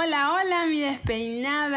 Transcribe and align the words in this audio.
Hola, 0.00 0.30
hola 0.32 0.66
mi 0.66 0.78
despeinada, 0.80 1.67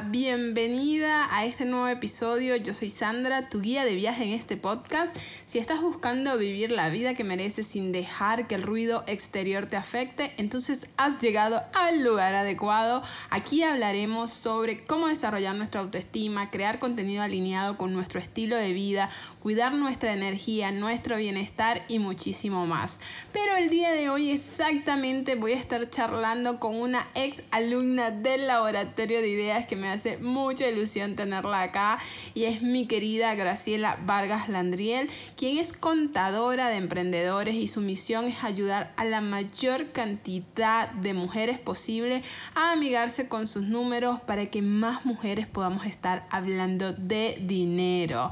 bienvenida 0.00 1.26
a 1.34 1.46
este 1.46 1.64
nuevo 1.64 1.88
episodio. 1.88 2.56
Yo 2.56 2.74
soy 2.74 2.90
Sandra, 2.90 3.48
tu 3.48 3.62
guía 3.62 3.84
de 3.84 3.94
viaje 3.94 4.24
en 4.24 4.32
este 4.32 4.56
podcast. 4.56 5.16
Si 5.46 5.58
estás 5.58 5.80
buscando 5.80 6.36
vivir 6.36 6.70
la 6.70 6.90
vida 6.90 7.14
que 7.14 7.24
mereces 7.24 7.66
sin 7.66 7.92
dejar 7.92 8.46
que 8.46 8.56
el 8.56 8.62
ruido 8.62 9.04
exterior 9.06 9.66
te 9.66 9.76
afecte, 9.76 10.32
entonces 10.36 10.88
has 10.98 11.18
llegado 11.18 11.62
al 11.72 12.04
lugar 12.04 12.34
adecuado. 12.34 13.02
Aquí 13.30 13.62
hablaremos 13.62 14.30
sobre 14.30 14.84
cómo 14.84 15.08
desarrollar 15.08 15.54
nuestra 15.54 15.80
autoestima, 15.80 16.50
crear 16.50 16.78
contenido 16.78 17.22
alineado 17.22 17.78
con 17.78 17.94
nuestro 17.94 18.20
estilo 18.20 18.56
de 18.56 18.72
vida, 18.72 19.08
cuidar 19.40 19.72
nuestra 19.74 20.12
energía, 20.12 20.72
nuestro 20.72 21.16
bienestar 21.16 21.82
y 21.88 22.00
muchísimo 22.00 22.66
más. 22.66 23.00
Pero 23.32 23.56
el 23.56 23.70
día 23.70 23.92
de 23.92 24.10
hoy 24.10 24.30
exactamente 24.30 25.36
voy 25.36 25.52
a 25.52 25.56
estar 25.58 25.88
charlando 25.88 26.60
con 26.60 26.74
una 26.74 27.06
ex 27.14 27.44
alumna 27.50 28.10
del 28.10 28.46
laboratorio 28.46 29.22
de 29.22 29.28
ideas 29.28 29.66
que 29.66 29.76
me 29.76 29.85
hace 29.86 30.18
mucha 30.18 30.68
ilusión 30.68 31.16
tenerla 31.16 31.62
acá 31.62 31.98
y 32.34 32.44
es 32.44 32.62
mi 32.62 32.86
querida 32.86 33.34
Graciela 33.34 33.98
Vargas 34.04 34.48
Landriel, 34.48 35.08
quien 35.36 35.58
es 35.58 35.72
contadora 35.72 36.68
de 36.68 36.76
emprendedores 36.76 37.54
y 37.54 37.68
su 37.68 37.80
misión 37.80 38.26
es 38.26 38.44
ayudar 38.44 38.92
a 38.96 39.04
la 39.04 39.20
mayor 39.20 39.92
cantidad 39.92 40.88
de 40.90 41.14
mujeres 41.14 41.58
posible 41.58 42.22
a 42.54 42.72
amigarse 42.72 43.28
con 43.28 43.46
sus 43.46 43.64
números 43.64 44.20
para 44.20 44.46
que 44.46 44.62
más 44.62 45.04
mujeres 45.04 45.46
podamos 45.46 45.86
estar 45.86 46.26
hablando 46.30 46.92
de 46.92 47.38
dinero. 47.40 48.30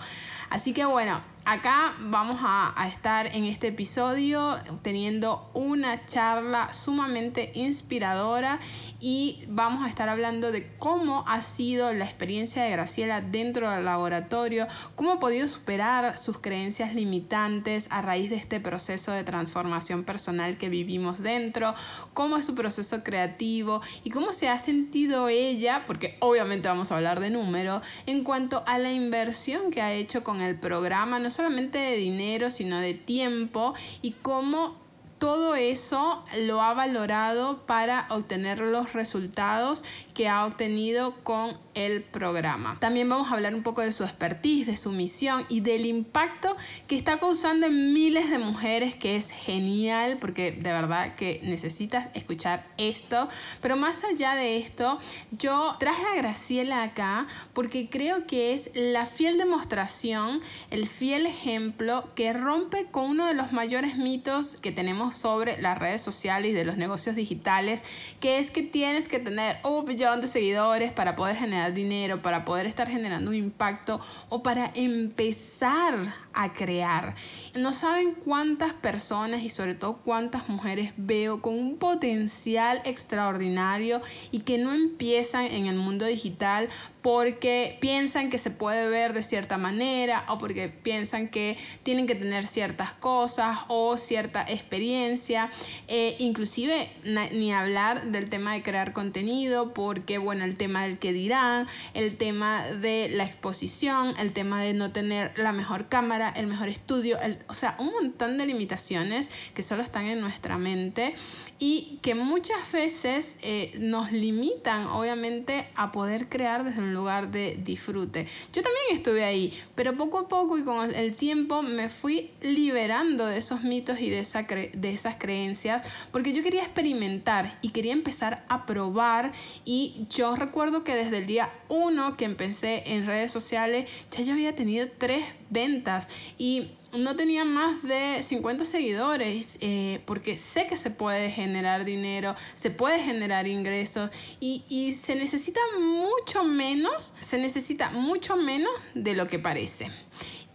Así 0.50 0.72
que 0.72 0.84
bueno, 0.84 1.20
Acá 1.46 1.94
vamos 2.00 2.40
a, 2.42 2.72
estar 2.88 3.26
en 3.26 3.44
este 3.44 3.66
episodio 3.66 4.58
teniendo 4.80 5.50
una 5.52 6.06
charla 6.06 6.72
sumamente 6.72 7.52
inspiradora 7.54 8.58
y 8.98 9.44
vamos 9.48 9.84
a 9.84 9.88
estar 9.88 10.08
hablando 10.08 10.52
de 10.52 10.66
cómo 10.78 11.22
ha 11.28 11.42
sido 11.42 11.92
la 11.92 12.06
experiencia 12.06 12.62
de 12.62 12.70
Graciela 12.70 13.20
dentro 13.20 13.70
del 13.70 13.84
laboratorio, 13.84 14.66
cómo 14.94 15.12
ha 15.12 15.20
podido 15.20 15.46
superar 15.46 16.16
sus 16.16 16.38
creencias 16.38 16.94
limitantes 16.94 17.88
a 17.90 18.00
raíz 18.00 18.30
de 18.30 18.36
este 18.36 18.58
proceso 18.58 19.12
de 19.12 19.22
transformación 19.22 20.04
personal 20.04 20.56
que 20.56 20.70
vivimos 20.70 21.22
dentro, 21.22 21.74
cómo 22.14 22.38
es 22.38 22.46
su 22.46 22.54
proceso 22.54 23.04
creativo 23.04 23.82
y 24.02 24.08
cómo 24.08 24.32
se 24.32 24.48
ha 24.48 24.58
sentido 24.58 25.28
ella, 25.28 25.84
porque 25.86 26.16
obviamente 26.20 26.68
vamos 26.68 26.90
a 26.90 26.96
hablar 26.96 27.20
de 27.20 27.28
número, 27.28 27.82
en 28.06 28.24
cuanto 28.24 28.64
a 28.66 28.78
la 28.78 28.92
inversión 28.92 29.70
que 29.70 29.82
ha 29.82 29.92
hecho 29.92 30.24
con 30.24 30.40
el 30.40 30.58
programa 30.58 31.18
solamente 31.34 31.78
de 31.78 31.96
dinero, 31.96 32.48
sino 32.50 32.78
de 32.78 32.94
tiempo 32.94 33.74
y 34.02 34.12
cómo 34.12 34.76
todo 35.18 35.54
eso 35.54 36.22
lo 36.46 36.60
ha 36.60 36.74
valorado 36.74 37.64
para 37.66 38.06
obtener 38.10 38.60
los 38.60 38.92
resultados 38.92 39.82
que 40.14 40.28
ha 40.28 40.46
obtenido 40.46 41.14
con 41.24 41.58
el 41.74 42.02
programa. 42.02 42.78
También 42.80 43.08
vamos 43.08 43.28
a 43.28 43.34
hablar 43.34 43.54
un 43.54 43.64
poco 43.64 43.82
de 43.82 43.92
su 43.92 44.04
expertise, 44.04 44.66
de 44.66 44.76
su 44.76 44.92
misión 44.92 45.44
y 45.48 45.60
del 45.60 45.86
impacto 45.86 46.56
que 46.86 46.96
está 46.96 47.18
causando 47.18 47.66
en 47.66 47.92
miles 47.92 48.30
de 48.30 48.38
mujeres, 48.38 48.94
que 48.94 49.16
es 49.16 49.30
genial 49.30 50.18
porque 50.20 50.52
de 50.52 50.72
verdad 50.72 51.16
que 51.16 51.40
necesitas 51.42 52.08
escuchar 52.14 52.64
esto. 52.78 53.28
Pero 53.60 53.76
más 53.76 54.04
allá 54.04 54.36
de 54.36 54.56
esto, 54.56 55.00
yo 55.32 55.74
traje 55.80 56.04
a 56.12 56.16
Graciela 56.16 56.84
acá 56.84 57.26
porque 57.52 57.88
creo 57.90 58.26
que 58.26 58.54
es 58.54 58.70
la 58.74 59.06
fiel 59.06 59.36
demostración, 59.36 60.40
el 60.70 60.86
fiel 60.86 61.26
ejemplo 61.26 62.08
que 62.14 62.32
rompe 62.32 62.86
con 62.86 63.10
uno 63.10 63.26
de 63.26 63.34
los 63.34 63.52
mayores 63.52 63.96
mitos 63.96 64.56
que 64.56 64.70
tenemos 64.70 65.16
sobre 65.16 65.60
las 65.60 65.76
redes 65.76 66.02
sociales 66.02 66.52
y 66.52 66.54
de 66.54 66.64
los 66.64 66.76
negocios 66.76 67.16
digitales, 67.16 67.82
que 68.20 68.38
es 68.38 68.52
que 68.52 68.62
tienes 68.62 69.08
que 69.08 69.18
tener 69.18 69.56
un 69.64 69.84
de 70.04 70.28
seguidores 70.28 70.92
para 70.92 71.16
poder 71.16 71.34
generar 71.34 71.72
dinero, 71.72 72.20
para 72.20 72.44
poder 72.44 72.66
estar 72.66 72.86
generando 72.86 73.30
un 73.30 73.36
impacto 73.36 73.98
o 74.28 74.42
para 74.42 74.70
empezar 74.74 75.94
a 76.34 76.52
crear. 76.52 77.14
No 77.54 77.72
saben 77.72 78.14
cuántas 78.14 78.72
personas 78.72 79.42
y 79.42 79.48
sobre 79.48 79.74
todo 79.74 79.98
cuántas 79.98 80.48
mujeres 80.48 80.92
veo 80.96 81.40
con 81.40 81.54
un 81.54 81.76
potencial 81.76 82.80
extraordinario 82.84 84.00
y 84.30 84.40
que 84.40 84.58
no 84.58 84.72
empiezan 84.72 85.44
en 85.46 85.66
el 85.66 85.76
mundo 85.76 86.06
digital 86.06 86.68
porque 87.04 87.76
piensan 87.82 88.30
que 88.30 88.38
se 88.38 88.50
puede 88.50 88.88
ver 88.88 89.12
de 89.12 89.22
cierta 89.22 89.58
manera 89.58 90.24
o 90.28 90.38
porque 90.38 90.70
piensan 90.70 91.28
que 91.28 91.54
tienen 91.82 92.06
que 92.06 92.14
tener 92.14 92.46
ciertas 92.46 92.94
cosas 92.94 93.58
o 93.68 93.98
cierta 93.98 94.40
experiencia. 94.48 95.50
Eh, 95.88 96.16
inclusive 96.18 96.88
ni 97.04 97.52
hablar 97.52 98.04
del 98.04 98.30
tema 98.30 98.54
de 98.54 98.62
crear 98.62 98.94
contenido 98.94 99.74
porque, 99.74 100.16
bueno, 100.16 100.46
el 100.46 100.56
tema 100.56 100.84
del 100.84 100.98
que 100.98 101.12
dirán, 101.12 101.66
el 101.92 102.16
tema 102.16 102.62
de 102.68 103.10
la 103.10 103.24
exposición, 103.24 104.14
el 104.18 104.32
tema 104.32 104.62
de 104.62 104.72
no 104.72 104.90
tener 104.90 105.30
la 105.36 105.52
mejor 105.52 105.88
cámara, 105.88 106.23
el 106.30 106.46
mejor 106.46 106.68
estudio, 106.68 107.18
o 107.48 107.54
sea, 107.54 107.76
un 107.78 107.92
montón 107.92 108.38
de 108.38 108.46
limitaciones 108.46 109.28
que 109.54 109.62
solo 109.62 109.82
están 109.82 110.06
en 110.06 110.20
nuestra 110.20 110.58
mente 110.58 111.14
y 111.58 111.98
que 112.02 112.14
muchas 112.14 112.72
veces 112.72 113.36
eh, 113.42 113.72
nos 113.78 114.12
limitan 114.12 114.86
obviamente 114.86 115.66
a 115.76 115.92
poder 115.92 116.28
crear 116.28 116.64
desde 116.64 116.80
un 116.80 116.92
lugar 116.92 117.30
de 117.30 117.56
disfrute. 117.62 118.26
Yo 118.52 118.62
también 118.62 118.84
estuve 118.90 119.24
ahí, 119.24 119.52
pero 119.74 119.96
poco 119.96 120.18
a 120.18 120.28
poco 120.28 120.58
y 120.58 120.64
con 120.64 120.94
el 120.94 121.16
tiempo 121.16 121.62
me 121.62 121.88
fui 121.88 122.30
liberando 122.40 123.26
de 123.26 123.38
esos 123.38 123.62
mitos 123.62 124.00
y 124.00 124.10
de, 124.10 124.20
esa 124.20 124.42
de 124.42 124.90
esas 124.90 125.16
creencias 125.16 125.82
porque 126.10 126.32
yo 126.32 126.42
quería 126.42 126.62
experimentar 126.62 127.58
y 127.62 127.70
quería 127.70 127.92
empezar 127.92 128.44
a 128.48 128.66
probar 128.66 129.32
y 129.64 130.06
yo 130.10 130.36
recuerdo 130.36 130.84
que 130.84 130.94
desde 130.94 131.18
el 131.18 131.26
día 131.26 131.50
uno 131.68 132.16
que 132.16 132.24
empecé 132.24 132.82
en 132.86 133.06
redes 133.06 133.32
sociales 133.32 133.90
ya 134.10 134.22
yo 134.24 134.32
había 134.32 134.54
tenido 134.54 134.86
tres 134.98 135.24
ventas 135.50 136.08
y 136.38 136.68
no 136.96 137.16
tenía 137.16 137.44
más 137.44 137.82
de 137.82 138.22
50 138.22 138.64
seguidores 138.64 139.58
eh, 139.60 140.00
porque 140.06 140.38
sé 140.38 140.66
que 140.66 140.76
se 140.76 140.90
puede 140.90 141.30
generar 141.30 141.84
dinero, 141.84 142.34
se 142.54 142.70
puede 142.70 143.00
generar 143.02 143.46
ingresos 143.46 144.10
y, 144.40 144.64
y 144.68 144.92
se 144.92 145.16
necesita 145.16 145.60
mucho 145.80 146.44
menos, 146.44 147.14
se 147.20 147.38
necesita 147.38 147.90
mucho 147.90 148.36
menos 148.36 148.72
de 148.94 149.14
lo 149.14 149.26
que 149.26 149.38
parece. 149.38 149.90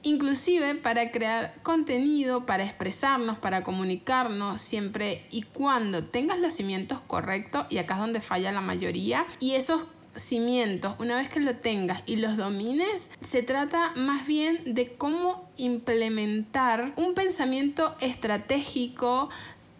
Inclusive 0.01 0.75
para 0.75 1.11
crear 1.11 1.53
contenido, 1.61 2.45
para 2.45 2.63
expresarnos, 2.63 3.37
para 3.37 3.63
comunicarnos, 3.63 4.61
siempre 4.61 5.25
y 5.29 5.41
cuando 5.41 6.05
tengas 6.05 6.39
los 6.39 6.53
cimientos 6.53 7.01
correctos, 7.01 7.65
y 7.69 7.79
acá 7.79 7.95
es 7.95 7.99
donde 7.99 8.21
falla 8.21 8.53
la 8.53 8.61
mayoría, 8.61 9.25
y 9.41 9.55
esos 9.55 9.87
cimientos, 10.21 10.95
una 10.99 11.17
vez 11.17 11.29
que 11.29 11.39
lo 11.39 11.55
tengas 11.55 12.03
y 12.05 12.17
los 12.17 12.37
domines, 12.37 13.09
se 13.21 13.43
trata 13.43 13.93
más 13.95 14.27
bien 14.27 14.61
de 14.65 14.93
cómo 14.93 15.49
implementar 15.57 16.93
un 16.95 17.13
pensamiento 17.13 17.95
estratégico 17.99 19.29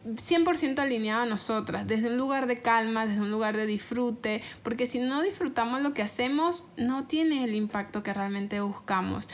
100% 0.06 0.80
alineado 0.80 1.24
a 1.24 1.26
nosotras, 1.26 1.88
desde 1.88 2.08
un 2.08 2.18
lugar 2.18 2.48
de 2.48 2.62
calma, 2.62 3.06
desde 3.06 3.22
un 3.22 3.32
lugar 3.32 3.58
de 3.58 3.66
disfrute, 3.66 4.42
porque 4.64 4.88
si 4.88 5.00
no 5.00 5.22
disfrutamos 5.22 5.82
lo 5.82 5.94
que 5.94 6.02
hacemos, 6.02 6.64
no 6.78 7.06
tiene 7.06 7.44
el 7.44 7.54
impacto 7.54 8.02
que 8.02 8.14
realmente 8.14 8.62
buscamos. 8.62 9.28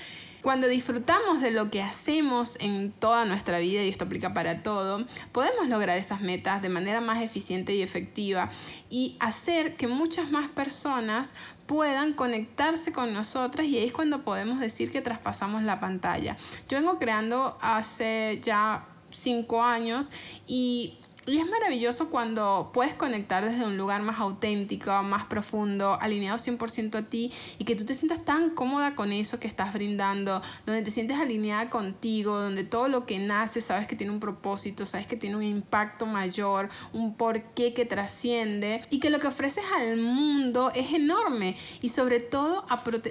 Cuando 0.46 0.68
disfrutamos 0.68 1.42
de 1.42 1.50
lo 1.50 1.72
que 1.72 1.82
hacemos 1.82 2.60
en 2.60 2.92
toda 2.92 3.26
nuestra 3.26 3.58
vida, 3.58 3.82
y 3.82 3.90
esto 3.90 4.06
aplica 4.06 4.36
para 4.36 4.62
todo, 4.62 5.04
podemos 5.32 5.68
lograr 5.70 5.98
esas 5.98 6.22
metas 6.22 6.62
de 6.62 6.70
manera 6.70 7.02
más 7.02 7.24
eficiente 7.24 7.74
y 7.74 7.82
efectiva 7.82 8.52
y 8.92 9.18
hacer 9.20 9.76
que 9.76 9.88
muchas 9.88 10.30
más 10.30 10.48
personas 10.48 11.34
puedan 11.66 12.14
conectarse 12.14 12.92
con 12.92 13.12
nosotras 13.12 13.66
y 13.66 13.80
ahí 13.80 13.88
es 13.88 13.92
cuando 13.92 14.24
podemos 14.24 14.60
decir 14.60 14.92
que 14.92 15.02
traspasamos 15.02 15.64
la 15.64 15.80
pantalla. 15.80 16.38
Yo 16.70 16.78
vengo 16.78 17.00
creando 17.00 17.58
hace 17.60 18.40
ya 18.44 18.86
cinco 19.10 19.64
años 19.64 20.12
y 20.46 21.00
y 21.28 21.40
es 21.40 21.50
maravilloso 21.50 22.10
cuando 22.12 22.70
puedes 22.72 22.94
conectar 22.94 23.44
desde 23.44 23.66
un 23.66 23.78
lugar 23.78 24.04
más 24.04 24.20
auténtico, 24.20 24.92
más 25.02 25.26
profundo, 25.26 25.98
alineado 26.00 26.38
100% 26.38 26.96
a 26.96 27.02
ti 27.02 27.32
y 27.58 27.64
que 27.64 27.76
tú 27.76 27.84
te 27.84 27.96
sientas 27.96 28.24
tan 28.24 28.52
cómoda 28.52 28.94
con 28.94 29.12
eso 29.12 29.40
que 29.40 29.48
estás 29.48 29.74
brindando, 29.74 30.42
donde 30.68 30.84
te 30.84 30.92
sientes 30.92 31.18
alineada 31.18 31.72
contigo, 31.72 32.40
donde 32.40 32.64
todo 32.64 32.90
lo 32.90 33.08
que 33.08 33.18
nace 33.18 33.62
sabes 33.62 33.88
que 33.88 33.96
tiene 33.96 34.14
un 34.14 34.20
propósito, 34.20 34.86
sabes 34.86 35.08
que 35.08 35.18
tiene 35.18 35.36
un 35.36 35.44
impacto 35.44 36.06
mayor, 36.06 36.70
un 36.94 37.16
porqué 37.16 37.74
que 37.74 37.86
trasciende 37.86 38.84
y 38.92 39.00
que 39.00 39.10
lo 39.10 39.20
que 39.20 39.28
ofreces 39.28 39.66
al 39.78 39.98
mundo 39.98 40.72
es 40.76 40.94
enorme 40.94 41.58
y 41.82 41.90
sobre 41.90 42.20
todo 42.20 42.68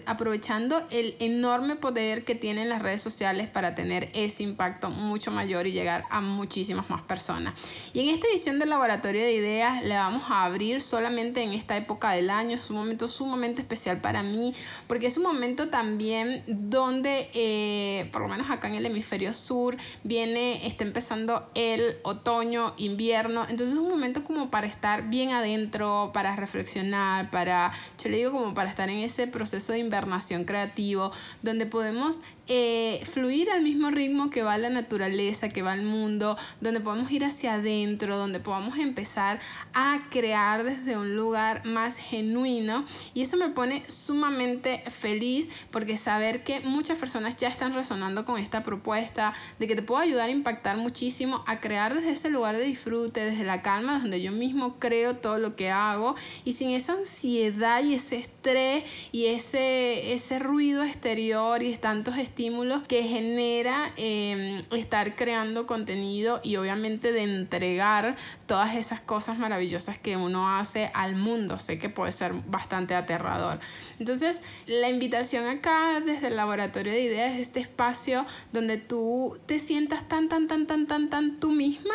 aprovechando 0.06 0.81
el 0.91 1.17
enorme 1.19 1.75
poder 1.75 2.25
que 2.25 2.37
tienen 2.37 2.69
las 2.69 2.81
redes 2.81 3.03
sociales 3.03 3.49
para 3.49 3.75
tener 3.75 4.11
ese 4.15 4.44
impacto 4.44 4.91
mucho 4.91 5.33
mayor 5.33 5.67
y 5.67 5.73
llegar 5.73 6.05
a 6.11 6.21
muchísimas 6.21 6.89
más 6.91 7.03
personas. 7.03 7.55
Y 7.93 8.04
en 8.05 8.11
esta 8.11 8.27
edición 8.29 8.59
del 8.59 8.69
Laboratorio 8.69 9.23
de 9.23 9.33
Ideas 9.33 9.83
le 9.83 9.95
vamos 9.95 10.25
a 10.29 10.45
abrir 10.45 10.83
solamente 10.83 11.43
en 11.43 11.55
esta 11.55 11.75
época 11.75 12.11
del 12.11 12.29
año. 12.29 12.55
Es 12.55 12.69
un 12.69 12.77
momento 12.77 13.09
sumamente 13.09 13.62
especial 13.62 13.97
para 13.97 14.23
mí 14.23 14.55
porque 14.87 15.06
es 15.06 15.17
un 15.17 15.23
momento 15.23 15.71
también 15.71 16.43
donde, 16.47 17.31
eh, 17.33 18.11
por 18.12 18.21
lo 18.21 18.29
menos 18.29 18.51
acá 18.51 18.69
en 18.69 18.75
el 18.75 18.85
hemisferio 18.85 19.33
sur, 19.33 19.79
viene, 20.03 20.67
está 20.67 20.85
empezando 20.85 21.49
el 21.55 21.97
otoño, 22.03 22.75
invierno. 22.77 23.47
Entonces 23.49 23.71
es 23.71 23.79
un 23.79 23.89
momento 23.89 24.23
como 24.23 24.51
para 24.51 24.67
estar 24.67 25.09
bien 25.09 25.31
adentro, 25.31 26.11
para 26.12 26.37
reflexionar, 26.37 27.31
para, 27.31 27.73
yo 28.03 28.11
le 28.11 28.19
digo 28.19 28.33
como 28.33 28.53
para 28.53 28.69
estar 28.69 28.91
en 28.91 28.99
ese 28.99 29.29
proceso 29.29 29.73
de 29.73 29.79
invernación 29.79 30.45
creativo, 30.45 31.11
donde 31.41 31.65
podemos 31.65 32.21
eh, 32.46 33.00
fluir 33.05 33.50
al 33.50 33.62
mismo 33.62 33.91
ritmo 33.91 34.29
que 34.31 34.43
va 34.43 34.58
la 34.58 34.70
naturaleza, 34.70 35.49
que 35.49 35.62
va 35.62 35.75
el 35.75 35.82
mundo, 35.82 36.37
donde 36.61 36.81
podamos 36.81 37.11
ir 37.11 37.25
hacia 37.25 37.55
adentro, 37.55 38.19
donde 38.19 38.41
podamos 38.41 38.79
empezar 38.79 39.41
a 39.73 40.00
crear 40.11 40.64
desde 40.64 40.96
un 40.99 41.17
lugar 41.17 41.64
más 41.64 41.96
genuino. 41.96 42.85
Y 43.14 43.23
eso 43.23 43.37
me 43.37 43.49
pone 43.49 43.82
sumamente 43.88 44.82
feliz 44.91 45.49
porque 45.70 45.96
saber 45.96 46.44
que 46.44 46.61
muchas 46.61 46.99
personas 46.99 47.37
ya 47.37 47.49
están 47.49 47.75
resonando 47.75 48.25
con 48.25 48.38
esta 48.38 48.62
propuesta, 48.62 49.32
de 49.58 49.67
que 49.67 49.76
te 49.76 49.82
puedo 49.82 50.02
ayudar 50.02 50.29
a 50.29 50.32
impactar 50.32 50.76
muchísimo, 50.76 51.44
a 51.46 51.61
crear 51.61 51.94
desde 51.94 52.11
ese 52.11 52.31
lugar 52.31 52.56
de 52.56 52.64
disfrute, 52.64 53.25
desde 53.25 53.44
la 53.44 53.62
calma, 53.62 53.99
donde 54.00 54.20
yo 54.20 54.32
mismo 54.32 54.79
creo 54.79 55.17
todo 55.17 55.38
lo 55.38 55.56
que 55.56 55.70
hago 55.70 56.14
y 56.44 56.52
sin 56.52 56.70
esa 56.70 56.93
ansiedad 56.93 57.82
y 57.82 57.94
ese 57.94 58.17
estrés 58.17 58.85
y 59.12 59.26
ese, 59.26 60.12
ese 60.12 60.38
ruido 60.38 60.82
exterior 60.82 61.62
y 61.62 61.75
tantos 61.76 62.19
estímulos 62.35 62.83
que 62.89 63.05
genera 63.05 63.93
em, 63.97 64.61
estar 64.73 65.15
creando 65.15 65.69
contenido 65.69 66.41
y 66.43 66.57
obviamente 66.57 67.13
de 67.13 67.23
entregar 67.23 68.17
todas 68.47 68.75
esas 68.75 69.01
cosas 69.01 69.39
maravillosas 69.39 69.99
que 69.99 70.17
uno 70.17 70.57
hace 70.57 70.91
al 70.95 71.15
mundo. 71.15 71.61
Sé 71.61 71.79
que 71.79 71.89
puede 71.89 72.11
ser 72.11 72.33
bastante 72.49 72.97
aterrador. 72.97 73.61
Entonces, 74.01 74.43
la 74.67 74.89
invitación 74.89 75.47
acá 75.47 76.03
desde 76.05 76.27
el 76.27 76.35
laboratorio 76.35 76.93
de 76.93 77.03
ideas 77.03 77.35
es 77.35 77.43
este 77.43 77.61
espacio 77.61 78.27
donde 78.53 78.79
tú 78.79 79.39
te 79.47 79.61
sientas 79.61 80.09
tan, 80.09 80.29
tan, 80.29 80.49
tan, 80.49 80.67
tan, 80.67 80.89
tan, 80.89 81.09
tan 81.11 81.37
tú 81.39 81.53
misma 81.53 81.95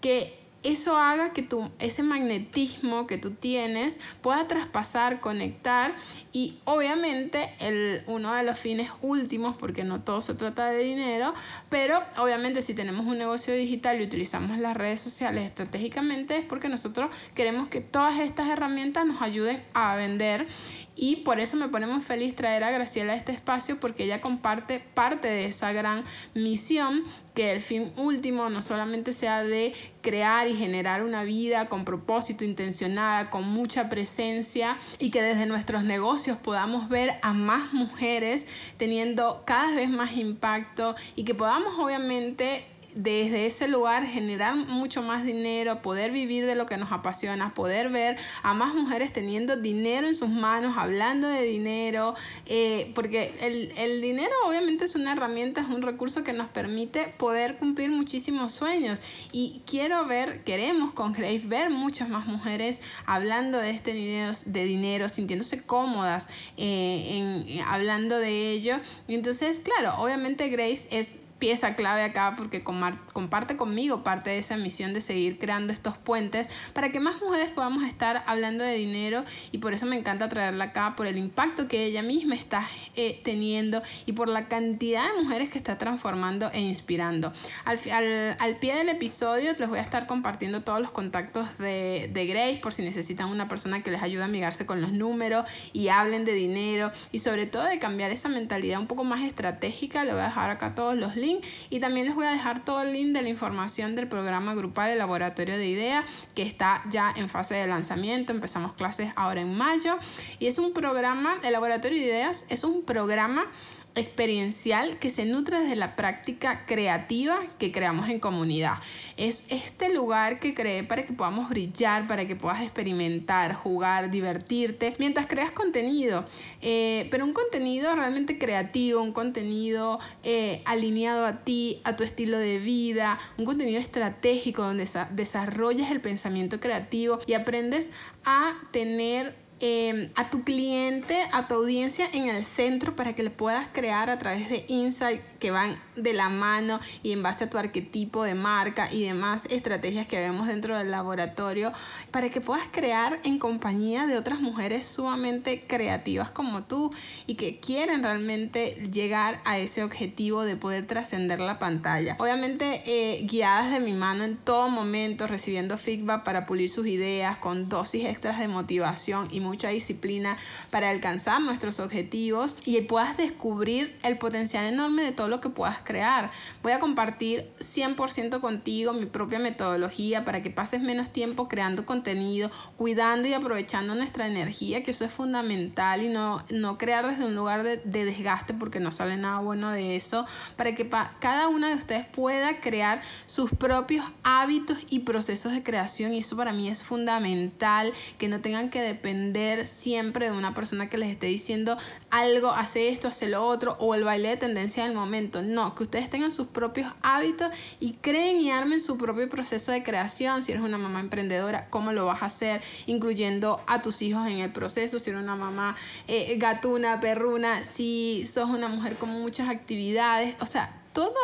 que 0.00 0.43
eso 0.64 0.96
haga 0.96 1.32
que 1.32 1.42
tu, 1.42 1.70
ese 1.78 2.02
magnetismo 2.02 3.06
que 3.06 3.18
tú 3.18 3.30
tienes 3.30 4.00
pueda 4.22 4.48
traspasar, 4.48 5.20
conectar 5.20 5.94
y 6.32 6.58
obviamente 6.64 7.48
el, 7.60 8.02
uno 8.06 8.32
de 8.34 8.42
los 8.42 8.58
fines 8.58 8.90
últimos, 9.02 9.56
porque 9.56 9.84
no 9.84 10.00
todo 10.00 10.20
se 10.20 10.34
trata 10.34 10.70
de 10.70 10.82
dinero, 10.82 11.32
pero 11.68 12.02
obviamente 12.16 12.62
si 12.62 12.74
tenemos 12.74 13.06
un 13.06 13.18
negocio 13.18 13.54
digital 13.54 14.00
y 14.00 14.04
utilizamos 14.04 14.58
las 14.58 14.76
redes 14.76 15.00
sociales 15.00 15.44
estratégicamente 15.44 16.38
es 16.38 16.44
porque 16.44 16.68
nosotros 16.68 17.10
queremos 17.34 17.68
que 17.68 17.80
todas 17.80 18.18
estas 18.20 18.48
herramientas 18.48 19.06
nos 19.06 19.22
ayuden 19.22 19.62
a 19.74 19.94
vender 19.96 20.46
y 20.96 21.16
por 21.16 21.40
eso 21.40 21.56
me 21.56 21.68
ponemos 21.68 22.04
feliz 22.04 22.36
traer 22.36 22.64
a 22.64 22.70
Graciela 22.70 23.14
a 23.14 23.16
este 23.16 23.32
espacio 23.32 23.78
porque 23.80 24.04
ella 24.04 24.20
comparte 24.20 24.80
parte 24.80 25.28
de 25.28 25.46
esa 25.46 25.72
gran 25.72 26.04
misión 26.34 27.04
que 27.34 27.52
el 27.52 27.60
fin 27.60 27.90
último 27.96 28.48
no 28.48 28.62
solamente 28.62 29.12
sea 29.12 29.42
de 29.42 29.74
crear 30.02 30.46
y 30.46 30.54
generar 30.54 31.02
una 31.02 31.24
vida 31.24 31.68
con 31.68 31.84
propósito, 31.84 32.44
intencionada, 32.44 33.28
con 33.28 33.48
mucha 33.48 33.90
presencia 33.90 34.78
y 35.00 35.10
que 35.10 35.20
desde 35.20 35.46
nuestros 35.46 35.82
negocios 35.82 36.36
podamos 36.36 36.88
ver 36.88 37.14
a 37.22 37.32
más 37.32 37.72
mujeres 37.72 38.46
teniendo 38.76 39.42
cada 39.44 39.74
vez 39.74 39.88
más 39.88 40.16
impacto 40.16 40.94
y 41.16 41.24
que 41.24 41.34
podamos 41.34 41.76
obviamente 41.78 42.64
desde 42.94 43.46
ese 43.46 43.68
lugar 43.68 44.06
generar 44.06 44.54
mucho 44.54 45.02
más 45.02 45.24
dinero, 45.24 45.82
poder 45.82 46.10
vivir 46.10 46.46
de 46.46 46.54
lo 46.54 46.66
que 46.66 46.76
nos 46.76 46.92
apasiona, 46.92 47.54
poder 47.54 47.88
ver 47.90 48.16
a 48.42 48.54
más 48.54 48.74
mujeres 48.74 49.12
teniendo 49.12 49.56
dinero 49.56 50.06
en 50.06 50.14
sus 50.14 50.28
manos, 50.28 50.76
hablando 50.78 51.28
de 51.28 51.42
dinero, 51.42 52.14
eh, 52.46 52.92
porque 52.94 53.34
el, 53.40 53.72
el, 53.76 54.00
dinero 54.00 54.32
obviamente 54.46 54.84
es 54.84 54.94
una 54.94 55.12
herramienta, 55.12 55.60
es 55.60 55.68
un 55.68 55.82
recurso 55.82 56.22
que 56.22 56.32
nos 56.32 56.48
permite 56.50 57.08
poder 57.18 57.56
cumplir 57.56 57.90
muchísimos 57.90 58.52
sueños 58.52 59.00
y 59.32 59.62
quiero 59.66 60.06
ver, 60.06 60.44
queremos 60.44 60.92
con 60.92 61.12
Grace 61.12 61.42
ver 61.44 61.70
muchas 61.70 62.08
más 62.08 62.26
mujeres 62.26 62.80
hablando 63.06 63.58
de 63.58 63.70
este 63.70 63.92
dinero, 63.92 64.32
de 64.46 64.64
dinero 64.64 65.08
sintiéndose 65.08 65.62
cómodas 65.62 66.28
eh, 66.56 67.44
en, 67.48 67.60
hablando 67.62 68.18
de 68.18 68.50
ello. 68.50 68.78
Entonces, 69.08 69.60
claro, 69.60 69.94
obviamente 69.98 70.48
Grace 70.48 70.88
es 70.90 71.08
pieza 71.44 71.74
clave 71.74 72.00
acá 72.00 72.32
porque 72.38 72.62
comparte 72.62 73.54
conmigo 73.58 74.02
parte 74.02 74.30
de 74.30 74.38
esa 74.38 74.56
misión 74.56 74.94
de 74.94 75.02
seguir 75.02 75.38
creando 75.38 75.74
estos 75.74 75.98
puentes 75.98 76.48
para 76.72 76.90
que 76.90 77.00
más 77.00 77.20
mujeres 77.20 77.50
podamos 77.50 77.84
estar 77.84 78.24
hablando 78.26 78.64
de 78.64 78.72
dinero 78.76 79.22
y 79.52 79.58
por 79.58 79.74
eso 79.74 79.84
me 79.84 79.94
encanta 79.94 80.30
traerla 80.30 80.64
acá, 80.64 80.94
por 80.96 81.06
el 81.06 81.18
impacto 81.18 81.68
que 81.68 81.84
ella 81.84 82.00
misma 82.00 82.34
está 82.34 82.66
eh, 82.96 83.20
teniendo 83.24 83.82
y 84.06 84.12
por 84.12 84.30
la 84.30 84.48
cantidad 84.48 85.04
de 85.06 85.22
mujeres 85.22 85.50
que 85.50 85.58
está 85.58 85.76
transformando 85.76 86.50
e 86.54 86.62
inspirando. 86.62 87.30
Al, 87.66 87.78
al, 87.92 88.36
al, 88.38 88.56
pie 88.56 88.74
del 88.76 88.88
episodio 88.88 89.52
les 89.58 89.68
voy 89.68 89.80
a 89.80 89.82
estar 89.82 90.06
compartiendo 90.06 90.62
todos 90.62 90.80
los 90.80 90.92
contactos 90.92 91.58
de, 91.58 92.08
de 92.10 92.26
Grace 92.26 92.60
por 92.62 92.72
si 92.72 92.82
necesitan 92.82 93.28
una 93.28 93.50
persona 93.50 93.82
que 93.82 93.90
les 93.90 94.02
ayude 94.02 94.22
a 94.22 94.26
amigarse 94.26 94.64
con 94.64 94.80
los 94.80 94.92
números 94.92 95.44
y 95.74 95.88
hablen 95.88 96.24
de 96.24 96.32
dinero 96.32 96.90
y 97.12 97.18
sobre 97.18 97.44
todo 97.44 97.64
de 97.64 97.78
cambiar 97.78 98.12
esa 98.12 98.30
mentalidad 98.30 98.80
un 98.80 98.86
poco 98.86 99.04
más 99.04 99.22
estratégica. 99.22 100.04
Le 100.04 100.12
voy 100.12 100.22
a 100.22 100.28
dejar 100.28 100.48
acá 100.48 100.74
todos 100.74 100.96
los 100.96 101.16
links 101.16 101.33
y 101.70 101.80
también 101.80 102.06
les 102.06 102.14
voy 102.14 102.26
a 102.26 102.30
dejar 102.30 102.64
todo 102.64 102.82
el 102.82 102.92
link 102.92 103.12
de 103.14 103.22
la 103.22 103.28
información 103.28 103.94
del 103.96 104.08
programa 104.08 104.54
grupal 104.54 104.90
El 104.90 104.98
Laboratorio 104.98 105.56
de 105.56 105.66
Ideas 105.66 106.04
que 106.34 106.42
está 106.42 106.82
ya 106.90 107.12
en 107.16 107.28
fase 107.28 107.54
de 107.54 107.66
lanzamiento. 107.66 108.32
Empezamos 108.32 108.74
clases 108.74 109.12
ahora 109.16 109.40
en 109.40 109.56
mayo 109.56 109.98
y 110.38 110.46
es 110.46 110.58
un 110.58 110.72
programa, 110.72 111.36
el 111.42 111.52
Laboratorio 111.52 111.98
de 111.98 112.04
Ideas 112.04 112.46
es 112.48 112.64
un 112.64 112.84
programa 112.84 113.46
experiencial 113.94 114.98
que 114.98 115.10
se 115.10 115.24
nutre 115.24 115.60
desde 115.60 115.76
la 115.76 115.96
práctica 115.96 116.66
creativa 116.66 117.38
que 117.58 117.72
creamos 117.72 118.08
en 118.08 118.20
comunidad. 118.20 118.74
Es 119.16 119.52
este 119.52 119.92
lugar 119.92 120.40
que 120.40 120.54
creé 120.54 120.82
para 120.82 121.04
que 121.04 121.12
podamos 121.12 121.48
brillar, 121.48 122.06
para 122.06 122.26
que 122.26 122.36
puedas 122.36 122.62
experimentar, 122.62 123.54
jugar, 123.54 124.10
divertirte 124.10 124.94
mientras 124.98 125.26
creas 125.26 125.52
contenido. 125.52 126.24
Eh, 126.60 127.06
pero 127.10 127.24
un 127.24 127.32
contenido 127.32 127.94
realmente 127.94 128.38
creativo, 128.38 129.00
un 129.00 129.12
contenido 129.12 130.00
eh, 130.22 130.62
alineado 130.64 131.26
a 131.26 131.44
ti, 131.44 131.80
a 131.84 131.96
tu 131.96 132.02
estilo 132.02 132.38
de 132.38 132.58
vida, 132.58 133.18
un 133.38 133.44
contenido 133.44 133.78
estratégico 133.78 134.62
donde 134.62 134.88
desarrollas 135.10 135.90
el 135.90 136.00
pensamiento 136.00 136.60
creativo 136.60 137.18
y 137.26 137.34
aprendes 137.34 137.90
a 138.24 138.54
tener 138.72 139.43
Em, 139.66 140.10
a 140.14 140.28
tu 140.28 140.44
cliente, 140.44 141.16
a 141.32 141.48
tu 141.48 141.54
audiencia 141.54 142.06
en 142.12 142.28
el 142.28 142.44
centro 142.44 142.94
para 142.94 143.14
que 143.14 143.22
le 143.22 143.30
puedas 143.30 143.66
crear 143.72 144.10
a 144.10 144.18
través 144.18 144.50
de 144.50 144.66
insights 144.68 145.24
que 145.38 145.50
van 145.50 145.80
de 145.96 146.12
la 146.12 146.28
mano 146.28 146.80
y 147.02 147.12
en 147.12 147.22
base 147.22 147.44
a 147.44 147.50
tu 147.50 147.58
arquetipo 147.58 148.24
de 148.24 148.34
marca 148.34 148.92
y 148.92 149.04
demás 149.04 149.42
estrategias 149.50 150.06
que 150.06 150.18
vemos 150.18 150.46
dentro 150.46 150.76
del 150.76 150.90
laboratorio 150.90 151.72
para 152.10 152.30
que 152.30 152.40
puedas 152.40 152.68
crear 152.70 153.18
en 153.24 153.38
compañía 153.38 154.06
de 154.06 154.16
otras 154.16 154.40
mujeres 154.40 154.86
sumamente 154.86 155.64
creativas 155.66 156.30
como 156.30 156.64
tú 156.64 156.92
y 157.26 157.34
que 157.34 157.58
quieren 157.58 158.02
realmente 158.02 158.76
llegar 158.92 159.40
a 159.44 159.58
ese 159.58 159.82
objetivo 159.82 160.44
de 160.44 160.56
poder 160.56 160.86
trascender 160.86 161.40
la 161.40 161.58
pantalla. 161.58 162.16
Obviamente 162.18 162.82
eh, 162.86 163.24
guiadas 163.26 163.72
de 163.72 163.80
mi 163.80 163.92
mano 163.92 164.24
en 164.24 164.36
todo 164.36 164.68
momento, 164.68 165.26
recibiendo 165.26 165.76
feedback 165.76 166.24
para 166.24 166.46
pulir 166.46 166.70
sus 166.70 166.86
ideas 166.86 167.36
con 167.38 167.68
dosis 167.68 168.06
extras 168.06 168.38
de 168.38 168.48
motivación 168.48 169.28
y 169.30 169.40
mucha 169.40 169.68
disciplina 169.68 170.36
para 170.70 170.90
alcanzar 170.90 171.40
nuestros 171.40 171.80
objetivos 171.80 172.56
y 172.64 172.80
puedas 172.82 173.16
descubrir 173.16 173.96
el 174.02 174.18
potencial 174.18 174.66
enorme 174.66 175.04
de 175.04 175.12
todo 175.12 175.28
lo 175.28 175.40
que 175.40 175.50
puedas 175.50 175.80
crear. 175.84 176.30
Voy 176.62 176.72
a 176.72 176.80
compartir 176.80 177.50
100% 177.60 178.40
contigo 178.40 178.92
mi 178.92 179.06
propia 179.06 179.38
metodología 179.38 180.24
para 180.24 180.42
que 180.42 180.50
pases 180.50 180.82
menos 180.82 181.10
tiempo 181.10 181.48
creando 181.48 181.86
contenido, 181.86 182.50
cuidando 182.76 183.28
y 183.28 183.34
aprovechando 183.34 183.94
nuestra 183.94 184.26
energía, 184.26 184.82
que 184.82 184.90
eso 184.90 185.04
es 185.04 185.12
fundamental 185.12 186.02
y 186.02 186.08
no, 186.08 186.44
no 186.50 186.78
crear 186.78 187.08
desde 187.08 187.26
un 187.26 187.34
lugar 187.34 187.62
de, 187.62 187.76
de 187.78 188.04
desgaste 188.04 188.54
porque 188.54 188.80
no 188.80 188.92
sale 188.92 189.16
nada 189.16 189.40
bueno 189.40 189.70
de 189.70 189.96
eso, 189.96 190.26
para 190.56 190.74
que 190.74 190.88
cada 191.20 191.48
una 191.48 191.68
de 191.68 191.74
ustedes 191.74 192.06
pueda 192.06 192.60
crear 192.60 193.02
sus 193.26 193.50
propios 193.50 194.04
hábitos 194.22 194.78
y 194.88 195.00
procesos 195.00 195.52
de 195.52 195.62
creación 195.62 196.12
y 196.12 196.18
eso 196.18 196.36
para 196.36 196.52
mí 196.52 196.68
es 196.68 196.82
fundamental, 196.82 197.92
que 198.18 198.28
no 198.28 198.40
tengan 198.40 198.70
que 198.70 198.80
depender 198.80 199.66
siempre 199.66 200.30
de 200.30 200.36
una 200.36 200.54
persona 200.54 200.88
que 200.88 200.98
les 200.98 201.10
esté 201.10 201.26
diciendo 201.26 201.76
algo, 202.10 202.50
hace 202.50 202.88
esto, 202.88 203.08
hace 203.08 203.28
lo 203.28 203.46
otro, 203.46 203.76
o 203.80 203.94
el 203.94 204.04
baile 204.04 204.28
de 204.28 204.36
tendencia 204.36 204.84
del 204.84 204.94
momento. 204.94 205.42
No, 205.42 205.73
que 205.74 205.82
ustedes 205.82 206.10
tengan 206.10 206.32
sus 206.32 206.46
propios 206.46 206.92
hábitos 207.02 207.48
y 207.80 207.94
creen 207.94 208.36
y 208.40 208.50
armen 208.50 208.80
su 208.80 208.96
propio 208.98 209.28
proceso 209.28 209.72
de 209.72 209.82
creación. 209.82 210.42
Si 210.44 210.52
eres 210.52 210.64
una 210.64 210.78
mamá 210.78 211.00
emprendedora, 211.00 211.68
¿cómo 211.70 211.92
lo 211.92 212.06
vas 212.06 212.22
a 212.22 212.26
hacer? 212.26 212.62
Incluyendo 212.86 213.60
a 213.66 213.82
tus 213.82 214.02
hijos 214.02 214.26
en 214.26 214.38
el 214.38 214.52
proceso. 214.52 214.98
Si 214.98 215.10
eres 215.10 215.22
una 215.22 215.36
mamá 215.36 215.76
eh, 216.08 216.36
gatuna, 216.38 217.00
perruna, 217.00 217.64
si 217.64 218.28
sos 218.32 218.50
una 218.50 218.68
mujer 218.68 218.96
con 218.96 219.10
muchas 219.10 219.48
actividades. 219.48 220.36
O 220.40 220.46
sea, 220.46 220.72
todo, 220.92 221.14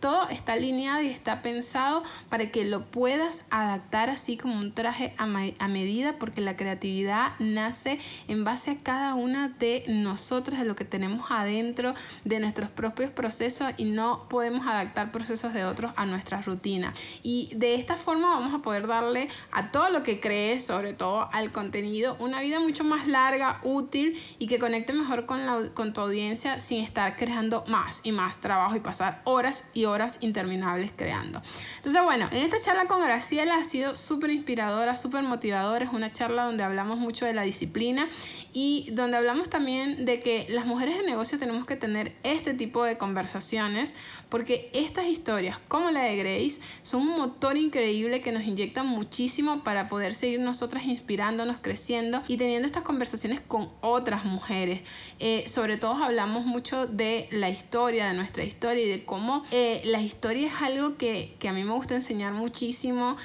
todo 0.00 0.28
está 0.30 0.54
alineado 0.54 1.02
y 1.02 1.08
está 1.08 1.42
pensado 1.42 2.02
para 2.28 2.50
que 2.50 2.64
lo 2.64 2.86
puedas 2.86 3.44
adaptar 3.50 4.08
así 4.10 4.36
como 4.36 4.58
un 4.58 4.72
traje 4.72 5.14
a, 5.18 5.24
a 5.24 5.68
medida, 5.68 6.14
porque 6.18 6.40
la 6.40 6.56
creatividad 6.56 7.32
nace 7.38 7.98
en 8.26 8.44
base 8.44 8.70
a 8.70 8.78
cada 8.78 9.14
una 9.14 9.48
de 9.48 9.84
nosotros, 9.88 10.58
de 10.58 10.64
lo 10.64 10.74
que 10.74 10.84
tenemos 10.84 11.30
adentro, 11.30 11.94
de 12.24 12.40
nuestros 12.40 12.70
propios 12.70 13.10
procesos 13.10 13.72
y 13.76 13.84
no 13.84 14.26
podemos 14.28 14.66
adaptar 14.66 15.12
procesos 15.12 15.52
de 15.52 15.64
otros 15.64 15.92
a 15.96 16.06
nuestra 16.06 16.40
rutina. 16.40 16.94
Y 17.22 17.50
de 17.54 17.74
esta 17.74 17.96
forma 17.96 18.30
vamos 18.30 18.54
a 18.54 18.62
poder 18.62 18.86
darle 18.86 19.28
a 19.52 19.70
todo 19.70 19.90
lo 19.90 20.02
que 20.02 20.18
crees, 20.18 20.64
sobre 20.64 20.94
todo 20.94 21.28
al 21.32 21.52
contenido, 21.52 22.16
una 22.18 22.40
vida 22.40 22.58
mucho 22.58 22.84
más 22.84 23.06
larga, 23.06 23.60
útil 23.62 24.18
y 24.38 24.46
que 24.46 24.58
conecte 24.58 24.92
mejor 24.94 25.26
con, 25.26 25.44
la, 25.44 25.60
con 25.74 25.92
tu 25.92 26.00
audiencia 26.00 26.58
sin 26.60 26.82
estar 26.82 27.16
creando 27.16 27.64
más 27.68 28.00
y 28.04 28.12
más 28.12 28.38
trabajo 28.38 28.74
y 28.76 28.80
pasar 28.80 29.20
horas 29.24 29.64
y 29.74 29.84
horas 29.84 29.89
interminables 30.20 30.92
creando. 30.94 31.42
Entonces, 31.76 32.02
bueno, 32.02 32.28
en 32.30 32.38
esta 32.38 32.60
charla 32.60 32.86
con 32.86 33.00
Graciela 33.00 33.56
ha 33.56 33.64
sido 33.64 33.96
súper 33.96 34.30
inspiradora, 34.30 34.96
súper 34.96 35.22
motivadora. 35.22 35.84
Es 35.84 35.92
una 35.92 36.10
charla 36.10 36.44
donde 36.44 36.62
hablamos 36.62 36.98
mucho 36.98 37.26
de 37.26 37.34
la 37.34 37.42
disciplina 37.42 38.08
y 38.52 38.88
donde 38.92 39.16
hablamos 39.16 39.48
también 39.48 40.04
de 40.04 40.20
que 40.20 40.46
las 40.50 40.66
mujeres 40.66 40.98
de 40.98 41.04
negocio 41.04 41.38
tenemos 41.38 41.66
que 41.66 41.76
tener 41.76 42.14
este 42.22 42.54
tipo 42.54 42.84
de 42.84 42.98
conversaciones 42.98 43.94
porque 44.28 44.70
estas 44.72 45.06
historias, 45.06 45.58
como 45.68 45.90
la 45.90 46.02
de 46.02 46.16
Grace, 46.16 46.60
son 46.82 47.02
un 47.02 47.18
motor 47.18 47.56
increíble 47.56 48.20
que 48.20 48.32
nos 48.32 48.44
inyectan 48.44 48.86
muchísimo 48.86 49.64
para 49.64 49.88
poder 49.88 50.14
seguir 50.14 50.40
nosotras 50.40 50.84
inspirándonos, 50.86 51.56
creciendo 51.60 52.22
y 52.28 52.36
teniendo 52.36 52.66
estas 52.66 52.84
conversaciones 52.84 53.40
con 53.40 53.70
otras 53.80 54.24
mujeres. 54.24 54.82
Eh, 55.18 55.44
sobre 55.48 55.76
todo 55.76 56.02
hablamos 56.02 56.46
mucho 56.46 56.86
de 56.86 57.28
la 57.30 57.50
historia, 57.50 58.06
de 58.06 58.14
nuestra 58.14 58.44
historia 58.44 58.84
y 58.84 58.88
de 58.88 59.04
cómo 59.04 59.42
eh, 59.50 59.79
la 59.84 60.00
historia 60.00 60.46
es 60.46 60.62
algo 60.62 60.96
que, 60.96 61.34
que, 61.38 61.48
a 61.48 61.52
mí 61.52 61.64
me 61.64 61.72
gusta 61.72 61.94
enseñar 61.94 62.32
muchísimo 62.32 63.16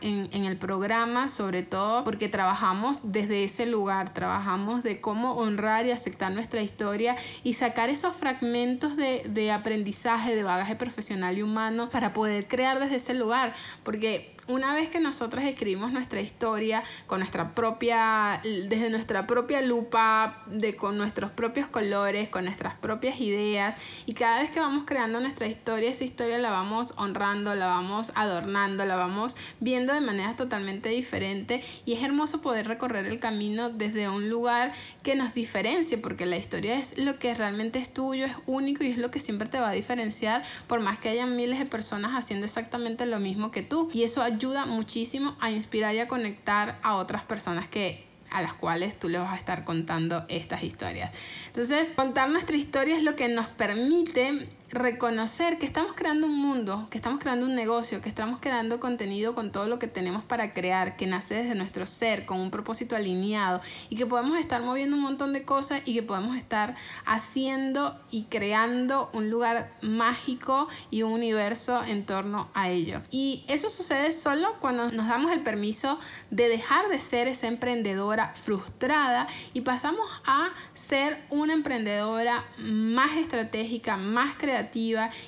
en, 0.00 0.28
en 0.32 0.44
el 0.44 0.56
programa, 0.56 1.28
sobre 1.28 1.62
todo 1.62 2.04
porque 2.04 2.28
trabajamos 2.28 3.12
desde 3.12 3.44
ese 3.44 3.66
lugar, 3.66 4.14
trabajamos 4.14 4.82
de 4.82 5.00
cómo 5.00 5.34
honrar 5.34 5.86
y 5.86 5.90
aceptar 5.90 6.32
nuestra 6.32 6.62
historia 6.62 7.16
y 7.42 7.54
sacar 7.54 7.90
esos 7.90 8.16
fragmentos 8.16 8.96
de, 8.96 9.22
de 9.28 9.52
aprendizaje, 9.52 10.34
de 10.34 10.42
bagaje 10.42 10.76
profesional 10.76 11.38
y 11.38 11.42
humano 11.42 11.90
para 11.90 12.12
poder 12.12 12.48
crear 12.48 12.78
desde 12.80 12.96
ese 12.96 13.14
lugar, 13.14 13.54
porque 13.82 14.37
una 14.48 14.74
vez 14.74 14.88
que 14.88 14.98
nosotros 14.98 15.44
escribimos 15.44 15.92
nuestra 15.92 16.20
historia 16.20 16.82
con 17.06 17.20
nuestra 17.20 17.52
propia, 17.52 18.40
desde 18.42 18.90
nuestra 18.90 19.26
propia 19.26 19.60
lupa, 19.60 20.42
de, 20.46 20.74
con 20.74 20.96
nuestros 20.96 21.30
propios 21.30 21.68
colores, 21.68 22.28
con 22.28 22.44
nuestras 22.44 22.74
propias 22.74 23.20
ideas, 23.20 23.76
y 24.06 24.14
cada 24.14 24.40
vez 24.40 24.50
que 24.50 24.60
vamos 24.60 24.84
creando 24.86 25.20
nuestra 25.20 25.46
historia, 25.46 25.90
esa 25.90 26.04
historia 26.04 26.38
la 26.38 26.50
vamos 26.50 26.94
honrando, 26.96 27.54
la 27.54 27.66
vamos 27.66 28.12
adornando, 28.14 28.84
la 28.86 28.96
vamos 28.96 29.36
viendo 29.60 29.92
de 29.92 30.00
manera 30.00 30.34
totalmente 30.34 30.88
diferente, 30.88 31.62
y 31.84 31.92
es 31.92 32.02
hermoso 32.02 32.40
poder 32.40 32.66
recorrer 32.66 33.06
el 33.06 33.20
camino 33.20 33.68
desde 33.68 34.08
un 34.08 34.30
lugar 34.30 34.72
que 35.02 35.14
nos 35.14 35.34
diferencie, 35.34 35.98
porque 35.98 36.24
la 36.24 36.38
historia 36.38 36.78
es 36.78 36.96
lo 36.98 37.18
que 37.18 37.34
realmente 37.34 37.78
es 37.78 37.92
tuyo, 37.92 38.24
es 38.24 38.32
único 38.46 38.82
y 38.82 38.88
es 38.88 38.98
lo 38.98 39.10
que 39.10 39.20
siempre 39.20 39.48
te 39.48 39.60
va 39.60 39.68
a 39.68 39.72
diferenciar, 39.72 40.42
por 40.66 40.80
más 40.80 40.98
que 40.98 41.10
haya 41.10 41.26
miles 41.26 41.58
de 41.58 41.66
personas 41.66 42.12
haciendo 42.12 42.46
exactamente 42.46 43.04
lo 43.04 43.20
mismo 43.20 43.50
que 43.50 43.62
tú, 43.62 43.90
y 43.92 44.04
eso 44.04 44.22
muchísimo 44.66 45.36
a 45.40 45.50
inspirar 45.50 45.94
y 45.94 46.00
a 46.00 46.08
conectar 46.08 46.78
a 46.82 46.96
otras 46.96 47.24
personas 47.24 47.68
que 47.68 48.06
a 48.30 48.42
las 48.42 48.52
cuales 48.52 48.98
tú 48.98 49.08
le 49.08 49.18
vas 49.18 49.32
a 49.32 49.36
estar 49.36 49.64
contando 49.64 50.24
estas 50.28 50.62
historias. 50.62 51.12
Entonces, 51.46 51.94
contar 51.94 52.28
nuestra 52.28 52.56
historia 52.56 52.96
es 52.96 53.02
lo 53.02 53.16
que 53.16 53.28
nos 53.28 53.50
permite 53.50 54.48
reconocer 54.70 55.58
que 55.58 55.66
estamos 55.66 55.94
creando 55.94 56.26
un 56.26 56.36
mundo, 56.36 56.86
que 56.90 56.98
estamos 56.98 57.20
creando 57.20 57.46
un 57.46 57.54
negocio, 57.54 58.02
que 58.02 58.08
estamos 58.08 58.38
creando 58.40 58.80
contenido 58.80 59.34
con 59.34 59.50
todo 59.50 59.66
lo 59.66 59.78
que 59.78 59.86
tenemos 59.86 60.24
para 60.24 60.52
crear, 60.52 60.96
que 60.96 61.06
nace 61.06 61.34
desde 61.34 61.54
nuestro 61.54 61.86
ser, 61.86 62.26
con 62.26 62.38
un 62.38 62.50
propósito 62.50 62.94
alineado 62.94 63.60
y 63.88 63.96
que 63.96 64.04
podemos 64.04 64.38
estar 64.38 64.62
moviendo 64.62 64.96
un 64.96 65.02
montón 65.02 65.32
de 65.32 65.44
cosas 65.44 65.80
y 65.84 65.94
que 65.94 66.02
podemos 66.02 66.36
estar 66.36 66.76
haciendo 67.06 67.98
y 68.10 68.24
creando 68.24 69.08
un 69.12 69.30
lugar 69.30 69.72
mágico 69.80 70.68
y 70.90 71.02
un 71.02 71.12
universo 71.12 71.82
en 71.84 72.04
torno 72.04 72.48
a 72.52 72.68
ello. 72.68 73.00
Y 73.10 73.44
eso 73.48 73.70
sucede 73.70 74.12
solo 74.12 74.54
cuando 74.60 74.90
nos 74.92 75.08
damos 75.08 75.32
el 75.32 75.42
permiso 75.42 75.98
de 76.30 76.48
dejar 76.48 76.88
de 76.88 76.98
ser 76.98 77.26
esa 77.26 77.46
emprendedora 77.46 78.34
frustrada 78.34 79.26
y 79.54 79.62
pasamos 79.62 80.08
a 80.26 80.50
ser 80.74 81.24
una 81.30 81.54
emprendedora 81.54 82.44
más 82.58 83.16
estratégica, 83.16 83.96
más 83.96 84.36
creativa, 84.36 84.57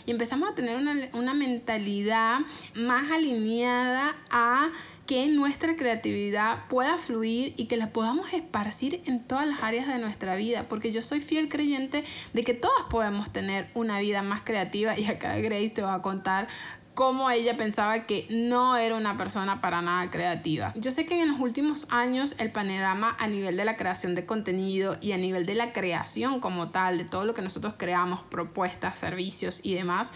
y 0.07 0.11
empezamos 0.11 0.51
a 0.51 0.55
tener 0.55 0.77
una, 0.77 0.95
una 1.13 1.35
mentalidad 1.35 2.41
más 2.75 3.11
alineada 3.11 4.15
a 4.31 4.71
que 5.07 5.27
nuestra 5.27 5.75
creatividad 5.75 6.69
pueda 6.69 6.97
fluir 6.97 7.53
y 7.57 7.67
que 7.67 7.77
la 7.77 7.93
podamos 7.93 8.33
esparcir 8.33 9.03
en 9.07 9.25
todas 9.25 9.45
las 9.45 9.63
áreas 9.65 9.89
de 9.89 9.99
nuestra 9.99 10.37
vida, 10.37 10.67
porque 10.69 10.93
yo 10.93 11.03
soy 11.03 11.21
fiel 11.21 11.49
creyente 11.49 12.05
de 12.33 12.45
que 12.45 12.55
todas 12.55 12.85
podemos 12.89 13.33
tener 13.33 13.69
una 13.75 13.99
vida 13.99 14.23
más 14.23 14.43
creativa 14.43 14.97
y 14.97 15.07
acá 15.07 15.37
Grace 15.39 15.71
te 15.71 15.83
va 15.83 15.95
a 15.95 16.03
contar 16.03 16.47
cómo 16.94 17.30
ella 17.30 17.56
pensaba 17.56 18.06
que 18.06 18.26
no 18.30 18.76
era 18.76 18.97
una 18.97 19.16
persona 19.16 19.61
para 19.61 19.82
nada 19.82 20.11
creativa. 20.11 20.73
Yo 20.76 20.90
sé 20.90 21.06
que 21.06 21.20
en 21.20 21.30
los 21.30 21.40
últimos 21.40 21.87
años 21.90 22.35
el 22.38 22.52
panorama 22.52 23.16
a 23.18 23.26
nivel 23.26 23.56
de 23.56 23.64
la 23.64 23.76
creación 23.76 24.14
de 24.14 24.26
contenido 24.26 24.97
y 25.00 25.12
a 25.12 25.18
nivel 25.18 25.47
de 25.47 25.54
la 25.54 25.73
creación 25.73 26.40
como 26.40 26.68
tal, 26.68 26.99
de 26.99 27.04
todo 27.04 27.25
lo 27.25 27.35
que 27.35 27.42
nosotros 27.42 27.75
creamos, 27.76 28.23
propuestas, 28.23 28.99
servicios 28.99 29.61
y 29.62 29.75
demás, 29.75 30.12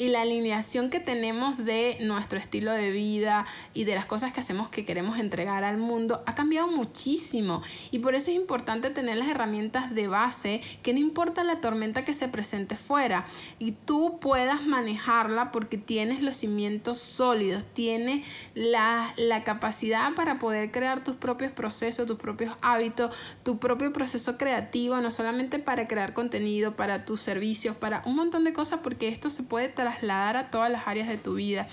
y 0.00 0.08
la 0.08 0.22
alineación 0.22 0.88
que 0.88 0.98
tenemos 0.98 1.58
de 1.58 1.98
nuestro 2.00 2.38
estilo 2.38 2.72
de 2.72 2.90
vida 2.90 3.44
y 3.74 3.84
de 3.84 3.94
las 3.94 4.06
cosas 4.06 4.32
que 4.32 4.40
hacemos 4.40 4.70
que 4.70 4.86
queremos 4.86 5.18
entregar 5.18 5.62
al 5.62 5.76
mundo 5.76 6.22
ha 6.24 6.34
cambiado 6.34 6.68
muchísimo. 6.68 7.60
Y 7.90 7.98
por 7.98 8.14
eso 8.14 8.30
es 8.30 8.36
importante 8.38 8.88
tener 8.88 9.18
las 9.18 9.28
herramientas 9.28 9.94
de 9.94 10.08
base 10.08 10.62
que 10.82 10.94
no 10.94 11.00
importa 11.00 11.44
la 11.44 11.60
tormenta 11.60 12.02
que 12.02 12.14
se 12.14 12.28
presente 12.28 12.76
fuera 12.76 13.26
y 13.58 13.72
tú 13.72 14.18
puedas 14.22 14.64
manejarla 14.64 15.52
porque 15.52 15.76
tienes 15.76 16.22
los 16.22 16.36
cimientos 16.36 16.96
sólidos, 16.96 17.62
tienes 17.74 18.26
la, 18.54 19.12
la 19.18 19.44
capacidad 19.44 20.14
para 20.14 20.38
poder 20.38 20.70
crear 20.70 21.04
tus 21.04 21.16
propios 21.16 21.52
procesos, 21.52 22.06
tus 22.06 22.16
propios 22.16 22.56
hábitos, 22.62 23.14
tu 23.42 23.58
propio 23.58 23.92
proceso 23.92 24.38
creativo, 24.38 24.96
no 25.02 25.10
solamente 25.10 25.58
para 25.58 25.86
crear 25.86 26.14
contenido, 26.14 26.74
para 26.74 27.04
tus 27.04 27.20
servicios, 27.20 27.76
para 27.76 28.00
un 28.06 28.16
montón 28.16 28.44
de 28.44 28.54
cosas 28.54 28.80
porque 28.82 29.08
esto 29.08 29.28
se 29.28 29.42
puede 29.42 29.68
trasladar 29.90 30.36
a 30.36 30.50
todas 30.50 30.70
las 30.70 30.86
áreas 30.86 31.08
de 31.08 31.16
tu 31.16 31.34
vida. 31.34 31.66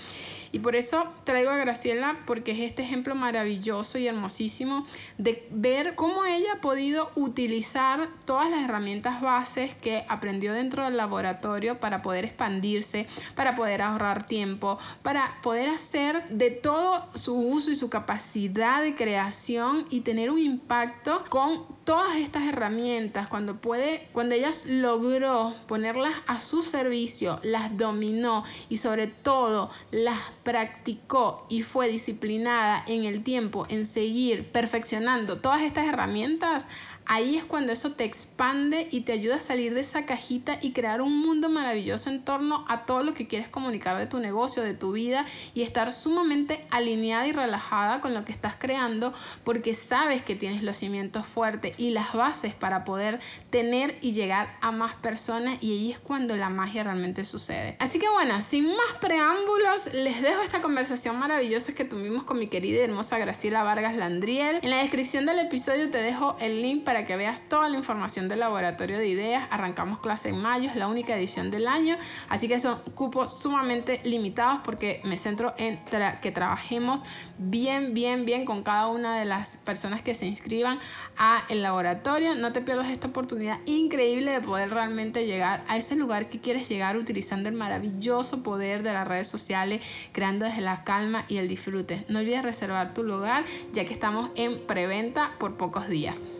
Y 0.52 0.60
por 0.60 0.76
eso 0.76 1.04
traigo 1.24 1.50
a 1.50 1.56
Graciela 1.56 2.16
porque 2.26 2.52
es 2.52 2.60
este 2.60 2.82
ejemplo 2.82 3.14
maravilloso 3.14 3.98
y 3.98 4.06
hermosísimo 4.06 4.86
de 5.18 5.46
ver 5.50 5.94
cómo 5.94 6.24
ella 6.24 6.54
ha 6.54 6.60
podido 6.60 7.10
utilizar 7.14 8.08
todas 8.24 8.50
las 8.50 8.62
herramientas 8.62 9.20
bases 9.20 9.74
que 9.74 10.04
aprendió 10.08 10.52
dentro 10.52 10.84
del 10.84 10.96
laboratorio 10.96 11.78
para 11.78 12.02
poder 12.02 12.24
expandirse, 12.24 13.06
para 13.34 13.54
poder 13.54 13.82
ahorrar 13.82 14.26
tiempo, 14.26 14.78
para 15.02 15.38
poder 15.42 15.68
hacer 15.68 16.28
de 16.28 16.50
todo 16.50 17.06
su 17.14 17.34
uso 17.36 17.70
y 17.70 17.76
su 17.76 17.90
capacidad 17.90 18.82
de 18.82 18.94
creación 18.94 19.86
y 19.90 20.00
tener 20.00 20.30
un 20.30 20.38
impacto 20.38 21.24
con 21.28 21.78
todas 21.88 22.16
estas 22.16 22.42
herramientas, 22.42 23.28
cuando 23.28 23.56
puede, 23.56 24.06
cuando 24.12 24.34
ella 24.34 24.50
logró 24.66 25.54
ponerlas 25.66 26.12
a 26.26 26.38
su 26.38 26.62
servicio, 26.62 27.40
las 27.42 27.78
dominó 27.78 28.44
y 28.68 28.76
sobre 28.76 29.06
todo 29.06 29.70
las 29.90 30.18
practicó 30.42 31.46
y 31.48 31.62
fue 31.62 31.88
disciplinada 31.88 32.84
en 32.86 33.04
el 33.04 33.22
tiempo 33.22 33.66
en 33.68 33.86
seguir 33.86 34.50
perfeccionando 34.50 35.40
todas 35.40 35.62
estas 35.62 35.86
herramientas, 35.86 36.66
ahí 37.08 37.36
es 37.36 37.44
cuando 37.44 37.72
eso 37.72 37.92
te 37.92 38.04
expande 38.04 38.86
y 38.90 39.00
te 39.00 39.12
ayuda 39.12 39.36
a 39.36 39.40
salir 39.40 39.74
de 39.74 39.80
esa 39.80 40.06
cajita 40.06 40.58
y 40.60 40.72
crear 40.72 41.00
un 41.02 41.18
mundo 41.18 41.48
maravilloso 41.48 42.10
en 42.10 42.22
torno 42.22 42.64
a 42.68 42.84
todo 42.84 43.02
lo 43.02 43.14
que 43.14 43.26
quieres 43.26 43.48
comunicar 43.48 43.98
de 43.98 44.06
tu 44.06 44.20
negocio, 44.20 44.62
de 44.62 44.74
tu 44.74 44.92
vida 44.92 45.24
y 45.54 45.62
estar 45.62 45.92
sumamente 45.92 46.64
alineada 46.70 47.26
y 47.26 47.32
relajada 47.32 48.00
con 48.00 48.14
lo 48.14 48.24
que 48.24 48.32
estás 48.32 48.56
creando 48.58 49.12
porque 49.42 49.74
sabes 49.74 50.22
que 50.22 50.36
tienes 50.36 50.62
los 50.62 50.76
cimientos 50.76 51.26
fuertes 51.26 51.78
y 51.78 51.90
las 51.90 52.12
bases 52.12 52.54
para 52.54 52.84
poder 52.84 53.18
tener 53.50 53.96
y 54.02 54.12
llegar 54.12 54.54
a 54.60 54.70
más 54.70 54.94
personas 54.94 55.56
y 55.62 55.72
ahí 55.72 55.90
es 55.92 55.98
cuando 55.98 56.36
la 56.36 56.50
magia 56.50 56.84
realmente 56.84 57.24
sucede. 57.24 57.76
Así 57.80 57.98
que 57.98 58.08
bueno, 58.10 58.40
sin 58.42 58.66
más 58.66 58.98
preámbulos, 59.00 59.94
les 59.94 60.20
dejo 60.22 60.42
esta 60.42 60.60
conversación 60.60 61.18
maravillosa 61.18 61.74
que 61.74 61.84
tuvimos 61.84 62.24
con 62.24 62.38
mi 62.38 62.48
querida 62.48 62.80
y 62.80 62.82
hermosa 62.82 63.18
Graciela 63.18 63.62
Vargas 63.62 63.96
Landriel. 63.96 64.60
En 64.62 64.70
la 64.70 64.78
descripción 64.78 65.24
del 65.24 65.38
episodio 65.38 65.90
te 65.90 65.98
dejo 65.98 66.36
el 66.40 66.60
link 66.60 66.84
para 66.84 66.97
que 67.06 67.16
veas 67.16 67.48
toda 67.48 67.68
la 67.68 67.76
información 67.76 68.28
del 68.28 68.40
laboratorio 68.40 68.98
de 68.98 69.06
ideas. 69.06 69.46
Arrancamos 69.50 69.98
clase 69.98 70.30
en 70.30 70.40
mayo, 70.40 70.70
es 70.70 70.76
la 70.76 70.88
única 70.88 71.16
edición 71.16 71.50
del 71.50 71.66
año, 71.66 71.96
así 72.28 72.48
que 72.48 72.60
son 72.60 72.78
cupos 72.94 73.40
sumamente 73.40 74.00
limitados 74.04 74.60
porque 74.64 75.00
me 75.04 75.18
centro 75.18 75.54
en 75.58 75.78
que 76.20 76.32
trabajemos 76.32 77.04
bien, 77.38 77.94
bien, 77.94 78.24
bien 78.24 78.44
con 78.44 78.62
cada 78.62 78.88
una 78.88 79.16
de 79.16 79.24
las 79.24 79.58
personas 79.58 80.02
que 80.02 80.14
se 80.14 80.26
inscriban 80.26 80.78
a 81.16 81.42
el 81.48 81.62
laboratorio. 81.62 82.34
No 82.34 82.52
te 82.52 82.60
pierdas 82.60 82.90
esta 82.90 83.08
oportunidad 83.08 83.58
increíble 83.66 84.32
de 84.32 84.40
poder 84.40 84.70
realmente 84.70 85.26
llegar 85.26 85.64
a 85.68 85.76
ese 85.76 85.96
lugar 85.96 86.28
que 86.28 86.40
quieres 86.40 86.68
llegar 86.68 86.96
utilizando 86.96 87.48
el 87.48 87.54
maravilloso 87.54 88.42
poder 88.42 88.82
de 88.82 88.92
las 88.92 89.06
redes 89.06 89.28
sociales, 89.28 89.82
creando 90.12 90.46
desde 90.46 90.60
la 90.60 90.84
calma 90.84 91.24
y 91.28 91.38
el 91.38 91.48
disfrute. 91.48 92.04
No 92.08 92.18
olvides 92.18 92.42
reservar 92.42 92.94
tu 92.94 93.02
lugar 93.02 93.44
ya 93.72 93.84
que 93.84 93.92
estamos 93.92 94.30
en 94.34 94.58
preventa 94.66 95.32
por 95.38 95.56
pocos 95.56 95.88
días. 95.88 96.37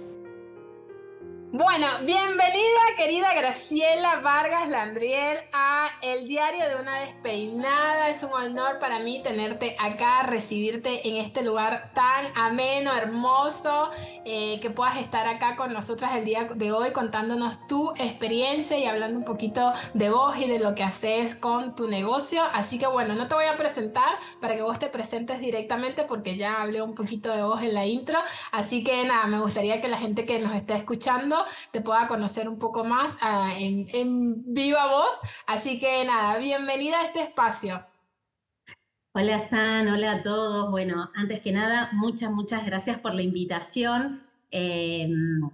Bueno, 1.50 1.87
bienvenida 2.05 2.78
querida 2.99 3.33
Graciela 3.33 4.21
Vargas 4.21 4.69
Landriel 4.69 5.38
a 5.55 5.88
El 6.02 6.28
Diario 6.28 6.69
de 6.69 6.76
una 6.76 7.00
Despeinada. 7.00 8.11
Es 8.11 8.23
un 8.23 8.35
honor 8.35 8.78
para 8.78 8.99
mí 8.99 9.23
tenerte 9.23 9.75
acá, 9.81 10.25
recibirte 10.25 11.09
en 11.09 11.17
este 11.17 11.40
lugar 11.40 11.93
tan 11.95 12.26
ameno, 12.35 12.93
hermoso, 12.93 13.88
eh, 14.26 14.61
que 14.61 14.69
puedas 14.69 14.99
estar 14.99 15.26
acá 15.26 15.57
con 15.57 15.73
nosotras 15.73 16.14
el 16.17 16.26
día 16.26 16.45
de 16.55 16.71
hoy 16.71 16.93
contándonos 16.93 17.67
tu 17.67 17.93
experiencia 17.93 18.76
y 18.76 18.85
hablando 18.85 19.19
un 19.19 19.25
poquito 19.25 19.73
de 19.95 20.11
vos 20.11 20.37
y 20.37 20.49
de 20.49 20.59
lo 20.59 20.75
que 20.75 20.83
haces 20.83 21.35
con 21.35 21.75
tu 21.75 21.88
negocio. 21.88 22.43
Así 22.52 22.78
que 22.78 22.87
bueno, 22.87 23.14
no 23.14 23.26
te 23.26 23.35
voy 23.35 23.47
a 23.47 23.57
presentar 23.57 24.19
para 24.43 24.55
que 24.55 24.61
vos 24.61 24.78
te 24.78 24.88
presentes 24.88 25.40
directamente 25.40 26.02
porque 26.02 26.37
ya 26.37 26.61
hablé 26.61 26.83
un 26.83 26.95
poquito 26.95 27.33
de 27.35 27.43
vos 27.43 27.62
en 27.62 27.73
la 27.73 27.87
intro. 27.87 28.19
Así 28.52 28.85
que 28.85 29.02
nada, 29.07 29.26
me 29.28 29.40
gustaría 29.40 29.81
que 29.81 29.88
la 29.88 29.97
gente 29.97 30.26
que 30.26 30.40
nos 30.40 30.55
esté 30.55 30.75
escuchando 30.75 31.38
te 31.73 31.80
pueda 31.80 32.09
conocer 32.09 32.49
un 32.49 32.59
poco 32.59 32.85
más 32.85 33.18
ah, 33.21 33.52
en, 33.59 33.87
en 33.92 34.54
viva 34.54 34.87
voz. 34.87 35.21
Así 35.47 35.78
que 35.78 36.04
nada, 36.04 36.38
bienvenida 36.38 37.00
a 37.00 37.04
este 37.04 37.23
espacio. 37.23 37.85
Hola 39.14 39.38
San, 39.38 39.88
hola 39.88 40.12
a 40.12 40.23
todos. 40.23 40.71
Bueno, 40.71 41.11
antes 41.14 41.40
que 41.40 41.50
nada, 41.50 41.90
muchas, 41.92 42.30
muchas 42.30 42.64
gracias 42.64 43.00
por 43.00 43.14
la 43.14 43.23
invitación. 43.23 44.21
Em, 44.50 45.50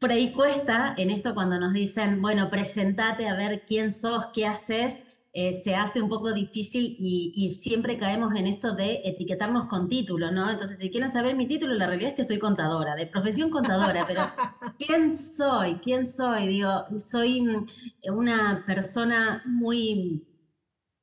por 0.00 0.10
ahí 0.10 0.32
cuesta 0.32 0.94
en 0.98 1.10
esto 1.10 1.34
cuando 1.34 1.60
nos 1.60 1.72
dicen, 1.72 2.20
bueno, 2.20 2.50
presentate 2.50 3.28
a 3.28 3.36
ver 3.36 3.64
quién 3.66 3.92
sos, 3.92 4.26
qué 4.34 4.46
haces. 4.46 5.09
Eh, 5.32 5.54
se 5.54 5.76
hace 5.76 6.02
un 6.02 6.08
poco 6.08 6.32
difícil 6.32 6.96
y, 6.98 7.50
siempre 7.50 7.96
caemos 7.96 8.34
en 8.34 8.48
esto 8.48 8.74
de 8.74 9.00
etiquetarnos 9.04 9.66
con 9.66 9.88
título, 9.88 10.32
¿no? 10.32 10.50
Entonces, 10.50 10.78
si 10.78 10.90
quieren 10.90 11.10
saber 11.10 11.36
mi 11.36 11.46
título, 11.46 11.74
la 11.74 11.86
realidad 11.86 12.10
es 12.10 12.16
que 12.16 12.24
soy 12.24 12.38
contadora, 12.40 12.96
de 12.96 13.06
profesión 13.06 13.48
contadora, 13.48 14.04
pero 14.08 14.22
¿quién 14.78 15.12
soy? 15.12 15.76
¿Quién 15.76 16.04
soy? 16.04 16.48
Digo, 16.48 16.84
soy 16.98 17.42
mm, 17.42 17.66
una 18.12 18.64
persona 18.66 19.42
muy... 19.46 20.26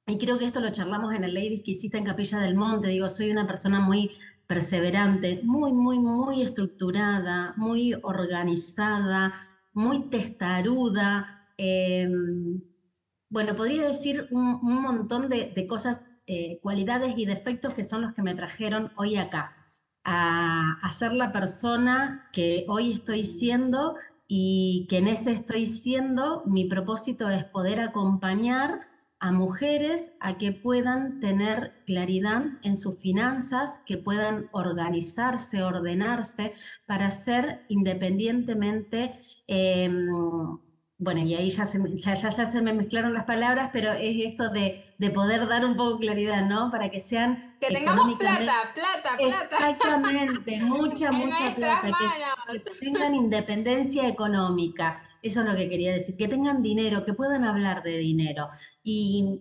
Y 0.07 0.17
creo 0.17 0.37
que 0.37 0.45
esto 0.45 0.59
lo 0.59 0.71
charlamos 0.71 1.13
en 1.13 1.23
el 1.23 1.33
Ladies 1.33 1.63
que 1.63 1.71
hiciste 1.71 1.97
en 1.97 2.05
Capilla 2.05 2.39
del 2.39 2.55
Monte, 2.55 2.89
digo, 2.89 3.09
soy 3.09 3.31
una 3.31 3.47
persona 3.47 3.79
muy 3.79 4.11
perseverante, 4.45 5.41
muy, 5.43 5.73
muy, 5.73 5.99
muy 5.99 6.41
estructurada, 6.41 7.53
muy 7.57 7.93
organizada, 7.93 9.33
muy 9.73 10.09
testaruda. 10.09 11.47
Eh, 11.57 12.09
bueno, 13.29 13.55
podría 13.55 13.85
decir 13.85 14.27
un, 14.31 14.81
montón 14.81 15.29
de, 15.29 15.65
cosas, 15.67 16.07
eh, 16.27 16.59
cualidades 16.61 17.13
y 17.17 17.25
defectos 17.25 17.73
que 17.73 17.83
son 17.83 18.01
los 18.01 18.13
que 18.13 18.21
me 18.21 18.35
trajeron 18.35 18.91
hoy 18.95 19.17
acá, 19.17 19.57
a, 20.03 20.89
ser 20.91 21.13
la 21.13 21.31
persona 21.31 22.29
que 22.31 22.65
hoy 22.69 22.93
estoy 22.93 23.25
siendo 23.25 23.95
y 24.27 24.87
que 24.89 24.97
en 24.97 25.07
ese 25.07 25.31
estoy 25.31 25.65
siendo, 25.65 26.43
mi 26.45 26.65
propósito 26.65 27.29
es 27.29 27.43
poder 27.43 27.81
acompañar 27.81 28.79
a 29.19 29.31
mujeres 29.31 30.15
a 30.19 30.37
que 30.37 30.51
puedan 30.53 31.19
tener 31.19 31.83
claridad 31.85 32.43
en 32.61 32.77
sus 32.77 33.01
finanzas, 33.01 33.81
que 33.85 33.97
puedan 33.97 34.47
organizarse, 34.51 35.63
ordenarse 35.63 36.53
para 36.85 37.11
ser 37.11 37.65
independientemente 37.67 39.13
em, 39.47 40.07
bueno, 40.99 41.21
y 41.21 41.35
ahí 41.35 41.49
ya 41.51 41.65
se, 41.67 41.79
ya, 41.95 42.15
se 42.15 42.61
me 42.63 42.73
mezclaron 42.73 43.13
las 43.13 43.25
palabras, 43.25 43.69
pero 43.71 43.91
es 43.91 44.25
esto 44.25 44.49
de, 44.49 44.81
de, 44.97 45.09
poder 45.11 45.47
dar 45.47 45.63
un 45.63 45.75
poco 45.75 45.99
claridad, 45.99 46.47
¿no? 46.47 46.71
Para 46.71 46.89
que 46.89 46.99
sean... 46.99 47.55
Que 47.61 47.67
tengamos 47.67 48.17
plata, 48.17 48.39
plata, 48.39 48.73
plata. 48.73 49.17
Exactamente, 49.19 50.59
mucha, 50.61 51.11
mucha 51.11 51.53
plata, 51.53 51.91
que, 52.51 52.59
tengan 52.79 53.13
independencia 53.13 54.07
económica. 54.07 54.99
Eso 55.21 55.41
es 55.41 55.47
lo 55.47 55.55
que 55.55 55.69
quería 55.69 55.91
decir, 55.91 56.15
que 56.17 56.27
tengan 56.27 56.63
dinero, 56.63 57.05
que 57.05 57.13
puedan 57.13 57.43
hablar 57.43 57.83
de 57.83 57.97
dinero. 57.97 58.49
Y 58.81 59.39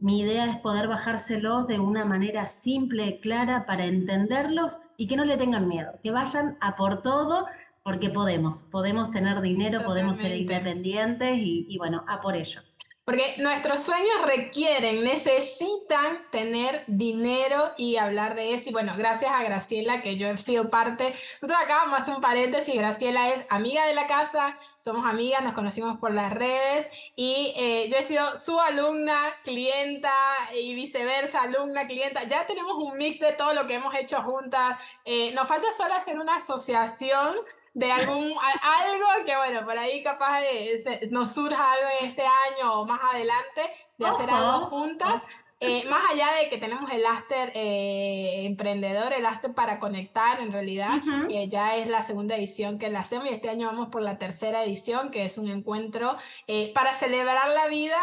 mi 0.00 0.20
idea 0.20 0.46
es 0.46 0.58
poder 0.58 0.88
bajárselos 0.88 1.66
de 1.66 1.78
una 1.78 2.04
manera 2.04 2.46
simple, 2.46 3.20
clara, 3.20 3.64
para 3.64 3.86
entenderlos 3.86 4.80
y 4.98 5.06
que 5.06 5.16
no 5.16 5.24
le 5.24 5.36
tengan 5.36 5.68
miedo, 5.68 5.92
que 6.02 6.10
vayan 6.10 6.58
a 6.60 6.76
por 6.76 7.00
todo 7.00 7.46
porque 7.88 8.10
podemos, 8.10 8.64
podemos 8.64 9.10
tener 9.12 9.40
dinero, 9.40 9.80
podemos 9.82 10.18
ser 10.18 10.36
independientes 10.36 11.38
y, 11.38 11.74
bueno, 11.78 12.04
a 12.06 12.20
por 12.20 12.36
ello. 12.36 12.60
Porque 13.02 13.36
nuestros 13.38 13.80
sueños 13.80 14.26
requieren, 14.26 15.02
necesitan 15.02 16.20
tener 16.30 16.84
dinero 16.86 17.72
y 17.78 17.96
hablar 17.96 18.34
de 18.34 18.52
eso. 18.52 18.68
Y 18.68 18.72
bueno, 18.74 18.92
gracias 18.98 19.30
a 19.30 19.42
Graciela, 19.42 20.02
que 20.02 20.18
yo 20.18 20.28
he 20.28 20.36
sido 20.36 20.68
parte. 20.68 21.14
Nosotros 21.40 21.58
acá 21.64 21.76
vamos 21.76 21.94
a 21.98 22.02
hacer 22.02 22.14
un 22.14 22.20
paréntesis. 22.20 22.74
Graciela 22.74 23.30
es 23.30 23.46
amiga 23.48 23.86
de 23.86 23.94
la 23.94 24.06
casa, 24.06 24.58
somos 24.80 25.06
amigas, 25.06 25.42
nos 25.42 25.54
conocimos 25.54 25.96
por 25.96 26.12
las 26.12 26.30
redes. 26.34 26.90
Y 27.16 27.54
eh, 27.56 27.88
yo 27.90 27.96
he 27.96 28.02
sido 28.02 28.36
su 28.36 28.60
alumna, 28.60 29.18
clienta 29.44 30.12
y 30.54 30.74
viceversa, 30.74 31.40
alumna, 31.40 31.86
clienta. 31.86 32.24
Ya 32.24 32.46
tenemos 32.46 32.74
un 32.74 32.98
mix 32.98 33.18
de 33.18 33.32
todo 33.32 33.54
lo 33.54 33.66
que 33.66 33.76
hemos 33.76 33.94
hecho 33.94 34.20
juntas. 34.20 34.78
Eh, 35.06 35.32
nos 35.32 35.48
falta 35.48 35.68
solo 35.72 35.94
hacer 35.94 36.18
una 36.18 36.36
asociación 36.36 37.34
de 37.74 37.92
algún 37.92 38.24
algo 38.24 39.24
que 39.26 39.36
bueno, 39.36 39.64
por 39.64 39.78
ahí 39.78 40.02
capaz 40.02 40.40
de, 40.40 40.74
este, 40.74 41.08
nos 41.10 41.32
surja 41.32 41.72
algo 41.72 41.88
en 42.00 42.08
este 42.08 42.22
año 42.22 42.80
o 42.80 42.84
más 42.84 43.00
adelante 43.12 43.62
de 43.96 44.06
hacer 44.06 44.30
algo 44.30 44.66
juntas. 44.66 45.22
Eh, 45.60 45.82
más 45.90 46.12
allá 46.12 46.28
de 46.40 46.48
que 46.48 46.58
tenemos 46.58 46.88
el 46.92 47.04
Aster 47.04 47.50
eh, 47.52 48.44
emprendedor, 48.44 49.12
el 49.12 49.26
Aster 49.26 49.52
para 49.54 49.80
conectar 49.80 50.38
en 50.38 50.52
realidad, 50.52 51.00
que 51.28 51.48
ya 51.48 51.74
es 51.74 51.88
la 51.88 52.04
segunda 52.04 52.36
edición 52.36 52.78
que 52.78 52.90
la 52.90 53.00
hacemos 53.00 53.28
y 53.28 53.34
este 53.34 53.50
año 53.50 53.66
vamos 53.66 53.88
por 53.88 54.02
la 54.02 54.18
tercera 54.18 54.62
edición, 54.62 55.10
que 55.10 55.24
es 55.24 55.36
un 55.36 55.48
encuentro 55.48 56.16
eh, 56.46 56.72
para 56.74 56.94
celebrar 56.94 57.48
la 57.48 57.66
vida 57.66 57.98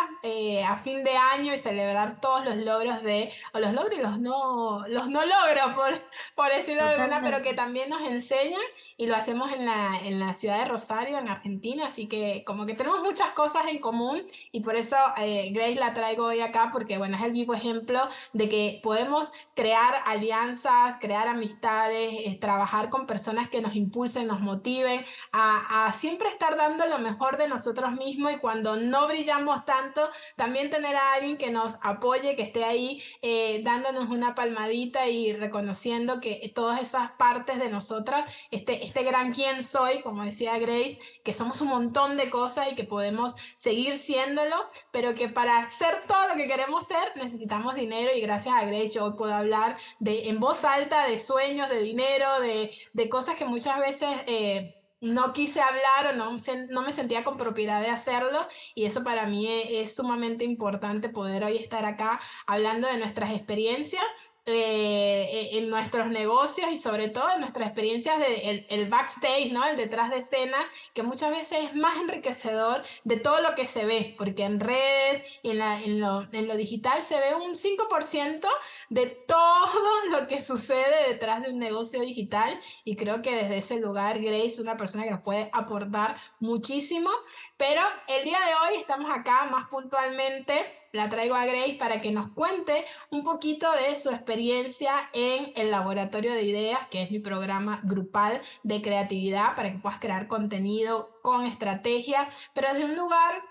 a 0.68 0.78
fin 0.80 1.06
de 1.06 1.16
año 1.34 1.54
y 1.54 1.58
celebrar 1.58 2.20
todos 2.20 2.44
los 2.44 2.58
logros 2.58 3.04
de, 3.04 3.32
o 3.54 3.60
los 3.60 3.72
logros 3.72 4.00
y 4.00 4.02
los 4.02 4.20
no, 4.20 4.86
los 4.90 5.08
no 5.08 5.22
logros, 5.22 5.74
por, 5.76 5.94
por 6.36 6.54
decirlo 6.54 6.84
de 6.84 6.96
alguna, 6.96 7.22
pero 7.22 7.42
que 7.42 7.54
también 7.54 7.90
nos 7.90 8.02
enseñan 8.02 8.62
y 8.98 9.08
lo 9.08 9.16
hacemos 9.16 9.54
en 9.54 9.66
la, 9.66 9.98
en 10.04 10.20
la 10.20 10.34
ciudad 10.34 10.60
de 10.60 10.66
Rosario, 10.66 11.18
en 11.20 11.30
Argentina, 11.30 11.86
así 11.88 12.08
que 12.08 12.44
como 12.46 12.66
que 12.66 12.74
tenemos 12.74 13.00
muchas 13.00 13.30
cosas 13.30 13.64
en 13.70 13.80
común 13.80 14.24
y 14.52 14.60
por 14.60 14.76
eso 14.76 14.98
Grace 15.16 15.76
la 15.76 15.94
traigo 15.94 16.26
hoy 16.26 16.42
acá, 16.42 16.70
porque 16.74 16.98
bueno, 16.98 17.16
es 17.16 17.24
el 17.24 17.45
ejemplo 17.54 18.00
de 18.34 18.50
que 18.50 18.80
podemos 18.84 19.32
crear 19.56 20.02
alianzas, 20.06 20.98
crear 21.00 21.28
amistades, 21.28 22.12
eh, 22.26 22.38
trabajar 22.40 22.90
con 22.90 23.08
personas 23.08 23.50
que 23.50 23.62
nos 23.62 23.76
impulsen, 23.76 24.28
nos 24.28 24.42
motiven 24.42 25.04
a, 25.32 25.92
siempre 25.94 26.28
estar 26.30 26.58
dando 26.58 26.86
lo 26.86 27.00
mejor 27.00 27.38
de 27.38 27.48
nosotros 27.48 27.92
mismos 27.94 28.34
y 28.34 28.38
cuando 28.38 28.76
no 28.76 29.08
brillamos 29.08 29.66
tanto, 29.66 30.02
también 30.36 30.70
tener 30.70 30.96
a 30.96 31.14
alguien 31.14 31.38
que 31.38 31.52
nos 31.52 31.78
apoye, 31.82 32.36
que 32.36 32.44
esté 32.44 32.64
ahí 32.64 33.02
eh, 33.22 33.62
dándonos 33.64 34.10
una 34.10 34.36
palmadita 34.36 35.08
y 35.08 35.34
reconociendo 35.34 36.20
que 36.20 36.52
todas 36.54 36.82
esas 36.82 37.12
partes 37.12 37.60
de 37.60 37.70
nosotras, 37.70 38.30
este, 38.52 38.84
este 38.84 39.04
gran 39.04 39.34
quién 39.34 39.64
soy, 39.64 40.02
como 40.02 40.24
decía 40.24 40.58
Grace, 40.58 41.00
que 41.24 41.34
somos 41.34 41.62
un 41.62 41.70
montón 41.70 42.18
de 42.18 42.30
cosas 42.30 42.72
y 42.72 42.76
que 42.76 42.84
podemos 42.84 43.36
seguir 43.58 43.98
siéndolo, 43.98 44.56
pero 44.92 45.16
que 45.16 45.30
para 45.30 45.70
ser 45.70 46.04
todo 46.08 46.28
lo 46.30 46.36
que 46.36 46.48
queremos 46.48 46.86
ser 46.86 47.14
necesitamos 47.16 47.35
dinero 47.76 48.12
y 48.16 48.22
gracias 48.22 48.56
a 48.56 48.66
Grace 48.66 48.92
yo 48.92 49.06
hoy 49.06 49.14
puedo 49.18 49.34
hablar 49.34 49.78
de, 50.00 50.30
en 50.30 50.40
voz 50.40 50.64
alta 50.64 51.08
de 51.08 51.20
sueños, 51.20 51.70
de 51.70 51.82
dinero, 51.82 52.40
de, 52.42 52.72
de 52.94 53.10
cosas 53.10 53.36
que 53.36 53.46
muchas 53.46 53.80
veces... 53.80 54.10
Eh, 54.28 54.76
no 55.02 55.34
quise 55.34 55.62
hablar 55.62 56.14
o 56.14 56.16
no, 56.16 56.38
no, 56.70 56.82
me 56.82 56.92
sentía 56.92 57.24
con 57.24 57.38
propiedad 57.38 57.82
de 57.82 57.90
hacerlo. 57.90 58.40
Y 58.74 58.86
eso 58.86 59.04
para 59.04 59.28
mí 59.28 59.48
es, 59.48 59.96
sumamente 59.96 60.46
importante 60.46 61.10
poder 61.10 61.44
hoy 61.44 61.58
estar 61.58 61.86
acá 61.86 62.20
hablando 62.48 62.88
de 62.88 62.98
nuestras 62.98 63.32
experiencias 63.32 64.04
eh, 64.48 65.50
en 65.54 65.70
nuestros 65.70 66.10
negocios 66.10 66.72
y 66.72 66.78
sobre 66.78 67.10
todo 67.10 67.32
en 67.34 67.40
nuestras 67.40 67.66
experiencias 67.66 68.20
de 68.20 68.66
el, 68.70 68.88
backstage, 68.90 69.52
¿no? 69.52 69.66
El 69.66 69.76
detrás 69.76 70.12
de 70.12 70.18
escena, 70.18 70.58
que 70.94 71.02
muchas 71.02 71.32
veces 71.32 71.66
es 71.66 71.76
más 71.76 71.96
enriquecedor 71.98 72.84
de 73.04 73.18
todo 73.18 73.42
lo 73.42 73.56
que 73.56 73.66
se 73.66 73.86
ve, 73.86 74.14
porque 74.18 74.44
en 74.44 74.60
redes 74.60 75.40
y 75.42 75.52
en, 75.52 75.58
la, 75.58 75.82
en, 75.82 76.00
lo, 76.00 76.28
en 76.32 76.48
lo 76.48 76.56
digital 76.58 77.02
se 77.02 77.20
ve 77.20 77.34
un 77.36 77.56
5% 77.56 78.48
de 78.90 79.08
todo 79.28 79.80
lo 80.12 80.28
que 80.28 80.40
sucede 80.40 81.10
detrás 81.10 81.42
de 81.42 81.50
un 81.50 81.58
negocio 81.58 82.00
digital 82.02 82.60
y 82.84 82.96
creo 82.96 83.22
que 83.22 83.36
desde 83.36 83.58
ese 83.58 83.80
lugar 83.80 84.22
Grace 84.22 84.62
una 84.62 84.78
persona 84.78 85.06
que 85.06 85.12
nos 85.12 85.22
puede 85.22 85.50
aportar 85.54 86.18
muchísimo, 86.40 87.10
pero 87.58 87.82
el 88.08 88.26
día 88.26 88.38
de 88.40 88.54
hoy 88.54 88.80
estamos 88.82 89.10
acá 89.10 89.46
más 89.52 89.68
puntualmente. 89.70 90.54
La 90.92 91.10
traigo 91.10 91.36
a 91.36 91.46
Grace 91.46 91.76
para 91.80 92.02
que 92.02 92.12
nos 92.12 92.32
cuente 92.32 92.86
un 93.12 93.24
poquito 93.24 93.72
de 93.74 93.96
su 93.96 94.10
experiencia 94.10 95.10
en 95.14 95.54
el 95.56 95.72
Laboratorio 95.72 96.34
de 96.34 96.44
Ideas, 96.44 96.80
que 96.90 97.02
es 97.02 97.12
mi 97.12 97.20
programa 97.20 97.82
grupal 97.84 98.42
de 98.64 98.82
creatividad 98.82 99.56
para 99.56 99.72
que 99.72 99.80
puedas 99.80 100.00
crear 100.00 100.28
contenido 100.28 101.20
con 101.22 101.46
estrategia, 101.46 102.30
pero 102.54 102.70
desde 102.70 102.86
un 102.86 102.96
lugar 102.96 103.42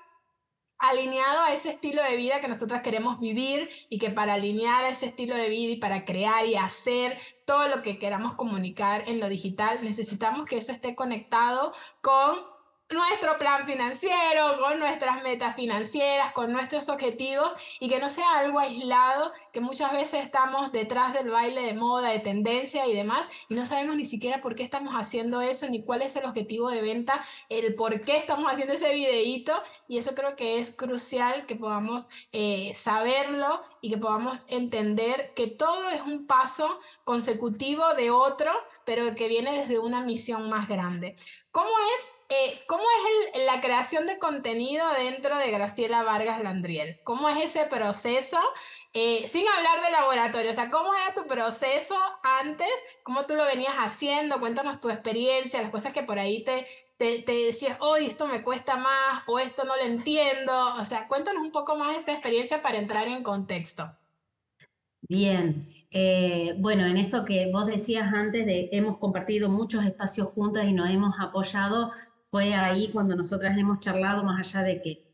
alineado 0.79 1.41
a 1.43 1.53
ese 1.53 1.71
estilo 1.71 2.03
de 2.03 2.17
vida 2.17 2.41
que 2.41 2.49
nosotras 2.49 2.83
queremos 2.83 3.21
vivir 3.21 3.71
y 3.89 3.99
que 3.99 4.11
para 4.11 4.35
alinear 4.35 4.85
a 4.85 4.91
ese 4.91 5.07
estilo 5.07 5.35
de 5.35 5.49
vida 5.49 5.73
y 5.73 5.77
para 5.77 6.05
crear 6.05 6.45
y 6.47 6.57
hacer 6.57 7.17
todo 7.47 7.69
lo 7.69 7.83
que 7.83 7.99
queramos 7.99 8.35
comunicar 8.35 9.05
en 9.07 9.21
lo 9.21 9.29
digital, 9.29 9.79
necesitamos 9.83 10.45
que 10.45 10.59
eso 10.59 10.73
esté 10.73 10.95
conectado 10.95 11.73
con 12.03 12.54
nuestro 12.91 13.39
plan 13.39 13.67
financiero, 13.67 14.59
con 14.61 14.79
nuestras 14.79 15.23
metas 15.23 15.57
financieras, 15.57 16.33
con 16.33 16.53
nuestros 16.53 16.89
objetivos 16.89 17.51
y 17.81 17.89
que 17.89 17.99
no 17.99 18.11
sea 18.11 18.39
algo 18.39 18.59
aislado, 18.59 19.33
que 19.53 19.61
muchas 19.61 19.93
veces 19.93 20.25
estamos 20.25 20.71
detrás 20.71 21.15
del 21.15 21.31
baile 21.31 21.63
de 21.63 21.75
moda, 21.75 22.11
de 22.11 22.19
tendencia 22.19 22.87
y 22.87 22.95
demás 22.95 23.23
y 23.49 23.55
no 23.55 23.65
sabemos 23.65 23.97
ni 23.97 24.05
siquiera 24.05 24.43
por 24.43 24.55
qué 24.55 24.63
estamos 24.63 24.95
haciendo 24.95 25.41
eso, 25.41 25.69
ni 25.69 25.83
cuál 25.83 26.03
es 26.03 26.15
el 26.17 26.27
objetivo 26.27 26.71
de 26.71 26.83
venta, 26.83 27.25
el 27.49 27.75
por 27.75 28.01
qué 28.03 28.17
estamos 28.17 28.53
haciendo 28.53 28.75
ese 28.75 28.93
videíto 28.93 29.55
y 29.89 29.99
eso 29.99 30.15
creo 30.15 30.37
que 30.37 30.59
es 30.59 30.71
crucial 30.71 31.47
que 31.47 31.57
podamos 31.57 32.09
eh, 32.33 32.73
saberlo 32.75 33.63
y 33.81 33.91
que 33.91 33.99
podamos 33.99 34.45
entender 34.49 35.33
que 35.35 35.47
todo 35.47 35.91
es 35.91 36.03
un 36.03 36.27
paso 36.27 36.81
consecutivo 37.05 37.95
de 37.95 38.11
otro, 38.11 38.51
pero 38.85 39.15
que 39.15 39.29
viene 39.29 39.59
desde 39.59 39.79
una 39.79 40.01
misión 40.01 40.49
más 40.49 40.69
grande. 40.69 41.17
¿Cómo 41.51 41.69
es 41.97 42.24
eh, 42.35 42.61
¿cómo 42.67 42.83
es 42.83 43.45
la 43.45 43.61
creación 43.61 44.07
de 44.07 44.19
contenido 44.19 44.85
dentro 44.99 45.39
de 45.39 45.51
Graciela 45.51 46.03
Vargas 46.03 46.43
Landriel? 46.43 47.01
¿Cómo 47.05 47.29
es 47.29 47.37
ese 47.45 47.67
proceso? 47.67 48.39
Eh, 48.93 49.27
sin 49.29 49.45
hablar 49.49 49.85
de 49.85 49.91
laboratorio, 49.91 50.51
o 50.51 50.55
sea, 50.55 50.71
¿cómo 50.71 50.95
era 50.95 51.15
tu 51.15 51.27
proceso 51.29 51.97
antes? 52.43 52.69
¿Cómo 53.03 53.25
tú 53.27 53.35
lo 53.35 53.45
venías 53.45 53.75
haciendo? 53.75 54.41
Cuéntanos 54.41 54.81
tu 54.81 54.91
experiencia, 54.91 55.63
las 55.63 55.71
cosas 55.71 55.93
que 55.93 56.03
por 56.03 56.19
ahí 56.19 56.45
te, 56.45 56.67
decías, 56.99 57.77
hoy 57.81 58.07
esto 58.07 58.27
me 58.27 58.43
cuesta 58.43 58.77
más 58.77 59.25
o 59.27 59.39
esto 59.39 59.65
no 59.65 59.77
lo 59.77 59.83
entiendo. 59.83 60.75
O 60.81 60.85
sea, 60.85 61.07
cuéntanos 61.07 61.43
un 61.43 61.53
poco 61.53 61.77
más 61.77 61.93
de 61.93 62.03
esa 62.03 62.13
experiencia 62.13 62.63
para 62.63 62.79
entrar 62.79 63.07
en 63.07 63.23
contexto. 63.23 63.97
Bien, 65.03 65.63
eh, 65.91 66.55
bueno, 66.59 66.87
en 66.87 66.97
esto 66.97 67.25
que 67.25 67.51
vos 67.53 67.67
decías 67.67 68.13
antes 68.13 68.47
hemos 68.47 68.97
compartido 68.99 69.51
muchos 69.51 69.85
espacios 69.85 70.29
juntas 70.29 70.65
y 70.65 70.73
nos 70.73 70.89
hemos 70.89 71.15
apoyado, 71.21 71.91
fue 72.35 72.53
ahí 72.53 72.89
cuando 72.89 73.15
nosotras 73.15 73.57
hemos 73.57 73.79
charlado, 73.79 74.25
más 74.25 74.41
allá 74.41 74.67
de 74.67 74.83
que 74.83 75.07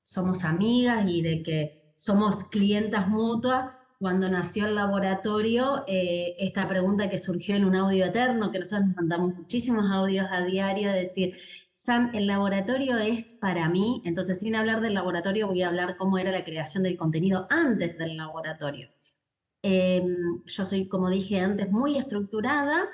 somos 0.00 0.42
amigas 0.42 1.04
y 1.06 1.20
de 1.20 1.42
que 1.42 1.92
somos 1.94 2.44
clientas 2.44 3.08
mutuas, 3.08 3.74
cuando 3.98 4.30
nació 4.30 4.64
el 4.64 4.76
laboratorio, 4.76 5.84
eh, 5.86 6.34
esta 6.38 6.66
pregunta 6.66 7.10
que 7.10 7.18
surgió 7.18 7.56
en 7.56 7.66
un 7.66 7.76
audio 7.76 8.06
eterno, 8.06 8.50
que 8.50 8.58
nosotros 8.58 8.86
nos 8.86 8.96
mandamos 8.96 9.34
muchísimos 9.34 9.84
audios 9.92 10.26
a 10.30 10.46
diario, 10.46 10.90
de 10.90 11.00
decir, 11.00 11.34
Sam, 11.76 12.10
el 12.14 12.26
laboratorio 12.26 12.96
es 12.96 13.34
para 13.34 13.68
mí, 13.68 14.00
entonces 14.06 14.40
sin 14.40 14.56
hablar 14.56 14.80
del 14.80 14.94
laboratorio 14.94 15.48
voy 15.48 15.60
a 15.60 15.68
hablar 15.68 15.98
cómo 15.98 16.16
era 16.16 16.32
la 16.32 16.42
creación 16.42 16.84
del 16.84 16.96
contenido 16.96 17.46
antes 17.50 17.98
del 17.98 18.16
laboratorio. 18.16 18.88
Em, 19.60 20.42
yo 20.46 20.64
soy, 20.64 20.88
como 20.88 21.10
dije 21.10 21.38
antes, 21.38 21.70
muy 21.70 21.98
estructurada, 21.98 22.88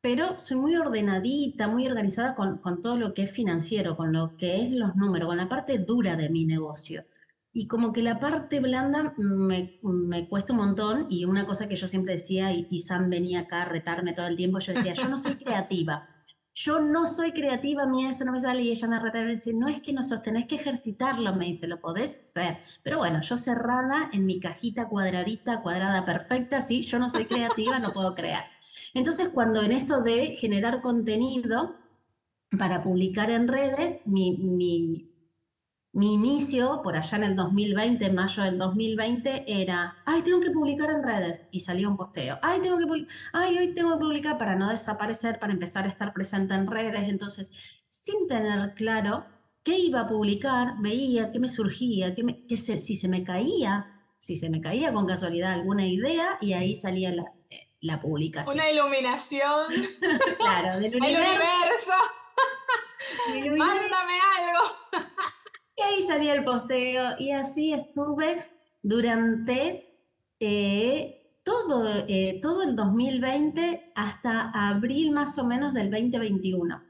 pero 0.00 0.38
soy 0.38 0.56
muy 0.56 0.76
ordenadita, 0.76 1.68
muy 1.68 1.86
organizada 1.86 2.34
con, 2.34 2.60
todo 2.82 2.96
lo 2.96 3.12
que 3.12 3.22
es 3.22 3.30
financiero, 3.30 3.96
con 3.96 4.12
lo 4.12 4.36
que 4.36 4.62
es 4.62 4.70
los 4.70 4.96
números, 4.96 5.28
con 5.28 5.36
la 5.36 5.48
parte 5.48 5.78
dura 5.78 6.16
de 6.16 6.30
mi 6.30 6.44
negocio. 6.44 7.04
Y 7.52 7.66
como 7.66 7.92
que 7.92 8.02
la 8.02 8.18
parte 8.18 8.60
blanda 8.60 9.12
me, 9.18 9.78
me 9.82 10.28
cuesta 10.28 10.52
un 10.52 10.60
montón 10.60 11.06
y 11.10 11.24
una 11.24 11.46
cosa 11.46 11.68
que 11.68 11.76
yo 11.76 11.88
siempre 11.88 12.14
decía, 12.14 12.52
y, 12.52 12.66
y, 12.70 12.78
Sam 12.78 13.10
venía 13.10 13.40
acá 13.40 13.62
a 13.62 13.64
retarme 13.66 14.12
todo 14.12 14.28
el 14.28 14.36
tiempo, 14.36 14.60
yo 14.60 14.72
decía, 14.72 14.92
yo 14.92 15.08
no 15.08 15.18
soy 15.18 15.34
creativa. 15.34 16.08
Yo 16.54 16.80
no 16.80 17.06
soy 17.06 17.32
creativa, 17.32 17.84
a 17.84 17.86
mí 17.86 18.06
eso 18.06 18.24
no 18.24 18.32
me 18.32 18.40
sale 18.40 18.62
y 18.62 18.70
ella 18.70 18.88
me 18.88 18.98
retaba 18.98 19.22
y 19.22 19.26
me 19.26 19.30
dice, 19.32 19.54
no 19.54 19.68
es 19.68 19.80
que 19.80 19.92
no 19.92 20.02
sos, 20.02 20.22
tenés 20.22 20.46
que 20.46 20.56
ejercitarlo, 20.56 21.34
me 21.34 21.46
dice, 21.46 21.66
lo 21.66 21.80
podés 21.80 22.20
hacer. 22.20 22.58
Pero 22.82 22.98
bueno, 22.98 23.20
yo 23.20 23.36
cerrada 23.36 24.10
en 24.12 24.26
mi 24.26 24.40
cajita 24.40 24.88
cuadradita, 24.88 25.60
cuadrada 25.62 26.04
perfecta, 26.04 26.60
sí, 26.60 26.82
yo 26.82 26.98
no 26.98 27.08
soy 27.08 27.26
creativa, 27.26 27.78
no 27.78 27.92
puedo 27.92 28.14
crear. 28.14 28.44
Entonces, 28.94 29.28
cuando 29.28 29.62
en 29.62 29.72
esto 29.72 30.02
de 30.02 30.36
generar 30.36 30.80
contenido 30.82 31.76
para 32.58 32.82
publicar 32.82 33.30
en 33.30 33.46
redes, 33.46 34.00
mi, 34.04 34.36
mi, 34.36 35.06
inicio, 36.14 36.80
por 36.82 36.96
allá 36.96 37.18
en 37.18 37.24
el 37.24 37.36
2020, 37.36 38.10
mayo 38.10 38.42
del 38.42 38.58
2020, 38.58 39.44
era, 39.62 39.96
ay, 40.04 40.22
tengo 40.22 40.40
que 40.40 40.50
publicar 40.50 40.90
en 40.90 41.02
redes. 41.02 41.48
Y 41.52 41.60
salía 41.60 41.88
un 41.88 41.96
posteo. 41.96 42.38
Ay, 42.42 42.60
tengo 42.60 42.78
que 42.78 43.06
ay, 43.32 43.58
hoy 43.58 43.74
tengo 43.74 43.92
que 43.92 43.98
publicar 43.98 44.38
para 44.38 44.56
no 44.56 44.68
desaparecer, 44.70 45.38
para 45.38 45.52
empezar 45.52 45.84
a 45.84 45.88
estar 45.88 46.12
presente 46.12 46.54
en 46.54 46.66
redes. 46.66 47.08
Entonces, 47.08 47.52
sin 47.88 48.26
tener 48.28 48.74
claro 48.74 49.24
qué 49.62 49.78
iba 49.78 50.00
a 50.00 50.08
publicar, 50.08 50.74
veía 50.80 51.32
qué 51.32 51.38
me 51.38 51.48
surgía, 51.48 52.14
qué, 52.14 52.24
me, 52.24 52.44
si 52.48 52.96
se 52.96 53.08
me 53.08 53.22
caía, 53.22 53.86
si 54.18 54.36
se 54.36 54.50
me 54.50 54.60
caía 54.60 54.92
con 54.92 55.06
casualidad 55.06 55.52
alguna 55.52 55.86
idea, 55.86 56.38
y 56.40 56.54
ahí 56.54 56.74
salía 56.74 57.12
la, 57.14 57.32
la 57.80 58.00
publicación. 58.00 58.54
Una 58.54 58.70
iluminación. 58.70 59.66
claro, 60.38 60.78
del 60.80 60.96
universo. 60.96 61.92
Mándame 63.28 64.18
algo. 64.38 64.76
y 65.76 65.82
ahí 65.82 66.02
salía 66.02 66.34
el 66.34 66.44
posteo 66.44 67.16
y 67.18 67.32
así 67.32 67.72
estuve 67.72 68.44
durante 68.82 69.98
eh, 70.38 71.38
todo, 71.42 72.04
eh, 72.08 72.38
todo 72.40 72.62
el 72.62 72.76
2020 72.76 73.92
hasta 73.94 74.50
abril 74.50 75.12
más 75.12 75.38
o 75.38 75.44
menos 75.44 75.74
del 75.74 75.90
2021. 75.90 76.82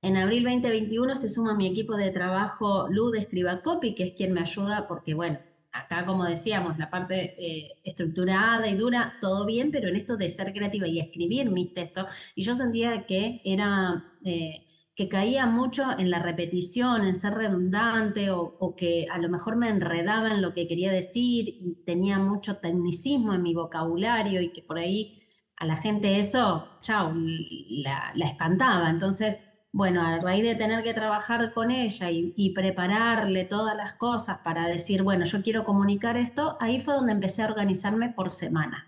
En 0.00 0.16
abril 0.16 0.44
2021 0.44 1.16
se 1.16 1.28
suma 1.28 1.54
mi 1.54 1.66
equipo 1.66 1.96
de 1.96 2.10
trabajo 2.10 2.86
Luz 2.88 3.12
de 3.12 3.18
Escriba 3.18 3.62
Copy, 3.62 3.94
que 3.94 4.04
es 4.04 4.12
quien 4.12 4.32
me 4.32 4.40
ayuda 4.40 4.86
porque, 4.86 5.14
bueno, 5.14 5.40
acá, 5.80 6.04
como 6.04 6.24
decíamos, 6.24 6.78
la 6.78 6.90
parte 6.90 7.34
eh, 7.38 7.80
estructurada 7.84 8.68
y 8.68 8.74
dura, 8.74 9.14
todo 9.20 9.46
bien, 9.46 9.70
pero 9.70 9.88
en 9.88 9.96
esto 9.96 10.16
de 10.16 10.28
ser 10.28 10.52
creativa 10.52 10.86
y 10.86 11.00
escribir 11.00 11.50
mis 11.50 11.74
textos, 11.74 12.06
y 12.34 12.42
yo 12.42 12.54
sentía 12.54 13.06
que 13.06 13.40
era... 13.44 14.04
Eh, 14.24 14.62
que 14.98 15.08
caía 15.08 15.46
mucho 15.46 15.84
en 15.96 16.10
la 16.10 16.18
repetición, 16.18 17.04
en 17.04 17.14
ser 17.14 17.34
redundante 17.34 18.30
o, 18.32 18.74
que 18.76 19.06
a 19.08 19.18
lo 19.18 19.28
mejor 19.28 19.54
me 19.54 19.68
enredaba 19.68 20.32
en 20.32 20.42
lo 20.42 20.52
que 20.52 20.66
quería 20.66 20.90
decir 20.90 21.54
y 21.56 21.84
tenía 21.86 22.18
mucho 22.18 22.56
tecnicismo 22.56 23.32
en 23.32 23.44
mi 23.44 23.54
vocabulario 23.54 24.40
y 24.40 24.48
que 24.48 24.62
por 24.62 24.76
ahí 24.76 25.14
a 25.54 25.66
la 25.66 25.76
gente 25.76 26.18
eso, 26.18 26.80
chao, 26.80 27.12
la, 27.14 28.10
la 28.16 28.26
espantaba. 28.26 28.90
Entonces, 28.90 29.47
bueno, 29.72 30.02
a 30.02 30.18
raíz 30.18 30.44
de 30.44 30.54
tener 30.54 30.82
que 30.82 30.94
trabajar 30.94 31.52
con 31.52 31.70
ella 31.70 32.08
y, 32.10 32.52
prepararle 32.54 33.44
todas 33.44 33.76
las 33.76 33.94
cosas 33.94 34.38
para 34.38 34.66
decir, 34.66 35.02
bueno, 35.02 35.24
yo 35.24 35.42
quiero 35.42 35.64
comunicar 35.64 36.16
esto, 36.16 36.56
ahí 36.60 36.80
fue 36.80 36.94
donde 36.94 37.12
empecé 37.12 37.42
a 37.42 37.46
organizarme 37.46 38.08
por 38.08 38.30
semana. 38.30 38.86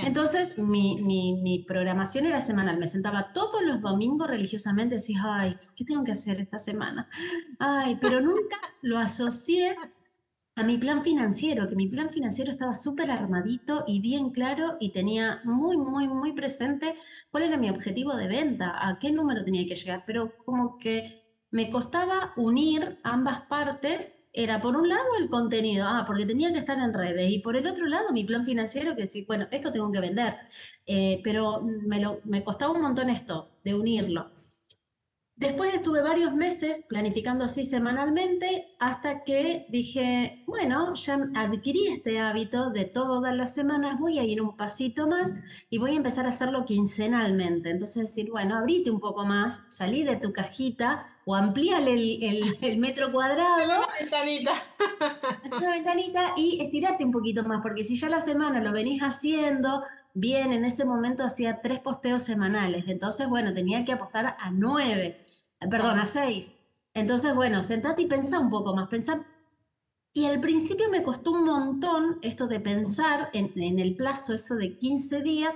Entonces, 0.00 0.58
mi, 0.58 0.96
mi, 1.02 1.64
programación 1.68 2.24
era 2.24 2.40
semanal. 2.40 2.78
Me 2.78 2.86
sentaba 2.86 3.32
todos 3.34 3.62
los 3.62 3.82
domingos 3.82 4.26
religiosamente 4.26 4.94
y 4.94 4.98
decía, 4.98 5.20
ay, 5.24 5.54
¿qué 5.74 5.84
tengo 5.84 6.02
que 6.02 6.12
hacer 6.12 6.40
esta 6.40 6.58
semana? 6.58 7.10
Ay, 7.58 7.98
pero 8.00 8.22
nunca 8.22 8.56
lo 8.80 8.98
asocié 8.98 9.76
a 10.56 10.64
mi 10.64 10.78
plan 10.78 11.02
financiero, 11.02 11.68
que 11.68 11.76
mi 11.76 11.86
plan 11.86 12.10
financiero 12.10 12.50
estaba 12.50 12.74
súper 12.74 13.10
armadito 13.10 13.84
y 13.86 14.00
bien 14.00 14.30
claro 14.30 14.76
y 14.80 14.90
tenía 14.90 15.40
muy, 15.44 15.76
muy, 15.76 16.08
muy 16.08 16.32
presente 16.32 16.96
cuál 17.30 17.44
era 17.44 17.58
mi 17.58 17.68
objetivo 17.68 18.16
de 18.16 18.26
venta, 18.26 18.74
a 18.88 18.98
qué 18.98 19.12
número 19.12 19.44
tenía 19.44 19.66
que 19.66 19.74
llegar, 19.74 20.04
pero 20.06 20.34
como 20.44 20.78
que 20.78 21.26
me 21.50 21.68
costaba 21.70 22.32
unir 22.36 22.98
ambas 23.04 23.42
partes. 23.42 24.22
Era 24.32 24.60
por 24.60 24.76
un 24.76 24.88
lado 24.88 25.04
el 25.18 25.28
contenido, 25.28 25.86
ah, 25.88 26.04
porque 26.06 26.26
tenía 26.26 26.52
que 26.52 26.58
estar 26.58 26.78
en 26.78 26.92
redes, 26.92 27.30
y 27.30 27.38
por 27.38 27.56
el 27.56 27.66
otro 27.66 27.86
lado 27.86 28.12
mi 28.12 28.24
plan 28.24 28.44
financiero, 28.44 28.94
que 28.94 29.06
sí, 29.06 29.24
bueno, 29.26 29.46
esto 29.50 29.72
tengo 29.72 29.90
que 29.90 30.00
vender, 30.00 30.36
eh, 30.86 31.20
pero 31.24 31.62
me, 31.62 32.00
lo, 32.00 32.20
me 32.24 32.44
costaba 32.44 32.72
un 32.72 32.82
montón 32.82 33.08
esto, 33.10 33.50
de 33.64 33.74
unirlo. 33.74 34.30
Después 35.36 35.74
estuve 35.74 36.00
varios 36.00 36.34
meses 36.34 36.86
planificando 36.88 37.44
así 37.44 37.66
semanalmente 37.66 38.74
hasta 38.78 39.22
que 39.22 39.66
dije, 39.68 40.42
bueno, 40.46 40.94
ya 40.94 41.18
adquirí 41.34 41.88
este 41.88 42.20
hábito 42.20 42.70
de 42.70 42.86
todas 42.86 43.34
las 43.34 43.52
semanas, 43.52 43.98
voy 43.98 44.18
a 44.18 44.24
ir 44.24 44.40
un 44.40 44.56
pasito 44.56 45.06
más 45.06 45.34
y 45.68 45.76
voy 45.76 45.90
a 45.90 45.96
empezar 45.96 46.24
a 46.24 46.30
hacerlo 46.30 46.64
quincenalmente. 46.64 47.68
Entonces 47.68 48.04
decir, 48.04 48.30
bueno, 48.30 48.56
abrite 48.56 48.90
un 48.90 48.98
poco 48.98 49.26
más, 49.26 49.62
salí 49.68 50.04
de 50.04 50.16
tu 50.16 50.32
cajita 50.32 51.06
o 51.26 51.34
amplíale 51.34 51.92
el, 51.92 52.78
metro 52.78 53.12
cuadrado. 53.12 53.62
una 53.66 53.86
ventanita. 54.00 54.52
una 55.58 55.70
ventanita 55.70 56.32
y 56.36 56.62
estirate 56.62 57.04
un 57.04 57.12
poquito 57.12 57.42
más, 57.42 57.60
porque 57.62 57.84
si 57.84 57.96
ya 57.96 58.08
la 58.08 58.22
semana 58.22 58.62
lo 58.62 58.72
venís 58.72 59.02
haciendo, 59.02 59.82
bien, 60.16 60.52
en 60.54 60.64
ese 60.64 60.86
momento 60.86 61.24
hacía 61.24 61.60
tres 61.60 61.78
posteos 61.80 62.22
semanales, 62.22 62.84
entonces, 62.88 63.28
bueno, 63.28 63.52
tenía 63.52 63.84
que 63.84 63.92
apostar 63.92 64.36
a 64.38 64.50
nueve, 64.50 65.16
perdón, 65.70 65.98
a 65.98 66.06
seis. 66.06 66.56
Entonces, 66.94 67.34
bueno, 67.34 67.62
sentate 67.62 68.02
y 68.02 68.06
pensá 68.06 68.40
un 68.40 68.48
poco 68.48 68.74
más, 68.74 68.88
pensá 68.88 69.26
Y 70.14 70.24
al 70.24 70.40
principio 70.40 70.88
me 70.90 71.02
costó 71.02 71.32
un 71.32 71.44
montón 71.44 72.18
esto 72.22 72.46
de 72.46 72.60
pensar 72.60 73.28
en, 73.34 73.78
el 73.78 73.94
plazo, 73.94 74.32
eso 74.32 74.56
de 74.56 74.78
15 74.78 75.20
días, 75.20 75.54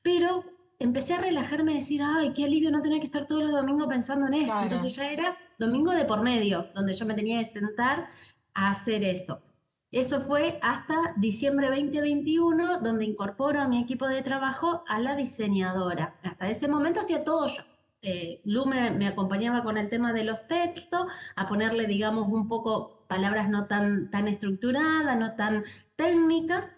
pero 0.00 0.42
empecé 0.78 1.12
a 1.12 1.20
relajarme 1.20 1.72
y 1.72 1.76
decir, 1.76 2.00
ay, 2.02 2.32
qué 2.32 2.44
alivio 2.44 2.70
no 2.70 2.80
tener 2.80 3.00
que 3.00 3.06
estar 3.06 3.26
todos 3.26 3.42
los 3.42 3.52
domingos 3.52 3.88
pensando 3.88 4.26
en 4.28 4.34
esto. 4.34 4.58
Entonces 4.62 4.96
ya 4.96 5.12
era 5.12 5.36
domingo 5.58 5.92
de 5.92 6.06
por 6.06 6.22
medio, 6.22 6.68
donde 6.74 6.94
yo 6.94 7.04
me 7.04 7.12
tenía 7.12 7.40
que 7.40 7.44
sentar 7.44 8.08
a 8.54 8.70
hacer 8.70 9.04
eso. 9.04 9.42
Eso 9.90 10.20
fue 10.20 10.58
hasta 10.62 10.94
diciembre 11.16 11.68
2021, 11.68 12.80
donde 12.80 13.06
incorporo 13.06 13.60
a 13.60 13.68
mi 13.68 13.80
equipo 13.80 14.06
de 14.06 14.20
trabajo 14.20 14.84
a 14.86 14.98
la 14.98 15.16
diseñadora. 15.16 16.18
Hasta 16.22 16.48
ese 16.50 16.68
momento 16.68 17.00
hacía 17.00 17.24
todo 17.24 17.46
yo. 17.46 17.62
Eh, 18.02 18.40
me, 18.44 19.08
acompañaba 19.08 19.62
con 19.62 19.78
el 19.78 19.88
tema 19.88 20.12
de 20.12 20.24
los 20.24 20.46
textos, 20.46 21.10
a 21.36 21.46
ponerle, 21.46 21.86
digamos, 21.86 22.28
un 22.28 22.48
poco 22.48 23.06
palabras 23.08 23.48
no 23.48 23.66
tan, 23.66 24.10
tan 24.10 24.28
estructuradas, 24.28 25.16
no 25.16 25.34
tan 25.36 25.64
técnicas. 25.96 26.74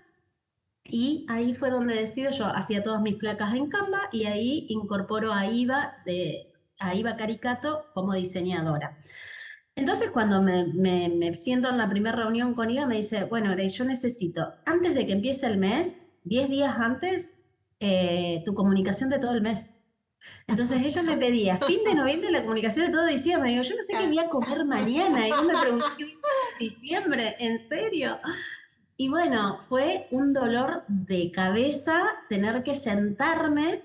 Y 0.85 1.27
ahí 1.29 1.53
fue 1.53 1.71
donde 1.71 1.95
decido, 1.95 2.31
yo 2.31 2.47
hacía 2.47 2.83
todas 2.83 3.03
mis 3.03 3.17
placas 3.17 3.55
en 3.55 3.69
Canva 3.69 4.09
y 4.13 4.27
ahí 4.27 4.67
incorporo 4.69 5.33
a 5.33 5.47
Iva, 5.47 5.95
de, 6.07 6.53
a 6.79 6.95
Iva 6.95 7.17
Caricato 7.17 7.87
como 7.93 8.15
diseñadora. 8.15 8.97
Entonces, 9.81 10.11
cuando 10.11 10.43
me, 10.43 11.33
siento 11.33 11.71
en 11.71 11.79
la 11.79 11.89
primera 11.89 12.15
reunión 12.15 12.53
con 12.53 12.69
Iva, 12.69 12.85
me 12.85 12.97
dice, 12.97 13.25
bueno, 13.25 13.51
Grace, 13.53 13.71
yo 13.71 13.87
necesito, 13.87 14.53
antes 14.67 14.95
de 14.95 15.07
que 15.07 15.13
empiece 15.13 15.47
el 15.47 15.57
mes, 15.57 16.05
10 16.25 16.51
días 16.51 16.79
antes, 16.79 17.45
eh, 17.81 18.43
tu 18.45 18.53
comunicación 18.53 19.09
de 19.09 19.19
todo 19.19 19.33
el 19.33 19.41
mes. 19.41 19.81
Entonces 20.47 20.83
ella 20.83 21.03
me 21.03 21.17
pedía, 21.17 21.57
fin 21.57 21.81
de 21.83 21.95
noviembre 21.95 22.31
la 22.31 22.43
comunicación 22.43 22.87
de 22.87 22.93
todo 22.93 23.07
diciembre. 23.07 23.53
Y 23.53 23.63
yo 23.63 23.75
no 23.75 23.83
sé 23.83 23.95
qué 23.99 24.07
voy 24.07 24.19
a 24.19 24.29
comer 24.29 24.67
mañana. 24.67 25.27
Y 25.27 25.45
me 25.47 25.59
preguntó 25.59 25.87
qué 25.97 26.05
voy 26.05 26.13
a 26.13 26.17
comer 26.17 26.59
diciembre, 26.59 27.37
¿en 27.39 27.59
serio? 27.59 28.19
Y 28.99 29.09
bueno, 29.09 29.61
fue 29.67 30.09
un 30.11 30.35
dolor 30.35 30.85
de 30.89 31.31
cabeza 31.31 32.03
tener 32.29 32.63
que 32.65 32.75
sentarme, 32.75 33.83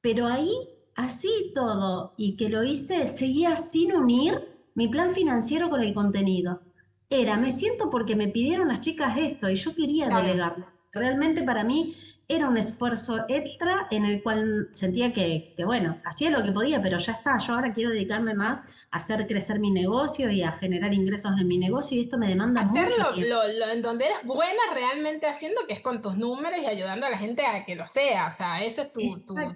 pero 0.00 0.26
ahí, 0.26 0.50
así 0.96 1.52
todo, 1.54 2.14
y 2.16 2.36
que 2.36 2.48
lo 2.48 2.64
hice, 2.64 3.06
seguía 3.06 3.54
sin 3.54 3.92
unir 3.92 4.49
mi 4.74 4.88
plan 4.88 5.10
financiero 5.10 5.70
con 5.70 5.80
el 5.80 5.92
contenido. 5.92 6.62
Era, 7.08 7.36
me 7.36 7.50
siento 7.50 7.90
porque 7.90 8.16
me 8.16 8.28
pidieron 8.28 8.68
las 8.68 8.80
chicas 8.80 9.16
esto 9.18 9.50
y 9.50 9.56
yo 9.56 9.74
quería 9.74 10.08
delegarlo. 10.08 10.66
Realmente 10.92 11.42
para 11.42 11.64
mí 11.64 11.94
era 12.30 12.48
un 12.48 12.56
esfuerzo 12.56 13.24
extra 13.28 13.88
en 13.90 14.04
el 14.04 14.22
cual 14.22 14.68
sentía 14.70 15.12
que, 15.12 15.54
bueno, 15.64 16.00
hacía 16.04 16.30
lo 16.30 16.44
que 16.44 16.52
podía, 16.52 16.80
pero 16.80 16.98
ya 16.98 17.12
está, 17.12 17.38
yo 17.38 17.54
ahora 17.54 17.72
quiero 17.72 17.90
dedicarme 17.90 18.34
más 18.34 18.86
a 18.92 18.98
hacer 18.98 19.26
crecer 19.26 19.58
mi 19.58 19.72
negocio 19.72 20.30
y 20.30 20.42
a 20.42 20.52
generar 20.52 20.94
ingresos 20.94 21.32
en 21.40 21.48
mi 21.48 21.58
negocio 21.58 21.96
y 21.96 22.02
esto 22.02 22.18
me 22.18 22.28
demanda 22.28 22.62
Hacerlo 22.62 23.12
mucho 23.16 23.28
Lo, 23.28 23.68
en 23.72 23.82
donde 23.82 24.06
eres 24.06 24.18
buena 24.24 24.60
realmente 24.72 25.26
haciendo, 25.26 25.66
que 25.66 25.74
es 25.74 25.80
con 25.80 26.00
tus 26.00 26.16
números 26.16 26.60
y 26.60 26.66
ayudando 26.66 27.06
a 27.06 27.10
la 27.10 27.18
gente 27.18 27.44
a 27.44 27.64
que 27.64 27.74
lo 27.74 27.86
sea, 27.88 28.28
o 28.28 28.32
sea, 28.32 28.62
esa 28.62 28.82
es 28.82 28.92
tu, 28.92 29.00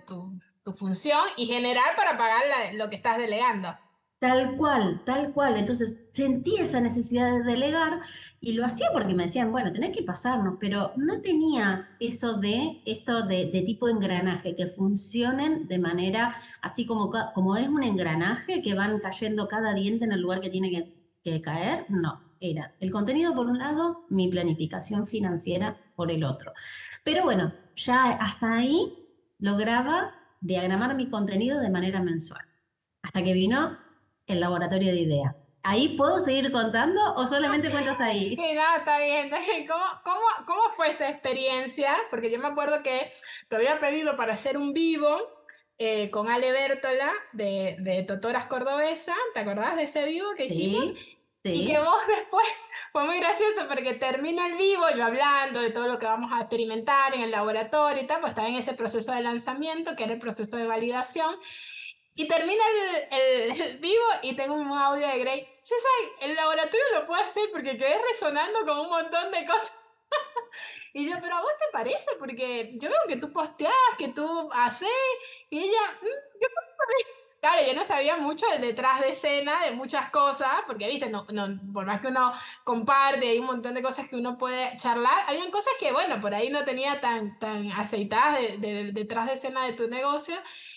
tu, 0.04 0.40
tu, 0.64 0.72
función 0.72 1.22
y 1.36 1.46
generar 1.46 1.94
para 1.96 2.18
pagar 2.18 2.42
lo 2.74 2.90
que 2.90 2.96
estás 2.96 3.18
delegando. 3.18 3.68
Tal 4.24 4.56
cual, 4.56 5.04
tal 5.04 5.34
cual. 5.34 5.58
Entonces 5.58 6.08
sentí 6.12 6.56
esa 6.56 6.80
necesidad 6.80 7.30
de 7.30 7.42
delegar 7.42 8.00
y 8.40 8.54
lo 8.54 8.64
hacía 8.64 8.88
porque 8.90 9.14
me 9.14 9.24
decían, 9.24 9.52
bueno, 9.52 9.70
tenés 9.70 9.94
que 9.94 10.02
pasarnos, 10.02 10.54
pero 10.58 10.92
no 10.96 11.20
tenía 11.20 11.90
eso 12.00 12.38
de 12.38 12.80
esto 12.86 13.24
de, 13.26 13.62
tipo 13.66 13.86
engranaje, 13.86 14.56
que 14.56 14.66
funcionen 14.66 15.68
de 15.68 15.78
manera 15.78 16.34
así 16.62 16.86
como, 16.86 17.12
como 17.34 17.54
es 17.58 17.68
un 17.68 17.82
engranaje 17.82 18.62
que 18.62 18.72
van 18.72 18.98
cayendo 18.98 19.46
cada 19.46 19.74
diente 19.74 20.06
en 20.06 20.12
el 20.12 20.22
lugar 20.22 20.40
que 20.40 20.48
tiene 20.48 20.70
que, 20.70 21.20
que 21.22 21.42
caer. 21.42 21.84
No, 21.90 22.18
era 22.40 22.74
el 22.80 22.90
contenido 22.90 23.34
por 23.34 23.48
un 23.48 23.58
lado, 23.58 24.06
mi 24.08 24.28
planificación 24.28 25.06
financiera 25.06 25.76
por 25.96 26.10
el 26.10 26.24
otro. 26.24 26.54
Pero 27.04 27.24
bueno, 27.24 27.52
ya 27.76 28.12
hasta 28.12 28.54
ahí 28.54 28.90
lograba 29.38 30.14
diagramar 30.40 30.96
mi 30.96 31.10
contenido 31.10 31.60
de 31.60 31.68
manera 31.68 32.00
mensual. 32.00 32.46
Hasta 33.02 33.22
que 33.22 33.34
vino 33.34 33.83
el 34.26 34.40
laboratorio 34.40 34.92
de 34.92 35.00
ideas 35.00 35.34
¿Ahí 35.66 35.96
puedo 35.96 36.20
seguir 36.20 36.52
contando 36.52 37.00
o 37.14 37.26
solamente 37.26 37.70
cuento 37.70 37.92
hasta 37.92 38.04
ahí? 38.04 38.36
Sí, 38.40 38.54
no, 38.54 38.76
está 38.76 38.98
bien. 38.98 39.30
¿Cómo, 39.68 39.84
cómo, 40.04 40.20
cómo 40.46 40.62
fue 40.72 40.90
esa 40.90 41.08
experiencia? 41.08 41.96
Porque 42.10 42.30
yo 42.30 42.38
me 42.38 42.48
acuerdo 42.48 42.82
que 42.82 43.10
lo 43.48 43.56
había 43.56 43.80
pedido 43.80 44.14
para 44.14 44.34
hacer 44.34 44.58
un 44.58 44.74
vivo 44.74 45.16
eh, 45.78 46.10
con 46.10 46.28
Ale 46.28 46.52
Bertola 46.52 47.10
de, 47.32 47.76
de 47.80 48.02
Totoras 48.02 48.44
Cordobesa. 48.44 49.14
¿Te 49.32 49.40
acordás 49.40 49.74
de 49.76 49.84
ese 49.84 50.04
vivo 50.04 50.34
que 50.36 50.44
hicimos? 50.44 50.96
Sí. 50.96 51.16
Y 51.44 51.66
que 51.66 51.78
vos 51.78 51.96
después, 52.08 52.46
fue 52.92 53.06
muy 53.06 53.18
gracioso 53.18 53.66
porque 53.66 53.94
termina 53.94 54.46
el 54.46 54.56
vivo, 54.56 54.84
yo 54.94 55.02
hablando 55.02 55.62
de 55.62 55.70
todo 55.70 55.88
lo 55.88 55.98
que 55.98 56.06
vamos 56.06 56.30
a 56.30 56.40
experimentar 56.40 57.14
en 57.14 57.22
el 57.22 57.30
laboratorio 57.30 58.02
y 58.02 58.06
tal, 58.06 58.20
pues 58.20 58.32
estaba 58.32 58.48
en 58.48 58.56
ese 58.56 58.74
proceso 58.74 59.12
de 59.12 59.22
lanzamiento, 59.22 59.96
que 59.96 60.04
era 60.04 60.12
el 60.12 60.18
proceso 60.18 60.58
de 60.58 60.66
validación. 60.66 61.34
Y 62.16 62.28
termina 62.28 62.62
el, 63.10 63.78
vivo 63.78 64.04
y 64.22 64.34
tengo 64.34 64.54
un 64.54 64.68
audio 64.68 65.06
de 65.06 65.18
Grace. 65.18 65.48
César, 65.62 65.90
el 66.20 66.34
laboratorio 66.36 66.84
lo 66.94 67.06
puedo 67.06 67.20
hacer 67.20 67.50
porque 67.50 67.76
quedé 67.76 68.00
resonando 68.08 68.60
con 68.64 68.78
un 68.78 68.88
montón 68.88 69.32
de 69.32 69.44
cosas. 69.44 69.74
y 70.94 71.10
yo, 71.10 71.16
pero 71.20 71.36
a 71.36 71.40
vos 71.40 71.52
te 71.58 71.72
parece, 71.72 72.12
porque 72.18 72.72
yo 72.74 72.88
veo 72.88 73.00
que 73.08 73.16
tú 73.16 73.32
posteas, 73.32 73.72
que 73.98 74.08
tú 74.08 74.48
haces, 74.52 74.88
y 75.50 75.58
ella, 75.58 75.98
mm, 76.02 76.40
yo 76.40 76.48
Claro, 77.44 77.60
yo 77.66 77.74
no 77.74 77.84
sabía 77.84 78.16
mucho 78.16 78.46
detrás 78.58 79.00
de 79.00 79.10
escena 79.10 79.62
de 79.66 79.72
muchas 79.72 80.08
cosas, 80.08 80.48
porque, 80.66 80.86
viste, 80.88 81.10
no, 81.10 81.26
no, 81.30 81.46
por 81.74 81.84
más 81.84 82.00
que 82.00 82.06
uno 82.06 82.32
comparte, 82.64 83.28
hay 83.28 83.38
un 83.38 83.44
montón 83.44 83.74
de 83.74 83.82
cosas 83.82 84.08
que 84.08 84.16
uno 84.16 84.38
puede 84.38 84.74
charlar, 84.78 85.12
habían 85.28 85.50
cosas 85.50 85.74
que, 85.78 85.92
bueno, 85.92 86.22
por 86.22 86.32
ahí 86.34 86.48
no 86.48 86.64
tenía 86.64 87.02
tan, 87.02 87.38
tan 87.38 87.70
aceitadas 87.72 88.40
de, 88.40 88.92
detrás 88.94 89.26
de 89.26 89.34
escena 89.34 89.66
de 89.66 89.74
tu 89.74 89.88
negocio, 89.88 90.36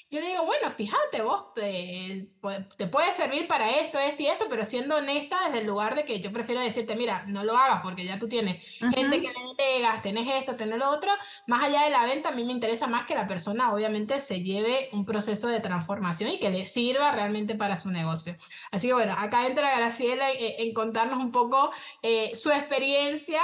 yo 0.10 0.22
le 0.22 0.28
digo, 0.28 0.46
bueno, 0.46 0.72
fíjate 0.72 1.22
vos, 1.22 1.54
te, 1.54 2.30
te 2.78 2.88
puede 2.88 3.12
servir 3.12 3.46
para 3.46 3.70
esto, 3.70 4.00
esto 4.00 4.24
y 4.24 4.28
esto, 4.28 4.46
pero 4.50 4.66
siendo 4.66 4.96
honesta 4.96 5.38
desde 5.48 5.60
el 5.60 5.68
lugar 5.68 5.96
de 5.96 6.06
que 6.06 6.22
yo 6.22 6.32
prefiero 6.32 6.62
decirte, 6.62 6.96
mira, 6.96 7.26
no 7.28 7.44
lo 7.44 7.58
hagas 7.58 7.82
porque 7.84 8.06
ya 8.06 8.18
tú 8.18 8.30
tienes 8.30 8.66
gente 8.80 9.22
que 9.22 9.28
le 9.28 9.50
entregas, 9.50 10.02
tenés 10.02 10.28
esto, 10.34 10.56
tenés 10.56 10.78
lo 10.78 10.90
otro, 10.90 11.12
más 11.48 11.66
allá 11.66 11.84
de 11.84 11.90
la 11.90 12.06
venta, 12.06 12.30
a 12.30 12.32
mí 12.32 12.46
me 12.46 12.54
interesa 12.54 12.88
más 12.88 13.06
que 13.06 13.16
la 13.16 13.28
persona 13.28 13.74
obviamente 13.74 14.22
se 14.22 14.44
lleve 14.44 14.90
un 14.94 15.04
proceso 15.06 15.50
de 15.50 15.60
transformación 15.60 16.30
y 16.30 16.40
que 16.40 16.52
le 16.52 16.66
sirva 16.66 17.12
realmente 17.12 17.56
para 17.56 17.78
su 17.78 17.92
negocio. 17.92 18.34
Así 18.72 18.88
que 18.88 18.94
bueno, 18.94 19.14
acá 19.18 19.46
entra 19.46 19.76
Graciela 19.76 20.28
en, 20.32 20.74
contarnos 20.74 21.20
un 21.20 21.34
poco 21.34 21.72
eh, 22.02 22.34
su 22.36 22.50
experiencia 22.52 23.42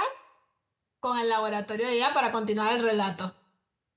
con 1.02 1.19
el 1.19 1.28
laboratorio 1.28 1.88
de 1.88 1.97
IA 1.97 2.13
para 2.13 2.32
continuar 2.32 2.71
el 2.71 2.84
relato. 2.84 3.36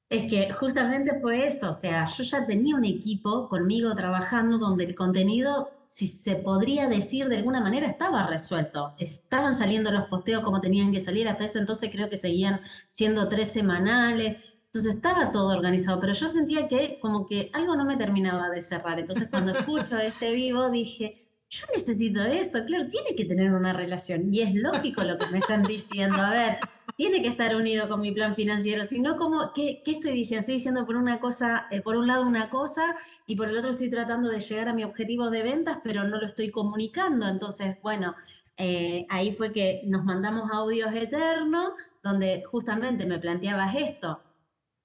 Es 0.08 0.30
que 0.30 0.52
justamente 0.52 1.18
fue 1.20 1.46
eso, 1.46 1.70
o 1.70 1.72
sea, 1.72 2.04
yo 2.04 2.22
ya 2.22 2.46
tenía 2.46 2.76
un 2.76 2.84
equipo 2.84 3.48
conmigo 3.48 3.92
trabajando 3.96 4.56
donde 4.56 4.84
el 4.84 4.94
contenido, 4.94 5.68
si 5.88 6.06
se 6.06 6.36
podría 6.36 6.86
decir 6.86 7.28
de 7.28 7.38
alguna 7.38 7.60
manera, 7.60 7.88
estaba 7.88 8.24
resuelto. 8.28 8.94
Estaban 8.98 9.56
saliendo 9.56 9.90
los 9.90 10.04
posteos 10.04 10.44
como 10.44 10.60
tenían 10.60 10.92
que 10.92 11.00
salir, 11.00 11.26
hasta 11.28 11.44
ese 11.44 11.58
entonces 11.58 11.90
creo 11.90 12.08
que 12.08 12.16
seguían 12.16 12.60
siendo 12.86 13.28
tres 13.28 13.52
semanales, 13.52 14.56
entonces 14.66 14.94
estaba 14.94 15.32
todo 15.32 15.56
organizado, 15.56 15.98
pero 15.98 16.12
yo 16.12 16.28
sentía 16.28 16.68
que 16.68 16.98
como 17.00 17.26
que 17.26 17.50
algo 17.52 17.74
no 17.74 17.84
me 17.84 17.96
terminaba 17.96 18.48
de 18.50 18.60
cerrar. 18.62 19.00
Entonces 19.00 19.28
cuando 19.28 19.52
escucho 19.58 19.98
este 19.98 20.32
vivo 20.32 20.70
dije, 20.70 21.14
yo 21.48 21.66
necesito 21.74 22.22
esto, 22.22 22.64
claro, 22.64 22.86
tiene 22.88 23.16
que 23.16 23.24
tener 23.24 23.52
una 23.52 23.72
relación 23.72 24.32
y 24.32 24.42
es 24.42 24.54
lógico 24.54 25.02
lo 25.02 25.18
que 25.18 25.28
me 25.28 25.38
están 25.38 25.62
diciendo. 25.62 26.20
A 26.20 26.30
ver, 26.30 26.58
tiene 26.96 27.20
que 27.22 27.28
estar 27.28 27.54
unido 27.54 27.88
con 27.88 28.00
mi 28.00 28.10
plan 28.10 28.34
financiero, 28.34 28.84
si 28.84 29.00
no, 29.00 29.16
como, 29.16 29.52
¿qué, 29.52 29.82
¿qué, 29.84 29.92
estoy 29.92 30.12
diciendo? 30.12 30.40
Estoy 30.40 30.54
diciendo 30.54 30.86
por 30.86 30.96
una 30.96 31.20
cosa, 31.20 31.66
eh, 31.70 31.82
por 31.82 31.96
un 31.96 32.06
lado 32.06 32.26
una 32.26 32.48
cosa 32.48 32.96
y 33.26 33.36
por 33.36 33.48
el 33.48 33.58
otro 33.58 33.72
estoy 33.72 33.90
tratando 33.90 34.30
de 34.30 34.40
llegar 34.40 34.68
a 34.68 34.74
mi 34.74 34.82
objetivo 34.82 35.28
de 35.30 35.42
ventas, 35.42 35.78
pero 35.84 36.04
no 36.04 36.18
lo 36.18 36.26
estoy 36.26 36.50
comunicando. 36.50 37.28
Entonces, 37.28 37.76
bueno, 37.82 38.14
eh, 38.56 39.06
ahí 39.10 39.34
fue 39.34 39.52
que 39.52 39.82
nos 39.84 40.04
mandamos 40.04 40.50
audios 40.50 40.94
eternos 40.94 41.72
donde 42.02 42.42
justamente 42.46 43.04
me 43.04 43.18
planteabas 43.18 43.74
esto. 43.76 44.22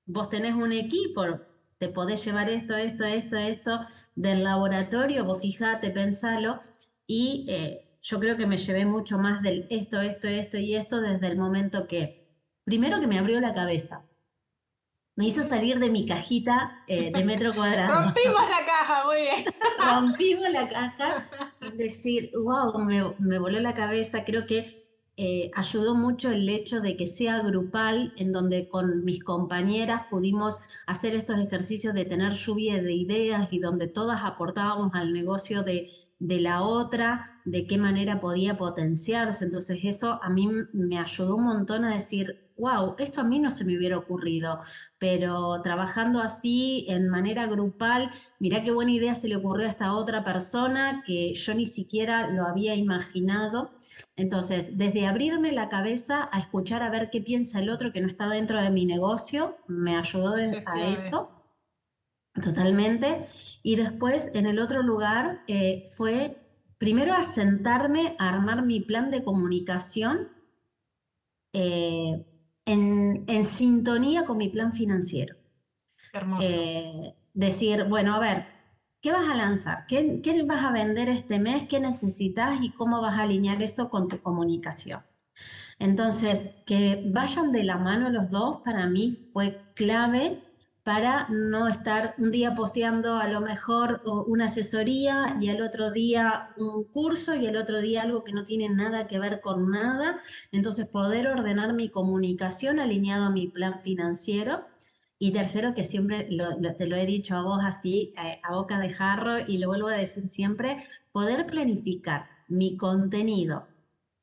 Vos 0.06 0.30
tenés 0.30 0.56
un 0.56 0.74
equipo, 0.74 1.24
te 1.78 1.88
podés 1.88 2.26
llevar 2.26 2.50
esto, 2.50 2.76
esto, 2.76 3.06
esto, 3.06 3.38
esto 3.38 3.80
del 4.16 4.44
laboratorio, 4.44 5.24
vos 5.24 5.42
fijate, 5.42 5.92
pensalo 5.92 6.60
y... 7.08 7.46
Eh, 7.48 7.88
yo 8.02 8.20
creo 8.20 8.36
que 8.36 8.48
me 8.48 8.58
llevé 8.58 8.86
mucho 8.86 9.18
más 9.20 9.42
del 9.42 9.68
esto, 9.70 10.02
esto, 10.02 10.28
esto 10.28 10.58
y 10.58 10.76
esto 10.76 11.02
desde 11.02 11.28
el 11.28 11.38
momento 11.38 11.88
que, 11.88 12.28
primero 12.64 13.00
que 13.00 13.08
me 13.08 13.20
abrió 13.20 13.40
la 13.40 13.54
cabeza, 13.54 14.06
me 15.16 15.28
hizo 15.28 15.44
salir 15.44 15.78
de 15.80 15.92
mi 15.92 16.06
cajita 16.06 16.84
eh, 16.88 17.12
de 17.12 17.24
metro 17.24 17.54
cuadrado. 17.56 18.06
Rompimos 18.06 18.42
la 18.50 18.66
caja, 18.66 19.06
muy 19.06 19.18
bien. 19.18 19.46
Rompimos 19.90 20.50
la 20.50 20.68
caja 20.68 21.24
y 21.62 21.78
decir, 21.78 22.32
wow, 22.36 22.80
me, 22.80 23.04
me 23.20 23.38
voló 23.38 23.60
la 23.60 23.74
cabeza. 23.74 24.24
Creo 24.26 24.48
que 24.48 24.74
eh, 25.18 25.52
ayudó 25.54 25.94
mucho 25.94 26.32
el 26.32 26.50
hecho 26.50 26.80
de 26.80 26.96
que 26.98 27.06
sea 27.06 27.42
grupal, 27.42 28.14
en 28.18 28.32
donde 28.32 28.68
con 28.68 29.04
mis 29.04 29.24
compañeras 29.24 30.08
pudimos 30.10 30.58
hacer 30.88 31.14
estos 31.16 31.38
ejercicios 31.38 31.94
de 31.94 32.06
tener 32.06 32.34
lluvia 32.34 32.82
de 32.82 32.94
ideas 32.94 33.50
y 33.52 33.60
donde 33.60 33.88
todas 33.88 34.24
aportábamos 34.24 34.92
al 34.94 35.14
negocio 35.14 35.62
de, 35.62 35.92
de 36.22 36.40
la 36.40 36.62
otra, 36.62 37.26
de 37.46 37.66
qué 37.66 37.78
manera 37.80 38.20
podía 38.20 38.56
potenciarse. 38.56 39.44
Entonces 39.46 39.80
eso 39.84 40.20
a 40.22 40.30
mí 40.30 40.48
me 40.72 41.00
ayudó 41.00 41.36
un 41.36 41.46
montón 41.46 41.84
a 41.84 41.94
decir, 41.94 42.38
wow, 42.56 42.94
esto 43.00 43.22
a 43.22 43.24
mí 43.24 43.40
no 43.40 43.50
se 43.50 43.66
me 43.66 43.76
hubiera 43.76 43.98
ocurrido, 43.98 44.60
pero 45.00 45.60
trabajando 45.64 46.20
así 46.22 46.86
en 46.88 47.10
manera 47.10 47.48
grupal, 47.48 48.12
mirá 48.40 48.64
qué 48.64 48.72
buena 48.72 48.92
idea 48.92 49.16
se 49.16 49.28
le 49.30 49.36
ocurrió 49.38 49.66
a 49.66 49.72
esta 49.72 49.96
otra 49.96 50.24
persona 50.24 51.02
que 51.04 51.34
yo 51.34 51.56
ni 51.56 51.66
siquiera 51.66 52.28
lo 52.30 52.46
había 52.46 52.76
imaginado. 52.76 53.74
Entonces, 54.16 54.78
desde 54.78 55.08
abrirme 55.08 55.52
la 55.52 55.70
cabeza 55.70 56.30
a 56.32 56.40
escuchar 56.40 56.84
a 56.84 56.92
ver 56.92 57.10
qué 57.12 57.22
piensa 57.22 57.60
el 57.60 57.70
otro 57.72 57.92
que 57.92 58.02
no 58.02 58.08
está 58.08 58.28
dentro 58.30 58.62
de 58.62 58.70
mi 58.70 58.86
negocio, 58.86 59.58
me 59.66 59.96
ayudó 59.98 60.36
a 60.66 60.86
eso. 60.86 61.32
Totalmente. 62.34 63.26
Y 63.64 63.76
después, 63.76 64.32
en 64.34 64.46
el 64.46 64.60
otro 64.60 64.84
lugar, 64.84 65.44
eh, 65.48 65.84
fue 65.96 66.38
primero 66.78 67.14
a 67.14 67.24
sentarme 67.24 68.16
a 68.20 68.30
armar 68.30 68.66
mi 68.66 68.80
plan 68.80 69.12
de 69.12 69.24
comunicación 69.24 70.30
eh, 71.54 72.26
en, 72.66 73.44
sintonía 73.44 74.26
con 74.26 74.38
mi 74.38 74.50
plan 74.50 74.74
financiero. 74.74 75.36
Hermoso. 76.14 76.50
Eh, 76.50 77.16
decir, 77.34 77.86
bueno, 77.86 78.16
a 78.16 78.20
ver, 78.20 78.46
¿qué 79.02 79.12
vas 79.12 79.30
a 79.30 79.36
lanzar? 79.36 79.86
¿Qué, 79.88 80.22
¿Qué 80.22 80.42
vas 80.44 80.64
a 80.64 80.72
vender 80.72 81.10
este 81.10 81.40
mes? 81.40 81.66
¿Qué 81.68 81.80
necesitas? 81.80 82.62
¿Y 82.62 82.72
cómo 82.72 83.02
vas 83.02 83.20
a 83.20 83.24
alinear 83.24 83.62
eso 83.62 83.90
con 83.90 84.08
tu 84.08 84.22
comunicación? 84.22 85.04
Entonces, 85.80 86.62
que 86.66 87.04
vayan 87.12 87.52
de 87.52 87.64
la 87.64 87.78
mano 87.78 88.10
los 88.10 88.30
dos 88.30 88.62
para 88.64 88.88
mí 88.88 89.12
fue 89.12 89.62
clave 89.76 90.44
para 90.94 91.26
no 91.30 91.70
estar 91.70 92.16
un 92.18 92.32
día 92.32 92.54
posteando 92.54 93.16
a 93.16 93.30
lo 93.30 93.40
mejor 93.40 94.02
una 94.28 94.48
asesoría 94.48 95.38
y 95.40 95.48
al 95.48 95.62
otro 95.62 95.90
día 95.90 96.50
un 96.58 96.84
curso 96.84 97.34
y 97.34 97.48
al 97.48 97.56
otro 97.56 97.80
día 97.80 98.02
algo 98.02 98.26
que 98.26 98.34
no 98.34 98.44
tiene 98.44 98.68
nada 98.68 99.08
que 99.08 99.18
ver 99.18 99.40
con 99.40 99.72
nada. 99.72 100.20
Entonces 100.52 100.90
poder 100.90 101.30
ordenar 101.30 101.72
mi 101.72 101.88
comunicación 101.88 102.78
alineado 102.78 103.24
a 103.24 103.30
mi 103.30 103.48
plan 103.48 103.80
financiero. 103.80 104.66
Y 105.18 105.32
tercero, 105.32 105.74
que 105.74 105.86
siempre 105.86 106.28
te 106.78 106.88
lo 106.88 106.98
he 106.98 107.06
dicho 107.06 107.38
a 107.38 107.44
vos 107.44 107.62
así, 107.64 108.14
eh, 108.18 108.42
a 108.44 108.54
boca 108.54 108.78
de 108.78 108.90
jarro, 108.90 109.40
y 109.48 109.60
lo 109.60 109.70
vuelvo 109.70 109.88
a 109.88 109.94
decir 109.94 110.28
siempre, 110.28 110.84
poder 111.14 111.46
planificar 111.46 112.26
mi 112.50 112.76
contenido 112.76 113.66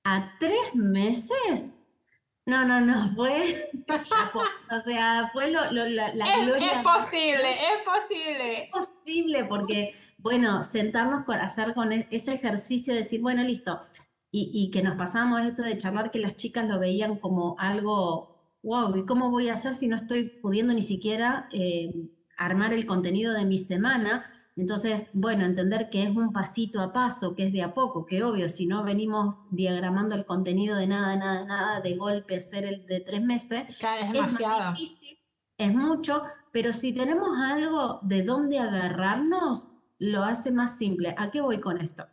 a 0.05 0.35
tres 0.39 0.75
meses 0.75 1.88
no, 2.49 2.65
no, 2.65 2.81
no, 2.81 3.11
fue. 3.15 3.71
o 4.71 4.81
sea, 4.81 5.29
fue 5.35 5.51
lo, 5.51 5.71
la, 5.71 6.09
es, 6.09 6.47
gloria. 6.47 6.73
Es 6.73 6.83
posible, 6.83 7.53
es 7.53 7.85
posible. 7.85 8.63
Es 8.63 8.71
posible, 8.71 9.45
porque, 9.45 9.95
bueno, 10.17 10.65
sentarnos 10.65 11.27
con 11.27 11.37
hacer 11.37 11.75
con 11.75 11.93
e, 11.93 12.09
ese 12.11 12.33
ejercicio 12.33 12.95
de 12.95 13.01
decir, 13.01 13.21
bueno, 13.21 13.43
listo. 13.43 13.79
Y, 14.31 14.51
y, 14.53 14.71
que 14.71 14.83
nos 14.83 14.97
pasamos 14.97 15.43
esto 15.43 15.63
de 15.63 15.77
charlar 15.77 16.11
que 16.11 16.19
las 16.19 16.37
chicas 16.37 16.67
lo 16.67 16.79
veían 16.79 17.19
como 17.19 17.57
algo, 17.59 18.57
wow, 18.63 18.97
¿y 18.97 19.05
cómo 19.05 19.31
voy 19.31 19.49
a 19.49 19.55
hacer 19.55 19.73
si 19.73 19.87
no 19.89 19.97
estoy 19.97 20.31
pudiendo 20.41 20.73
ni 20.73 20.83
siquiera 20.83 21.49
eh, 21.53 21.93
armar 22.37 22.73
el 22.73 22.87
contenido 22.87 23.35
de 23.35 23.45
mi 23.45 23.59
semana? 23.59 24.25
Entonces, 24.59 25.11
bueno, 25.15 25.45
entender 25.45 25.89
que 25.89 26.03
es 26.03 26.11
un 26.11 26.33
pasito 26.33 26.81
a 26.81 26.93
paso, 26.93 27.37
que 27.37 27.45
es 27.45 27.53
de 27.53 27.63
a 27.63 27.75
poco, 27.75 28.05
que 28.05 28.25
obvio, 28.25 28.49
si 28.49 28.67
no 28.67 28.83
venimos 28.83 29.37
diagramando 29.51 30.17
el 30.17 30.25
contenido 30.25 30.77
de 30.77 30.89
nada, 30.89 31.15
nada, 31.15 31.45
nada, 31.45 31.81
de 31.81 31.97
golpe, 31.97 32.41
ser 32.41 32.65
el 32.65 32.85
de 32.87 32.99
tres 32.99 33.23
meses, 33.23 33.63
es 33.69 34.13
demasiado. 34.13 34.73
difícil, 34.73 35.17
es 35.57 35.73
mucho, 35.73 36.23
pero 36.51 36.73
si 36.73 36.93
tenemos 36.93 37.39
algo 37.39 38.01
de 38.03 38.25
dónde 38.25 38.59
agarrarnos, 38.59 39.69
lo 40.01 40.25
hace 40.25 40.51
más 40.51 40.77
simple. 40.77 41.15
¿A 41.17 41.31
qué 41.31 41.41
voy 41.41 41.61
con 41.61 41.79
esto? 41.81 42.09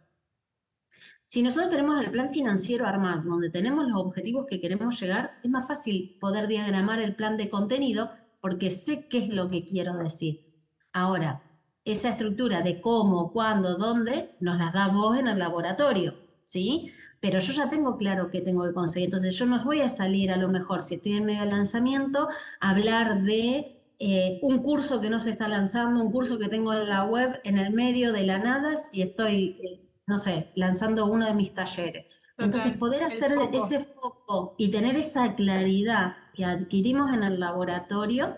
Si 1.26 1.42
nosotros 1.42 1.72
tenemos 1.72 2.00
el 2.00 2.12
plan 2.12 2.30
financiero 2.30 2.86
armado, 2.86 3.24
donde 3.24 3.50
tenemos 3.50 3.88
los 3.88 3.98
objetivos 3.98 4.46
que 4.46 4.62
queremos 4.62 5.02
llegar, 5.02 5.32
es 5.44 5.50
más 5.50 5.68
fácil 5.68 6.20
poder 6.22 6.46
diagramar 6.46 7.00
el 7.00 7.16
plan 7.16 7.38
de 7.38 7.50
contenido 7.50 8.12
porque 8.40 8.70
sé 8.70 9.08
qué 9.10 9.18
es 9.18 9.30
lo 9.30 9.50
que 9.50 9.66
quiero 9.66 9.98
decir. 9.98 10.46
Ahora, 10.94 11.42
esa 11.86 12.10
estructura 12.10 12.62
de 12.62 12.82
cómo, 12.82 13.32
cuándo, 13.32 13.78
dónde, 13.78 14.32
nos 14.40 14.58
las 14.58 14.74
da 14.74 14.88
vos 14.88 15.18
en 15.18 15.28
el 15.28 15.38
laboratorio, 15.38 16.16
¿sí? 16.44 16.92
Pero 17.22 17.40
yo 17.40 17.54
ya 17.54 17.70
tengo 17.70 17.98
claro 17.98 18.32
qué 18.32 18.42
tengo 18.42 18.66
que 18.66 18.74
conseguir. 18.74 19.08
Entonces 19.08 19.36
yo 19.38 19.46
no 19.46 19.64
voy 19.64 19.82
a 19.82 19.90
salir 19.90 20.32
a 20.32 20.38
lo 20.38 20.50
mejor, 20.50 20.82
si 20.82 20.96
estoy 20.96 21.14
en 21.14 21.26
medio 21.26 21.42
del 21.42 21.52
lanzamiento, 21.52 22.28
a 22.60 22.72
hablar 22.72 23.22
de 23.22 23.82
eh, 24.00 24.40
un 24.42 24.60
curso 24.64 25.00
que 25.00 25.10
no 25.10 25.20
se 25.20 25.30
está 25.30 25.48
lanzando, 25.48 26.04
un 26.04 26.12
curso 26.12 26.38
que 26.40 26.50
tengo 26.50 26.74
en 26.74 26.90
la 26.90 27.06
web 27.06 27.40
en 27.44 27.58
el 27.60 27.72
medio 27.72 28.12
de 28.12 28.24
la 28.26 28.40
nada, 28.40 28.78
si 28.78 29.04
estoy, 29.04 29.58
eh, 29.64 29.90
no 30.08 30.18
sé, 30.18 30.52
lanzando 30.56 31.06
uno 31.06 31.26
de 31.26 31.36
mis 31.36 31.54
talleres. 31.54 32.34
Entonces 32.38 32.74
poder 32.78 33.04
hacer 33.04 33.32
ese 33.54 33.80
foco 33.80 34.56
y 34.58 34.70
tener 34.70 34.98
esa 34.98 35.36
claridad 35.36 36.16
que 36.34 36.44
adquirimos 36.44 37.14
en 37.14 37.24
el 37.24 37.40
laboratorio, 37.40 38.38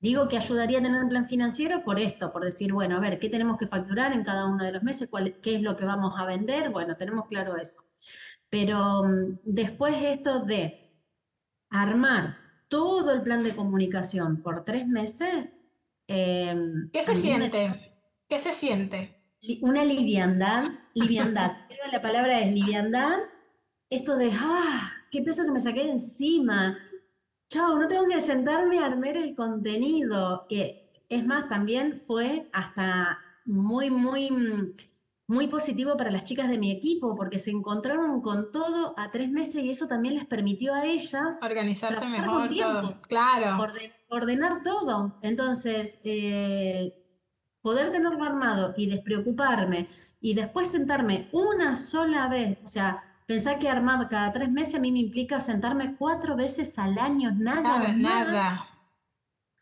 Digo 0.00 0.28
que 0.28 0.38
ayudaría 0.38 0.78
a 0.78 0.82
tener 0.82 1.02
un 1.02 1.10
plan 1.10 1.26
financiero 1.26 1.84
por 1.84 1.98
esto, 1.98 2.32
por 2.32 2.42
decir, 2.42 2.72
bueno, 2.72 2.96
a 2.96 3.00
ver, 3.00 3.18
¿qué 3.18 3.28
tenemos 3.28 3.58
que 3.58 3.66
facturar 3.66 4.12
en 4.12 4.24
cada 4.24 4.46
uno 4.46 4.64
de 4.64 4.72
los 4.72 4.82
meses? 4.82 5.10
¿Cuál, 5.10 5.36
¿Qué 5.42 5.56
es 5.56 5.62
lo 5.62 5.76
que 5.76 5.84
vamos 5.84 6.14
a 6.16 6.24
vender? 6.24 6.70
Bueno, 6.70 6.96
tenemos 6.96 7.26
claro 7.26 7.56
eso. 7.56 7.82
Pero 8.48 9.04
mm, 9.04 9.40
después 9.44 9.94
esto 10.02 10.40
de 10.40 10.90
armar 11.68 12.38
todo 12.68 13.12
el 13.12 13.20
plan 13.20 13.44
de 13.44 13.54
comunicación 13.54 14.42
por 14.42 14.64
tres 14.64 14.88
meses. 14.88 15.56
Em, 16.06 16.90
¿Qué 16.90 17.02
se 17.02 17.16
siente? 17.16 17.70
¿Qué 18.26 18.38
se 18.38 18.54
siente? 18.54 19.22
Una 19.60 19.84
liviandad, 19.84 20.64
liviandad. 20.94 21.52
La 21.92 22.00
palabra 22.00 22.40
es 22.40 22.50
liviandad. 22.50 23.18
Esto 23.90 24.16
de, 24.16 24.30
ah, 24.32 24.92
qué 25.10 25.20
peso 25.20 25.44
que 25.44 25.52
me 25.52 25.60
saqué 25.60 25.84
de 25.84 25.90
encima 25.90 26.78
chao, 27.50 27.76
no 27.78 27.88
tengo 27.88 28.06
que 28.06 28.20
sentarme 28.20 28.78
a 28.78 28.86
armar 28.86 29.16
el 29.16 29.34
contenido. 29.34 30.46
es 30.48 31.26
más, 31.26 31.48
también 31.48 31.98
fue 31.98 32.48
hasta 32.52 33.18
muy, 33.44 33.90
muy, 33.90 34.30
muy 35.26 35.48
positivo 35.48 35.96
para 35.96 36.12
las 36.12 36.24
chicas 36.24 36.48
de 36.48 36.58
mi 36.58 36.70
equipo, 36.70 37.16
porque 37.16 37.40
se 37.40 37.50
encontraron 37.50 38.20
con 38.20 38.52
todo 38.52 38.94
a 38.96 39.10
tres 39.10 39.28
meses 39.30 39.64
y 39.64 39.70
eso 39.70 39.88
también 39.88 40.14
les 40.14 40.26
permitió 40.26 40.72
a 40.74 40.84
ellas 40.84 41.40
organizarse 41.42 42.06
mejor. 42.06 42.48
Todo. 42.48 43.00
Claro. 43.08 43.62
ordenar 44.08 44.62
todo. 44.62 45.18
Entonces, 45.22 46.00
eh, 46.04 46.94
poder 47.62 47.90
tenerlo 47.90 48.24
armado 48.24 48.74
y 48.76 48.86
despreocuparme 48.86 49.88
y 50.20 50.34
después 50.34 50.68
sentarme 50.70 51.28
una 51.32 51.74
sola 51.74 52.28
vez, 52.28 52.58
o 52.62 52.68
sea, 52.68 53.09
Pensá 53.30 53.60
que 53.60 53.68
armar 53.68 54.08
cada 54.08 54.32
tres 54.32 54.50
meses 54.50 54.74
a 54.74 54.80
mí 54.80 54.90
me 54.90 54.98
implica 54.98 55.38
sentarme 55.38 55.94
cuatro 55.94 56.34
veces 56.34 56.76
al 56.80 56.98
año, 56.98 57.30
nada 57.30 57.60
más. 57.60 57.96
Nada. 57.96 58.66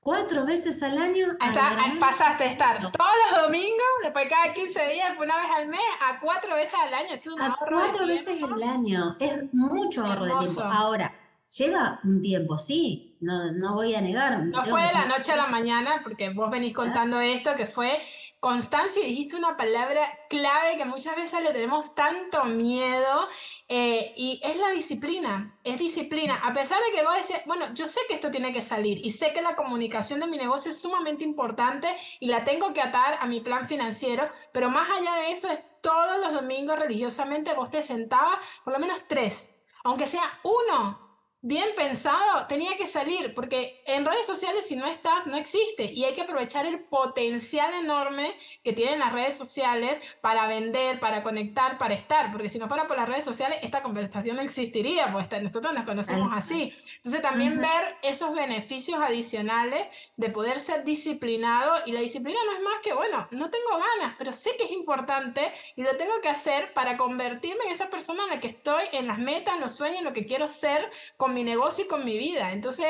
Cuatro 0.00 0.46
veces 0.46 0.82
al 0.82 0.96
año. 0.96 1.36
Hasta, 1.38 1.76
pasaste 2.00 2.44
de 2.44 2.50
estar 2.52 2.78
todos 2.78 3.10
los 3.30 3.42
domingos, 3.42 3.86
después 4.02 4.26
cada 4.26 4.54
15 4.54 4.88
días, 4.94 5.10
una 5.18 5.36
vez 5.36 5.46
al 5.54 5.68
mes, 5.68 5.80
a 6.00 6.18
cuatro 6.18 6.54
veces 6.54 6.72
al 6.82 6.94
año. 6.94 7.12
Es 7.12 7.26
un 7.26 7.42
a 7.42 7.58
cuatro 7.58 8.06
veces 8.06 8.42
al 8.42 8.62
año. 8.62 9.16
Es 9.20 9.52
mucho 9.52 10.02
ahorro 10.02 10.24
de 10.24 10.46
tiempo. 10.46 10.62
Ahora, 10.62 11.14
lleva 11.54 12.00
un 12.04 12.22
tiempo, 12.22 12.56
sí, 12.56 13.18
no, 13.20 13.52
no 13.52 13.74
voy 13.74 13.94
a 13.94 14.00
negar. 14.00 14.44
No 14.44 14.64
fue 14.64 14.80
de 14.80 14.94
la 14.94 15.04
noche 15.04 15.32
a 15.32 15.36
la 15.36 15.48
mañana, 15.48 16.00
porque 16.02 16.30
vos 16.30 16.50
venís 16.50 16.72
contando 16.72 17.20
esto, 17.20 17.54
que 17.54 17.66
fue 17.66 18.00
constancia 18.40 19.02
dijiste 19.02 19.36
una 19.36 19.56
palabra 19.56 20.02
clave 20.28 20.76
que 20.76 20.84
muchas 20.84 21.16
veces 21.16 21.42
le 21.42 21.50
tenemos 21.50 21.94
tanto 21.94 22.44
miedo 22.44 23.28
eh, 23.68 24.14
y 24.16 24.40
es 24.44 24.56
la 24.56 24.68
disciplina, 24.68 25.58
es 25.64 25.78
disciplina. 25.78 26.36
A 26.44 26.54
pesar 26.54 26.78
de 26.84 26.96
que 26.96 27.04
vos 27.04 27.14
decís, 27.14 27.42
bueno, 27.46 27.72
yo 27.74 27.86
sé 27.86 28.00
que 28.08 28.14
esto 28.14 28.30
tiene 28.30 28.52
que 28.52 28.62
salir 28.62 29.04
y 29.04 29.10
sé 29.10 29.32
que 29.32 29.42
la 29.42 29.56
comunicación 29.56 30.20
de 30.20 30.28
mi 30.28 30.36
negocio 30.36 30.70
es 30.70 30.80
sumamente 30.80 31.24
importante 31.24 31.88
y 32.20 32.28
la 32.28 32.44
tengo 32.44 32.72
que 32.72 32.80
atar 32.80 33.18
a 33.20 33.26
mi 33.26 33.40
plan 33.40 33.66
financiero, 33.66 34.28
pero 34.52 34.70
más 34.70 34.88
allá 34.90 35.14
de 35.16 35.32
eso 35.32 35.48
es 35.48 35.62
todos 35.80 36.18
los 36.18 36.32
domingos 36.32 36.78
religiosamente 36.78 37.54
vos 37.54 37.70
te 37.70 37.82
sentabas 37.82 38.38
por 38.64 38.72
lo 38.72 38.78
menos 38.78 39.00
tres, 39.08 39.50
aunque 39.82 40.06
sea 40.06 40.22
uno 40.42 41.07
bien 41.40 41.68
pensado, 41.76 42.46
tenía 42.48 42.76
que 42.76 42.86
salir, 42.86 43.32
porque 43.34 43.82
en 43.86 44.04
redes 44.04 44.26
sociales 44.26 44.66
si 44.66 44.74
no 44.74 44.86
está, 44.86 45.22
no 45.26 45.36
existe. 45.36 45.92
Y 45.94 46.04
hay 46.04 46.14
que 46.14 46.22
aprovechar 46.22 46.66
el 46.66 46.80
potencial 46.80 47.72
enorme 47.74 48.34
que 48.64 48.72
tienen 48.72 48.98
las 48.98 49.12
redes 49.12 49.36
sociales 49.36 49.96
para 50.20 50.48
vender, 50.48 50.98
para 50.98 51.22
conectar, 51.22 51.78
para 51.78 51.94
estar. 51.94 52.32
Porque 52.32 52.48
si 52.48 52.58
no 52.58 52.66
fuera 52.66 52.88
por 52.88 52.96
las 52.96 53.08
redes 53.08 53.24
sociales, 53.24 53.58
esta 53.62 53.82
conversación 53.82 54.36
no 54.36 54.42
existiría, 54.42 55.12
pues 55.12 55.28
nosotros 55.42 55.72
nos 55.72 55.84
conocemos 55.84 56.28
así. 56.32 56.72
Entonces 56.96 57.22
también 57.22 57.60
ver 57.60 57.96
esos 58.02 58.34
beneficios 58.34 59.00
adicionales 59.00 59.86
de 60.16 60.30
poder 60.30 60.58
ser 60.58 60.84
disciplinado. 60.84 61.74
Y 61.86 61.92
la 61.92 62.00
disciplina 62.00 62.38
no 62.46 62.52
es 62.52 62.62
más 62.62 62.76
que, 62.82 62.92
bueno, 62.94 63.28
no 63.30 63.48
tengo 63.50 63.70
ganas, 63.70 64.16
pero 64.18 64.32
sé 64.32 64.56
que 64.56 64.64
es 64.64 64.72
importante 64.72 65.52
y 65.76 65.82
lo 65.82 65.96
tengo 65.96 66.20
que 66.20 66.28
hacer 66.28 66.74
para 66.74 66.96
convertirme 66.96 67.64
en 67.66 67.72
esa 67.72 67.90
persona 67.90 68.24
en 68.24 68.30
la 68.30 68.40
que 68.40 68.48
estoy, 68.48 68.82
en 68.92 69.06
las 69.06 69.18
metas, 69.18 69.54
en 69.54 69.60
los 69.60 69.72
sueños, 69.72 69.98
en 69.98 70.04
lo 70.04 70.12
que 70.12 70.26
quiero 70.26 70.48
ser 70.48 70.90
mi 71.34 71.44
negocio 71.44 71.84
y 71.84 71.88
con 71.88 72.04
mi 72.04 72.18
vida. 72.18 72.52
Entonces, 72.52 72.88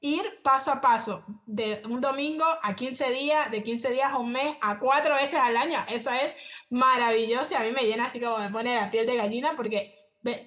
ir 0.00 0.40
paso 0.42 0.70
a 0.70 0.80
paso, 0.80 1.24
de 1.46 1.82
un 1.88 2.00
domingo 2.00 2.44
a 2.62 2.76
15 2.76 3.10
días, 3.10 3.50
de 3.50 3.62
15 3.62 3.90
días 3.90 4.12
a 4.12 4.18
un 4.18 4.32
mes, 4.32 4.56
a 4.60 4.78
cuatro 4.78 5.14
veces 5.14 5.38
al 5.38 5.56
año. 5.56 5.78
Eso 5.88 6.10
es 6.10 6.34
maravilloso 6.68 7.54
y 7.54 7.56
a 7.56 7.60
mí 7.60 7.70
me 7.72 7.86
llena 7.86 8.04
así 8.04 8.20
como 8.20 8.38
me 8.38 8.50
pone 8.50 8.74
la 8.74 8.90
piel 8.90 9.06
de 9.06 9.16
gallina 9.16 9.54
porque 9.56 9.94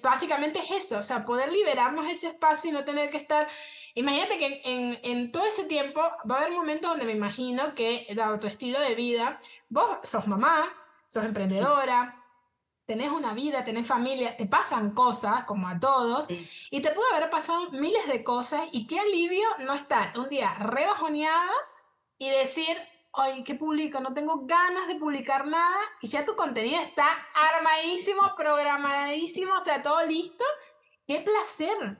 básicamente 0.02 0.58
es 0.58 0.70
eso, 0.70 0.98
o 0.98 1.02
sea, 1.02 1.24
poder 1.24 1.52
liberarnos 1.52 2.08
ese 2.08 2.28
espacio 2.28 2.70
y 2.70 2.72
no 2.72 2.84
tener 2.84 3.10
que 3.10 3.16
estar... 3.16 3.48
Imagínate 3.94 4.38
que 4.38 4.62
en, 4.64 4.98
en, 5.02 5.32
todo 5.32 5.44
ese 5.44 5.64
tiempo 5.64 6.00
va 6.28 6.36
a 6.36 6.38
haber 6.38 6.52
momentos 6.52 6.90
donde 6.90 7.04
me 7.04 7.12
imagino 7.12 7.74
que, 7.74 8.06
dado 8.14 8.38
tu 8.38 8.46
estilo 8.46 8.78
de 8.80 8.94
vida, 8.94 9.38
vos 9.68 9.98
sos 10.04 10.26
mamá, 10.26 10.68
sos 11.08 11.24
emprendedora, 11.24 12.17
tenés 12.88 13.10
una 13.10 13.34
vida, 13.34 13.66
tenés 13.66 13.86
familia, 13.86 14.34
te 14.34 14.46
pasan 14.46 14.92
cosas, 14.92 15.44
como 15.44 15.68
a 15.68 15.78
todos, 15.78 16.26
y 16.70 16.80
te 16.80 16.90
puede 16.92 17.14
haber 17.14 17.28
pasado 17.28 17.70
miles 17.70 18.06
de 18.06 18.24
cosas, 18.24 18.64
y 18.72 18.86
qué 18.86 18.98
alivio 18.98 19.46
no 19.58 19.74
estar 19.74 20.18
un 20.18 20.30
día 20.30 20.54
rebajoneada 20.54 21.52
y 22.16 22.30
decir, 22.30 22.74
ay, 23.12 23.44
¿qué 23.44 23.56
publico? 23.56 24.00
No 24.00 24.14
tengo 24.14 24.46
ganas 24.46 24.88
de 24.88 24.94
publicar 24.94 25.46
nada, 25.46 25.76
y 26.00 26.08
ya 26.08 26.24
tu 26.24 26.34
contenido 26.34 26.80
está 26.80 27.06
armadísimo, 27.54 28.22
programadísimo, 28.34 29.52
o 29.52 29.60
sea, 29.60 29.82
todo 29.82 30.02
listo. 30.06 30.44
¡Qué 31.06 31.20
placer! 31.20 31.98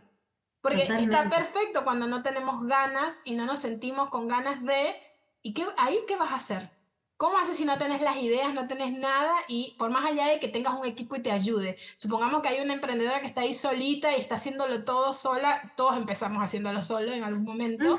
Porque 0.62 0.84
está 0.84 1.28
perfecto 1.28 1.84
cuando 1.84 2.06
no 2.06 2.22
tenemos 2.22 2.64
ganas 2.64 3.20
y 3.24 3.34
no 3.34 3.44
nos 3.44 3.60
sentimos 3.60 4.08
con 4.08 4.26
ganas 4.26 4.64
de, 4.64 4.96
¿y 5.42 5.52
qué, 5.52 5.66
ahí 5.76 6.00
qué 6.08 6.16
vas 6.16 6.32
a 6.32 6.36
hacer? 6.36 6.77
¿Cómo 7.18 7.36
haces 7.36 7.56
si 7.56 7.64
no 7.64 7.76
tenés 7.78 8.00
las 8.00 8.16
ideas, 8.18 8.54
no 8.54 8.68
tenés 8.68 8.92
nada 8.92 9.34
y 9.48 9.74
por 9.76 9.90
más 9.90 10.06
allá 10.06 10.28
de 10.28 10.38
que 10.38 10.46
tengas 10.46 10.74
un 10.74 10.86
equipo 10.86 11.16
y 11.16 11.20
te 11.20 11.32
ayude? 11.32 11.76
Supongamos 11.96 12.42
que 12.42 12.48
hay 12.48 12.60
una 12.60 12.74
emprendedora 12.74 13.20
que 13.20 13.26
está 13.26 13.40
ahí 13.40 13.52
solita 13.52 14.16
y 14.16 14.20
está 14.20 14.36
haciéndolo 14.36 14.84
todo 14.84 15.12
sola, 15.12 15.74
todos 15.76 15.96
empezamos 15.96 16.40
haciéndolo 16.40 16.80
solo 16.80 17.12
en 17.12 17.24
algún 17.24 17.42
momento 17.42 17.98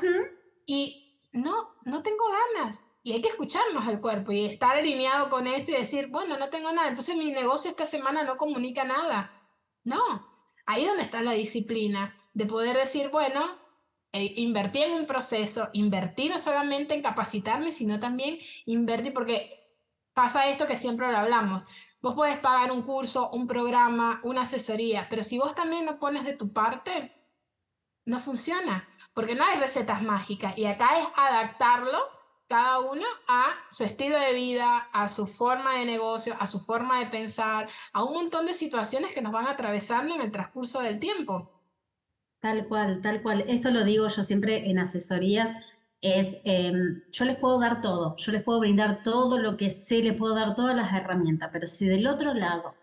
y 0.64 1.18
no, 1.32 1.74
no 1.84 2.02
tengo 2.02 2.24
ganas. 2.56 2.82
Y 3.02 3.12
hay 3.12 3.20
que 3.20 3.28
escucharnos 3.28 3.86
al 3.86 4.00
cuerpo 4.00 4.32
y 4.32 4.46
estar 4.46 4.74
alineado 4.74 5.28
con 5.28 5.46
eso 5.46 5.72
y 5.72 5.74
decir, 5.74 6.06
bueno, 6.06 6.38
no 6.38 6.48
tengo 6.48 6.72
nada, 6.72 6.88
entonces 6.88 7.14
mi 7.14 7.30
negocio 7.30 7.70
esta 7.70 7.84
semana 7.84 8.22
no 8.22 8.38
comunica 8.38 8.84
nada. 8.84 9.38
No, 9.84 10.32
ahí 10.64 10.82
es 10.82 10.88
donde 10.88 11.02
está 11.02 11.22
la 11.22 11.32
disciplina, 11.32 12.16
de 12.32 12.46
poder 12.46 12.74
decir, 12.74 13.10
bueno, 13.10 13.59
eh, 14.12 14.34
invertí 14.36 14.82
en 14.82 14.92
un 14.92 15.06
proceso, 15.06 15.68
invertí 15.72 16.28
no 16.28 16.38
solamente 16.38 16.94
en 16.94 17.02
capacitarme, 17.02 17.70
sino 17.70 18.00
también 18.00 18.38
invertí, 18.66 19.10
porque 19.10 19.60
pasa 20.14 20.48
esto 20.48 20.66
que 20.66 20.76
siempre 20.76 21.10
lo 21.10 21.18
hablamos. 21.18 21.64
Vos 22.02 22.14
podés 22.14 22.38
pagar 22.38 22.72
un 22.72 22.82
curso, 22.82 23.30
un 23.30 23.46
programa, 23.46 24.20
una 24.24 24.42
asesoría, 24.42 25.06
pero 25.08 25.22
si 25.22 25.38
vos 25.38 25.54
también 25.54 25.84
no 25.84 25.98
pones 25.98 26.24
de 26.24 26.32
tu 26.32 26.52
parte, 26.52 27.14
no 28.06 28.18
funciona, 28.18 28.88
porque 29.14 29.34
no 29.34 29.44
hay 29.44 29.58
recetas 29.58 30.02
mágicas 30.02 30.56
y 30.56 30.64
acá 30.64 30.88
es 30.98 31.06
adaptarlo 31.14 31.98
cada 32.48 32.80
uno 32.80 33.06
a 33.28 33.54
su 33.68 33.84
estilo 33.84 34.18
de 34.18 34.32
vida, 34.32 34.88
a 34.92 35.08
su 35.08 35.28
forma 35.28 35.76
de 35.76 35.84
negocio, 35.84 36.34
a 36.40 36.48
su 36.48 36.58
forma 36.58 36.98
de 36.98 37.06
pensar, 37.06 37.68
a 37.92 38.02
un 38.02 38.12
montón 38.12 38.44
de 38.46 38.54
situaciones 38.54 39.12
que 39.12 39.22
nos 39.22 39.30
van 39.30 39.46
atravesando 39.46 40.16
en 40.16 40.22
el 40.22 40.32
transcurso 40.32 40.80
del 40.80 40.98
tiempo. 40.98 41.59
Tal 42.40 42.66
cual, 42.68 43.00
tal 43.02 43.22
cual. 43.22 43.44
Esto 43.46 43.70
lo 43.70 43.84
digo 43.84 44.08
yo 44.08 44.22
siempre 44.22 44.70
en 44.70 44.78
asesorías, 44.78 45.84
es, 46.00 46.38
em, 46.44 47.02
yo 47.12 47.24
les 47.26 47.36
puedo 47.36 47.60
dar 47.60 47.82
todo, 47.82 48.16
yo 48.16 48.32
les 48.32 48.42
puedo 48.42 48.60
brindar 48.60 49.02
todo 49.02 49.38
lo 49.38 49.56
que 49.56 49.68
sé, 49.68 50.02
les 50.02 50.16
puedo 50.16 50.34
dar 50.34 50.54
todas 50.54 50.74
las 50.74 50.92
herramientas, 50.94 51.50
pero 51.52 51.66
si 51.66 51.86
del 51.86 52.06
otro 52.06 52.32
lado 52.32 52.74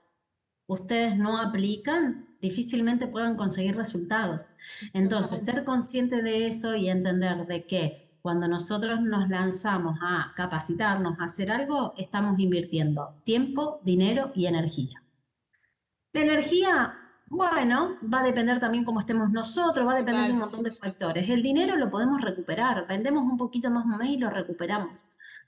ustedes 0.68 1.18
no 1.18 1.39
aplican, 1.39 2.38
difícilmente 2.41 3.08
puedan 3.08 3.36
conseguir 3.36 3.76
resultados. 3.76 4.45
Entonces, 4.93 5.43
ser 5.43 5.64
consciente 5.64 6.22
de 6.22 6.47
eso 6.47 6.76
y 6.76 6.89
entender 6.89 7.47
de 7.47 7.66
que 7.66 8.08
cuando 8.22 8.47
nosotros 8.47 9.01
nos 9.01 9.30
lanzamos 9.30 9.97
a 10.01 10.34
capacitarnos, 10.36 11.20
a 11.20 11.24
hacer 11.24 11.49
algo, 11.49 11.93
estamos 11.97 12.39
invirtiendo 12.39 13.16
tiempo, 13.24 13.80
dinero 13.84 14.32
y 14.36 14.45
energía. 14.47 15.01
La 16.14 16.22
energía 16.22 16.97
bueno, 17.30 17.97
va 18.11 18.21
a 18.21 18.23
depender 18.23 18.59
también 18.59 18.86
cómo 18.86 18.99
estemos 18.99 19.32
nosotros, 19.32 19.86
va 19.86 19.93
a 19.93 19.97
depender 19.97 20.28
de 20.28 20.32
un 20.32 20.39
montón 20.39 20.63
de 20.63 20.71
factores. 20.71 21.30
El 21.30 21.41
dinero 21.41 21.75
lo 21.75 21.89
podemos 21.89 22.21
recuperar, 22.21 22.88
vendemos 22.88 23.23
un 23.23 23.38
poquito 23.38 23.69
más 23.69 23.86
mes 23.86 24.09
y 24.09 24.17
lo 24.17 24.30
recuperamos. 24.30 25.05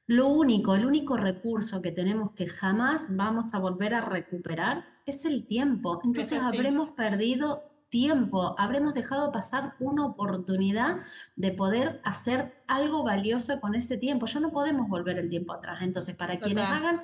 Lo 0.07 0.27
único, 0.27 0.75
el 0.75 0.85
único 0.85 1.15
recurso 1.15 1.81
que 1.81 1.91
tenemos 1.91 2.31
que 2.31 2.47
jamás 2.47 3.15
vamos 3.15 3.53
a 3.53 3.59
volver 3.59 3.93
a 3.93 4.01
recuperar 4.01 4.85
es 5.05 5.23
el 5.23 5.45
tiempo. 5.45 6.01
Entonces 6.03 6.43
habremos 6.43 6.89
perdido 6.91 7.63
tiempo, 7.89 8.55
habremos 8.57 8.93
dejado 8.93 9.31
pasar 9.31 9.75
una 9.79 10.05
oportunidad 10.05 10.97
de 11.35 11.51
poder 11.51 12.01
hacer 12.03 12.61
algo 12.67 13.03
valioso 13.03 13.59
con 13.59 13.75
ese 13.75 13.97
tiempo. 13.97 14.25
Ya 14.25 14.39
no 14.39 14.51
podemos 14.51 14.89
volver 14.89 15.17
el 15.17 15.29
tiempo 15.29 15.53
atrás. 15.53 15.81
Entonces, 15.81 16.15
para 16.15 16.39
quienes 16.39 16.65
hagan 16.65 16.99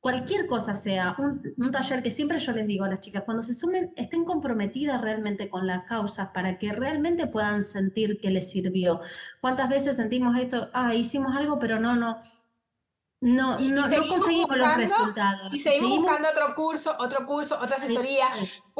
cualquier 0.00 0.46
cosa 0.46 0.74
sea, 0.74 1.14
un, 1.18 1.70
taller 1.70 2.02
que 2.02 2.10
siempre 2.10 2.38
yo 2.38 2.52
les 2.52 2.66
digo 2.66 2.84
a 2.84 2.88
las 2.88 3.00
chicas, 3.00 3.22
cuando 3.24 3.42
se 3.42 3.54
sumen, 3.54 3.92
estén 3.96 4.24
comprometidas 4.24 5.00
realmente 5.00 5.50
con 5.50 5.66
las 5.66 5.84
causas 5.84 6.30
para 6.30 6.58
que 6.58 6.72
realmente 6.72 7.26
puedan 7.26 7.62
sentir 7.62 8.20
que 8.20 8.30
les 8.30 8.50
sirvió. 8.50 9.00
¿Cuántas 9.40 9.68
veces 9.68 9.96
sentimos 9.96 10.36
esto? 10.38 10.70
Ah, 10.72 10.94
hicimos 10.94 11.36
algo, 11.36 11.58
pero 11.58 11.78
no, 11.78 11.96
no, 11.96 12.18
no, 13.20 13.58
no, 13.58 13.88
no, 13.88 14.08
conseguimos 14.08 14.56
los 14.56 14.76
resultados. 14.76 15.54
Y 15.54 15.60
seguimos, 15.60 15.98
buscando 16.00 16.30
otro 16.30 16.54
curso, 16.54 16.96
otro 16.98 17.26
curso, 17.26 17.58
otra 17.60 17.76
asesoría, 17.76 18.26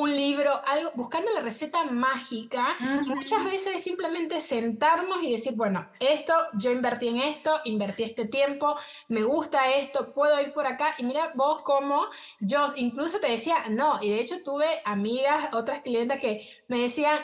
un 0.01 0.17
libro, 0.17 0.63
algo, 0.67 0.93
buscando 0.95 1.31
la 1.33 1.43
receta 1.43 1.85
mágica. 1.85 2.75
muchas 3.05 3.45
veces 3.45 3.77
es 3.77 3.85
simplemente 3.85 4.41
sentarnos 4.41 5.23
y 5.23 5.33
decir, 5.33 5.53
bueno, 5.55 5.87
esto, 6.01 6.33
yo 6.55 6.71
invertí 6.71 7.09
en 7.09 7.19
esto, 7.19 7.61
invertí 7.65 8.05
este 8.05 8.25
tiempo, 8.25 8.77
me 9.09 9.23
gusta 9.25 9.75
esto, 9.75 10.15
puedo 10.15 10.41
ir 10.41 10.55
por 10.55 10.67
acá. 10.67 10.95
Y 10.97 11.05
mira 11.05 11.33
vos 11.35 11.61
cómo 11.63 12.07
yo 12.39 12.67
incluso 12.77 13.21
te 13.21 13.31
decía, 13.31 13.57
no, 13.69 13.99
y 14.01 14.09
de 14.09 14.21
hecho 14.21 14.43
tuve 14.43 14.67
amigas, 14.87 15.51
otras 15.53 15.81
clientes 15.81 16.19
que 16.19 16.49
me 16.69 16.79
decían, 16.79 17.19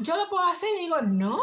yo 0.00 0.16
lo 0.18 0.28
puedo 0.28 0.46
hacer. 0.48 0.68
Y 0.76 0.80
digo, 0.82 1.00
no, 1.00 1.40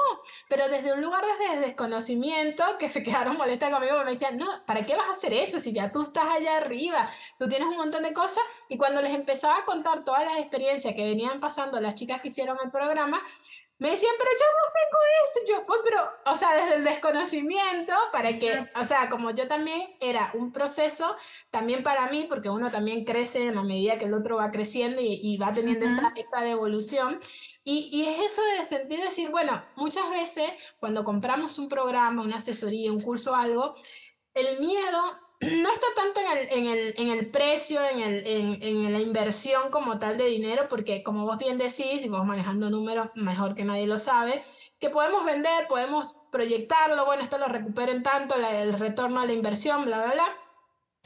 pero 0.47 0.67
desde 0.69 0.93
un 0.93 1.01
lugar 1.01 1.23
desde 1.25 1.65
desconocimiento, 1.65 2.63
que 2.77 2.89
se 2.89 3.01
quedaron 3.01 3.38
molestas 3.38 3.71
conmigo, 3.71 3.97
me 4.03 4.11
decían, 4.11 4.38
no, 4.38 4.45
¿para 4.67 4.86
qué 4.86 4.95
vas 4.95 5.07
a 5.07 5.13
hacer 5.13 5.33
eso 5.33 5.59
si 5.59 5.73
ya 5.73 5.91
tú 5.91 6.03
estás 6.03 6.27
allá 6.27 6.57
arriba? 6.57 7.09
Tú 7.39 7.47
tienes 7.47 7.67
un 7.67 7.77
montón 7.77 8.03
de 8.03 8.13
cosas. 8.13 8.43
Y 8.69 8.77
cuando 8.77 9.01
les 9.01 9.13
empezaba 9.13 9.57
a 9.57 9.65
contar 9.65 10.03
todas 10.03 10.25
las 10.25 10.39
experiencias 10.39 10.74
que 10.84 11.03
venían 11.03 11.39
pasando 11.39 11.80
las 11.80 11.95
chicas 11.95 12.21
que 12.21 12.28
hicieron 12.28 12.57
el 12.63 12.71
programa, 12.71 13.21
me 13.78 13.91
decían, 13.91 14.13
pero 14.17 14.30
yo 14.32 14.45
no 14.57 14.73
tengo 14.73 14.97
eso, 15.26 15.39
yo, 15.49 15.65
pues, 15.65 15.80
pero, 15.84 16.34
o 16.34 16.38
sea, 16.38 16.55
desde 16.55 16.76
el 16.76 16.84
desconocimiento, 16.86 17.93
para 18.13 18.30
que, 18.30 18.69
o 18.73 18.86
sea, 18.86 19.09
como 19.09 19.32
yo 19.32 19.49
también 19.49 19.97
era 19.99 20.32
un 20.34 20.53
proceso, 20.53 21.17
también 21.51 21.84
para 21.84 22.09
mí, 22.09 22.26
porque 22.30 22.49
uno 22.49 22.71
también 22.71 23.03
crece 23.03 23.47
en 23.47 23.55
la 23.55 23.63
medida 23.63 23.97
que 23.97 24.05
el 24.05 24.13
otro 24.13 24.38
va 24.38 24.51
creciendo 24.51 25.01
y, 25.03 25.38
va 25.38 25.53
teniendo 25.53 25.86
esa, 25.86 26.13
esa 26.15 26.41
devolución. 26.41 27.19
Y, 27.65 27.89
y, 27.91 28.07
es 28.07 28.32
eso 28.32 28.41
de 28.57 28.65
sentir 28.65 29.01
decir, 29.01 29.30
bueno, 29.30 29.61
muchas 29.76 30.09
veces 30.09 30.49
cuando 30.80 31.03
compramos 31.03 31.59
un 31.59 31.67
programa, 31.67 32.21
una 32.21 32.38
asesoría, 32.38 32.93
un 32.93 33.01
curso, 33.01 33.36
algo, 33.36 33.76
el 34.36 34.59
miedo 34.59 35.24
no 35.41 35.69
está 35.69 35.88
tanto 35.95 36.21
en 36.21 36.38
el, 36.38 36.47
en 36.51 36.65
el, 36.67 36.95
en 36.97 37.09
el 37.09 37.29
precio, 37.29 37.79
en, 37.91 37.99
el, 38.01 38.27
en, 38.27 38.63
en, 38.63 38.93
la 38.93 38.99
inversión 38.99 39.69
como 39.69 39.99
tal 39.99 40.17
de 40.17 40.25
dinero, 40.27 40.67
porque 40.69 41.03
como 41.03 41.25
vos 41.25 41.38
bien 41.38 41.57
decís, 41.57 42.03
y 42.03 42.09
vos 42.09 42.25
manejando 42.25 42.69
números 42.69 43.09
mejor 43.15 43.55
que 43.55 43.65
nadie 43.65 43.88
lo 43.88 43.97
sabe, 43.97 44.43
que 44.79 44.89
podemos 44.89 45.25
vender, 45.25 45.67
podemos 45.67 46.17
proyectarlo, 46.31 47.05
bueno, 47.05 47.23
esto 47.23 47.38
lo 47.38 47.47
recuperen 47.47 48.03
tanto, 48.03 48.36
el 48.36 48.73
retorno 48.73 49.21
a 49.21 49.25
la 49.25 49.33
inversión, 49.33 49.86
bla, 49.86 50.03
bla, 50.03 50.13
bla 50.13 50.45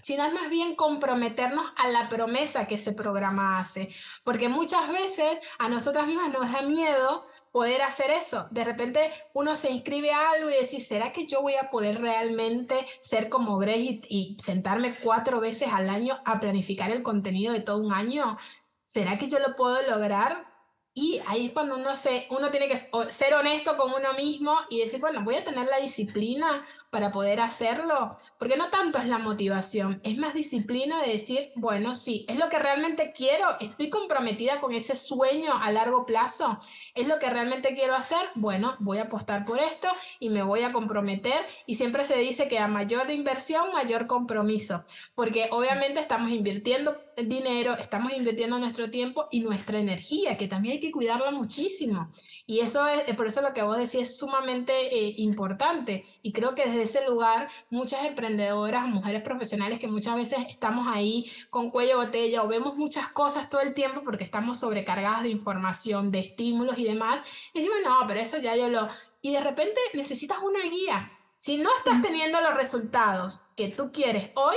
sino 0.02 0.26
es 0.26 0.34
más 0.34 0.50
bien 0.50 0.76
comprometernos 0.76 1.66
a 1.76 1.88
la 1.88 2.10
promesa 2.10 2.68
que 2.68 2.76
ese 2.76 2.94
programa 2.94 3.60
hace, 3.60 3.90
porque 4.24 4.50
muchas 4.50 4.92
veces 4.92 5.40
a 5.58 5.70
nosotras 5.70 6.08
mismas 6.08 6.32
nos 6.32 6.52
da 6.52 6.62
miedo 6.62 7.26
poder 7.52 7.82
hacer 7.82 8.12
eso. 8.12 8.48
De 8.52 8.64
repente 8.64 9.12
uno 9.34 9.56
se 9.56 9.72
inscribe 9.72 10.12
a 10.12 10.32
algo 10.32 10.50
y 10.50 10.54
decir, 10.54 10.82
¿será 10.82 11.12
que 11.12 11.26
yo 11.26 11.42
voy 11.42 11.56
a 11.56 11.70
poder 11.70 12.00
realmente 12.00 12.76
ser 13.02 13.30
como 13.30 13.58
Grace 13.58 14.02
y, 14.10 14.38
sentarme 14.44 14.96
cuatro 15.04 15.40
veces 15.40 15.70
al 15.72 15.90
año 15.90 16.20
a 16.26 16.40
planificar 16.40 16.92
el 16.92 17.04
contenido 17.04 17.54
de 17.54 17.62
todo 17.62 17.80
un 17.80 17.94
año? 17.94 18.38
¿Será 18.86 19.18
que 19.18 19.28
yo 19.28 19.40
lo 19.40 19.56
puedo 19.56 19.82
lograr? 19.90 20.48
Y 20.94 21.22
ahí 21.28 21.48
es 21.48 21.54
cuando 21.54 21.76
uno, 21.78 21.96
se, 21.96 22.28
uno 22.32 22.50
tiene 22.50 22.68
que 22.68 22.78
ser 22.78 23.34
honesto 23.34 23.78
con 23.78 23.94
uno 23.94 24.14
mismo 24.18 24.58
y 24.70 24.80
decir, 24.80 25.00
bueno, 25.00 25.24
voy 25.24 25.36
a 25.36 25.46
tener 25.46 25.68
la 25.68 25.78
disciplina 25.78 26.66
para 26.90 27.12
poder 27.12 27.40
hacerlo, 27.40 28.18
porque 28.40 28.56
no 28.56 28.70
tanto 28.70 28.98
es 29.00 29.06
la 29.06 29.20
motivación, 29.20 30.00
es 30.04 30.18
más 30.18 30.34
disciplina 30.34 31.02
de 31.02 31.12
decir, 31.12 31.52
bueno, 31.56 31.94
sí, 31.94 32.26
es 32.30 32.40
lo 32.40 32.48
que 32.48 32.58
realmente 32.58 33.12
quiero, 33.12 33.46
estoy 33.60 33.90
comprometida 33.90 34.62
con 34.62 34.74
ese 34.74 34.96
sueño 34.96 35.52
a 35.62 35.72
largo 35.74 36.06
plazo, 36.06 36.58
es 36.96 37.08
lo 37.08 37.20
que 37.20 37.30
realmente 37.30 37.76
quiero 37.76 37.96
hacer, 37.96 38.18
bueno, 38.36 38.76
voy 38.80 39.00
a 39.00 39.04
apostar 39.04 39.44
por 39.44 39.60
esto 39.60 39.90
y 40.20 40.30
me 40.30 40.42
voy 40.42 40.62
a 40.62 40.72
comprometer 40.72 41.46
y 41.66 41.76
siempre 41.76 42.06
se 42.06 42.18
dice 42.18 42.48
que 42.48 42.60
a 42.60 42.70
mayor 42.70 43.12
inversión, 43.12 43.74
mayor 43.74 44.08
compromiso, 44.08 44.86
porque 45.16 45.50
obviamente 45.52 46.00
estamos 46.00 46.32
invirtiendo 46.32 46.96
dinero, 47.18 47.76
estamos 47.76 48.14
invirtiendo 48.14 48.58
nuestro 48.58 48.90
tiempo 48.90 49.28
y 49.32 49.42
nuestra 49.42 49.80
energía, 49.80 50.38
que 50.38 50.48
también 50.48 50.76
hay 50.76 50.80
que 50.80 50.92
cuidarla 50.92 51.32
muchísimo. 51.32 52.10
Y 52.50 52.62
eso 52.62 52.88
es, 52.88 53.04
por 53.16 53.28
eso 53.28 53.44
lo 53.44 53.54
que 53.54 53.62
vos 53.62 53.78
decís 53.78 54.02
es 54.02 54.18
sumamente 54.18 54.74
eh, 54.74 55.14
importante. 55.18 56.04
Y 56.24 56.32
creo 56.32 56.56
que 56.56 56.66
desde 56.66 56.82
ese 56.82 57.08
lugar, 57.08 57.48
muchas 57.70 58.04
emprendedoras, 58.06 58.88
mujeres 58.88 59.22
profesionales 59.22 59.78
que 59.78 59.88
muchas 59.88 60.16
veces 60.16 60.40
estamos 60.50 60.88
ahí 60.88 61.32
con 61.52 61.70
cuello 61.70 61.98
botella 61.98 62.42
o 62.42 62.48
vemos 62.48 62.76
muchas 62.76 63.10
cosas 63.10 63.52
todo 63.52 63.62
el 63.62 63.76
tiempo 63.76 64.02
porque 64.04 64.24
estamos 64.24 64.58
sobrecargadas 64.58 65.22
de 65.22 65.30
información, 65.30 66.10
de 66.10 66.22
estímulos 66.22 66.80
y 66.80 66.86
demás, 66.86 67.20
y 67.54 67.60
decimos, 67.60 67.82
no, 67.86 68.00
pero 68.08 68.20
eso 68.20 68.40
ya 68.40 68.56
yo 68.56 68.68
lo... 68.68 68.90
Y 69.22 69.32
de 69.32 69.42
repente 69.42 69.80
necesitas 69.94 70.40
una 70.40 70.64
guía. 70.72 71.12
Si 71.38 71.58
no 71.58 71.70
estás 71.78 72.02
teniendo 72.02 72.42
los 72.42 72.56
resultados 72.56 73.42
que 73.56 73.68
tú 73.68 73.92
quieres 73.92 74.32
hoy, 74.34 74.56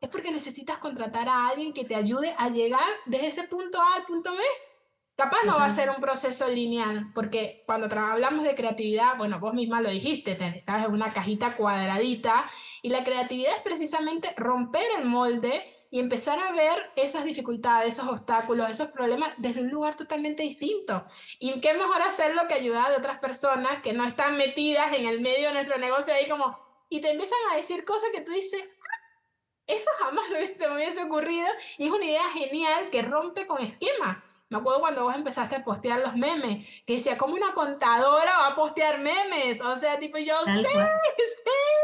es 0.00 0.08
porque 0.08 0.30
necesitas 0.30 0.78
contratar 0.78 1.28
a 1.28 1.48
alguien 1.48 1.74
que 1.74 1.84
te 1.84 1.94
ayude 1.94 2.34
a 2.38 2.48
llegar 2.48 2.88
desde 3.04 3.26
ese 3.26 3.42
punto 3.44 3.82
A 3.82 3.96
al 3.96 4.04
punto 4.04 4.32
B. 4.32 4.38
Capaz 5.16 5.44
no 5.46 5.58
va 5.58 5.66
a 5.66 5.70
ser 5.70 5.90
un 5.90 6.00
proceso 6.00 6.48
lineal, 6.48 7.12
porque 7.14 7.62
cuando 7.66 7.86
hablamos 8.00 8.44
de 8.44 8.56
creatividad, 8.56 9.16
bueno, 9.16 9.38
vos 9.38 9.54
misma 9.54 9.80
lo 9.80 9.88
dijiste, 9.88 10.32
estabas 10.56 10.86
en 10.86 10.92
una 10.92 11.12
cajita 11.12 11.56
cuadradita 11.56 12.44
y 12.82 12.90
la 12.90 13.04
creatividad 13.04 13.56
es 13.56 13.62
precisamente 13.62 14.34
romper 14.36 14.82
el 14.98 15.04
molde 15.04 15.62
y 15.94 16.00
empezar 16.00 16.40
a 16.40 16.50
ver 16.50 16.90
esas 16.96 17.22
dificultades, 17.22 17.92
esos 17.92 18.08
obstáculos, 18.08 18.68
esos 18.68 18.88
problemas 18.90 19.30
desde 19.36 19.60
un 19.60 19.70
lugar 19.70 19.94
totalmente 19.94 20.42
distinto. 20.42 21.04
Y 21.38 21.60
qué 21.60 21.74
mejor 21.74 22.02
hacerlo 22.02 22.42
que 22.48 22.54
ayudar 22.54 22.92
a 22.92 22.98
otras 22.98 23.20
personas 23.20 23.80
que 23.80 23.92
no 23.92 24.04
están 24.04 24.36
metidas 24.36 24.92
en 24.94 25.06
el 25.06 25.20
medio 25.20 25.46
de 25.46 25.54
nuestro 25.54 25.78
negocio 25.78 26.12
ahí 26.12 26.28
como, 26.28 26.58
y 26.88 27.00
te 27.00 27.12
empiezan 27.12 27.38
a 27.52 27.56
decir 27.56 27.84
cosas 27.84 28.10
que 28.10 28.22
tú 28.22 28.32
dices, 28.32 28.68
eso 29.68 29.90
jamás 30.00 30.24
se 30.56 30.68
me 30.68 30.74
hubiese 30.74 31.04
ocurrido 31.04 31.46
y 31.78 31.86
es 31.86 31.92
una 31.92 32.04
idea 32.04 32.28
genial 32.32 32.90
que 32.90 33.02
rompe 33.02 33.46
con 33.46 33.62
esquema. 33.62 34.24
Me 34.54 34.60
acuerdo 34.60 34.82
cuando 34.82 35.02
vos 35.02 35.16
empezaste 35.16 35.56
a 35.56 35.64
postear 35.64 35.98
los 35.98 36.14
memes, 36.14 36.64
que 36.86 36.94
decía, 36.94 37.18
¿cómo 37.18 37.34
una 37.34 37.52
contadora 37.54 38.30
va 38.38 38.48
a 38.52 38.54
postear 38.54 39.00
memes? 39.00 39.60
O 39.60 39.74
sea, 39.74 39.98
tipo, 39.98 40.16
yo 40.18 40.32
sé, 40.44 40.52
sé. 40.62 40.68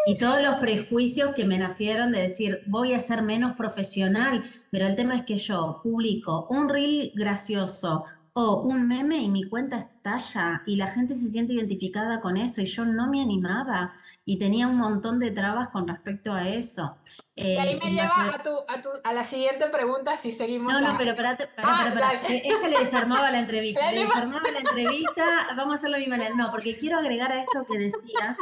Y 0.06 0.16
todos 0.16 0.40
los 0.40 0.54
prejuicios 0.54 1.34
que 1.34 1.44
me 1.44 1.58
nacieron 1.58 2.12
de 2.12 2.20
decir, 2.20 2.62
voy 2.68 2.92
a 2.92 3.00
ser 3.00 3.22
menos 3.22 3.56
profesional, 3.56 4.44
pero 4.70 4.86
el 4.86 4.94
tema 4.94 5.16
es 5.16 5.24
que 5.24 5.36
yo 5.36 5.80
publico 5.82 6.46
un 6.48 6.68
reel 6.68 7.10
gracioso, 7.16 8.04
o 8.32 8.62
un 8.62 8.86
meme 8.86 9.18
y 9.18 9.28
mi 9.28 9.44
cuenta 9.44 9.78
estalla 9.78 10.62
y 10.66 10.76
la 10.76 10.86
gente 10.86 11.14
se 11.14 11.28
siente 11.28 11.54
identificada 11.54 12.20
con 12.20 12.36
eso 12.36 12.60
y 12.60 12.66
yo 12.66 12.84
no 12.84 13.08
me 13.08 13.20
animaba 13.20 13.92
y 14.24 14.38
tenía 14.38 14.68
un 14.68 14.76
montón 14.76 15.18
de 15.18 15.30
trabas 15.30 15.68
con 15.68 15.88
respecto 15.88 16.32
a 16.32 16.48
eso. 16.48 16.98
y 17.34 17.56
ahí 17.56 17.78
me 17.82 17.90
eh, 17.90 17.94
lleva 17.94 18.34
a, 18.34 18.42
tu, 18.42 18.50
a, 18.68 18.80
tu, 18.80 18.88
a, 19.02 19.12
la 19.12 19.24
siguiente 19.24 19.66
pregunta 19.68 20.16
si 20.16 20.32
seguimos. 20.32 20.72
No, 20.72 20.80
no, 20.80 20.94
pero 20.96 21.10
espérate, 21.10 21.48
ah, 21.58 21.92
ella 22.28 22.68
le 22.68 22.78
desarmaba 22.78 23.30
la 23.30 23.38
entrevista, 23.40 23.90
le 23.92 24.04
desarmaba 24.04 24.50
la 24.50 24.60
entrevista, 24.60 25.24
vamos 25.56 25.72
a 25.72 25.74
hacerlo 25.76 25.96
de 25.96 26.04
mi 26.04 26.08
manera. 26.08 26.34
No, 26.34 26.50
porque 26.50 26.76
quiero 26.76 26.98
agregar 26.98 27.32
a 27.32 27.40
esto 27.40 27.64
que 27.68 27.78
decía, 27.78 28.36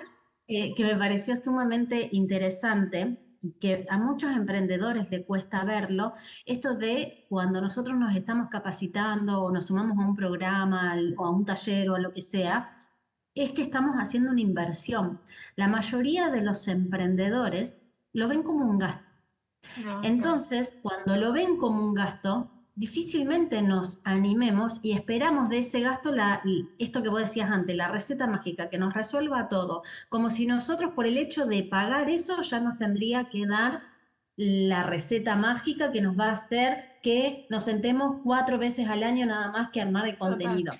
eh, 0.46 0.74
que 0.74 0.84
me 0.84 0.96
pareció 0.96 1.36
sumamente 1.36 2.08
interesante 2.12 3.18
y 3.40 3.52
que 3.52 3.86
a 3.88 3.98
muchos 3.98 4.32
emprendedores 4.32 5.10
le 5.10 5.24
cuesta 5.24 5.64
verlo, 5.64 6.12
esto 6.44 6.74
de 6.74 7.26
cuando 7.28 7.60
nosotros 7.60 7.96
nos 7.96 8.14
estamos 8.14 8.48
capacitando 8.48 9.42
o 9.42 9.52
nos 9.52 9.66
sumamos 9.66 9.98
a 9.98 10.08
un 10.08 10.16
programa 10.16 10.96
o 11.16 11.24
a 11.24 11.30
un 11.30 11.44
taller 11.44 11.90
o 11.90 11.94
a 11.94 12.00
lo 12.00 12.12
que 12.12 12.22
sea, 12.22 12.76
es 13.34 13.52
que 13.52 13.62
estamos 13.62 13.96
haciendo 13.96 14.30
una 14.32 14.40
inversión. 14.40 15.20
La 15.54 15.68
mayoría 15.68 16.30
de 16.30 16.42
los 16.42 16.66
emprendedores 16.66 17.88
lo 18.12 18.26
ven 18.28 18.42
como 18.42 18.64
un 18.64 18.78
gasto. 18.78 19.04
Ah, 19.86 20.00
Entonces, 20.02 20.80
cuando 20.82 21.16
lo 21.16 21.32
ven 21.32 21.56
como 21.56 21.84
un 21.84 21.94
gasto, 21.94 22.50
difícilmente 22.78 23.60
nos 23.60 24.00
animemos 24.04 24.78
y 24.84 24.92
esperamos 24.92 25.48
de 25.48 25.58
ese 25.58 25.80
gasto 25.80 26.12
la, 26.12 26.42
esto 26.78 27.02
que 27.02 27.08
vos 27.08 27.20
decías 27.20 27.50
antes, 27.50 27.74
la 27.74 27.88
receta 27.88 28.28
mágica 28.28 28.70
que 28.70 28.78
nos 28.78 28.94
resuelva 28.94 29.48
todo, 29.48 29.82
como 30.08 30.30
si 30.30 30.46
nosotros 30.46 30.92
por 30.94 31.06
el 31.06 31.18
hecho 31.18 31.44
de 31.44 31.64
pagar 31.64 32.08
eso 32.08 32.40
ya 32.40 32.60
nos 32.60 32.78
tendría 32.78 33.24
que 33.24 33.46
dar 33.46 33.82
la 34.36 34.84
receta 34.84 35.34
mágica 35.34 35.90
que 35.90 36.00
nos 36.00 36.16
va 36.16 36.26
a 36.26 36.32
hacer 36.32 36.78
que 37.02 37.48
nos 37.50 37.64
sentemos 37.64 38.20
cuatro 38.22 38.58
veces 38.58 38.88
al 38.88 39.02
año 39.02 39.26
nada 39.26 39.50
más 39.50 39.70
que 39.70 39.80
armar 39.80 40.06
el 40.06 40.16
contenido. 40.16 40.72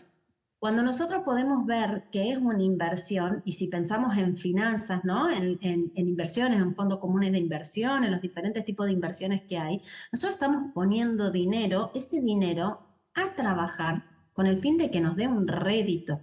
Cuando 0.58 0.82
nosotros 0.82 1.22
podemos 1.24 1.64
ver 1.66 2.08
que 2.10 2.30
es 2.30 2.38
una 2.38 2.62
inversión, 2.64 3.42
y 3.44 3.52
si 3.52 3.68
pensamos 3.68 4.16
en 4.16 4.34
finanzas, 4.34 5.04
¿no? 5.04 5.30
En, 5.30 5.92
inversiones, 5.94 6.60
en 6.60 6.74
fondos 6.74 6.98
comunes 6.98 7.30
de 7.30 7.38
inversión, 7.38 8.02
en 8.02 8.10
los 8.10 8.20
diferentes 8.20 8.64
tipos 8.64 8.86
de 8.86 8.92
inversiones 8.92 9.42
que 9.42 9.56
hay, 9.56 9.80
nosotros 10.12 10.34
estamos 10.34 10.72
poniendo 10.74 11.30
dinero, 11.30 11.92
ese 11.94 12.20
dinero, 12.20 12.80
a 13.14 13.36
trabajar 13.36 14.04
con 14.32 14.46
el 14.46 14.58
fin 14.58 14.78
de 14.78 14.90
que 14.90 15.00
nos 15.00 15.14
dé 15.14 15.28
un 15.28 15.46
rédito. 15.46 16.20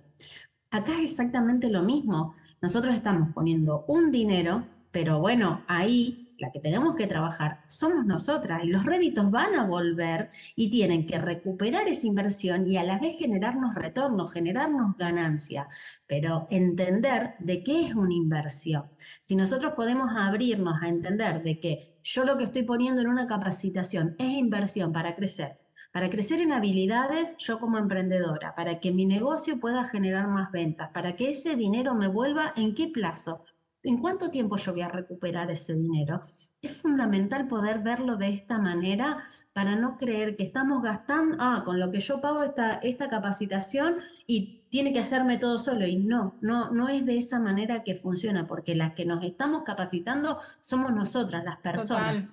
Acá 0.70 0.92
es 0.94 1.12
exactamente 1.12 1.70
lo 1.70 1.84
mismo. 1.84 2.36
Nosotros 2.62 2.94
estamos 2.94 3.34
poniendo 3.34 3.86
un 3.88 4.12
dinero, 4.12 4.68
pero 4.92 5.20
bueno, 5.20 5.64
ahí 5.68 6.25
la 6.38 6.52
que 6.52 6.60
tenemos 6.60 6.96
que 6.96 7.08
trabajar 7.08 7.64
somos 7.68 8.06
nosotras 8.06 8.62
y 8.64 8.68
los 8.68 8.86
réditos 8.86 9.32
van 9.32 9.56
a 9.56 9.66
volver 9.66 10.30
y 10.56 10.70
tienen 10.70 11.06
que 11.06 11.18
recuperar 11.18 11.88
esa 11.88 12.08
inversión 12.08 12.68
y 12.68 12.78
a 12.78 12.84
la 12.84 13.00
vez 13.00 13.18
generarnos 13.18 13.76
retorno, 13.76 14.28
generarnos 14.28 14.98
ganancia, 14.98 15.68
pero 16.08 16.46
entender 16.50 17.36
de 17.40 17.64
qué 17.64 17.86
es 17.86 17.96
una 17.96 18.14
inversión. 18.14 18.90
Si 19.22 19.36
nosotros 19.36 19.74
podemos 19.76 20.12
abrirnos 20.16 20.82
a 20.82 20.88
entender 20.88 21.44
de 21.44 21.60
que 21.60 22.00
yo 22.04 22.26
lo 22.26 22.38
que 22.38 22.44
estoy 22.44 22.64
poniendo 22.64 23.02
en 23.02 23.08
una 23.08 23.28
capacitación 23.28 24.16
es 24.20 24.30
inversión 24.30 24.92
para 24.92 25.16
crecer, 25.16 25.60
para 25.92 26.10
crecer 26.10 26.42
en 26.42 26.52
habilidades 26.52 27.38
yo 27.38 27.58
como 27.60 27.78
emprendedora, 27.78 28.54
para 28.54 28.80
que 28.82 28.92
mi 28.92 29.06
negocio 29.06 29.60
pueda 29.60 29.86
generar 29.86 30.28
más 30.28 30.52
ventas, 30.52 30.90
para 30.90 31.16
que 31.16 31.30
ese 31.30 31.56
dinero 31.56 31.96
me 31.96 32.08
vuelva 32.08 32.52
en 32.58 32.76
qué 32.76 32.90
plazo, 32.90 33.46
¿En 33.86 34.00
cuánto 34.00 34.32
tiempo 34.32 34.58
yo 34.58 34.72
voy 34.72 34.82
a 34.82 34.90
recuperar 34.90 35.52
ese 35.52 35.76
dinero? 35.76 36.22
Es 36.60 36.82
fundamental 36.82 37.48
poder 37.48 37.80
verlo 37.80 38.16
de 38.16 38.30
esta 38.30 38.58
manera 38.58 39.20
para 39.54 39.76
no 39.76 39.96
creer 39.96 40.36
que 40.36 40.44
estamos 40.44 40.82
gastando, 40.82 41.38
ah, 41.40 41.62
con 41.64 41.80
lo 41.80 41.92
que 41.92 42.00
yo 42.00 42.20
pago 42.20 42.42
esta, 42.42 42.74
esta 42.76 43.10
capacitación 43.10 43.98
y 44.26 44.64
tiene 44.70 44.92
que 44.92 45.00
hacerme 45.00 45.38
todo 45.38 45.60
solo. 45.60 45.86
Y 45.86 45.98
no, 45.98 46.36
no, 46.42 46.72
no 46.72 46.90
es 46.90 47.06
de 47.06 47.16
esa 47.16 47.40
manera 47.40 47.84
que 47.84 47.96
funciona, 47.96 48.48
porque 48.48 48.74
las 48.74 48.94
que 48.94 49.06
nos 49.06 49.24
estamos 49.24 49.62
capacitando 49.64 50.40
somos 50.62 50.92
nosotras, 50.92 51.44
las 51.46 51.58
personas. 51.58 52.26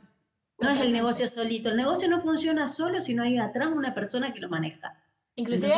No 0.58 0.70
es 0.70 0.80
el 0.80 0.92
negocio 0.92 1.28
solito. 1.28 1.68
El 1.68 1.76
negocio 1.76 2.08
no 2.08 2.18
funciona 2.18 2.66
solo 2.66 3.00
si 3.00 3.12
no 3.12 3.24
hay 3.24 3.36
atrás 3.36 3.68
una 3.74 3.92
persona 3.92 4.32
que 4.32 4.40
lo 4.40 4.48
maneja. 4.48 4.96
Inclusive, 5.36 5.74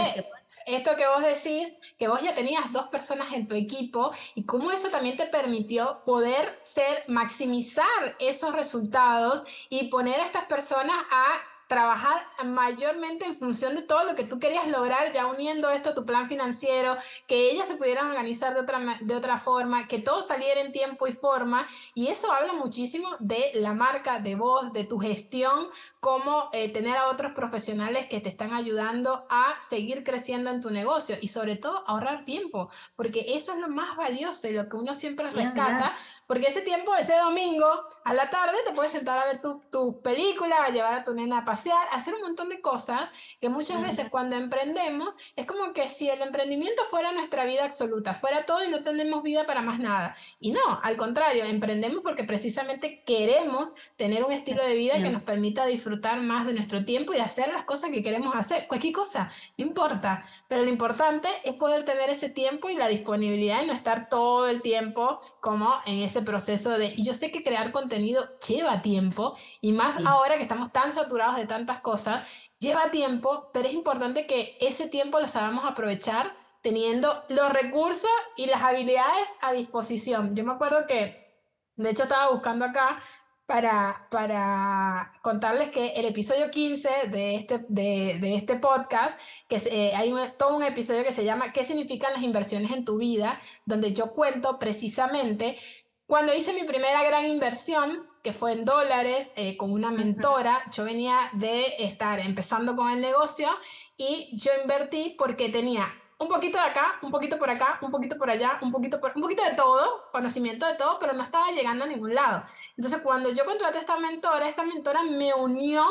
esto 0.66 0.96
que 0.96 1.06
vos 1.06 1.22
decís, 1.22 1.72
que 1.96 2.08
vos 2.08 2.20
ya 2.22 2.34
tenías 2.34 2.72
dos 2.72 2.88
personas 2.88 3.32
en 3.32 3.46
tu 3.46 3.54
equipo 3.54 4.12
y 4.34 4.44
cómo 4.44 4.72
eso 4.72 4.88
también 4.88 5.16
te 5.16 5.26
permitió 5.26 6.02
poder 6.04 6.58
ser, 6.60 7.04
maximizar 7.06 8.16
esos 8.18 8.52
resultados 8.52 9.44
y 9.68 9.88
poner 9.88 10.18
a 10.18 10.24
estas 10.24 10.44
personas 10.46 10.96
a 11.10 11.53
trabajar 11.74 12.24
mayormente 12.44 13.26
en 13.26 13.34
función 13.34 13.74
de 13.74 13.82
todo 13.82 14.04
lo 14.04 14.14
que 14.14 14.22
tú 14.22 14.38
querías 14.38 14.68
lograr, 14.68 15.10
ya 15.10 15.26
uniendo 15.26 15.70
esto 15.70 15.90
a 15.90 15.94
tu 15.94 16.06
plan 16.06 16.28
financiero, 16.28 16.96
que 17.26 17.50
ellas 17.50 17.66
se 17.66 17.74
pudieran 17.74 18.06
organizar 18.10 18.54
de 18.54 18.60
otra, 18.60 18.80
de 19.00 19.16
otra 19.16 19.38
forma, 19.38 19.88
que 19.88 19.98
todo 19.98 20.22
saliera 20.22 20.60
en 20.60 20.70
tiempo 20.70 21.08
y 21.08 21.12
forma. 21.12 21.66
Y 21.92 22.06
eso 22.06 22.30
habla 22.32 22.52
muchísimo 22.52 23.08
de 23.18 23.50
la 23.54 23.74
marca, 23.74 24.20
de 24.20 24.36
voz, 24.36 24.72
de 24.72 24.84
tu 24.84 25.00
gestión, 25.00 25.68
como 25.98 26.48
eh, 26.52 26.68
tener 26.68 26.96
a 26.96 27.08
otros 27.08 27.32
profesionales 27.32 28.06
que 28.06 28.20
te 28.20 28.28
están 28.28 28.52
ayudando 28.52 29.26
a 29.28 29.56
seguir 29.60 30.04
creciendo 30.04 30.50
en 30.50 30.60
tu 30.60 30.70
negocio 30.70 31.16
y 31.20 31.26
sobre 31.26 31.56
todo 31.56 31.82
ahorrar 31.88 32.24
tiempo, 32.24 32.70
porque 32.94 33.24
eso 33.30 33.52
es 33.52 33.58
lo 33.58 33.68
más 33.68 33.96
valioso 33.96 34.46
y 34.46 34.52
lo 34.52 34.68
que 34.68 34.76
uno 34.76 34.94
siempre 34.94 35.28
rescata. 35.32 35.96
Porque 36.26 36.48
ese 36.48 36.60
tiempo, 36.60 36.94
ese 36.94 37.16
domingo 37.16 37.66
a 38.04 38.12
la 38.14 38.28
tarde, 38.28 38.58
te 38.66 38.72
puedes 38.72 38.92
sentar 38.92 39.18
a 39.18 39.26
ver 39.26 39.40
tu, 39.40 39.60
tu 39.70 40.02
película, 40.02 40.64
a 40.64 40.70
llevar 40.70 40.94
a 40.94 41.04
tu 41.04 41.14
nena 41.14 41.38
a 41.38 41.44
pasear 41.44 41.54
pasear, 41.54 41.86
hacer 41.92 42.14
un 42.14 42.22
montón 42.22 42.48
de 42.48 42.60
cosas 42.60 43.00
que 43.40 43.48
muchas 43.48 43.80
veces 43.80 44.08
cuando 44.10 44.34
emprendemos 44.34 45.10
es 45.36 45.46
como 45.46 45.72
que 45.72 45.88
si 45.88 46.10
el 46.10 46.20
emprendimiento 46.20 46.82
fuera 46.90 47.12
nuestra 47.12 47.44
vida 47.44 47.64
absoluta, 47.64 48.12
fuera 48.12 48.44
todo 48.44 48.64
y 48.64 48.68
no 48.68 48.82
tenemos 48.82 49.22
vida 49.22 49.46
para 49.46 49.62
más 49.62 49.78
nada. 49.78 50.16
Y 50.40 50.50
no, 50.50 50.80
al 50.82 50.96
contrario, 50.96 51.44
emprendemos 51.44 52.00
porque 52.02 52.24
precisamente 52.24 53.04
queremos 53.06 53.72
tener 53.96 54.24
un 54.24 54.32
estilo 54.32 54.64
de 54.64 54.74
vida 54.74 54.94
que 54.94 55.10
nos 55.10 55.22
permita 55.22 55.64
disfrutar 55.64 56.20
más 56.22 56.44
de 56.44 56.54
nuestro 56.54 56.84
tiempo 56.84 57.14
y 57.14 57.18
hacer 57.18 57.52
las 57.52 57.64
cosas 57.64 57.90
que 57.92 58.02
queremos 58.02 58.34
hacer. 58.34 58.66
Cualquier 58.66 58.92
cosa, 58.92 59.30
no 59.56 59.64
importa. 59.64 60.24
Pero 60.48 60.62
lo 60.62 60.70
importante 60.70 61.28
es 61.44 61.54
poder 61.54 61.84
tener 61.84 62.10
ese 62.10 62.30
tiempo 62.30 62.68
y 62.68 62.74
la 62.74 62.88
disponibilidad 62.88 63.62
y 63.62 63.66
no 63.66 63.72
estar 63.72 64.08
todo 64.08 64.48
el 64.48 64.60
tiempo 64.60 65.20
como 65.40 65.72
en 65.86 66.00
ese 66.00 66.13
proceso 66.22 66.70
de... 66.78 66.94
Y 66.96 67.04
yo 67.04 67.14
sé 67.14 67.30
que 67.30 67.42
crear 67.42 67.72
contenido 67.72 68.24
lleva 68.46 68.82
tiempo 68.82 69.36
y 69.60 69.72
más 69.72 70.04
ahora 70.06 70.36
que 70.36 70.42
estamos 70.42 70.72
tan 70.72 70.92
saturados 70.92 71.36
de 71.36 71.46
tantas 71.46 71.80
cosas, 71.80 72.26
lleva 72.58 72.90
tiempo, 72.90 73.50
pero 73.52 73.68
es 73.68 73.74
importante 73.74 74.26
que 74.26 74.56
ese 74.60 74.88
tiempo 74.88 75.20
lo 75.20 75.28
sabamos 75.28 75.64
aprovechar 75.64 76.36
teniendo 76.62 77.24
los 77.28 77.52
recursos 77.52 78.10
y 78.36 78.46
las 78.46 78.62
habilidades 78.62 79.36
a 79.42 79.52
disposición. 79.52 80.34
Yo 80.34 80.44
me 80.44 80.52
acuerdo 80.52 80.86
que, 80.86 81.42
de 81.76 81.90
hecho, 81.90 82.04
estaba 82.04 82.32
buscando 82.32 82.64
acá 82.64 82.98
para, 83.46 84.08
para 84.10 85.12
contarles 85.22 85.68
que 85.68 85.88
el 85.96 86.06
episodio 86.06 86.50
15 86.50 87.08
de 87.10 87.34
este, 87.34 87.58
de, 87.68 88.18
de 88.18 88.34
este 88.34 88.56
podcast, 88.56 89.18
que 89.48 89.56
eh, 89.56 89.92
hay 89.94 90.12
todo 90.38 90.56
un 90.56 90.62
episodio 90.62 91.04
que 91.04 91.12
se 91.12 91.24
llama 91.24 91.52
¿Qué 91.52 91.66
significan 91.66 92.14
las 92.14 92.22
inversiones 92.22 92.70
en 92.70 92.84
tu 92.84 92.96
vida? 92.96 93.38
Donde 93.66 93.92
yo 93.92 94.12
cuento 94.14 94.58
precisamente 94.58 95.58
cuando 96.06 96.34
hice 96.34 96.52
mi 96.52 96.64
primera 96.64 97.02
gran 97.02 97.26
inversión, 97.26 98.08
que 98.22 98.32
fue 98.32 98.52
en 98.52 98.64
dólares, 98.64 99.32
eh, 99.36 99.56
con 99.56 99.72
una 99.72 99.90
mentora, 99.90 100.62
yo 100.70 100.84
venía 100.84 101.18
de 101.32 101.74
estar 101.78 102.20
empezando 102.20 102.76
con 102.76 102.90
el 102.90 103.00
negocio 103.00 103.48
y 103.96 104.30
yo 104.36 104.50
invertí 104.62 105.14
porque 105.18 105.48
tenía 105.48 105.86
un 106.18 106.28
poquito 106.28 106.58
de 106.58 106.64
acá, 106.64 106.98
un 107.02 107.10
poquito 107.10 107.38
por 107.38 107.50
acá, 107.50 107.78
un 107.82 107.90
poquito 107.90 108.16
por 108.16 108.30
allá, 108.30 108.58
un 108.62 108.70
poquito 108.70 109.00
por, 109.00 109.12
un 109.14 109.22
poquito 109.22 109.44
de 109.44 109.54
todo, 109.56 110.10
conocimiento 110.12 110.66
de 110.66 110.74
todo, 110.74 110.98
pero 110.98 111.12
no 111.12 111.22
estaba 111.22 111.50
llegando 111.50 111.84
a 111.84 111.88
ningún 111.88 112.14
lado. 112.14 112.44
Entonces, 112.76 113.00
cuando 113.02 113.30
yo 113.30 113.44
contraté 113.44 113.78
a 113.78 113.80
esta 113.80 113.96
mentora, 113.98 114.48
esta 114.48 114.64
mentora 114.64 115.02
me 115.02 115.34
unió 115.34 115.84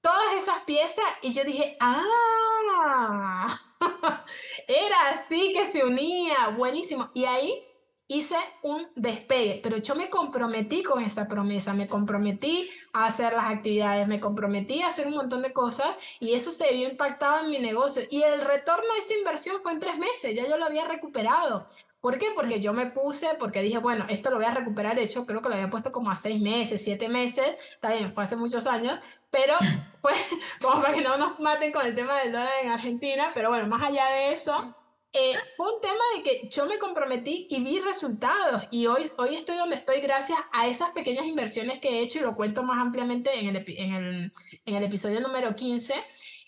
todas 0.00 0.34
esas 0.36 0.62
piezas 0.62 1.04
y 1.22 1.32
yo 1.32 1.44
dije, 1.44 1.76
ah, 1.80 3.58
era 4.68 5.10
así 5.12 5.52
que 5.52 5.66
se 5.66 5.84
unía, 5.84 6.48
buenísimo. 6.56 7.10
Y 7.14 7.24
ahí 7.24 7.66
hice 8.08 8.36
un 8.62 8.86
despegue, 8.94 9.60
pero 9.62 9.78
yo 9.78 9.94
me 9.94 10.08
comprometí 10.08 10.82
con 10.82 11.02
esa 11.02 11.26
promesa, 11.26 11.74
me 11.74 11.88
comprometí 11.88 12.70
a 12.92 13.06
hacer 13.06 13.32
las 13.32 13.52
actividades, 13.52 14.06
me 14.06 14.20
comprometí 14.20 14.82
a 14.82 14.88
hacer 14.88 15.06
un 15.06 15.14
montón 15.14 15.42
de 15.42 15.52
cosas 15.52 15.88
y 16.20 16.34
eso 16.34 16.50
se 16.50 16.72
vio 16.72 16.88
impactado 16.88 17.40
en 17.40 17.50
mi 17.50 17.58
negocio. 17.58 18.02
Y 18.10 18.22
el 18.22 18.40
retorno 18.40 18.92
de 18.94 19.00
esa 19.00 19.18
inversión 19.18 19.60
fue 19.60 19.72
en 19.72 19.80
tres 19.80 19.98
meses, 19.98 20.34
ya 20.34 20.46
yo 20.48 20.56
lo 20.56 20.66
había 20.66 20.84
recuperado. 20.84 21.68
¿Por 22.00 22.18
qué? 22.18 22.26
Porque 22.36 22.60
yo 22.60 22.72
me 22.72 22.86
puse, 22.86 23.34
porque 23.36 23.62
dije, 23.62 23.78
bueno, 23.78 24.04
esto 24.08 24.30
lo 24.30 24.36
voy 24.36 24.44
a 24.44 24.54
recuperar. 24.54 24.94
De 24.94 25.02
hecho, 25.02 25.26
creo 25.26 25.42
que 25.42 25.48
lo 25.48 25.56
había 25.56 25.70
puesto 25.70 25.90
como 25.90 26.08
a 26.08 26.14
seis 26.14 26.40
meses, 26.40 26.84
siete 26.84 27.08
meses. 27.08 27.56
Está 27.72 27.92
bien, 27.92 28.14
fue 28.14 28.22
hace 28.22 28.36
muchos 28.36 28.68
años. 28.68 28.96
Pero 29.32 29.54
fue 30.02 30.12
como 30.62 30.80
para 30.82 30.94
que 30.94 31.00
no 31.00 31.16
nos 31.16 31.40
maten 31.40 31.72
con 31.72 31.84
el 31.84 31.96
tema 31.96 32.16
del 32.18 32.30
dólar 32.30 32.52
en 32.62 32.70
Argentina. 32.70 33.32
Pero 33.34 33.48
bueno, 33.48 33.66
más 33.66 33.88
allá 33.88 34.06
de 34.08 34.32
eso, 34.32 34.76
eh, 35.18 35.34
fue 35.56 35.72
un 35.74 35.80
tema 35.80 36.04
de 36.14 36.22
que 36.22 36.48
yo 36.48 36.66
me 36.66 36.78
comprometí 36.78 37.46
y 37.48 37.62
vi 37.62 37.80
resultados 37.80 38.64
y 38.70 38.86
hoy, 38.86 39.10
hoy 39.16 39.34
estoy 39.34 39.56
donde 39.56 39.76
estoy 39.76 40.00
gracias 40.00 40.38
a 40.52 40.66
esas 40.66 40.90
pequeñas 40.92 41.24
inversiones 41.24 41.80
que 41.80 41.88
he 41.88 42.00
hecho 42.02 42.18
y 42.18 42.22
lo 42.22 42.36
cuento 42.36 42.62
más 42.62 42.78
ampliamente 42.78 43.30
en 43.38 43.56
el, 43.56 43.64
en 43.66 43.94
el, 43.94 44.32
en 44.66 44.74
el 44.74 44.84
episodio 44.84 45.20
número 45.20 45.56
15. 45.56 45.94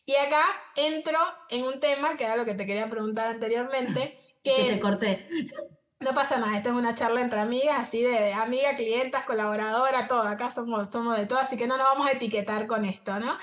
Y 0.04 0.14
acá 0.16 0.42
entro 0.76 1.18
en 1.48 1.64
un 1.64 1.80
tema 1.80 2.16
que 2.16 2.24
era 2.24 2.36
lo 2.36 2.44
que 2.44 2.54
te 2.54 2.66
quería 2.66 2.90
preguntar 2.90 3.28
anteriormente. 3.28 4.16
Que, 4.44 4.54
que 4.54 4.74
te 4.74 4.80
corté. 4.80 5.26
No 5.98 6.14
pasa 6.14 6.38
nada, 6.38 6.56
esta 6.56 6.68
es 6.68 6.76
una 6.76 6.94
charla 6.94 7.20
entre 7.20 7.40
amigas, 7.40 7.80
así 7.80 8.02
de 8.02 8.32
amiga, 8.32 8.76
clientas, 8.76 9.26
colaboradora, 9.26 10.06
todo. 10.06 10.22
Acá 10.22 10.52
somos, 10.52 10.88
somos 10.88 11.18
de 11.18 11.26
todo, 11.26 11.40
así 11.40 11.56
que 11.56 11.66
no 11.66 11.76
nos 11.76 11.86
vamos 11.88 12.06
a 12.06 12.12
etiquetar 12.12 12.68
con 12.68 12.84
esto, 12.84 13.18
¿no? 13.18 13.36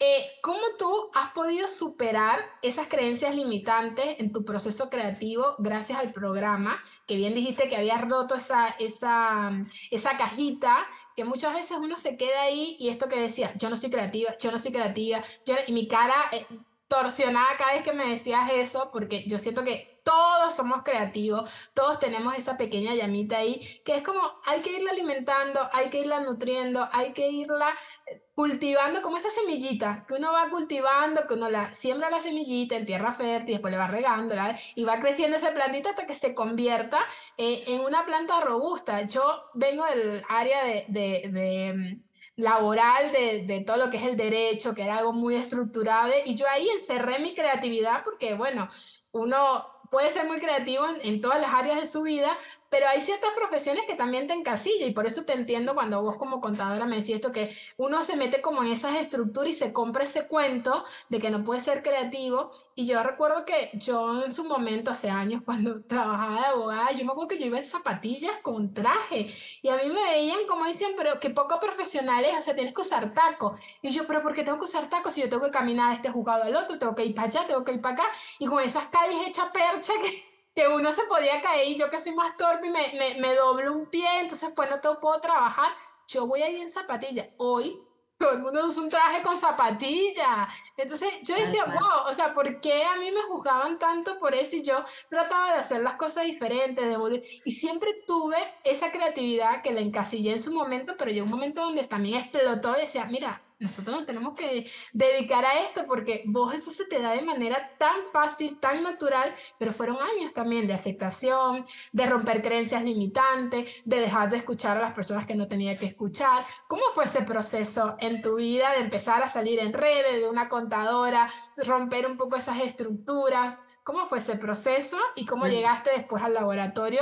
Eh, 0.00 0.26
¿Cómo 0.42 0.60
tú 0.76 1.10
has 1.14 1.30
podido 1.32 1.68
superar 1.68 2.44
esas 2.62 2.88
creencias 2.88 3.34
limitantes 3.34 4.18
en 4.18 4.32
tu 4.32 4.44
proceso 4.44 4.90
creativo 4.90 5.54
gracias 5.58 5.98
al 5.98 6.12
programa? 6.12 6.82
Que 7.06 7.16
bien 7.16 7.34
dijiste 7.34 7.68
que 7.68 7.76
habías 7.76 8.06
roto 8.06 8.34
esa, 8.34 8.68
esa, 8.80 9.52
esa 9.90 10.16
cajita, 10.16 10.86
que 11.14 11.24
muchas 11.24 11.54
veces 11.54 11.78
uno 11.80 11.96
se 11.96 12.16
queda 12.16 12.42
ahí 12.42 12.76
y 12.80 12.88
esto 12.88 13.08
que 13.08 13.20
decía, 13.20 13.54
yo 13.56 13.70
no 13.70 13.76
soy 13.76 13.90
creativa, 13.90 14.36
yo 14.38 14.50
no 14.50 14.58
soy 14.58 14.72
creativa, 14.72 15.22
yo, 15.46 15.54
y 15.68 15.72
mi 15.72 15.86
cara 15.86 16.14
eh, 16.32 16.44
torsionada 16.88 17.56
cada 17.56 17.74
vez 17.74 17.82
que 17.82 17.92
me 17.92 18.08
decías 18.08 18.50
eso, 18.52 18.90
porque 18.92 19.24
yo 19.28 19.38
siento 19.38 19.62
que 19.62 19.93
todos 20.04 20.54
somos 20.54 20.82
creativos, 20.84 21.50
todos 21.72 21.98
tenemos 21.98 22.36
esa 22.38 22.56
pequeña 22.56 22.94
llamita 22.94 23.38
ahí, 23.38 23.80
que 23.84 23.96
es 23.96 24.02
como 24.02 24.20
hay 24.44 24.60
que 24.60 24.74
irla 24.74 24.92
alimentando, 24.92 25.68
hay 25.72 25.88
que 25.90 26.00
irla 26.00 26.20
nutriendo, 26.20 26.86
hay 26.92 27.12
que 27.12 27.26
irla 27.28 27.74
eh, 28.06 28.22
cultivando 28.34 29.00
como 29.00 29.16
esa 29.16 29.30
semillita 29.30 30.04
que 30.06 30.14
uno 30.14 30.32
va 30.32 30.50
cultivando, 30.50 31.26
que 31.26 31.34
uno 31.34 31.48
la 31.48 31.72
siembra 31.72 32.10
la 32.10 32.20
semillita 32.20 32.76
en 32.76 32.86
tierra 32.86 33.12
fértil, 33.12 33.54
después 33.54 33.72
le 33.72 33.78
va 33.78 33.88
regando 33.88 34.34
y 34.74 34.84
va 34.84 35.00
creciendo 35.00 35.36
esa 35.36 35.52
plantita 35.52 35.90
hasta 35.90 36.06
que 36.06 36.14
se 36.14 36.34
convierta 36.34 36.98
eh, 37.36 37.64
en 37.68 37.80
una 37.80 38.04
planta 38.04 38.40
robusta. 38.40 39.02
Yo 39.02 39.22
vengo 39.54 39.84
del 39.86 40.22
área 40.28 40.64
de, 40.64 40.84
de, 40.88 41.28
de 41.30 41.74
mm, 41.74 42.42
laboral 42.42 43.12
de, 43.12 43.44
de, 43.46 43.60
todo 43.60 43.76
lo 43.76 43.90
que 43.90 43.96
es 43.96 44.04
el 44.04 44.16
derecho, 44.16 44.74
que 44.74 44.82
era 44.82 44.98
algo 44.98 45.12
muy 45.12 45.36
estructurado, 45.36 46.12
y 46.26 46.34
yo 46.34 46.46
ahí 46.48 46.68
encerré 46.70 47.18
mi 47.20 47.34
creatividad 47.34 48.02
porque, 48.04 48.34
bueno, 48.34 48.68
uno 49.12 49.73
puede 49.90 50.10
ser 50.10 50.26
muy 50.26 50.38
creativo 50.38 50.84
en, 51.02 51.20
todas 51.20 51.40
las 51.40 51.52
áreas 51.52 51.80
de 51.80 51.86
su 51.86 52.02
vida, 52.02 52.36
pero 52.74 52.88
hay 52.88 53.00
ciertas 53.00 53.30
profesiones 53.36 53.86
que 53.86 53.94
también 53.94 54.26
te 54.26 54.34
encasillan 54.34 54.88
y 54.88 54.92
por 54.92 55.06
eso 55.06 55.24
te 55.24 55.32
entiendo 55.32 55.74
cuando 55.74 56.02
vos 56.02 56.16
como 56.16 56.40
contadora 56.40 56.86
me 56.86 56.96
decís 56.96 57.14
esto, 57.14 57.30
que 57.30 57.56
uno 57.76 58.02
se 58.02 58.16
mete 58.16 58.42
como 58.42 58.64
en 58.64 58.72
esas 58.72 58.96
estructuras 58.96 59.50
y 59.50 59.52
se 59.52 59.72
compra 59.72 60.02
ese 60.02 60.26
cuento 60.26 60.84
de 61.08 61.20
que 61.20 61.30
no 61.30 61.44
puede 61.44 61.60
ser 61.60 61.84
creativo. 61.84 62.50
Y 62.74 62.86
yo 62.86 63.00
recuerdo 63.04 63.44
que 63.44 63.70
yo 63.74 64.24
en 64.24 64.32
su 64.32 64.42
momento, 64.46 64.90
hace 64.90 65.08
años, 65.08 65.42
cuando 65.44 65.82
trabajaba 65.84 66.40
de 66.40 66.46
abogada, 66.46 66.90
yo 66.90 67.04
me 67.04 67.12
acuerdo 67.12 67.28
que 67.28 67.38
yo 67.38 67.46
iba 67.46 67.58
en 67.58 67.64
zapatillas 67.64 68.40
con 68.42 68.74
traje 68.74 69.32
y 69.62 69.68
a 69.68 69.76
mí 69.76 69.88
me 69.90 70.02
veían 70.10 70.40
como 70.48 70.64
decían, 70.64 70.94
pero 70.96 71.20
que 71.20 71.30
poco 71.30 71.60
profesionales, 71.60 72.32
o 72.36 72.42
sea, 72.42 72.56
tienes 72.56 72.74
que 72.74 72.80
usar 72.80 73.12
tacos. 73.12 73.56
Y 73.82 73.90
yo, 73.90 74.04
pero 74.04 74.20
¿por 74.20 74.34
qué 74.34 74.42
tengo 74.42 74.58
que 74.58 74.64
usar 74.64 74.90
tacos 74.90 75.12
si 75.12 75.20
yo 75.20 75.28
tengo 75.28 75.44
que 75.44 75.52
caminar 75.52 75.90
de 75.90 75.96
este 75.98 76.10
juzgado 76.10 76.42
al 76.42 76.56
otro? 76.56 76.76
Tengo 76.76 76.96
que 76.96 77.04
ir 77.04 77.14
para 77.14 77.28
allá, 77.28 77.46
tengo 77.46 77.62
que 77.62 77.72
ir 77.72 77.80
para 77.80 77.94
acá. 77.94 78.06
Y 78.40 78.46
con 78.46 78.60
esas 78.60 78.86
calles 78.86 79.28
hechas 79.28 79.46
percha 79.52 79.92
que 80.02 80.33
que 80.54 80.68
uno 80.68 80.92
se 80.92 81.04
podía 81.04 81.42
caer 81.42 81.68
y 81.68 81.76
yo 81.76 81.90
que 81.90 81.98
soy 81.98 82.12
más 82.14 82.36
torpe 82.36 82.68
y 82.68 82.70
me, 82.70 82.92
me, 82.98 83.20
me 83.20 83.34
doblo 83.34 83.72
un 83.72 83.86
pie, 83.86 84.06
entonces 84.20 84.52
pues 84.54 84.70
no 84.70 84.80
te 84.80 84.88
puedo 85.00 85.20
trabajar. 85.20 85.72
Yo 86.06 86.26
voy 86.26 86.42
a 86.42 86.50
ir 86.50 86.60
en 86.60 86.68
zapatilla. 86.68 87.28
Hoy 87.38 87.84
todo 88.18 88.32
el 88.32 88.38
mundo 88.38 88.64
usa 88.64 88.82
un 88.82 88.88
traje 88.88 89.22
con 89.22 89.36
zapatilla. 89.36 90.48
Entonces 90.76 91.10
yo 91.22 91.34
decía, 91.34 91.64
wow, 91.64 92.08
o 92.08 92.12
sea, 92.12 92.32
¿por 92.32 92.60
qué 92.60 92.84
a 92.84 92.96
mí 92.96 93.10
me 93.10 93.22
juzgaban 93.22 93.78
tanto 93.78 94.18
por 94.18 94.34
eso? 94.34 94.56
Y 94.56 94.62
yo 94.62 94.84
trataba 95.10 95.52
de 95.52 95.58
hacer 95.58 95.82
las 95.82 95.96
cosas 95.96 96.24
diferentes, 96.24 96.84
de 96.86 97.40
Y 97.44 97.50
siempre 97.50 98.02
tuve 98.06 98.36
esa 98.64 98.92
creatividad 98.92 99.62
que 99.62 99.72
la 99.72 99.80
encasillé 99.80 100.32
en 100.32 100.40
su 100.40 100.52
momento, 100.52 100.94
pero 100.96 101.10
llegó 101.10 101.24
un 101.24 101.32
momento 101.32 101.62
donde 101.62 101.84
también 101.84 102.22
explotó 102.22 102.76
y 102.76 102.82
decía, 102.82 103.04
mira, 103.06 103.42
nosotros 103.58 103.96
nos 103.96 104.06
tenemos 104.06 104.36
que 104.36 104.70
dedicar 104.92 105.44
a 105.44 105.60
esto 105.60 105.86
porque 105.86 106.22
vos 106.26 106.52
eso 106.52 106.70
se 106.70 106.86
te 106.86 107.00
da 107.00 107.12
de 107.12 107.22
manera 107.22 107.70
tan 107.78 108.02
fácil, 108.12 108.58
tan 108.58 108.82
natural, 108.82 109.34
pero 109.58 109.72
fueron 109.72 109.96
años 109.96 110.32
también 110.32 110.66
de 110.66 110.74
aceptación, 110.74 111.64
de 111.92 112.06
romper 112.06 112.42
creencias 112.42 112.82
limitantes, 112.82 113.70
de 113.84 114.00
dejar 114.00 114.30
de 114.30 114.38
escuchar 114.38 114.76
a 114.76 114.80
las 114.80 114.92
personas 114.92 115.26
que 115.26 115.36
no 115.36 115.46
tenía 115.46 115.78
que 115.78 115.86
escuchar. 115.86 116.44
¿Cómo 116.66 116.82
fue 116.94 117.04
ese 117.04 117.22
proceso 117.22 117.96
en 118.00 118.22
tu 118.22 118.36
vida 118.36 118.70
de 118.72 118.80
empezar 118.80 119.22
a 119.22 119.28
salir 119.28 119.60
en 119.60 119.72
redes, 119.72 120.16
de 120.20 120.28
una 120.28 120.48
contadora, 120.48 121.32
romper 121.56 122.06
un 122.06 122.16
poco 122.16 122.36
esas 122.36 122.60
estructuras? 122.60 123.60
¿Cómo 123.84 124.06
fue 124.06 124.18
ese 124.18 124.36
proceso 124.36 124.96
y 125.14 125.26
cómo 125.26 125.46
llegaste 125.46 125.90
después 125.90 126.22
al 126.22 126.34
laboratorio 126.34 127.00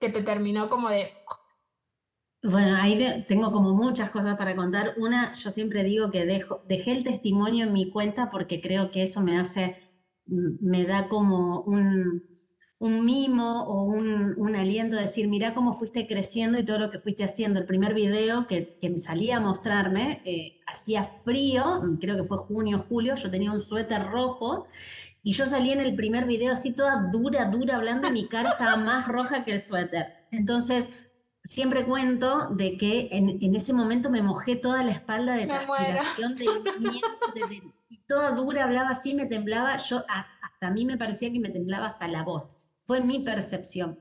que 0.00 0.10
te 0.10 0.22
terminó 0.22 0.68
como 0.68 0.90
de 0.90 1.14
bueno, 2.44 2.76
ahí 2.76 3.24
tengo 3.26 3.50
como 3.52 3.74
muchas 3.74 4.10
cosas 4.10 4.36
para 4.36 4.54
contar. 4.54 4.94
Una, 4.98 5.32
yo 5.32 5.50
siempre 5.50 5.82
digo 5.82 6.10
que 6.10 6.26
dejo, 6.26 6.62
dejé 6.68 6.92
el 6.92 7.02
testimonio 7.02 7.64
en 7.64 7.72
mi 7.72 7.90
cuenta 7.90 8.28
porque 8.28 8.60
creo 8.60 8.90
que 8.90 9.02
eso 9.02 9.22
me 9.22 9.38
hace, 9.38 9.76
me 10.26 10.84
da 10.84 11.08
como 11.08 11.62
un, 11.62 12.22
mimo 12.80 13.64
o 13.64 13.84
un, 13.84 14.54
aliento 14.54 14.96
de 14.96 15.02
decir, 15.02 15.26
mira 15.26 15.54
cómo 15.54 15.72
fuiste 15.72 16.06
creciendo 16.06 16.58
y 16.58 16.66
todo 16.66 16.78
lo 16.78 16.90
que 16.90 16.98
fuiste 16.98 17.24
haciendo. 17.24 17.60
El 17.60 17.66
primer 17.66 17.94
video 17.94 18.46
que, 18.46 18.76
me 18.82 18.98
salía 18.98 19.38
a 19.38 19.40
mostrarme, 19.40 20.20
eh, 20.26 20.60
hacía 20.66 21.02
frío, 21.02 21.64
creo 21.98 22.14
que 22.16 22.24
fue 22.24 22.36
junio, 22.36 22.78
julio, 22.78 23.14
yo 23.14 23.30
tenía 23.30 23.52
un 23.52 23.60
suéter 23.60 24.04
rojo 24.10 24.66
y 25.22 25.32
yo 25.32 25.46
salí 25.46 25.70
en 25.70 25.80
el 25.80 25.94
primer 25.94 26.26
video 26.26 26.52
así 26.52 26.76
toda 26.76 27.08
dura, 27.10 27.46
dura, 27.46 27.76
hablando 27.76 28.06
y 28.08 28.12
mi 28.12 28.28
cara 28.28 28.50
estaba 28.50 28.76
más 28.76 29.08
roja 29.08 29.46
que 29.46 29.52
el 29.52 29.60
suéter. 29.60 30.08
Entonces 30.30 31.04
siempre 31.44 31.84
cuento 31.84 32.48
de 32.50 32.76
que 32.78 33.08
en, 33.12 33.54
ese 33.54 33.74
momento 33.74 34.10
me 34.10 34.22
mojé 34.22 34.56
toda 34.56 34.82
la 34.82 34.92
espalda 34.92 35.34
de 35.34 35.46
transpiración, 35.46 36.34
de 36.34 36.44
miedo, 36.78 37.72
y 37.88 37.98
toda 38.08 38.30
dura, 38.30 38.64
hablaba 38.64 38.90
así, 38.90 39.14
me 39.14 39.26
temblaba, 39.26 39.76
yo 39.76 40.04
hasta 40.08 40.66
a 40.66 40.70
mí 40.70 40.86
me 40.86 40.96
parecía 40.96 41.30
que 41.30 41.40
me 41.40 41.50
temblaba 41.50 41.88
hasta 41.88 42.08
la 42.08 42.22
voz. 42.22 42.50
Fue 42.82 43.00
mi 43.02 43.20
percepción. 43.20 44.00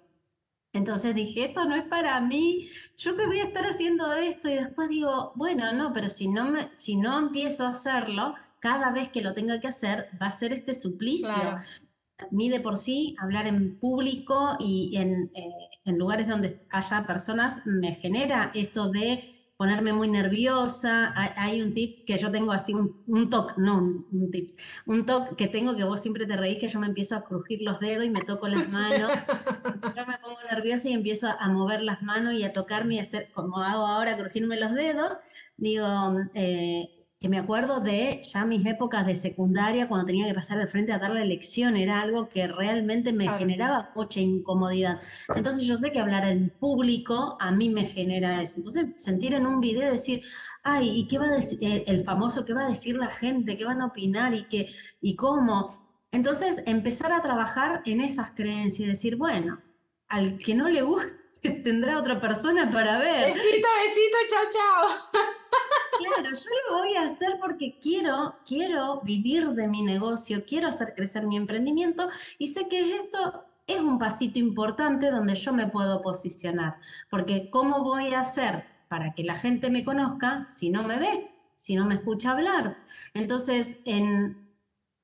Entonces 0.71 1.13
dije, 1.13 1.45
esto 1.45 1.65
no 1.65 1.75
es 1.75 1.83
para 1.83 2.19
mí, 2.19 2.67
yo 2.97 3.15
que 3.15 3.27
voy 3.27 3.39
a 3.39 3.43
estar 3.43 3.63
haciendo 3.65 4.11
esto 4.13 4.49
y 4.49 4.55
después 4.55 4.89
digo, 4.89 5.33
bueno, 5.35 5.71
no, 5.73 5.93
pero 5.93 6.09
si 6.09 6.27
no, 6.27 6.49
me, 6.49 6.71
si 6.75 6.95
no 6.95 7.19
empiezo 7.19 7.67
a 7.67 7.71
hacerlo, 7.71 8.33
cada 8.59 8.91
vez 8.91 9.09
que 9.09 9.21
lo 9.21 9.33
tenga 9.35 9.59
que 9.59 9.67
hacer 9.67 10.07
va 10.19 10.27
a 10.27 10.31
ser 10.31 10.51
este 10.51 10.73
suplicio. 10.73 11.29
A 11.29 12.27
mí 12.31 12.49
de 12.49 12.59
por 12.59 12.77
sí, 12.77 13.15
hablar 13.19 13.45
en 13.45 13.77
público 13.77 14.55
y 14.59 14.95
en, 14.97 15.29
eh, 15.35 15.69
en 15.85 15.97
lugares 15.97 16.27
donde 16.27 16.65
haya 16.69 17.05
personas 17.05 17.65
me 17.65 17.93
genera 17.93 18.51
esto 18.53 18.89
de 18.89 19.23
ponerme 19.57 19.93
muy 19.93 20.09
nerviosa. 20.09 21.13
Hay, 21.15 21.61
un 21.61 21.73
tip 21.73 22.05
que 22.05 22.17
yo 22.17 22.31
tengo 22.31 22.51
así, 22.51 22.73
un, 22.73 23.03
un 23.07 23.29
toque, 23.29 23.53
no 23.57 23.77
un, 24.11 24.29
tip, 24.31 24.51
un 24.85 25.05
toque 25.05 25.35
que 25.35 25.47
tengo 25.47 25.75
que 25.75 25.83
vos 25.83 26.01
siempre 26.01 26.25
te 26.25 26.35
reís 26.35 26.59
que 26.59 26.67
yo 26.67 26.79
me 26.79 26.87
empiezo 26.87 27.15
a 27.15 27.23
crujir 27.23 27.61
los 27.61 27.79
dedos 27.79 28.05
y 28.05 28.09
me 28.09 28.21
toco 28.21 28.47
las 28.47 28.69
manos. 28.69 29.11
yo 29.95 30.05
me 30.05 30.17
pongo 30.17 30.37
nerviosa 30.49 30.89
y 30.89 30.93
empiezo 30.93 31.27
a 31.27 31.47
mover 31.49 31.81
las 31.81 32.01
manos 32.01 32.33
y 32.33 32.43
a 32.43 32.53
tocarme 32.53 32.95
y 32.95 32.99
hacer 32.99 33.31
como 33.31 33.59
hago 33.59 33.85
ahora, 33.85 34.17
crujirme 34.17 34.59
los 34.59 34.73
dedos. 34.73 35.17
Digo, 35.57 35.85
eh, 36.33 37.02
que 37.23 37.29
me 37.29 37.39
acuerdo 37.39 37.79
de 37.79 38.21
ya 38.21 38.43
mis 38.43 38.65
épocas 38.65 39.05
de 39.05 39.15
secundaria, 39.15 39.87
cuando 39.87 40.05
tenía 40.05 40.27
que 40.27 40.33
pasar 40.33 40.59
al 40.59 40.67
frente 40.67 40.91
a 40.91 40.99
dar 40.99 41.11
la 41.11 41.23
lección, 41.23 41.77
era 41.77 42.01
algo 42.01 42.27
que 42.27 42.49
realmente 42.49 43.13
me 43.13 43.29
generaba 43.29 43.91
mucha 43.95 44.19
incomodidad. 44.19 44.99
Entonces 45.33 45.65
yo 45.65 45.77
sé 45.77 45.93
que 45.93 46.01
hablar 46.01 46.25
en 46.25 46.49
público 46.49 47.37
a 47.39 47.49
mí 47.51 47.69
me 47.69 47.85
genera 47.85 48.41
eso. 48.41 48.57
Entonces 48.57 49.01
sentir 49.01 49.33
en 49.35 49.47
un 49.47 49.61
video 49.61 49.89
decir, 49.89 50.21
ay, 50.63 50.89
¿y 50.89 51.07
qué 51.07 51.17
va 51.17 51.27
a 51.27 51.31
decir 51.31 51.59
eh, 51.61 51.85
el 51.87 52.01
famoso, 52.01 52.43
qué 52.43 52.53
va 52.53 52.65
a 52.65 52.69
decir 52.69 52.97
la 52.97 53.09
gente, 53.09 53.55
qué 53.55 53.63
van 53.63 53.81
a 53.81 53.85
opinar 53.85 54.33
y 54.33 54.43
qué 54.49 54.67
y 54.99 55.15
cómo? 55.15 55.69
Entonces 56.11 56.61
empezar 56.65 57.13
a 57.13 57.21
trabajar 57.21 57.83
en 57.85 58.01
esas 58.01 58.31
creencias 58.31 58.85
y 58.85 58.89
decir, 58.89 59.15
bueno, 59.15 59.61
al 60.09 60.37
que 60.37 60.55
no 60.55 60.67
le 60.67 60.81
guste 60.81 61.13
tendrá 61.63 61.97
otra 61.99 62.19
persona 62.19 62.69
para 62.69 62.97
ver. 62.97 63.27
Besito, 63.27 63.67
besito, 63.81 64.17
chao, 64.29 64.43
chao. 64.51 65.21
Claro, 65.97 66.29
yo 66.29 66.49
lo 66.69 66.77
voy 66.79 66.95
a 66.95 67.03
hacer 67.03 67.37
porque 67.39 67.77
quiero, 67.79 68.35
quiero 68.45 69.01
vivir 69.01 69.49
de 69.49 69.67
mi 69.67 69.81
negocio, 69.81 70.43
quiero 70.45 70.67
hacer 70.67 70.93
crecer 70.95 71.27
mi 71.27 71.37
emprendimiento 71.37 72.09
y 72.37 72.47
sé 72.47 72.67
que 72.67 72.95
esto 72.95 73.45
es 73.67 73.79
un 73.79 73.99
pasito 73.99 74.39
importante 74.39 75.11
donde 75.11 75.35
yo 75.35 75.53
me 75.53 75.67
puedo 75.67 76.01
posicionar. 76.01 76.77
Porque 77.09 77.49
¿cómo 77.49 77.83
voy 77.83 78.13
a 78.13 78.21
hacer 78.21 78.65
para 78.89 79.13
que 79.13 79.23
la 79.23 79.35
gente 79.35 79.69
me 79.69 79.83
conozca 79.83 80.45
si 80.47 80.69
no 80.69 80.83
me 80.83 80.97
ve, 80.97 81.31
si 81.55 81.75
no 81.75 81.85
me 81.85 81.95
escucha 81.95 82.31
hablar? 82.31 82.77
Entonces, 83.13 83.81
en, 83.85 84.49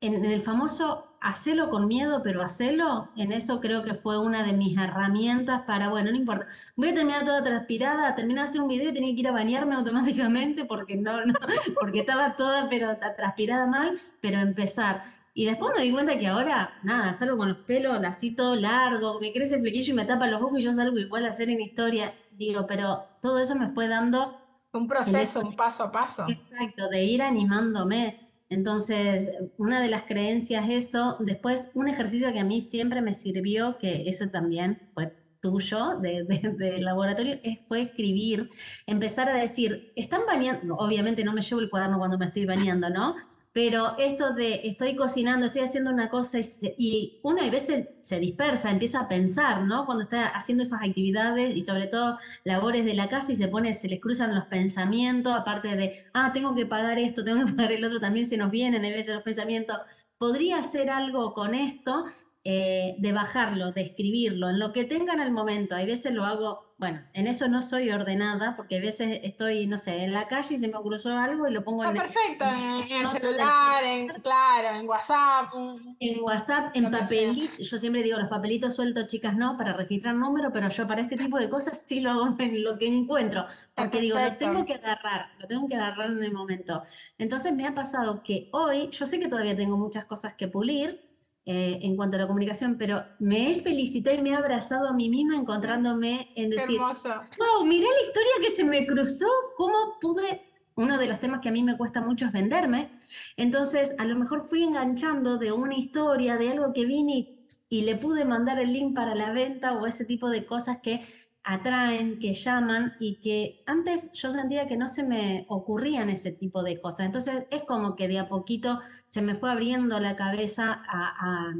en 0.02 0.26
el 0.26 0.42
famoso 0.42 1.09
hacelo 1.22 1.70
con 1.70 1.88
miedo, 1.88 2.22
pero 2.24 2.42
hacelo, 2.42 3.10
en 3.16 3.32
eso 3.32 3.60
creo 3.60 3.84
que 3.84 3.94
fue 3.94 4.20
una 4.20 4.44
de 4.44 4.54
mis 4.54 4.78
herramientas 4.78 5.62
para, 5.68 5.90
bueno, 5.90 6.12
no 6.12 6.18
importa, 6.18 6.46
voy 6.76 6.90
a 6.90 6.94
terminar 6.94 7.26
toda 7.26 7.44
transpirada, 7.44 8.16
terminé 8.16 8.40
de 8.40 8.46
hacer 8.46 8.62
un 8.62 8.68
video 8.68 8.90
y 8.90 8.94
tenía 8.94 9.14
que 9.14 9.20
ir 9.22 9.28
a 9.28 9.32
bañarme 9.32 9.76
automáticamente 9.76 10.66
porque 10.66 10.96
no, 10.96 11.26
no 11.26 11.34
porque 11.80 12.00
estaba 12.00 12.36
toda 12.36 12.70
pero 12.70 12.98
transpirada 13.18 13.68
mal, 13.68 14.00
pero 14.22 14.40
empezar. 14.40 15.04
Y 15.34 15.46
después 15.46 15.74
me 15.78 15.84
di 15.84 15.92
cuenta 15.92 16.18
que 16.18 16.28
ahora, 16.28 16.74
nada, 16.84 17.14
salgo 17.14 17.38
con 17.38 17.50
los 17.50 17.58
pelos 17.60 17.98
así 18.04 18.32
todo 18.32 18.56
largo, 18.56 19.20
me 19.22 19.32
crece 19.32 19.56
el 19.56 19.62
flequillo 19.62 19.94
y 19.94 19.96
me 19.96 20.06
tapa 20.06 20.28
los 20.28 20.42
ojos 20.42 20.60
y 20.60 20.64
yo 20.64 20.74
salgo 20.74 20.98
igual 20.98 21.26
a 21.26 21.30
hacer 21.30 21.50
en 21.50 21.62
historia. 21.62 22.14
Digo, 22.32 22.66
pero 22.68 23.06
todo 23.22 23.40
eso 23.40 23.56
me 23.56 23.70
fue 23.70 23.88
dando... 23.88 24.36
Un 24.72 24.88
proceso, 24.88 25.42
un 25.42 25.56
paso 25.56 25.86
a 25.86 25.92
paso. 25.92 26.26
Exacto, 26.28 26.90
de 26.90 27.04
ir 27.04 27.24
animándome. 27.24 28.29
Entonces, 28.50 29.32
una 29.58 29.80
de 29.82 29.90
las 29.90 30.04
creencias 30.06 30.70
eso, 30.70 31.16
después 31.20 31.70
un 31.74 31.88
ejercicio 31.88 32.32
que 32.34 32.40
a 32.40 32.44
mí 32.46 32.62
siempre 32.62 33.02
me 33.02 33.14
sirvió, 33.14 33.78
que 33.78 34.04
eso 34.10 34.28
también 34.30 34.80
fue 34.94 35.12
tuyo 35.42 35.98
de, 36.00 36.78
laboratorio, 36.82 37.40
fue 37.64 37.82
escribir, 37.82 38.50
empezar 38.86 39.30
a 39.30 39.36
decir, 39.36 39.94
están 39.96 40.22
bañando, 40.28 40.76
obviamente 40.76 41.24
no 41.24 41.34
me 41.34 41.42
llevo 41.42 41.62
el 41.62 41.70
cuaderno 41.70 41.98
cuando 41.98 42.18
me 42.18 42.26
estoy 42.26 42.46
bañando, 42.46 42.90
¿no? 42.90 43.16
Pero 43.52 43.98
esto 43.98 44.34
de 44.34 44.62
estoy 44.66 44.96
cocinando, 44.96 45.48
estoy 45.48 45.64
haciendo 45.64 45.90
una 45.90 46.10
cosa 46.10 46.40
y, 46.78 47.20
una 47.24 47.46
a 47.46 47.50
veces 47.50 47.90
se 48.02 48.20
dispersa, 48.20 48.70
empieza 48.70 49.02
a 49.02 49.08
pensar, 49.08 49.64
¿no? 49.64 49.86
Cuando 49.86 50.04
está 50.04 50.28
haciendo 50.28 50.64
esas 50.64 50.82
actividades 50.82 51.56
y 51.56 51.62
sobre 51.62 51.88
todo 51.88 52.18
labores 52.44 52.86
de 52.86 52.94
la 52.94 53.10
casa 53.10 53.32
y 53.32 53.36
se 53.36 53.48
pone, 53.48 53.74
se 53.74 53.88
les 53.90 54.00
cruzan 54.00 54.36
los 54.36 54.46
pensamientos, 54.46 55.34
aparte 55.34 55.76
de, 55.76 55.94
ah, 56.14 56.32
tengo 56.34 56.54
que 56.54 56.66
pagar 56.66 57.00
esto, 57.00 57.24
tengo 57.24 57.46
que 57.46 57.54
pagar 57.54 57.72
el 57.72 57.86
otro, 57.86 58.00
también 58.00 58.26
se 58.26 58.38
nos 58.38 58.52
vienen 58.52 58.86
a 58.86 58.90
veces 58.90 59.16
los 59.16 59.24
pensamientos. 59.24 59.78
¿Podría 60.18 60.60
hacer 60.60 60.90
algo 60.90 61.34
con 61.34 61.56
esto? 61.56 62.04
Eh, 62.46 62.96
de 63.00 63.12
bajarlo, 63.12 63.74
de 63.74 63.82
escribirlo, 63.82 64.50
en 64.50 64.60
lo 64.60 64.72
que 64.72 64.86
tenga 64.86 65.12
en 65.12 65.20
el 65.20 65.30
momento. 65.30 65.76
Hay 65.76 65.86
veces 65.86 66.14
lo 66.14 66.24
hago, 66.24 66.74
bueno, 66.78 67.02
en 67.12 67.28
eso 67.28 67.50
no 67.50 67.62
soy 67.62 67.92
ordenada, 67.92 68.56
porque 68.56 68.78
a 68.78 68.80
veces 68.80 69.20
estoy, 69.24 69.68
no 69.68 69.78
sé, 69.78 70.06
en 70.06 70.14
la 70.14 70.30
calle 70.30 70.56
y 70.56 70.58
se 70.58 70.70
me 70.70 70.76
cruzó 70.76 71.18
algo 71.18 71.50
y 71.50 71.52
lo 71.52 71.66
pongo 71.66 71.84
en, 71.84 71.98
perfecto, 71.98 72.46
en, 72.46 72.92
el 72.94 73.08
celular, 73.10 73.84
en, 73.84 74.08
claro, 74.08 74.70
en 74.80 74.88
WhatsApp. 74.88 75.54
En 76.00 76.24
WhatsApp, 76.24 76.74
en 76.78 76.90
papelito, 76.90 77.62
yo 77.62 77.78
siempre 77.78 78.04
digo, 78.04 78.18
los 78.18 78.30
papelitos 78.30 78.74
sueltos, 78.74 79.08
chicas, 79.08 79.36
no, 79.36 79.58
para 79.58 79.74
registrar 79.74 80.16
número, 80.16 80.50
pero 80.54 80.70
yo 80.70 80.88
para 80.88 81.02
este 81.02 81.18
tipo 81.18 81.38
de 81.38 81.50
cosas 81.50 81.78
sí 81.82 82.00
lo 82.00 82.12
hago 82.12 82.38
en 82.40 82.64
lo 82.64 82.78
que 82.78 82.88
encuentro, 82.88 83.46
porque 83.76 84.00
digo, 84.00 84.18
lo 84.18 84.34
tengo 84.38 84.66
que 84.66 84.76
agarrar, 84.76 85.34
lo 85.40 85.46
tengo 85.46 85.68
que 85.68 85.76
agarrar 85.76 86.10
en 86.10 86.24
el 86.24 86.32
momento. 86.32 86.84
Entonces 87.18 87.54
me 87.54 87.68
ha 87.68 87.76
pasado 87.76 88.24
que 88.24 88.48
hoy, 88.54 88.90
yo 88.92 89.06
sé 89.06 89.20
que 89.20 89.28
todavía 89.28 89.58
tengo 89.58 89.78
muchas 89.78 90.06
cosas 90.06 90.36
que 90.36 90.48
pulir, 90.48 91.09
eh, 91.52 91.80
en 91.82 91.96
cuanto 91.96 92.16
a 92.16 92.20
la 92.20 92.28
comunicación, 92.28 92.78
pero 92.78 93.04
me 93.18 93.50
he 93.50 93.60
felicitado 93.60 94.16
y 94.16 94.22
me 94.22 94.30
he 94.30 94.36
abrazado 94.36 94.88
a 94.88 94.94
mí 94.94 95.10
misma 95.10 95.36
encontrándome 95.36 96.32
en 96.36 96.52
decir, 96.52 96.78
wow, 96.80 97.66
miré 97.66 97.88
la 97.88 98.08
historia 98.08 98.34
que 98.40 98.52
se 98.52 98.64
me 98.64 98.86
cruzó, 98.86 99.26
cómo 99.58 99.98
pude, 100.00 100.44
uno 100.76 101.00
de 101.00 101.08
los 101.08 101.20
temas 101.20 101.40
que 101.42 101.50
a 101.50 101.52
mí 101.52 101.64
me 101.64 101.76
cuesta 101.76 102.02
mucho 102.02 102.28
es 102.28 102.32
venderme, 102.32 102.92
entonces 103.36 103.96
a 103.98 104.06
lo 104.06 104.16
mejor 104.16 104.42
fui 104.42 104.62
enganchando 104.62 105.40
de 105.40 105.52
una 105.52 105.74
historia, 105.74 106.38
de 106.38 106.50
algo 106.50 106.72
que 106.72 106.86
vine 106.86 107.40
y 107.68 107.82
le 107.82 107.96
pude 107.96 108.26
mandar 108.26 108.60
el 108.60 108.72
link 108.72 108.94
para 108.94 109.16
la 109.16 109.32
venta 109.32 109.74
o 109.74 109.88
ese 109.88 110.06
tipo 110.06 110.30
de 110.30 110.46
cosas 110.46 110.82
que 110.84 111.02
atraen, 111.50 112.20
que 112.20 112.36
llaman 112.36 112.94
y 113.00 113.16
que 113.16 113.64
antes 113.66 114.12
yo 114.14 114.30
sentía 114.30 114.68
que 114.68 114.78
no 114.78 114.88
se 114.88 115.02
me 115.02 115.46
ocurrían 115.50 116.12
ese 116.12 116.32
tipo 116.32 116.62
de 116.62 116.78
cosas. 116.78 117.08
Entonces 117.08 117.46
es 117.50 117.64
como 117.64 117.96
que 117.96 118.08
de 118.08 118.20
a 118.20 118.28
poquito 118.28 118.80
se 119.08 119.24
me 119.24 119.34
fue 119.34 119.50
abriendo 119.50 120.00
la 120.00 120.16
cabeza 120.16 120.80
a, 120.88 121.54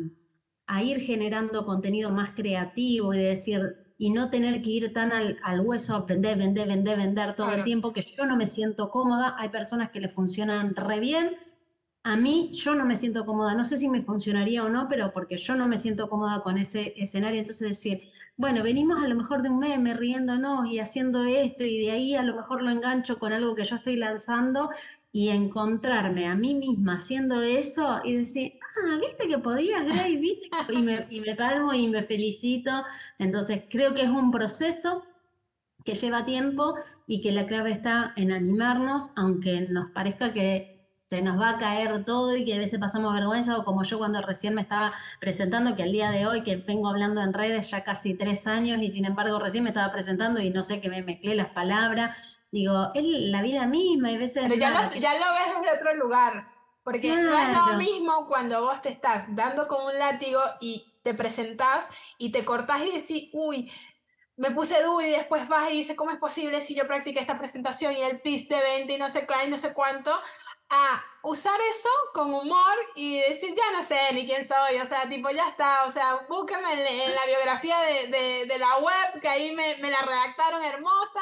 ir 0.84 1.00
generando 1.00 1.66
contenido 1.66 2.12
más 2.12 2.30
creativo 2.30 3.16
y 3.16 3.18
decir, 3.18 3.62
y 3.98 4.12
no 4.12 4.30
tener 4.30 4.62
que 4.62 4.70
ir 4.70 4.94
tan 4.94 5.12
al, 5.12 5.62
hueso 5.62 5.96
a 5.96 6.06
vender, 6.06 6.38
vender, 6.38 6.68
vender, 6.68 6.96
vender 6.96 7.34
todo 7.34 7.52
el 7.52 7.64
tiempo, 7.64 7.92
que 7.92 8.04
yo 8.04 8.26
no 8.28 8.38
me 8.38 8.46
siento 8.46 8.92
cómoda. 8.92 9.36
Hay 9.40 9.50
personas 9.50 9.90
que 9.90 10.00
le 10.00 10.08
funcionan 10.08 10.76
re 10.76 11.00
bien. 11.00 11.36
A 12.04 12.16
mí 12.16 12.52
yo 12.54 12.76
no 12.76 12.86
me 12.86 12.96
siento 12.96 13.26
cómoda, 13.26 13.56
no 13.56 13.66
sé 13.66 13.76
si 13.78 13.90
me 13.90 14.04
funcionaría 14.04 14.64
o 14.64 14.70
no, 14.70 14.88
pero 14.88 15.12
porque 15.12 15.38
yo 15.38 15.56
no 15.56 15.68
me 15.68 15.80
siento 15.80 16.08
cómoda 16.08 16.42
con 16.42 16.58
ese 16.60 16.94
escenario, 16.96 17.40
entonces 17.40 17.68
decir, 17.68 18.12
bueno, 18.40 18.64
venimos 18.64 19.04
a 19.04 19.08
lo 19.10 19.16
mejor 19.16 19.42
de 19.42 19.50
un 19.50 19.60
meme 19.60 19.94
riéndonos 19.94 20.66
y 20.70 20.80
haciendo 20.80 21.26
esto 21.26 21.66
y 21.66 21.82
de 21.82 21.92
ahí 21.92 22.16
a 22.16 22.24
lo 22.24 22.38
mejor 22.38 22.62
lo 22.62 22.70
engancho 22.70 23.20
con 23.20 23.34
algo 23.34 23.54
que 23.54 23.66
yo 23.66 23.76
estoy 23.76 23.98
lanzando 23.98 24.70
y 25.12 25.28
encontrarme 25.28 26.26
a 26.26 26.36
mí 26.36 26.54
misma 26.54 26.94
haciendo 26.94 27.42
eso 27.42 28.00
y 28.06 28.16
decir, 28.16 28.54
ah, 28.62 28.98
viste 29.02 29.28
que 29.28 29.40
podías, 29.40 29.84
y 30.70 30.82
me, 30.82 31.06
y 31.10 31.20
me 31.20 31.36
calmo 31.36 31.74
y 31.74 31.90
me 31.90 32.02
felicito. 32.02 32.72
Entonces 33.18 33.64
creo 33.70 33.94
que 33.94 34.04
es 34.04 34.10
un 34.10 34.32
proceso 34.32 35.04
que 35.84 35.96
lleva 35.96 36.24
tiempo 36.24 36.76
y 37.08 37.20
que 37.20 37.34
la 37.34 37.46
clave 37.46 37.72
está 37.72 38.14
en 38.16 38.32
animarnos, 38.32 39.12
aunque 39.18 39.68
nos 39.70 39.92
parezca 39.92 40.32
que 40.32 40.79
se 41.10 41.24
nos 41.24 41.42
va 41.42 41.50
a 41.50 41.58
caer 41.58 42.06
todo 42.06 42.38
y 42.38 42.46
que 42.46 42.54
a 42.54 42.60
veces 42.60 42.80
pasamos 42.80 43.12
vergüenza, 43.16 43.58
o 43.58 43.66
como 43.66 43.84
yo 43.84 43.98
cuando 43.98 44.22
recién 44.22 44.54
me 44.54 44.62
estaba 44.62 44.94
presentando, 45.20 45.76
que 45.76 45.82
al 45.82 45.92
día 45.92 46.12
de 46.12 46.28
hoy, 46.28 46.44
que 46.44 46.58
vengo 46.58 46.88
hablando 46.88 47.22
en 47.22 47.34
redes 47.34 47.72
ya 47.72 47.84
casi 47.84 48.16
tres 48.16 48.46
años 48.46 48.80
y 48.80 48.92
sin 48.92 49.06
embargo 49.06 49.40
recién 49.40 49.64
me 49.64 49.72
estaba 49.72 49.92
presentando 49.92 50.40
y 50.40 50.52
no 50.52 50.62
sé 50.62 50.80
que 50.80 50.90
me 50.90 51.02
mezclé 51.02 51.34
las 51.34 51.50
palabras, 51.50 52.42
digo, 52.52 52.92
es 52.94 53.04
la 53.04 53.42
vida 53.42 53.66
misma 53.66 54.12
y 54.12 54.16
a 54.16 54.20
veces... 54.20 54.44
Pero 54.44 54.56
ya, 54.56 54.70
lo, 54.70 55.00
ya 55.00 55.14
lo 55.16 55.26
ves 55.34 55.64
desde 55.64 55.78
otro 55.80 55.96
lugar, 55.96 56.48
porque 56.84 57.08
no 57.08 57.40
es 57.40 57.58
lo 57.58 57.78
mismo 57.80 58.28
cuando 58.28 58.62
vos 58.62 58.80
te 58.80 58.90
estás 58.90 59.36
dando 59.36 59.68
con 59.68 59.84
un 59.88 59.98
látigo 59.98 60.40
y 60.62 60.94
te 61.02 61.16
presentás 61.16 61.90
y 62.20 62.32
te 62.32 62.46
cortás 62.46 62.82
y 62.84 62.92
decís, 62.92 63.30
uy, 63.34 63.72
me 64.38 64.52
puse 64.52 64.82
duro 64.84 65.02
y 65.02 65.10
después 65.10 65.48
vas 65.50 65.72
y 65.72 65.78
dices, 65.78 65.96
¿cómo 65.96 66.12
es 66.12 66.18
posible 66.18 66.62
si 66.62 66.76
yo 66.76 66.86
practiqué 66.86 67.20
esta 67.20 67.40
presentación 67.40 67.94
y 67.94 68.02
el 68.02 68.22
pitch 68.22 68.48
de 68.48 68.62
20 68.62 68.94
y 68.94 68.98
no 68.98 69.10
sé 69.10 69.26
qué 69.26 69.48
y 69.48 69.50
no 69.50 69.58
sé 69.58 69.74
cuánto? 69.74 70.12
A 70.70 71.04
usar 71.24 71.60
eso 71.62 71.90
con 72.14 72.34
humor 72.34 72.78
y 72.96 73.20
decir, 73.22 73.56
ya 73.56 73.78
no 73.78 73.84
sé 73.84 74.00
ni 74.14 74.26
quién 74.26 74.46
soy, 74.46 74.78
o 74.78 74.86
sea, 74.86 75.10
tipo, 75.10 75.30
ya 75.32 75.48
está, 75.48 75.86
o 75.86 75.92
sea, 75.92 76.26
búsquenme 76.30 76.72
en, 77.06 77.16
la 77.16 77.26
biografía 77.26 77.80
de, 77.80 78.08
de, 78.08 78.46
de, 78.46 78.60
la 78.60 78.78
web, 78.78 79.22
que 79.22 79.28
ahí 79.28 79.56
me, 79.56 79.78
me 79.78 79.90
la 79.90 80.02
redactaron 80.02 80.64
hermosa, 80.64 81.22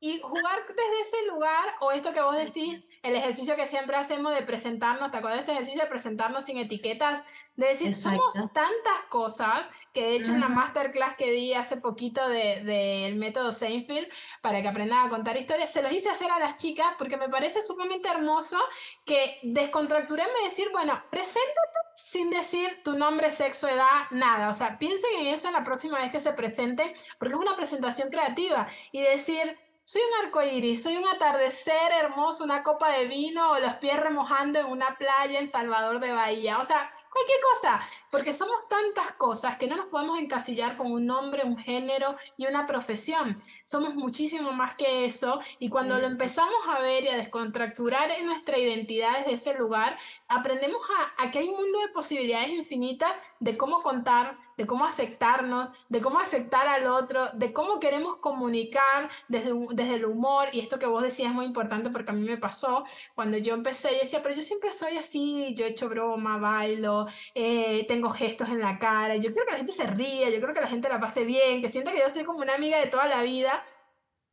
y 0.00 0.20
jugar 0.20 0.66
desde 0.68 1.00
ese 1.00 1.26
lugar, 1.26 1.76
o 1.80 1.90
esto 1.90 2.12
que 2.12 2.22
vos 2.22 2.36
decís, 2.36 2.84
el 3.02 3.14
ejercicio 3.14 3.56
que 3.56 3.66
siempre 3.66 3.96
hacemos 3.96 4.34
de 4.34 4.42
presentarnos, 4.42 5.10
¿te 5.10 5.16
acuerdas 5.18 5.38
de 5.38 5.42
ese 5.44 5.52
ejercicio 5.52 5.82
de 5.82 5.88
presentarnos 5.88 6.44
sin 6.44 6.58
etiquetas? 6.58 7.24
De 7.56 7.68
decir, 7.68 7.94
somos 7.94 8.34
tantas 8.34 9.04
cosas 9.08 9.66
que 9.92 10.02
de 10.02 10.16
hecho 10.16 10.32
en 10.32 10.40
la 10.40 10.48
masterclass 10.48 11.16
que 11.16 11.32
di 11.32 11.54
hace 11.54 11.78
poquito 11.78 12.28
del 12.28 12.64
de, 12.64 13.14
método 13.16 13.52
Seinfeld 13.52 14.08
para 14.42 14.62
que 14.62 14.68
aprendan 14.68 15.06
a 15.06 15.10
contar 15.10 15.36
historias, 15.36 15.72
se 15.72 15.82
los 15.82 15.92
hice 15.92 16.08
hacer 16.08 16.30
a 16.30 16.38
las 16.38 16.56
chicas 16.56 16.86
porque 16.98 17.16
me 17.16 17.28
parece 17.28 17.62
sumamente 17.62 18.08
hermoso 18.08 18.58
que 19.04 19.40
descontracturarme 19.42 20.40
y 20.42 20.44
decir, 20.44 20.68
bueno, 20.72 21.02
preséntate 21.10 21.78
sin 21.96 22.30
decir 22.30 22.80
tu 22.84 22.96
nombre, 22.96 23.30
sexo, 23.30 23.68
edad, 23.68 24.06
nada. 24.12 24.50
O 24.50 24.54
sea, 24.54 24.78
piensen 24.78 25.10
en 25.20 25.26
eso 25.34 25.48
en 25.48 25.54
la 25.54 25.64
próxima 25.64 25.98
vez 25.98 26.10
que 26.10 26.20
se 26.20 26.32
presente 26.32 26.94
porque 27.18 27.34
es 27.34 27.40
una 27.40 27.56
presentación 27.56 28.08
creativa 28.08 28.68
y 28.92 29.02
decir, 29.02 29.58
soy 29.88 30.02
un 30.02 30.26
arco 30.26 30.42
iris, 30.42 30.82
soy 30.82 30.98
un 30.98 31.08
atardecer 31.08 31.92
hermoso, 31.98 32.44
una 32.44 32.62
copa 32.62 32.90
de 32.90 33.06
vino 33.06 33.52
o 33.52 33.58
los 33.58 33.72
pies 33.76 33.98
remojando 33.98 34.58
en 34.58 34.66
una 34.66 34.98
playa 34.98 35.40
en 35.40 35.48
Salvador 35.48 35.98
de 35.98 36.12
Bahía. 36.12 36.58
O 36.58 36.64
sea, 36.66 36.92
cualquier 37.10 37.38
cosa, 37.54 37.80
porque 38.10 38.34
somos 38.34 38.68
tantas 38.68 39.12
cosas 39.12 39.56
que 39.56 39.66
no 39.66 39.76
nos 39.76 39.86
podemos 39.86 40.18
encasillar 40.18 40.76
con 40.76 40.92
un 40.92 41.06
nombre, 41.06 41.44
un 41.46 41.56
género 41.56 42.14
y 42.36 42.46
una 42.46 42.66
profesión. 42.66 43.40
Somos 43.64 43.94
muchísimo 43.94 44.52
más 44.52 44.76
que 44.76 45.06
eso 45.06 45.40
y 45.58 45.70
cuando 45.70 45.98
lo 45.98 46.06
empezamos 46.06 46.68
a 46.68 46.80
ver 46.80 47.04
y 47.04 47.08
a 47.08 47.16
descontracturar 47.16 48.10
en 48.10 48.26
nuestra 48.26 48.58
identidad 48.58 49.16
desde 49.20 49.32
ese 49.32 49.54
lugar, 49.54 49.98
aprendemos 50.28 50.82
a, 50.98 51.24
a 51.24 51.30
que 51.30 51.38
hay 51.38 51.48
un 51.48 51.56
mundo 51.56 51.78
de 51.80 51.88
posibilidades 51.94 52.50
infinitas 52.50 53.14
de 53.40 53.56
cómo 53.56 53.80
contar, 53.80 54.36
de 54.58 54.66
cómo 54.66 54.84
aceptarnos, 54.84 55.68
de 55.88 56.00
cómo 56.00 56.18
aceptar 56.18 56.66
al 56.66 56.88
otro, 56.88 57.28
de 57.34 57.52
cómo 57.52 57.78
queremos 57.78 58.16
comunicar 58.16 59.08
desde, 59.28 59.52
desde 59.70 59.94
el 59.94 60.04
humor. 60.04 60.48
Y 60.52 60.58
esto 60.58 60.80
que 60.80 60.86
vos 60.86 61.04
decías 61.04 61.28
es 61.28 61.34
muy 61.34 61.46
importante 61.46 61.90
porque 61.90 62.10
a 62.10 62.14
mí 62.14 62.26
me 62.28 62.36
pasó 62.36 62.84
cuando 63.14 63.38
yo 63.38 63.54
empecé, 63.54 63.90
yo 63.92 64.00
decía, 64.00 64.20
pero 64.20 64.34
yo 64.34 64.42
siempre 64.42 64.72
soy 64.72 64.98
así, 64.98 65.54
yo 65.54 65.64
he 65.64 65.68
hecho 65.68 65.88
broma, 65.88 66.38
bailo, 66.38 67.06
eh, 67.34 67.86
tengo 67.86 68.10
gestos 68.10 68.48
en 68.48 68.58
la 68.58 68.80
cara, 68.80 69.14
yo 69.14 69.32
quiero 69.32 69.46
que 69.46 69.52
la 69.52 69.58
gente 69.58 69.72
se 69.72 69.86
ría, 69.86 70.28
yo 70.28 70.40
creo 70.40 70.52
que 70.52 70.60
la 70.60 70.66
gente 70.66 70.88
la 70.88 70.98
pase 70.98 71.24
bien, 71.24 71.62
que 71.62 71.68
sienta 71.68 71.92
que 71.92 72.00
yo 72.00 72.10
soy 72.10 72.24
como 72.24 72.40
una 72.40 72.56
amiga 72.56 72.78
de 72.78 72.88
toda 72.88 73.06
la 73.06 73.22
vida. 73.22 73.64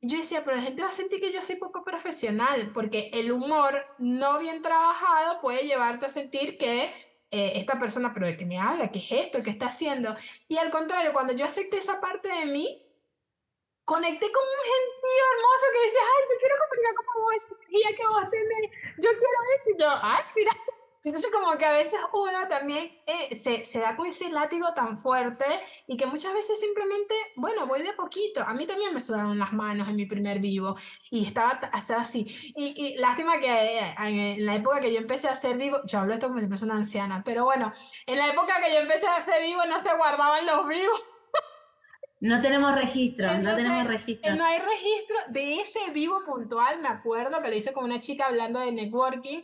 Yo 0.02 0.18
decía, 0.18 0.44
pero 0.44 0.58
la 0.58 0.64
gente 0.64 0.82
va 0.82 0.90
a 0.90 0.92
sentir 0.92 1.22
que 1.22 1.32
yo 1.32 1.42
soy 1.42 1.58
poco 1.58 1.84
profesional, 1.84 2.72
porque 2.74 3.12
el 3.14 3.32
humor 3.32 3.86
no 4.00 4.40
bien 4.40 4.64
trabajado 4.64 5.40
puede 5.42 5.68
llevarte 5.68 6.08
a 6.08 6.10
sentir 6.10 6.58
que 6.58 7.05
eh, 7.36 7.60
esta 7.60 7.78
persona, 7.78 8.14
pero 8.14 8.28
de 8.28 8.38
que 8.38 8.46
me 8.46 8.58
habla, 8.58 8.90
¿qué 8.90 9.00
es 9.00 9.12
esto? 9.12 9.44
¿Qué 9.44 9.50
está 9.50 9.66
haciendo? 9.68 10.16
Y 10.48 10.58
al 10.58 10.70
contrario, 10.70 11.12
cuando 11.12 11.34
yo 11.34 11.44
acepté 11.44 11.78
esa 11.78 12.00
parte 12.00 12.30
de 12.30 12.46
mí, 12.46 12.82
conecté 13.84 14.32
con 14.32 14.42
un 14.42 14.64
gentío 14.64 15.24
hermoso 15.36 15.66
que 15.74 15.86
decía, 15.86 16.02
ay, 16.16 16.24
yo 16.32 16.36
quiero 16.40 16.56
comunicar 16.64 16.96
como 16.96 17.26
vos, 17.26 17.36
esa 17.36 17.56
energía 17.56 17.90
que 17.98 18.08
vos 18.08 18.30
tenés, 18.32 18.72
yo 19.04 19.10
quiero 19.20 19.40
esto, 19.58 19.70
y 19.70 19.82
yo, 19.82 19.90
ay, 20.02 20.24
mira, 20.34 20.52
entonces 21.06 21.32
como 21.32 21.56
que 21.58 21.66
a 21.66 21.72
veces 21.72 22.00
uno 22.14 22.48
también 22.50 22.92
eh, 23.06 23.36
se, 23.36 23.64
se, 23.64 23.80
da 23.80 23.96
con 23.96 24.08
ese 24.08 24.32
látigo 24.32 24.74
tan 24.74 24.98
fuerte 24.98 25.46
y 25.86 25.98
que 25.98 26.08
muchas 26.08 26.34
veces 26.34 26.60
simplemente, 26.60 27.14
bueno, 27.36 27.68
voy 27.68 27.84
de 27.84 27.94
poquito. 27.94 28.42
A 28.42 28.54
mí 28.56 28.66
también 28.66 28.92
me 28.92 29.00
sudaron 29.00 29.38
las 29.38 29.54
manos 29.54 29.88
en 29.88 29.98
mi 29.98 30.08
primer 30.08 30.40
vivo 30.40 30.76
y 31.12 31.28
estaba, 31.28 31.60
estaba 31.78 32.02
así. 32.02 32.26
Y, 32.56 32.74
y, 32.76 32.98
lástima 32.98 33.40
que 33.40 33.48
eh, 33.48 33.96
en 34.00 34.46
la 34.46 34.56
época 34.56 34.82
que 34.82 34.92
yo 34.92 34.98
empecé 34.98 35.28
a 35.28 35.34
hacer 35.34 35.58
vivo, 35.58 35.78
yo 35.86 36.00
hablo 36.00 36.16
esto 36.16 36.28
como 36.28 36.42
si 36.42 36.48
fuese 36.48 36.66
una 36.66 36.76
anciana, 36.76 37.22
pero 37.24 37.44
bueno, 37.44 37.72
en 38.08 38.18
la 38.18 38.28
época 38.28 38.56
que 38.64 38.74
yo 38.74 38.80
empecé 38.80 39.06
a 39.06 39.18
hacer 39.18 39.44
vivo 39.44 39.64
no 39.68 39.80
se 39.80 39.96
guardaban 39.96 40.46
los 40.46 40.68
vivos. 40.68 41.04
No 42.22 42.42
tenemos 42.42 42.74
registro, 42.74 43.28
no 43.38 43.56
tenemos 43.56 43.86
registro. 43.86 44.34
No 44.36 44.46
hay 44.46 44.60
registro 44.60 45.16
de 45.30 45.56
ese 45.56 45.92
vivo 45.92 46.20
puntual, 46.26 46.82
me 46.82 46.88
acuerdo 46.88 47.42
que 47.44 47.50
lo 47.50 47.56
hice 47.56 47.74
con 47.74 47.84
una 47.84 48.00
chica 48.00 48.26
hablando 48.26 48.62
de 48.62 48.72
networking 48.72 49.42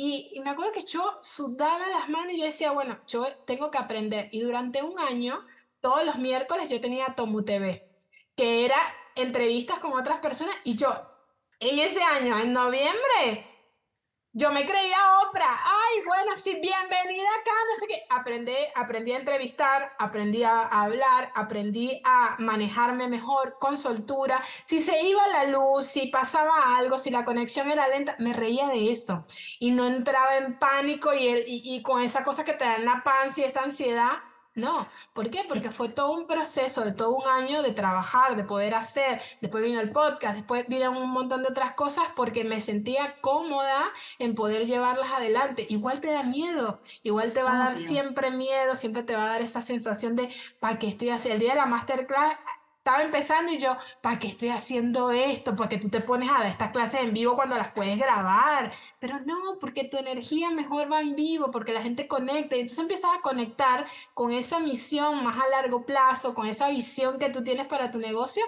y, 0.00 0.40
me 0.44 0.50
acuerdo 0.50 0.70
que 0.70 0.84
yo 0.84 1.18
sudaba 1.22 1.84
las 1.88 2.08
manos 2.08 2.32
y 2.32 2.38
yo 2.38 2.46
decía, 2.46 2.70
bueno, 2.70 2.96
yo 3.08 3.26
tengo 3.44 3.68
que 3.72 3.78
aprender. 3.78 4.28
Y 4.30 4.40
durante 4.40 4.80
un 4.80 4.96
año, 5.00 5.44
todos 5.80 6.04
los 6.04 6.18
miércoles 6.18 6.70
yo 6.70 6.80
tenía 6.80 7.16
Tomu 7.16 7.42
TV, 7.42 7.84
que 8.36 8.64
era 8.64 8.76
entrevistas 9.16 9.80
con 9.80 9.94
otras 9.94 10.20
personas. 10.20 10.54
Y 10.62 10.76
yo, 10.76 10.94
en 11.58 11.80
ese 11.80 12.00
año, 12.00 12.38
en 12.38 12.52
noviembre, 12.52 13.44
yo 14.38 14.52
me 14.52 14.64
creía 14.64 14.96
Oprah. 15.26 15.58
Ay, 15.64 16.04
bueno, 16.06 16.36
sí, 16.36 16.52
bienvenida 16.52 17.28
acá, 17.40 17.50
no 17.68 17.76
sé 17.76 17.88
qué. 17.88 18.06
Aprendí, 18.08 18.54
aprendí 18.76 19.12
a 19.12 19.16
entrevistar, 19.16 19.92
aprendí 19.98 20.44
a 20.44 20.62
hablar, 20.62 21.32
aprendí 21.34 22.00
a 22.04 22.36
manejarme 22.38 23.08
mejor, 23.08 23.56
con 23.58 23.76
soltura. 23.76 24.40
Si 24.64 24.78
se 24.78 25.02
iba 25.02 25.26
la 25.26 25.44
luz, 25.44 25.86
si 25.86 26.06
pasaba 26.06 26.76
algo, 26.78 26.98
si 26.98 27.10
la 27.10 27.24
conexión 27.24 27.68
era 27.68 27.88
lenta, 27.88 28.14
me 28.20 28.32
reía 28.32 28.68
de 28.68 28.92
eso. 28.92 29.24
Y 29.58 29.72
no 29.72 29.86
entraba 29.88 30.36
en 30.36 30.56
pánico 30.56 31.12
y, 31.12 31.26
y, 31.26 31.74
y 31.74 31.82
con 31.82 32.00
esa 32.00 32.22
cosa 32.22 32.44
que 32.44 32.52
te 32.52 32.64
da 32.64 32.78
la 32.78 33.02
panza 33.02 33.40
y 33.40 33.44
esa 33.44 33.62
ansiedad, 33.62 34.18
no, 34.58 34.88
¿por 35.14 35.30
qué? 35.30 35.44
Porque 35.48 35.70
fue 35.70 35.88
todo 35.88 36.12
un 36.12 36.26
proceso 36.26 36.84
de 36.84 36.92
todo 36.92 37.16
un 37.16 37.26
año 37.26 37.62
de 37.62 37.72
trabajar, 37.72 38.36
de 38.36 38.44
poder 38.44 38.74
hacer. 38.74 39.20
Después 39.40 39.64
vino 39.64 39.80
el 39.80 39.92
podcast, 39.92 40.34
después 40.34 40.66
vino 40.68 40.90
un 40.90 41.10
montón 41.10 41.42
de 41.42 41.48
otras 41.48 41.72
cosas 41.72 42.04
porque 42.16 42.44
me 42.44 42.60
sentía 42.60 43.14
cómoda 43.20 43.92
en 44.18 44.34
poder 44.34 44.66
llevarlas 44.66 45.12
adelante. 45.12 45.66
Igual 45.70 46.00
te 46.00 46.12
da 46.12 46.22
miedo, 46.22 46.80
igual 47.02 47.32
te 47.32 47.42
va 47.42 47.52
a 47.52 47.58
dar 47.58 47.76
siempre 47.76 48.30
miedo, 48.30 48.76
siempre 48.76 49.02
te 49.02 49.14
va 49.14 49.24
a 49.24 49.28
dar 49.28 49.42
esa 49.42 49.62
sensación 49.62 50.16
de, 50.16 50.28
¿para 50.60 50.78
qué 50.78 50.88
estoy 50.88 51.10
haciendo? 51.10 51.34
El 51.34 51.40
día 51.40 51.50
de 51.50 51.60
la 51.60 51.66
masterclass 51.66 52.36
estaba 52.88 53.04
empezando 53.04 53.52
y 53.52 53.58
yo, 53.58 53.76
¿para 54.00 54.18
qué 54.18 54.28
estoy 54.28 54.48
haciendo 54.48 55.10
esto? 55.10 55.54
Porque 55.54 55.76
tú 55.76 55.90
te 55.90 56.00
pones 56.00 56.30
a 56.30 56.38
dar 56.38 56.46
estas 56.46 56.72
clases 56.72 57.02
en 57.02 57.12
vivo 57.12 57.36
cuando 57.36 57.54
las 57.58 57.70
puedes 57.72 57.98
grabar. 57.98 58.72
Pero 58.98 59.20
no, 59.26 59.58
porque 59.60 59.84
tu 59.84 59.98
energía 59.98 60.48
mejor 60.50 60.90
va 60.90 61.00
en 61.02 61.14
vivo, 61.14 61.50
porque 61.50 61.74
la 61.74 61.82
gente 61.82 62.08
conecta. 62.08 62.56
Y 62.56 62.60
entonces 62.60 62.78
empiezas 62.78 63.10
a 63.14 63.20
conectar 63.20 63.84
con 64.14 64.32
esa 64.32 64.58
misión 64.60 65.22
más 65.22 65.36
a 65.38 65.50
largo 65.50 65.84
plazo, 65.84 66.34
con 66.34 66.46
esa 66.46 66.70
visión 66.70 67.18
que 67.18 67.28
tú 67.28 67.44
tienes 67.44 67.66
para 67.66 67.90
tu 67.90 67.98
negocio 67.98 68.42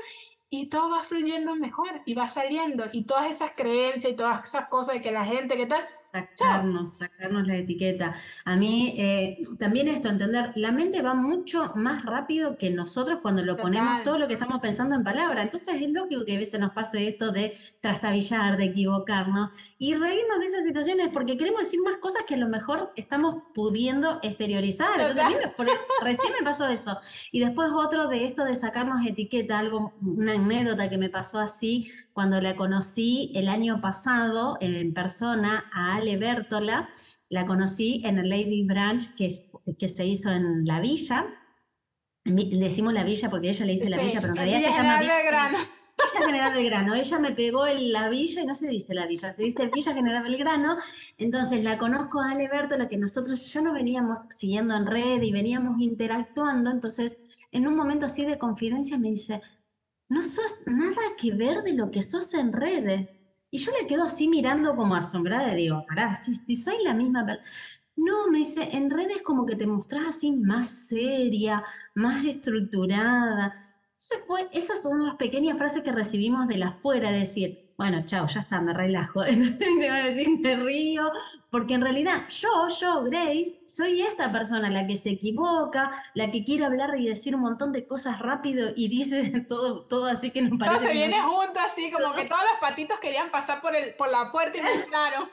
y 0.49 0.71
todo 0.71 0.89
va 0.89 1.03
fluyendo 1.03 1.55
mejor 1.55 2.01
y 2.07 2.15
va 2.15 2.27
saliendo. 2.27 2.87
Y 2.93 3.05
todas 3.05 3.31
esas 3.31 3.51
creencias 3.55 4.11
y 4.11 4.17
todas 4.17 4.43
esas 4.47 4.69
cosas 4.69 4.95
de 4.95 5.01
que 5.03 5.13
la 5.13 5.27
gente, 5.27 5.59
¿qué 5.59 5.67
tal? 5.67 5.87
Sacarnos, 6.13 6.97
sacarnos 6.97 7.47
la 7.47 7.57
etiqueta. 7.57 8.15
A 8.45 8.57
mí 8.57 8.95
eh, 8.99 9.41
también 9.59 9.89
esto, 9.89 10.09
entender, 10.09 10.53
la 10.57 10.73
mente 10.73 11.03
va 11.03 11.15
mucho 11.15 11.73
más 11.77 12.05
rápido 12.05 12.57
que 12.59 12.71
nosotros 12.71 13.21
cuando 13.23 13.43
lo 13.43 13.57
ponemos 13.57 14.03
todo 14.03 14.19
lo 14.19 14.27
que 14.27 14.35
estamos 14.35 14.61
pensando 14.61 14.97
en 14.97 15.05
palabra. 15.05 15.43
Entonces 15.43 15.81
es 15.81 15.91
lógico 15.91 16.25
que 16.25 16.35
a 16.35 16.39
veces 16.39 16.61
nos 16.61 16.73
pase 16.73 17.09
esto 17.09 17.31
de 17.31 17.57
trastabillar, 17.81 18.57
de 18.57 18.65
equivocarnos 18.65 19.51
y 19.79 19.95
reírnos 19.95 20.41
de 20.41 20.47
esas 20.47 20.65
situaciones 20.65 21.09
porque 21.13 21.37
queremos 21.37 21.61
decir 21.61 21.81
más 21.85 21.97
cosas 21.97 22.25
que 22.27 22.35
a 22.35 22.39
lo 22.39 22.49
mejor 22.49 22.93
estamos 22.97 23.43
pudiendo 23.55 24.19
exteriorizar. 24.23 25.01
Entonces 25.01 25.23
a 25.23 25.29
mí 25.29 25.37
recién 26.03 26.33
me 26.39 26.45
pasó 26.45 26.69
eso. 26.69 26.99
Y 27.31 27.41
después 27.41 27.71
otro 27.73 28.09
de 28.09 28.25
esto 28.25 28.45
de 28.45 28.57
sacarnos 28.57 29.07
etiqueta, 29.07 29.59
algo, 29.59 29.95
una 30.01 30.33
anécdota 30.33 30.89
que 30.89 30.99
me 30.99 31.09
pasó 31.09 31.39
así 31.39 31.91
cuando 32.21 32.39
la 32.43 32.55
conocí 32.55 33.33
el 33.35 33.49
año 33.49 33.81
pasado 33.81 34.59
en 34.61 34.93
persona 34.93 35.65
a 35.73 35.95
Ale 35.95 36.19
Bertola, 36.19 36.91
la 37.31 37.47
conocí 37.47 38.03
en 38.05 38.19
el 38.19 38.29
Lady 38.29 38.63
Branch 38.63 39.15
que, 39.15 39.31
que 39.79 39.89
se 39.89 40.05
hizo 40.05 40.31
en 40.31 40.67
la 40.67 40.81
villa. 40.81 41.25
Decimos 42.27 42.93
la 42.93 43.05
villa 43.05 43.31
porque 43.31 43.49
ella 43.49 43.65
le 43.65 43.73
dice 43.73 43.89
la 43.89 43.97
villa, 43.97 44.21
pero 44.21 44.35
en 44.35 44.37
realidad 44.37 44.61
se 44.61 44.69
llama 44.71 45.01
Villa 45.01 45.15
General 46.23 46.53
Belgrano. 46.53 46.95
Ella 46.95 47.19
me 47.21 47.33
pegó 47.33 47.67
en 47.67 47.91
la 47.91 48.11
villa 48.11 48.43
y 48.43 48.47
no 48.47 48.55
se 48.55 48.69
dice 48.69 48.93
la 48.93 49.07
villa, 49.07 49.33
se 49.33 49.45
dice 49.45 49.71
Villa 49.73 49.95
General 49.95 50.23
Belgrano. 50.23 50.77
Entonces 51.17 51.65
la 51.65 51.79
conozco 51.79 52.21
a 52.21 52.33
Ale 52.33 52.49
Bertola, 52.49 52.87
que 52.87 52.99
nosotros 52.99 53.51
ya 53.51 53.63
nos 53.63 53.73
veníamos 53.73 54.25
siguiendo 54.29 54.77
en 54.77 54.85
red 54.85 55.23
y 55.23 55.33
veníamos 55.33 55.81
interactuando. 55.81 56.69
Entonces, 56.69 57.23
en 57.51 57.67
un 57.67 57.75
momento 57.77 58.05
así 58.05 58.27
de 58.27 58.37
confidencia 58.37 58.99
me 58.99 59.09
dice, 59.09 59.41
no 60.11 60.23
sos 60.23 60.65
nada 60.67 61.01
que 61.17 61.33
ver 61.33 61.63
de 61.63 61.73
lo 61.73 61.91
que 61.91 62.03
sos 62.03 62.35
en 62.35 62.53
redes. 62.53 63.09
Y 63.51 63.59
yo 63.59 63.73
le 63.81 63.87
quedo 63.87 64.05
así 64.05 64.29
mirando 64.29 64.77
como 64.77 64.95
asombrada 64.97 65.53
y 65.55 65.57
digo, 65.57 65.85
pará, 65.89 66.15
si, 66.17 66.35
si 66.35 66.57
soy 66.57 66.83
la 66.85 66.95
misma 66.95 67.25
persona. 67.25 67.49
No, 67.97 68.29
me 68.29 68.39
dice, 68.39 68.69
en 68.73 68.91
redes 68.91 69.23
como 69.23 69.47
que 69.47 69.57
te 69.57 69.67
mostrás 69.67 70.09
así 70.09 70.33
más 70.33 70.69
seria, 70.69 71.63
más 71.95 72.25
estructurada. 72.25 73.53
Entonces 73.93 74.19
fue, 74.27 74.49
esas 74.53 74.83
son 74.83 75.05
las 75.05 75.17
pequeñas 75.17 75.57
frases 75.59 75.83
que 75.85 75.93
recibimos 75.93 76.49
de 76.49 76.59
la 76.59 76.69
afuera, 76.69 77.11
decir, 77.13 77.70
bueno, 77.81 78.03
chao, 78.05 78.27
ya 78.27 78.41
está, 78.41 78.61
me 78.61 78.75
relajo. 78.75 79.23
Te 79.25 79.89
va 79.89 79.97
a 79.97 80.05
decir, 80.05 80.29
me 80.29 80.55
río, 80.55 81.11
porque 81.49 81.73
en 81.73 81.81
realidad 81.81 82.29
yo, 82.29 82.69
yo, 82.79 83.05
Grace, 83.05 83.63
soy 83.67 84.03
esta 84.03 84.31
persona, 84.31 84.69
la 84.69 84.87
que 84.87 84.99
se 84.99 85.09
equivoca, 85.09 85.91
la 86.13 86.31
que 86.31 86.45
quiere 86.45 86.67
hablar 86.67 86.91
y 86.99 87.09
decir 87.09 87.35
un 87.35 87.41
montón 87.41 87.73
de 87.73 87.87
cosas 87.87 88.19
rápido 88.19 88.69
y 88.77 88.89
dice 88.89 89.31
todo, 89.49 89.87
todo 89.87 90.09
así 90.09 90.31
que 90.31 90.43
nos 90.43 90.59
parece. 90.59 90.77
Todo 90.77 90.89
se 90.89 90.93
viene 90.93 91.23
junto 91.23 91.59
así, 91.59 91.91
como 91.91 92.15
que 92.15 92.27
todos 92.27 92.43
los 92.43 92.61
patitos 92.61 93.01
querían 93.01 93.31
pasar 93.31 93.63
por, 93.63 93.75
el, 93.75 93.95
por 93.95 94.11
la 94.11 94.31
puerta 94.31 94.59
y 94.59 94.61
me 94.61 94.85
claro. 94.85 95.31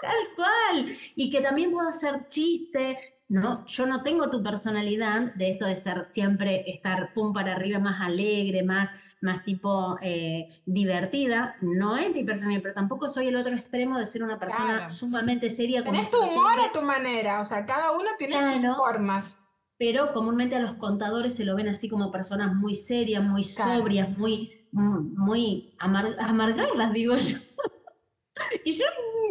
Tal 0.00 0.36
cual. 0.36 0.96
Y 1.16 1.30
que 1.30 1.40
también 1.40 1.72
puedo 1.72 1.88
hacer 1.88 2.28
chiste, 2.28 3.17
¿no? 3.28 3.64
Yo 3.66 3.86
no 3.86 4.02
tengo 4.02 4.30
tu 4.30 4.42
personalidad 4.42 5.34
de 5.34 5.50
esto 5.50 5.66
de 5.66 5.76
ser 5.76 6.04
siempre, 6.04 6.70
estar 6.70 7.12
pum 7.12 7.32
para 7.32 7.52
arriba, 7.52 7.78
más 7.78 8.00
alegre, 8.00 8.62
más, 8.62 8.90
más 9.20 9.44
tipo 9.44 9.98
eh, 10.00 10.46
divertida. 10.64 11.56
No 11.60 11.96
es 11.96 12.12
mi 12.12 12.24
personalidad, 12.24 12.62
pero 12.62 12.74
tampoco 12.74 13.06
soy 13.08 13.28
el 13.28 13.36
otro 13.36 13.54
extremo 13.54 13.98
de 13.98 14.06
ser 14.06 14.22
una 14.22 14.38
persona 14.38 14.88
sumamente 14.88 15.50
seria. 15.50 15.82
Tienes 15.82 16.10
tu 16.10 16.18
humor 16.18 16.58
a 16.58 16.72
tu 16.72 16.82
manera, 16.82 17.40
o 17.40 17.44
sea, 17.44 17.66
cada 17.66 17.92
uno 17.92 18.08
tiene 18.18 18.40
sus 18.40 18.76
formas. 18.76 19.38
Pero 19.76 20.12
comúnmente 20.12 20.56
a 20.56 20.60
los 20.60 20.74
contadores 20.74 21.36
se 21.36 21.44
lo 21.44 21.54
ven 21.54 21.68
así 21.68 21.88
como 21.88 22.10
personas 22.10 22.52
muy 22.52 22.74
serias, 22.74 23.22
muy 23.22 23.44
sobrias, 23.44 24.16
muy, 24.18 24.66
muy 24.72 25.76
amargadas, 25.78 26.92
digo 26.92 27.16
yo. 27.16 27.36
y 28.64 28.72
yo 28.72 28.84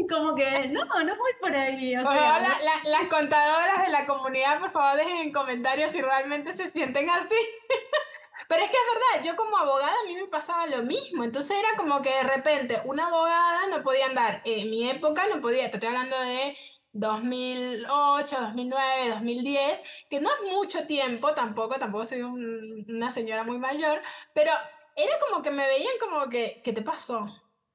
como 0.08 0.36
que 0.36 0.68
no, 0.70 0.84
no 0.86 1.16
voy 1.18 1.32
por 1.40 1.56
ahí. 1.56 1.96
O 1.96 2.02
sea, 2.02 2.40
las 2.84 3.08
contadoras 3.10 3.86
de 3.86 3.92
la 3.92 4.06
comunidad, 4.06 4.60
por 4.60 4.72
favor, 4.72 4.98
dejen 4.98 5.18
en 5.18 5.32
comentarios 5.32 5.92
si 5.92 6.02
realmente 6.02 6.54
se 6.54 6.70
sienten 6.70 7.10
así. 7.10 7.36
Pero 8.50 8.64
es 8.64 8.72
que 8.72 8.78
es 8.78 8.94
verdad, 8.94 9.30
yo 9.30 9.36
como 9.36 9.58
abogada 9.58 9.92
a 9.92 10.08
mí 10.08 10.16
me 10.16 10.28
pasaba 10.28 10.66
lo 10.68 10.82
mismo. 10.84 11.24
Entonces 11.24 11.58
era 11.58 11.76
como 11.76 12.02
que 12.02 12.10
de 12.10 12.24
repente 12.24 12.82
una 12.86 13.08
abogada 13.08 13.68
no 13.70 13.84
podía 13.84 14.06
andar. 14.06 14.42
En 14.46 14.70
mi 14.70 14.90
época 14.90 15.24
no 15.34 15.42
podía, 15.42 15.70
te 15.70 15.76
estoy 15.76 15.90
hablando 15.90 16.18
de 16.22 16.56
2008, 16.94 18.38
2009, 18.40 19.10
2010, 19.10 19.82
que 20.10 20.20
no 20.22 20.30
es 20.30 20.52
mucho 20.52 20.88
tiempo 20.88 21.34
tampoco, 21.34 21.76
tampoco 21.76 22.06
soy 22.06 22.22
una 22.22 23.12
señora 23.12 23.44
muy 23.44 23.58
mayor, 23.60 24.02
pero 24.34 24.52
era 24.96 25.12
como 25.28 25.44
que 25.44 25.52
me 25.52 25.68
veían 25.68 25.94
como 26.00 26.28
que, 26.30 26.62
¿qué 26.64 26.74
te 26.74 26.82
pasó? 26.82 27.28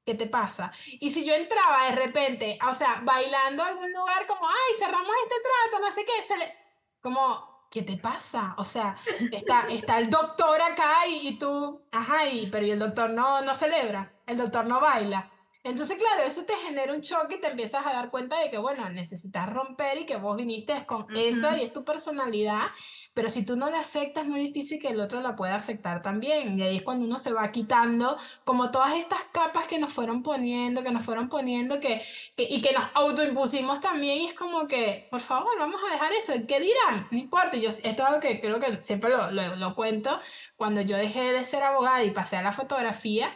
¿Qué 0.05 0.15
te 0.15 0.27
pasa? 0.27 0.71
Y 0.99 1.09
si 1.09 1.23
yo 1.23 1.33
entraba 1.33 1.85
de 1.89 1.95
repente, 1.95 2.59
o 2.69 2.75
sea, 2.75 3.01
bailando 3.03 3.63
a 3.63 3.67
algún 3.67 3.91
lugar 3.91 4.27
como, 4.27 4.47
ay, 4.47 4.77
cerramos 4.77 5.15
este 5.23 5.35
trato, 5.41 5.83
no 5.83 5.91
sé 5.91 6.05
qué, 6.05 6.23
se 6.27 6.37
le... 6.37 6.53
como, 7.01 7.67
¿qué 7.71 7.83
te 7.83 7.97
pasa? 7.97 8.53
O 8.57 8.65
sea, 8.65 8.97
está, 9.31 9.67
está 9.69 9.99
el 9.99 10.09
doctor 10.09 10.61
acá 10.61 11.07
y, 11.07 11.29
y 11.29 11.37
tú, 11.37 11.87
ajá, 11.91 12.27
y, 12.27 12.47
pero 12.47 12.65
y 12.65 12.71
el 12.71 12.79
doctor 12.79 13.09
no, 13.11 13.41
no 13.41 13.55
celebra, 13.55 14.13
el 14.27 14.37
doctor 14.37 14.65
no 14.65 14.81
baila. 14.81 15.31
Entonces, 15.63 15.97
claro, 15.97 16.23
eso 16.23 16.43
te 16.43 16.55
genera 16.57 16.93
un 16.93 17.01
choque 17.01 17.35
y 17.35 17.39
te 17.41 17.47
empiezas 17.47 17.87
a 17.87 17.93
dar 17.93 18.09
cuenta 18.09 18.37
de 18.37 18.51
que, 18.51 18.57
bueno, 18.57 18.89
necesitas 18.89 19.47
romper 19.47 19.99
y 19.99 20.05
que 20.05 20.17
vos 20.17 20.35
viniste 20.35 20.85
con 20.85 21.07
eso 21.15 21.55
y 21.55 21.61
es 21.61 21.71
tu 21.71 21.85
personalidad, 21.85 22.63
pero 23.13 23.29
si 23.29 23.45
tú 23.45 23.55
no 23.55 23.69
la 23.69 23.81
aceptas 23.81 24.23
es 24.23 24.29
muy 24.29 24.39
difícil 24.39 24.81
que 24.81 24.89
el 24.89 24.99
otro 24.99 25.21
la 25.21 25.35
pueda 25.35 25.55
aceptar 25.55 26.01
también. 26.01 26.57
Y 26.57 26.63
ahí 26.63 26.77
es 26.77 26.81
cuando 26.81 27.05
uno 27.05 27.17
se 27.19 27.31
va 27.31 27.51
quitando 27.51 28.17
como 28.43 28.71
todas 28.71 28.95
estas 28.95 29.23
capas 29.31 29.67
que 29.67 29.79
nos 29.79 29.93
fueron 29.93 30.23
poniendo, 30.23 30.83
que 30.83 30.91
nos 30.91 31.03
fueron 31.05 31.29
poniendo, 31.29 31.79
que, 31.79 32.01
y 32.37 32.61
que 32.61 32.73
nos 32.73 32.85
autoimpusimos 32.95 33.81
también. 33.81 34.21
Y 34.21 34.27
es 34.27 34.33
como 34.33 34.67
que, 34.67 35.07
por 35.11 35.21
favor, 35.21 35.57
vamos 35.59 35.79
a 35.87 35.93
dejar 35.93 36.11
eso. 36.13 36.33
¿Qué 36.47 36.59
dirán? 36.59 37.07
No 37.11 37.17
importa. 37.17 37.57
Yo, 37.57 37.69
esto 37.69 37.89
es 37.89 37.99
algo 37.99 38.19
que 38.19 38.41
creo 38.41 38.59
que 38.59 38.83
siempre 38.83 39.09
lo, 39.11 39.31
lo, 39.31 39.55
lo 39.57 39.75
cuento. 39.75 40.19
Cuando 40.55 40.81
yo 40.81 40.97
dejé 40.97 41.33
de 41.33 41.45
ser 41.45 41.63
abogada 41.63 42.03
y 42.03 42.11
pasé 42.11 42.37
a 42.37 42.41
la 42.41 42.53
fotografía, 42.53 43.31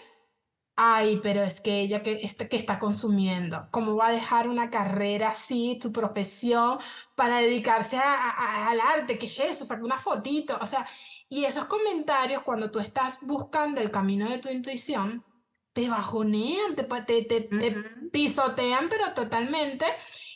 ay, 0.77 1.19
pero 1.23 1.43
es 1.43 1.59
que 1.59 1.81
ella 1.81 2.03
que, 2.03 2.21
este, 2.23 2.47
que 2.47 2.55
está 2.55 2.79
consumiendo, 2.79 3.67
¿cómo 3.71 3.95
va 3.95 4.07
a 4.07 4.11
dejar 4.11 4.47
una 4.47 4.69
carrera 4.69 5.29
así, 5.29 5.77
tu 5.81 5.91
profesión, 5.91 6.77
para 7.15 7.37
dedicarse 7.37 7.97
a, 7.97 8.69
al 8.69 8.79
arte? 8.79 9.17
¿Qué 9.17 9.25
es 9.25 9.39
eso? 9.39 9.65
Saca 9.65 9.83
una 9.83 9.97
fotito, 9.97 10.57
o 10.61 10.67
sea, 10.67 10.87
y 11.29 11.45
esos 11.45 11.65
comentarios 11.65 12.43
cuando 12.43 12.71
tú 12.71 12.79
estás 12.79 13.19
buscando 13.21 13.81
el 13.81 13.91
camino 13.91 14.29
de 14.29 14.37
tu 14.37 14.49
intuición, 14.49 15.25
te 15.73 15.89
bajonean, 15.89 16.75
te, 16.75 16.83
te, 16.83 17.23
te, 17.23 17.49
pisotean, 18.11 18.87
pero 18.89 19.13
totalmente. 19.13 19.85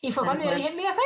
Y 0.01 0.11
fue 0.11 0.25
cuando 0.25 0.43
yo 0.43 0.55
dije, 0.55 0.73
mira, 0.75 0.89
¿sabes? 0.89 1.03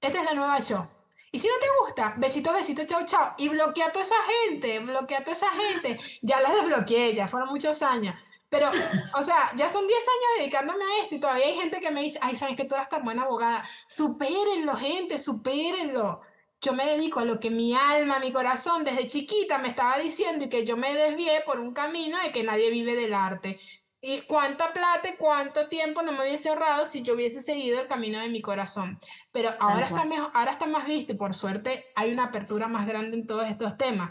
Esta 0.00 0.18
es 0.20 0.24
la 0.24 0.34
nueva 0.34 0.60
show. 0.60 0.86
Y 1.30 1.38
si 1.38 1.46
no 1.46 1.54
te 1.60 1.66
gusta, 1.80 2.14
besito, 2.16 2.52
besito, 2.52 2.84
chao, 2.86 3.04
chao. 3.04 3.34
Y 3.38 3.48
bloquea 3.48 3.86
a 3.86 3.92
toda 3.92 4.04
esa 4.04 4.16
gente, 4.48 4.78
bloquea 4.80 5.18
a 5.18 5.24
toda 5.24 5.36
esa 5.36 5.50
gente. 5.50 5.98
Ya 6.22 6.40
las 6.40 6.54
desbloqueé, 6.54 7.14
ya 7.14 7.28
fueron 7.28 7.50
muchos 7.50 7.82
años. 7.82 8.14
Pero, 8.48 8.70
o 9.14 9.22
sea, 9.22 9.50
ya 9.56 9.70
son 9.70 9.86
10 9.86 9.98
años 9.98 10.38
dedicándome 10.38 10.84
a 10.84 11.02
esto 11.02 11.14
y 11.14 11.20
todavía 11.20 11.46
hay 11.46 11.54
gente 11.54 11.80
que 11.80 11.90
me 11.90 12.02
dice, 12.02 12.18
ay, 12.22 12.36
sabes 12.36 12.56
que 12.56 12.64
tú 12.64 12.74
eres 12.74 12.88
tan 12.88 13.04
buena 13.04 13.22
abogada. 13.22 13.64
Supérenlo, 13.86 14.74
gente, 14.76 15.18
supérenlo. 15.18 16.22
Yo 16.60 16.72
me 16.72 16.84
dedico 16.86 17.20
a 17.20 17.24
lo 17.24 17.38
que 17.38 17.50
mi 17.50 17.74
alma, 17.74 18.18
mi 18.18 18.32
corazón 18.32 18.84
desde 18.84 19.06
chiquita 19.06 19.58
me 19.58 19.68
estaba 19.68 19.98
diciendo 19.98 20.46
y 20.46 20.48
que 20.48 20.64
yo 20.64 20.76
me 20.76 20.92
desvié 20.92 21.42
por 21.46 21.60
un 21.60 21.72
camino 21.72 22.18
de 22.18 22.32
que 22.32 22.42
nadie 22.42 22.70
vive 22.70 22.96
del 22.96 23.14
arte. 23.14 23.60
¿Y 24.00 24.20
cuánta 24.22 24.72
plata 24.72 25.08
y 25.08 25.16
cuánto 25.16 25.68
tiempo 25.68 26.02
no 26.02 26.12
me 26.12 26.20
hubiese 26.20 26.48
ahorrado 26.48 26.86
si 26.86 27.02
yo 27.02 27.14
hubiese 27.14 27.40
seguido 27.40 27.80
el 27.80 27.88
camino 27.88 28.20
de 28.20 28.28
mi 28.28 28.40
corazón? 28.40 28.98
Pero 29.32 29.50
ahora 29.58 29.86
está, 29.86 30.04
mejor, 30.04 30.30
ahora 30.34 30.52
está 30.52 30.66
más 30.66 30.86
visto 30.86 31.12
y 31.12 31.16
por 31.16 31.34
suerte 31.34 31.86
hay 31.96 32.12
una 32.12 32.24
apertura 32.24 32.68
más 32.68 32.86
grande 32.86 33.16
en 33.16 33.26
todos 33.26 33.48
estos 33.48 33.76
temas. 33.76 34.10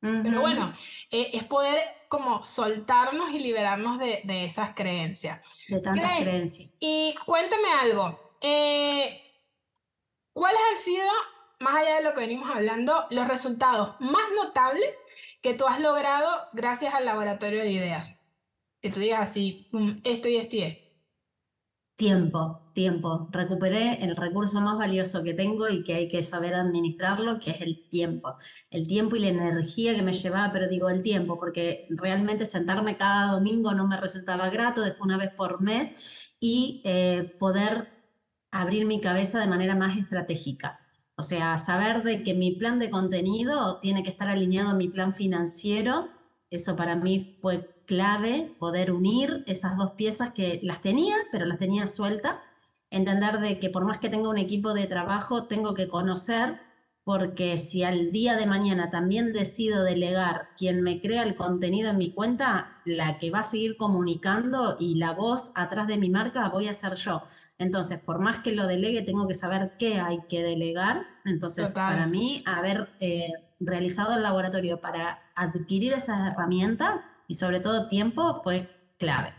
Pero 0.00 0.40
bueno, 0.40 0.72
eh, 1.10 1.30
es 1.32 1.42
poder 1.44 1.82
como 2.08 2.44
soltarnos 2.44 3.32
y 3.32 3.40
liberarnos 3.40 3.98
de, 3.98 4.20
de 4.22 4.44
esas 4.44 4.74
creencias. 4.74 5.44
De 5.68 5.80
tantas 5.80 6.20
creencias. 6.20 6.70
Y 6.78 7.16
cuéntame 7.24 7.68
algo. 7.80 8.38
Eh, 8.40 9.20
¿Cuáles 10.32 10.60
han 10.70 10.78
sido, 10.78 11.08
más 11.58 11.74
allá 11.74 11.96
de 11.96 12.02
lo 12.02 12.14
que 12.14 12.20
venimos 12.20 12.48
hablando, 12.48 13.06
los 13.10 13.26
resultados 13.26 13.96
más 13.98 14.28
notables 14.36 14.94
que 15.42 15.54
tú 15.54 15.66
has 15.66 15.80
logrado 15.80 16.28
gracias 16.52 16.94
al 16.94 17.06
laboratorio 17.06 17.62
de 17.62 17.70
ideas? 17.70 18.15
Que 18.86 18.94
tú 18.94 19.00
digas 19.00 19.20
así, 19.20 19.68
esto 20.04 20.28
y 20.28 20.36
esto 20.36 20.56
y 20.56 20.60
esto. 20.60 20.86
Tiempo, 21.96 22.70
tiempo. 22.74 23.28
Recuperé 23.32 24.04
el 24.04 24.14
recurso 24.14 24.60
más 24.60 24.78
valioso 24.78 25.24
que 25.24 25.34
tengo 25.34 25.68
y 25.68 25.82
que 25.82 25.94
hay 25.94 26.08
que 26.08 26.22
saber 26.22 26.54
administrarlo, 26.54 27.40
que 27.40 27.50
es 27.50 27.62
el 27.62 27.88
tiempo. 27.88 28.36
El 28.70 28.86
tiempo 28.86 29.16
y 29.16 29.20
la 29.20 29.28
energía 29.28 29.94
que 29.96 30.02
me 30.02 30.12
llevaba, 30.12 30.52
pero 30.52 30.68
digo 30.68 30.88
el 30.88 31.02
tiempo, 31.02 31.38
porque 31.38 31.86
realmente 31.90 32.46
sentarme 32.46 32.96
cada 32.96 33.32
domingo 33.32 33.72
no 33.72 33.88
me 33.88 33.96
resultaba 33.96 34.50
grato, 34.50 34.82
después 34.82 35.02
una 35.02 35.16
vez 35.16 35.30
por 35.30 35.60
mes, 35.62 36.36
y 36.38 36.82
eh, 36.84 37.34
poder 37.40 37.88
abrir 38.52 38.86
mi 38.86 39.00
cabeza 39.00 39.40
de 39.40 39.46
manera 39.46 39.74
más 39.74 39.96
estratégica. 39.96 40.78
O 41.16 41.22
sea, 41.22 41.58
saber 41.58 42.02
de 42.04 42.22
que 42.22 42.34
mi 42.34 42.52
plan 42.52 42.78
de 42.78 42.90
contenido 42.90 43.80
tiene 43.80 44.02
que 44.02 44.10
estar 44.10 44.28
alineado 44.28 44.70
a 44.70 44.74
mi 44.74 44.88
plan 44.88 45.14
financiero, 45.14 46.08
eso 46.50 46.76
para 46.76 46.94
mí 46.94 47.20
fue 47.40 47.75
clave 47.86 48.54
poder 48.58 48.92
unir 48.92 49.44
esas 49.46 49.76
dos 49.76 49.92
piezas 49.92 50.32
que 50.32 50.60
las 50.62 50.80
tenía, 50.80 51.16
pero 51.32 51.46
las 51.46 51.58
tenía 51.58 51.86
suelta. 51.86 52.42
Entender 52.90 53.40
de 53.40 53.58
que 53.58 53.70
por 53.70 53.84
más 53.84 53.98
que 53.98 54.08
tenga 54.08 54.28
un 54.28 54.38
equipo 54.38 54.74
de 54.74 54.86
trabajo, 54.86 55.44
tengo 55.44 55.74
que 55.74 55.88
conocer, 55.88 56.60
porque 57.04 57.56
si 57.56 57.84
al 57.84 58.10
día 58.10 58.36
de 58.36 58.46
mañana 58.46 58.90
también 58.90 59.32
decido 59.32 59.84
delegar 59.84 60.48
quien 60.56 60.82
me 60.82 61.00
crea 61.00 61.22
el 61.22 61.36
contenido 61.36 61.90
en 61.90 61.98
mi 61.98 62.12
cuenta, 62.12 62.80
la 62.84 63.18
que 63.18 63.30
va 63.30 63.40
a 63.40 63.44
seguir 63.44 63.76
comunicando 63.76 64.76
y 64.78 64.96
la 64.96 65.12
voz 65.12 65.52
atrás 65.54 65.86
de 65.86 65.98
mi 65.98 66.10
marca 66.10 66.48
voy 66.48 66.68
a 66.68 66.74
ser 66.74 66.94
yo. 66.94 67.22
Entonces, 67.58 68.00
por 68.00 68.18
más 68.18 68.38
que 68.38 68.52
lo 68.52 68.66
delegue, 68.66 69.02
tengo 69.02 69.28
que 69.28 69.34
saber 69.34 69.76
qué 69.78 70.00
hay 70.00 70.18
que 70.28 70.42
delegar. 70.42 71.06
Entonces, 71.24 71.74
para 71.74 72.06
mí, 72.06 72.42
haber 72.44 72.88
eh, 73.00 73.32
realizado 73.60 74.14
el 74.14 74.22
laboratorio 74.22 74.80
para 74.80 75.20
adquirir 75.34 75.92
esas 75.92 76.32
herramientas 76.32 77.00
y 77.26 77.34
sobre 77.34 77.60
todo 77.60 77.88
tiempo 77.88 78.40
fue 78.42 78.68
clave. 78.98 79.34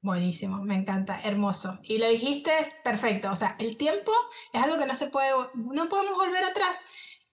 Buenísimo, 0.00 0.62
me 0.62 0.74
encanta, 0.74 1.18
hermoso. 1.24 1.78
Y 1.82 1.96
lo 1.98 2.06
dijiste 2.06 2.52
perfecto, 2.84 3.30
o 3.32 3.36
sea, 3.36 3.56
el 3.58 3.78
tiempo 3.78 4.12
es 4.52 4.62
algo 4.62 4.76
que 4.76 4.84
no 4.84 4.94
se 4.94 5.06
puede, 5.06 5.30
no 5.54 5.88
podemos 5.88 6.14
volver 6.16 6.44
atrás. 6.44 6.78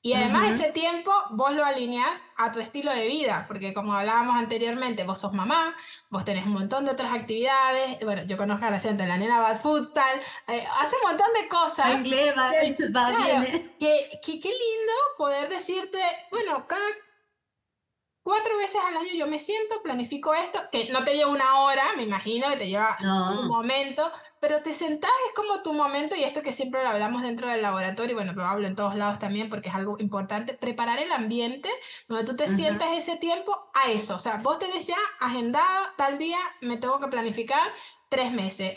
Y 0.03 0.13
además 0.13 0.55
ese 0.55 0.71
tiempo 0.71 1.11
vos 1.31 1.53
lo 1.53 1.63
alineás 1.63 2.23
a 2.37 2.51
tu 2.51 2.59
estilo 2.59 2.91
de 2.91 3.07
vida, 3.07 3.45
porque 3.47 3.71
como 3.71 3.93
hablábamos 3.93 4.35
anteriormente, 4.35 5.03
vos 5.03 5.19
sos 5.19 5.31
mamá, 5.31 5.75
vos 6.09 6.25
tenés 6.25 6.45
un 6.47 6.53
montón 6.53 6.85
de 6.85 6.91
otras 6.91 7.13
actividades, 7.13 7.99
bueno, 8.03 8.23
yo 8.23 8.35
conozco 8.35 8.65
a 8.65 8.71
la 8.71 8.79
gente, 8.79 9.05
la 9.05 9.17
nena 9.17 9.39
va 9.39 9.49
al 9.49 9.57
futsal, 9.57 10.19
eh, 10.47 10.65
hace 10.79 10.95
un 11.03 11.09
montón 11.09 11.27
de 11.39 11.47
cosas. 11.47 11.93
Inglés 11.93 12.33
va, 12.35 12.47
va 12.47 13.15
claro, 13.15 13.45
que, 13.79 14.19
que, 14.23 14.39
qué 14.39 14.49
lindo 14.49 14.93
poder 15.19 15.49
decirte, 15.49 15.99
bueno, 16.31 16.65
cada 16.67 16.81
cuatro 18.23 18.57
veces 18.57 18.81
al 18.85 18.97
año 18.97 19.13
yo 19.15 19.27
me 19.27 19.39
siento, 19.39 19.81
planifico 19.81 20.33
esto, 20.33 20.59
que 20.71 20.89
no 20.89 21.03
te 21.03 21.15
lleva 21.15 21.31
una 21.31 21.61
hora, 21.61 21.83
me 21.95 22.03
imagino, 22.03 22.49
que 22.49 22.57
te 22.57 22.67
lleva 22.67 22.97
un 23.39 23.47
momento, 23.47 24.11
pero 24.39 24.61
te 24.61 24.73
sentás, 24.73 25.11
es 25.27 25.33
como 25.35 25.61
tu 25.61 25.73
momento, 25.73 26.15
y 26.15 26.23
esto 26.23 26.41
que 26.41 26.51
siempre 26.51 26.81
lo 26.81 26.89
hablamos 26.89 27.21
dentro 27.21 27.49
del 27.49 27.61
laboratorio, 27.61 28.15
bueno, 28.15 28.33
lo 28.33 28.43
hablo 28.43 28.67
en 28.67 28.75
todos 28.75 28.95
lados 28.95 29.19
también 29.19 29.49
porque 29.49 29.69
es 29.69 29.75
algo 29.75 29.97
importante, 29.99 30.53
preparar 30.53 30.99
el 30.99 31.11
ambiente 31.11 31.69
donde 32.07 32.25
tú 32.25 32.35
te 32.35 32.47
sientas 32.47 32.89
ese 32.93 33.17
tiempo 33.17 33.69
a 33.73 33.91
eso. 33.91 34.15
O 34.15 34.19
sea, 34.19 34.37
vos 34.37 34.57
tenés 34.57 34.87
ya 34.87 34.97
agendado, 35.19 35.87
tal 35.95 36.17
día 36.17 36.39
me 36.61 36.77
tengo 36.77 36.99
que 36.99 37.07
planificar 37.07 37.61
tres 38.09 38.31
meses. 38.31 38.75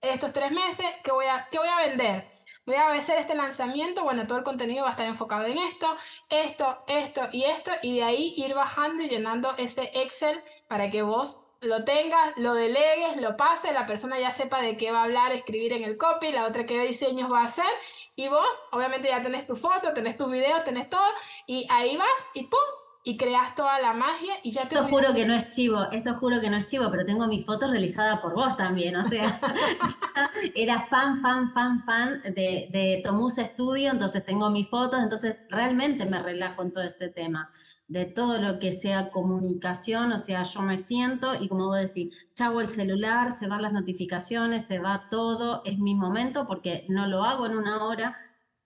Estos 0.00 0.32
tres 0.32 0.50
meses, 0.50 0.86
¿qué 1.04 1.12
voy 1.12 1.26
a, 1.26 1.46
qué 1.50 1.58
voy 1.58 1.68
a 1.68 1.88
vender? 1.88 2.28
Voy 2.66 2.76
a 2.76 2.88
hacer 2.92 3.18
este 3.18 3.34
lanzamiento, 3.34 4.04
bueno, 4.04 4.26
todo 4.26 4.38
el 4.38 4.44
contenido 4.44 4.82
va 4.82 4.88
a 4.88 4.92
estar 4.92 5.06
enfocado 5.06 5.46
en 5.46 5.58
esto, 5.58 5.96
esto, 6.28 6.84
esto 6.86 7.28
y 7.32 7.44
esto, 7.44 7.70
y 7.82 7.96
de 7.96 8.04
ahí 8.04 8.34
ir 8.36 8.54
bajando 8.54 9.02
y 9.02 9.08
llenando 9.08 9.54
ese 9.58 9.90
Excel 9.94 10.42
para 10.68 10.90
que 10.90 11.02
vos 11.02 11.40
lo 11.60 11.84
tengas, 11.84 12.32
lo 12.36 12.54
delegues, 12.54 13.16
lo 13.18 13.36
pases, 13.36 13.72
la 13.72 13.86
persona 13.86 14.18
ya 14.18 14.32
sepa 14.32 14.60
de 14.60 14.76
qué 14.76 14.90
va 14.90 15.00
a 15.00 15.04
hablar, 15.04 15.32
escribir 15.32 15.72
en 15.72 15.84
el 15.84 15.96
copy, 15.96 16.32
la 16.32 16.46
otra 16.46 16.66
qué 16.66 16.80
diseños 16.80 17.30
va 17.30 17.42
a 17.42 17.44
hacer, 17.46 17.72
y 18.16 18.28
vos 18.28 18.62
obviamente 18.72 19.08
ya 19.08 19.22
tenés 19.22 19.46
tu 19.46 19.56
foto, 19.56 19.94
tenés 19.94 20.16
tus 20.16 20.30
videos, 20.30 20.64
tenés 20.64 20.90
todo, 20.90 21.08
y 21.46 21.66
ahí 21.70 21.96
vas 21.96 22.28
y 22.34 22.44
¡pum! 22.44 22.60
Y 23.04 23.16
creas 23.16 23.54
toda 23.54 23.80
la 23.80 23.92
magia 23.92 24.32
y 24.42 24.52
ya 24.52 24.68
te... 24.68 24.76
Esto 24.76 24.86
juro 24.88 25.12
que 25.12 25.26
no 25.26 25.34
es 25.34 25.50
chivo, 25.50 25.90
esto 25.90 26.14
juro 26.14 26.40
que 26.40 26.50
no 26.50 26.56
es 26.56 26.66
chivo, 26.66 26.88
pero 26.90 27.04
tengo 27.04 27.26
mis 27.26 27.44
fotos 27.44 27.70
realizadas 27.70 28.20
por 28.20 28.34
vos 28.34 28.56
también, 28.56 28.94
o 28.96 29.04
sea, 29.04 29.40
era 30.54 30.80
fan, 30.80 31.20
fan, 31.20 31.50
fan, 31.50 31.82
fan 31.82 32.22
de, 32.22 32.68
de 32.70 33.00
Tomus 33.04 33.36
Studio, 33.36 33.90
entonces 33.90 34.24
tengo 34.24 34.50
mis 34.50 34.68
fotos, 34.68 35.02
entonces 35.02 35.36
realmente 35.48 36.06
me 36.06 36.22
relajo 36.22 36.62
en 36.62 36.72
todo 36.72 36.84
ese 36.84 37.08
tema 37.08 37.50
de 37.92 38.06
todo 38.06 38.40
lo 38.40 38.58
que 38.58 38.72
sea 38.72 39.10
comunicación, 39.10 40.12
o 40.12 40.18
sea, 40.18 40.44
yo 40.44 40.62
me 40.62 40.78
siento 40.78 41.34
y 41.38 41.48
como 41.48 41.66
vos 41.66 41.78
decís, 41.78 42.14
chavo 42.34 42.62
el 42.62 42.68
celular, 42.68 43.32
se 43.32 43.48
van 43.48 43.60
las 43.60 43.74
notificaciones, 43.74 44.66
se 44.66 44.78
va 44.78 45.08
todo, 45.10 45.60
es 45.66 45.78
mi 45.78 45.94
momento 45.94 46.46
porque 46.46 46.86
no 46.88 47.06
lo 47.06 47.22
hago 47.24 47.44
en 47.44 47.54
una 47.54 47.84
hora, 47.84 48.16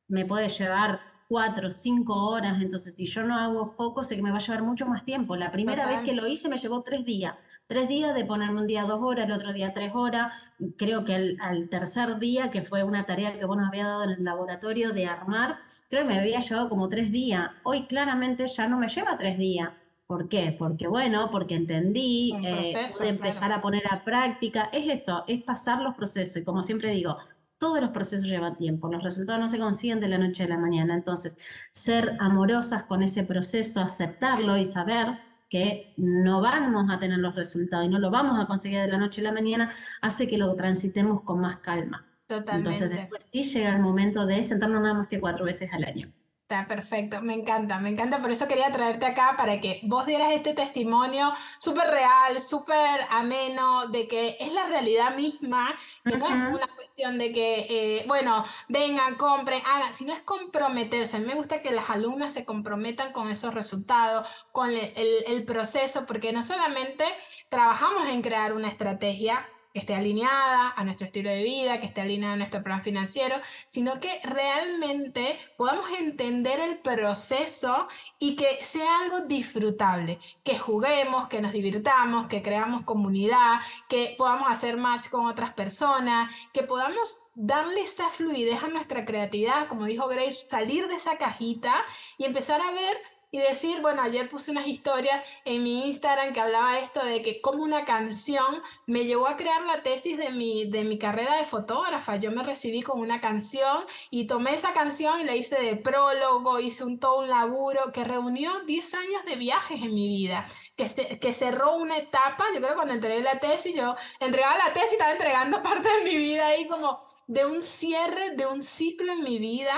me 0.07 0.27
puede 0.27 0.49
llevar 0.49 1.01
cuatro, 1.29 1.71
cinco 1.71 2.15
horas, 2.27 2.61
entonces 2.61 2.95
si 2.95 3.07
yo 3.07 3.25
no 3.25 3.37
hago 3.37 3.67
foco, 3.67 4.03
sé 4.03 4.17
que 4.17 4.23
me 4.23 4.31
va 4.31 4.37
a 4.37 4.41
llevar 4.41 4.63
mucho 4.63 4.87
más 4.87 5.05
tiempo. 5.05 5.37
La 5.37 5.51
primera 5.51 5.87
vez 5.87 6.01
que 6.01 6.15
lo 6.15 6.27
hice 6.27 6.49
me 6.49 6.59
llevó 6.59 6.83
tres 6.83 7.05
días, 7.05 7.35
tres 7.67 7.89
días 7.89 8.15
de 8.15 8.25
ponerme 8.25 8.61
un 8.61 8.67
día 8.67 8.85
dos 8.85 9.01
horas, 9.03 9.27
el 9.27 9.33
otro 9.33 9.53
día 9.53 9.73
tres 9.73 9.93
horas, 9.95 10.33
creo 10.77 11.05
que 11.05 11.37
al 11.41 11.69
tercer 11.69 12.19
día, 12.19 12.51
que 12.51 12.63
fue 12.63 12.85
una 12.85 13.05
tarea 13.05 13.39
que 13.39 13.45
vos 13.45 13.57
nos 13.57 13.69
había 13.69 13.87
dado 13.87 14.05
en 14.05 14.11
el 14.11 14.25
laboratorio 14.25 14.93
de 14.93 15.07
armar, 15.07 15.59
creo 15.89 16.03
que 16.03 16.09
me 16.09 16.19
había 16.19 16.41
llevado 16.41 16.69
como 16.69 16.89
tres 16.89 17.11
días, 17.11 17.51
hoy 17.65 17.87
claramente 17.87 18.47
ya 18.47 18.69
no 18.69 18.79
me 18.79 18.89
lleva 18.89 19.17
tres 19.17 19.39
días. 19.39 19.71
¿Por 20.07 20.29
qué? 20.29 20.55
Porque 20.57 20.87
bueno, 20.87 21.31
porque 21.33 21.57
entendí, 21.57 22.33
eh, 22.45 22.87
pude 22.97 23.09
empezar 23.09 23.51
a 23.51 23.61
poner 23.61 23.83
a 23.91 24.05
práctica. 24.05 24.71
Es 24.73 24.87
esto, 24.87 25.25
es 25.27 25.43
pasar 25.43 25.81
los 25.83 25.97
procesos. 25.97 26.37
Y 26.37 26.45
como 26.45 26.63
siempre 26.63 26.93
digo, 26.93 27.17
todos 27.59 27.81
los 27.81 27.91
procesos 27.91 28.29
llevan 28.29 28.57
tiempo, 28.57 28.91
los 28.91 29.03
resultados 29.03 29.41
no 29.41 29.49
se 29.49 29.59
consiguen 29.59 30.01
de 30.01 30.09
la 30.09 30.19
noche 30.19 30.45
a 30.45 30.49
la 30.49 30.59
mañana. 30.59 30.95
Entonces, 30.95 31.39
ser 31.73 32.17
amorosas 32.21 32.85
con 32.85 33.03
ese 33.03 33.25
proceso, 33.25 33.81
aceptarlo 33.81 34.57
y 34.57 34.65
saber 34.65 35.19
que 35.49 35.95
no 35.97 36.41
vamos 36.41 36.91
a 36.91 36.99
tener 36.99 37.19
los 37.19 37.35
resultados 37.35 37.87
y 37.87 37.89
no 37.89 37.99
lo 37.99 38.11
vamos 38.11 38.39
a 38.41 38.47
conseguir 38.47 38.81
de 38.81 38.89
la 38.89 38.99
noche 38.99 39.21
a 39.21 39.25
la 39.25 39.33
mañana, 39.33 39.71
hace 40.03 40.27
que 40.29 40.39
lo 40.39 40.55
transitemos 40.55 41.23
con 41.23 41.41
más 41.41 41.57
calma. 41.59 42.05
Totalmente. 42.27 42.57
Entonces, 42.57 42.91
después 42.91 43.27
sí 43.31 43.45
llega 43.45 43.75
el 43.75 43.81
momento 43.81 44.27
de 44.27 44.43
sentarnos 44.43 44.83
nada 44.83 44.95
más 44.95 45.09
que 45.09 45.21
cuatro 45.21 45.45
veces 45.45 45.73
al 45.73 45.85
año. 45.85 46.09
Está 46.49 46.65
perfecto, 46.65 47.21
me 47.23 47.35
encanta, 47.35 47.81
me 47.81 47.89
encanta, 47.89 48.23
por 48.23 48.31
eso 48.31 48.47
quería 48.47 48.71
traerte 48.71 49.05
acá 49.05 49.35
para 49.37 49.61
que 49.61 49.81
vos 49.83 50.07
dieras 50.07 50.31
este 50.31 50.55
testimonio 50.55 51.35
súper 51.59 51.89
real, 51.89 52.41
súper 52.41 53.05
ameno, 53.11 53.89
de 53.89 54.07
que 54.07 54.37
es 54.39 54.53
la 54.53 54.69
realidad 54.69 55.17
misma, 55.17 55.75
que 56.05 56.17
no 56.17 56.25
es 56.25 56.41
una 56.43 56.69
cuestión 56.69 57.19
de 57.19 57.33
que, 57.33 57.67
eh, 57.69 58.05
bueno, 58.07 58.45
vengan, 58.69 59.17
compren, 59.17 59.61
hagan, 59.67 59.93
sino 59.93 60.13
es 60.13 60.21
comprometerse. 60.21 61.17
A 61.17 61.19
mí 61.19 61.27
me 61.27 61.35
gusta 61.35 61.61
que 61.61 61.73
las 61.73 61.91
alumnas 61.91 62.33
se 62.33 62.45
comprometan 62.45 63.11
con 63.11 63.29
esos 63.29 63.53
resultados, 63.53 64.29
con 64.53 64.71
el, 64.71 64.93
el 65.27 65.45
proceso, 65.45 66.07
porque 66.07 66.33
no 66.33 66.45
solamente 66.45 67.05
trabajamos 67.49 68.09
en 68.09 68.23
crear 68.23 68.53
una 68.53 68.69
estrategia, 68.69 69.45
que 69.77 69.81
esté 69.81 69.95
alineada 69.95 70.73
a 70.75 70.85
nuestro 70.85 71.07
estilo 71.07 71.29
de 71.29 71.43
vida, 71.43 71.79
que 71.79 71.87
esté 71.87 72.01
alineada 72.01 72.33
a 72.33 72.39
nuestro 72.39 72.63
plan 72.63 72.83
financiero, 72.83 73.37
sino 73.69 74.01
que 74.01 74.09
realmente 74.25 75.39
podamos 75.59 75.87
entender 75.99 76.59
el 76.61 76.79
proceso 76.79 77.87
y 78.19 78.37
que 78.37 78.57
sea 78.65 79.01
algo 79.01 79.21
disfrutable, 79.27 80.19
que 80.43 80.59
juguemos, 80.59 81.29
que 81.29 81.43
nos 81.43 81.53
divirtamos, 81.53 82.27
que 82.27 82.41
creamos 82.41 82.87
comunidad, 82.87 83.61
que 83.87 84.15
podamos 84.17 84.49
hacer 84.49 84.79
match 84.79 85.11
con 85.11 85.27
otras 85.27 85.53
personas, 85.53 86.35
que 86.55 86.63
podamos 86.63 87.25
darle 87.35 87.83
esta 87.83 88.09
fluidez 88.09 88.63
a 88.63 88.69
nuestra 88.69 89.05
creatividad, 89.05 89.69
como 89.69 89.85
dijo 89.85 90.09
Grace, 90.09 90.47
salir 90.49 90.89
de 90.89 90.95
esa 90.95 91.19
cajita 91.19 91.85
y 92.17 92.25
empezar 92.25 92.63
a 92.63 92.73
ver 92.73 92.97
y 93.31 93.39
decir, 93.39 93.81
bueno, 93.83 94.03
ayer 94.03 94.29
puse 94.29 94.51
unas 94.51 94.67
historias 94.67 95.21
en 95.45 95.63
mi 95.63 95.89
Instagram 95.89 96.33
que 96.33 96.41
hablaba 96.41 96.79
esto 96.79 97.05
de 97.05 97.23
que 97.23 97.41
como 97.41 97.63
una 97.63 97.85
canción 97.85 98.63
me 98.87 99.05
llevó 99.05 99.27
a 99.27 99.37
crear 99.37 99.63
la 99.63 99.83
tesis 99.83 100.17
de 100.17 100.31
mi, 100.31 100.71
de 100.71 100.85
mi 100.85 100.99
carrera 100.99 101.37
de 101.37 101.45
fotógrafa. 101.45 102.17
Yo 102.17 102.31
me 102.31 102.43
recibí 102.43 102.83
con 102.83 103.01
una 103.01 103.21
canción 103.21 103.85
y 104.11 104.27
tomé 104.27 104.55
esa 104.55 104.73
canción 104.73 105.21
y 105.21 105.25
la 105.25 105.35
hice 105.35 105.57
de 105.57 105.77
prólogo, 105.77 106.61
hice 106.61 106.85
un, 106.85 106.99
todo 106.99 107.21
un 107.21 107.29
laburo 107.29 107.93
que 107.93 108.05
reunió 108.05 108.61
10 108.61 108.95
años 108.95 109.25
de 109.27 109.37
viajes 109.37 109.83
en 109.83 109.95
mi 109.95 110.07
vida, 110.07 110.47
que, 110.77 111.19
que 111.19 111.35
cerró 111.35 111.77
una 111.77 111.99
etapa, 111.99 112.45
yo 112.55 112.59
creo 112.59 112.71
que 112.71 112.77
cuando 112.77 112.95
entregué 112.95 113.23
la 113.23 113.39
tesis, 113.39 113.75
yo 113.75 113.97
entregaba 114.21 114.57
la 114.59 114.73
tesis 114.73 114.93
y 114.93 114.95
estaba 114.95 115.13
entregando 115.13 115.63
parte 115.65 115.89
de 115.89 116.05
mi 116.05 116.17
vida 116.17 116.47
ahí 116.47 116.67
como 116.69 116.99
de 117.27 117.45
un 117.45 117.61
cierre, 117.61 118.37
de 118.37 118.47
un 118.47 118.63
ciclo 118.63 119.13
en 119.13 119.25
mi 119.25 119.39
vida 119.39 119.77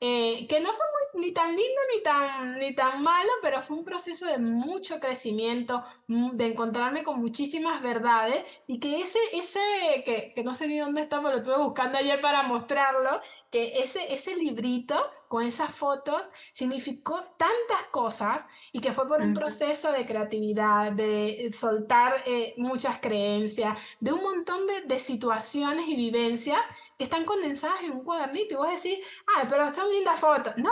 eh, 0.00 0.46
que 0.48 0.60
no 0.60 0.72
fue 0.72 0.86
ni 1.14 1.32
tan 1.32 1.48
lindo 1.48 1.80
ni 1.94 2.02
tan, 2.02 2.58
ni 2.58 2.74
tan 2.74 3.02
malo, 3.02 3.30
pero 3.42 3.62
fue 3.62 3.76
un 3.76 3.84
proceso 3.84 4.26
de 4.26 4.38
mucho 4.38 5.00
crecimiento, 5.00 5.82
mm, 6.06 6.36
de 6.36 6.46
encontrarme 6.46 7.02
con 7.02 7.20
muchísimas 7.20 7.82
verdades 7.82 8.62
y 8.66 8.78
que 8.78 9.00
ese, 9.00 9.18
ese 9.32 9.60
que, 10.04 10.32
que 10.34 10.44
no 10.44 10.54
sé 10.54 10.68
ni 10.68 10.78
dónde 10.78 11.02
está, 11.02 11.18
pero 11.18 11.32
lo 11.32 11.36
estuve 11.38 11.58
buscando 11.58 11.98
ayer 11.98 12.20
para 12.20 12.44
mostrarlo, 12.44 13.20
que 13.50 13.80
ese, 13.80 14.14
ese 14.14 14.36
librito 14.36 14.94
con 15.28 15.44
esas 15.44 15.72
fotos 15.72 16.22
significó 16.52 17.22
tantas 17.36 17.82
cosas 17.90 18.46
y 18.72 18.80
que 18.80 18.92
fue 18.92 19.06
por 19.06 19.20
un 19.20 19.34
proceso 19.34 19.92
de 19.92 20.06
creatividad, 20.06 20.92
de 20.92 21.50
soltar 21.52 22.14
eh, 22.26 22.54
muchas 22.56 22.98
creencias, 22.98 23.76
de 24.00 24.12
un 24.12 24.22
montón 24.22 24.66
de, 24.66 24.82
de 24.82 24.98
situaciones 24.98 25.86
y 25.88 25.96
vivencias 25.96 26.60
están 26.98 27.24
condensadas 27.24 27.82
en 27.82 27.92
un 27.92 28.04
cuadernito 28.04 28.54
y 28.54 28.56
vos 28.56 28.82
decís, 28.82 28.98
ay, 29.36 29.46
pero 29.48 29.72
son 29.74 29.90
lindas 29.90 30.18
fotos. 30.18 30.54
No, 30.56 30.70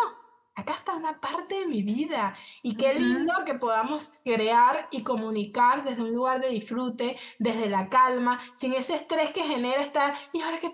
acá 0.56 0.72
está 0.72 0.94
una 0.94 1.20
parte 1.20 1.60
de 1.60 1.66
mi 1.66 1.82
vida 1.82 2.34
y 2.62 2.76
qué 2.76 2.94
lindo 2.94 3.32
que 3.44 3.54
podamos 3.54 4.20
crear 4.24 4.88
y 4.90 5.02
comunicar 5.02 5.84
desde 5.84 6.02
un 6.02 6.14
lugar 6.14 6.40
de 6.40 6.48
disfrute, 6.48 7.16
desde 7.38 7.68
la 7.68 7.88
calma, 7.88 8.40
sin 8.54 8.72
ese 8.72 8.94
estrés 8.94 9.30
que 9.30 9.42
genera 9.42 9.82
estar, 9.82 10.14
¿y 10.32 10.40
ahora 10.40 10.58
qué, 10.58 10.72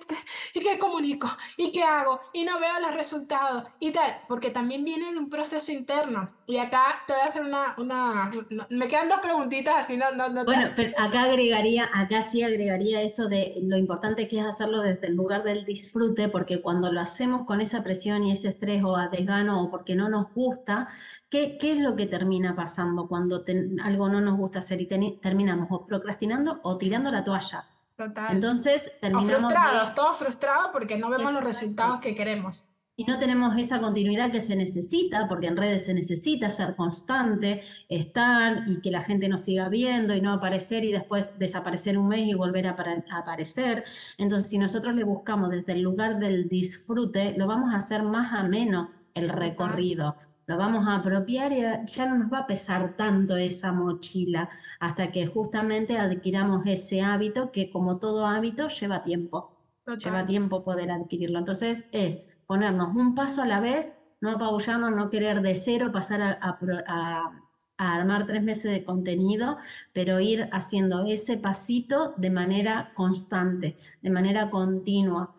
y 0.55 0.61
qué 0.61 0.79
comunico? 0.79 1.29
¿Y 1.57 1.73
qué 1.73 1.83
hago? 1.83 2.21
Y 2.33 2.45
no 2.45 2.59
veo 2.61 2.81
los 2.81 2.93
resultados 2.93 3.65
y 3.81 3.91
tal, 3.91 4.23
porque 4.29 4.51
también 4.51 4.85
viene 4.85 5.13
de 5.13 5.19
un 5.19 5.29
proceso 5.29 5.73
interno. 5.73 6.33
Y 6.47 6.57
acá 6.59 6.83
te 7.07 7.13
voy 7.13 7.23
a 7.23 7.27
hacer 7.27 7.43
una, 7.43 7.75
una 7.79 8.31
me 8.69 8.89
quedan 8.89 9.09
dos 9.09 9.21
preguntitas 9.21 9.85
así, 9.85 9.97
no, 9.97 10.11
no, 10.13 10.29
no 10.29 10.45
Bueno, 10.45 10.67
pero 10.75 10.93
acá 10.99 11.25
agregaría, 11.25 11.89
acá 11.93 12.23
sí 12.23 12.43
agregaría 12.43 13.01
esto 13.01 13.29
de 13.29 13.55
lo 13.65 13.77
importante 13.77 14.27
que 14.27 14.41
es 14.41 14.47
hacerlo 14.47 14.83
desde 14.83 15.07
el 15.07 15.15
lugar 15.15 15.45
del 15.45 15.65
disfrute, 15.65 16.29
porque 16.29 16.61
cuando 16.61 16.93
lo 16.93 17.01
hacemos 17.01 17.47
con 17.47 17.61
esa 17.61 17.83
presión 17.85 18.25
y 18.25 18.33
ese 18.33 18.49
estrés 18.49 18.83
o 18.83 18.97
a 18.97 19.09
desgano 19.09 19.63
o 19.63 19.71
porque 19.71 19.95
no 19.95 20.09
nos 20.09 20.33
gusta, 20.33 20.89
¿qué, 21.29 21.59
qué 21.59 21.73
es 21.73 21.79
lo 21.79 21.95
que 21.95 22.07
termina 22.07 22.57
pasando 22.57 23.07
cuando 23.07 23.45
algo 23.85 24.09
no 24.09 24.21
nos 24.21 24.37
gusta 24.37 24.59
hacer 24.59 24.81
y 24.81 25.19
terminamos 25.19 25.69
o 25.71 25.85
procrastinando 25.85 26.61
o 26.65 26.77
tirando 26.77 27.11
la 27.13 27.23
toalla? 27.23 27.65
Total. 27.97 28.33
Entonces 28.33 28.99
terminamos. 29.01 29.31
O 29.31 29.39
frustrados, 29.39 29.95
todos 29.95 30.17
frustrados 30.17 30.71
porque 30.73 30.99
no 30.99 31.09
vemos 31.09 31.33
los 31.33 31.45
resultados 31.45 32.01
que 32.01 32.15
queremos. 32.15 32.65
Y 32.95 33.05
no 33.05 33.19
tenemos 33.19 33.57
esa 33.57 33.81
continuidad 33.81 34.31
que 34.31 34.41
se 34.43 34.55
necesita, 34.55 35.27
porque 35.27 35.47
en 35.47 35.57
redes 35.57 35.87
se 35.87 35.95
necesita 35.95 36.51
ser 36.51 36.77
constante, 36.77 37.63
estar 37.89 38.65
y 38.67 38.83
que 38.83 38.91
la 38.91 39.01
gente 39.01 39.31
nos 39.31 39.41
siga 39.41 39.71
viendo 39.71 40.15
y 40.15 40.21
no 40.21 40.31
aparecer 40.31 40.85
y 40.85 40.93
después 40.93 41.39
desaparecer 41.39 41.97
un 41.97 42.09
mes 42.09 42.29
y 42.29 42.35
volver 42.35 42.67
a, 42.67 42.77
aparecer. 43.13 43.85
Entonces, 44.19 44.51
si 44.51 44.59
nosotros 44.59 44.95
le 44.95 45.05
buscamos 45.05 45.51
desde 45.51 45.73
el 45.73 45.81
lugar 45.81 46.19
del 46.19 46.51
disfrute, 46.51 47.35
lo 47.39 47.47
vamos 47.47 47.73
a 47.73 47.79
hacer 47.79 48.03
más 48.03 48.35
ameno 48.35 48.91
el 49.15 49.31
recorrido. 49.31 50.17
Lo 50.47 50.59
vamos 50.59 50.87
a 50.87 50.97
apropiar 50.97 51.53
y 51.53 51.63
ya 51.87 52.07
no 52.07 52.19
nos 52.19 52.31
va 52.31 52.41
a 52.41 52.47
pesar 52.47 52.95
tanto 52.97 53.37
esa 53.37 53.73
mochila 53.73 54.51
hasta 54.81 55.11
que 55.11 55.27
justamente 55.27 55.97
adquiramos 55.97 56.67
ese 56.67 57.01
hábito 57.01 57.53
que 57.53 57.71
como 57.71 57.99
todo 57.99 58.27
hábito 58.27 58.69
lleva 58.69 59.03
tiempo. 59.03 59.57
Lleva 59.97 60.27
tiempo 60.27 60.63
poder 60.63 60.91
adquirirlo. 60.91 61.39
Entonces 61.39 61.89
es 61.93 62.29
ponernos 62.47 62.95
un 62.95 63.15
paso 63.15 63.43
a 63.43 63.47
la 63.47 63.61
vez, 63.61 63.99
no 64.21 64.31
apabullarnos, 64.31 64.91
no 64.93 65.11
querer 65.11 65.41
de 65.43 65.55
cero 65.55 65.91
pasar 65.93 66.21
a, 66.23 67.39
armar 67.79 68.27
tres 68.27 68.43
meses 68.43 68.71
de 68.71 68.85
contenido, 68.85 69.59
pero 69.93 70.21
ir 70.21 70.49
haciendo 70.53 71.05
ese 71.05 71.37
pasito 71.37 72.15
de 72.17 72.31
manera 72.31 72.93
constante, 72.95 73.77
de 74.01 74.11
manera 74.11 74.51
continua. 74.51 75.35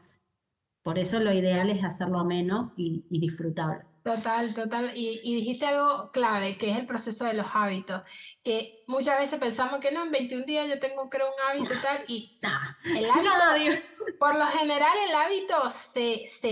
Por 0.82 1.00
eso 1.00 1.20
lo 1.20 1.32
ideal 1.32 1.70
es 1.70 1.86
hacerlo 1.86 2.20
ameno 2.20 2.74
y, 2.76 3.06
y 3.10 3.20
disfrutable. 3.20 3.86
Total, 4.04 4.54
total. 4.54 4.92
Y, 4.96 5.36
dijiste 5.36 5.66
algo 5.66 6.12
clave, 6.12 6.58
que 6.58 6.70
es 6.70 6.78
el 6.78 6.86
proceso 6.86 7.24
de 7.24 7.34
los 7.34 7.48
hábitos. 7.54 8.02
Que 8.44 8.84
muchas 8.88 9.18
veces 9.18 9.40
pensamos 9.40 9.80
que 9.80 9.94
no, 9.94 10.04
en 10.04 10.12
21 10.12 10.46
días 10.46 10.68
yo 10.68 10.78
tengo, 10.78 11.10
creo, 11.10 11.28
un 11.28 11.42
hábito 11.50 11.74
y 11.74 11.82
tal. 11.82 12.04
Y 12.08 12.98
el 12.98 13.06
hábito, 13.10 13.80
por 14.20 14.38
lo 14.38 14.46
general, 14.46 14.92
el 15.08 15.16
hábito 15.16 15.72
se, 15.72 16.28
se 16.28 16.52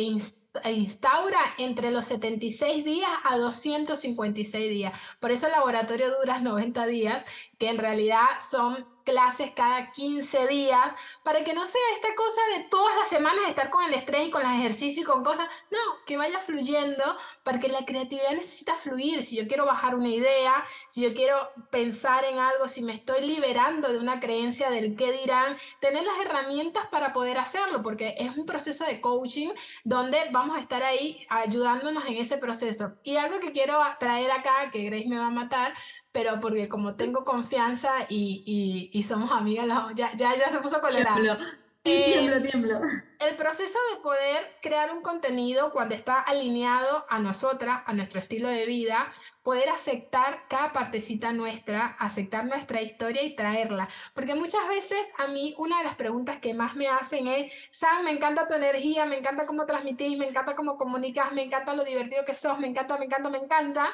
instaura 0.66 1.39
entre 1.58 1.91
los 1.91 2.06
76 2.06 2.84
días 2.84 3.10
a 3.24 3.38
256 3.38 4.70
días. 4.70 4.93
Por 5.20 5.32
eso 5.32 5.47
el 5.47 5.54
laboratorio 5.54 6.12
dura 6.20 6.39
90 6.39 6.86
días, 6.88 7.26
que 7.58 7.70
en 7.70 7.78
realidad 7.78 8.28
son 8.39 8.86
clases 9.04 9.52
cada 9.52 9.91
15 9.91 10.47
días 10.47 10.88
para 11.24 11.43
que 11.43 11.54
no 11.54 11.66
sea 11.66 11.82
esta 11.95 12.14
cosa 12.16 12.41
de 12.56 12.64
todas 12.66 12.95
las 12.97 13.08
semanas 13.08 13.47
estar 13.47 13.70
con 13.70 13.84
el 13.84 13.93
estrés 13.93 14.28
y 14.28 14.32
con 14.32 14.43
los 14.43 14.52
ejercicios 14.52 14.99
y 14.99 15.04
con 15.04 15.24
cosas. 15.24 15.47
No, 15.70 15.80
que 16.06 16.18
vaya 16.18 16.39
fluyendo 16.39 17.04
porque 17.43 17.68
la 17.68 17.86
creatividad 17.86 18.32
necesita 18.32 18.76
fluir. 18.76 19.24
Si 19.24 19.36
yo 19.36 19.47
quiero 19.47 19.66
bajar 19.66 19.95
una 19.95 20.10
idea, 20.10 20.64
si 20.89 21.02
yo 21.02 21.14
quiero 21.14 21.52
pensar 21.70 22.24
en 22.26 22.39
algo, 22.39 22.68
si 22.68 22.82
me 22.82 22.93
estoy 22.93 23.22
liberando 23.26 23.91
de 23.91 23.99
una 23.99 24.20
creencia 24.20 24.70
del 24.70 24.95
qué 24.95 25.12
dirán, 25.12 25.58
tener 25.80 26.04
las 26.04 26.20
herramientas 26.20 26.88
para 26.88 27.14
poder 27.14 27.38
hacerlo 27.38 27.82
porque 27.82 28.15
es 28.18 28.36
un 28.38 28.45
proceso 28.45 28.86
de 28.86 29.02
coaching 29.02 29.49
donde 29.84 30.18
vamos 30.32 30.57
a 30.57 30.61
estar 30.61 30.84
ahí 30.84 31.26
ayudándonos 31.30 32.06
en 32.06 32.15
ese 32.15 32.38
proceso. 32.38 32.94
Y 33.03 33.18
algo 33.18 33.40
que 33.40 33.52
quiero 33.52 33.80
traer 33.99 34.32
acá, 34.32 34.72
que 34.72 34.84
Grace 34.84 35.07
me 35.07 35.18
va 35.18 35.28
a 35.28 35.32
matar, 35.32 35.73
pero 36.11 36.39
porque 36.39 36.67
como 36.67 36.95
tengo 36.95 37.23
confianza 37.23 37.91
y, 38.09 38.89
y, 38.93 39.03
somos 39.03 39.31
amigas, 39.31 39.67
ya, 39.95 40.11
ya, 40.17 40.35
ya 40.35 40.49
se 40.49 40.59
puso 40.59 40.81
colorado. 40.81 41.38
Sí, 41.83 41.91
eh, 41.91 42.13
tiemblo, 42.13 42.41
tiemblo. 42.43 42.81
El 43.19 43.35
proceso 43.35 43.79
de 43.91 44.01
poder 44.01 44.57
crear 44.61 44.91
un 44.91 45.01
contenido 45.01 45.71
cuando 45.71 45.95
está 45.95 46.19
alineado 46.19 47.07
a 47.09 47.17
nosotras, 47.17 47.81
a 47.88 47.93
nuestro 47.93 48.19
estilo 48.19 48.49
de 48.49 48.67
vida, 48.67 49.11
poder 49.41 49.67
aceptar 49.69 50.43
cada 50.47 50.73
partecita 50.73 51.33
nuestra, 51.33 51.95
aceptar 51.97 52.45
nuestra 52.45 52.83
historia 52.83 53.23
y 53.23 53.35
traerla. 53.35 53.89
Porque 54.13 54.35
muchas 54.35 54.67
veces 54.67 54.99
a 55.17 55.27
mí 55.29 55.55
una 55.57 55.79
de 55.79 55.85
las 55.85 55.95
preguntas 55.95 56.39
que 56.39 56.53
más 56.53 56.75
me 56.75 56.88
hacen 56.88 57.27
es, 57.27 57.51
Sam, 57.71 58.03
me 58.03 58.11
encanta 58.11 58.47
tu 58.47 58.53
energía, 58.53 59.07
me 59.07 59.17
encanta 59.17 59.47
cómo 59.47 59.65
transmitís, 59.65 60.19
me 60.19 60.27
encanta 60.27 60.53
cómo 60.53 60.77
comunicas, 60.77 61.31
me 61.33 61.41
encanta 61.41 61.73
lo 61.73 61.83
divertido 61.83 62.25
que 62.25 62.35
sos, 62.35 62.59
me 62.59 62.67
encanta, 62.67 62.99
me 62.99 63.05
encanta, 63.05 63.31
me 63.31 63.39
encanta. 63.39 63.91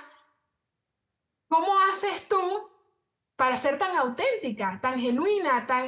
¿Cómo 1.47 1.73
haces 1.91 2.27
tú 2.27 2.69
para 3.35 3.57
ser 3.57 3.77
tan 3.77 3.95
auténtica, 3.97 4.79
tan 4.81 4.99
genuina, 4.99 5.65
tan... 5.67 5.87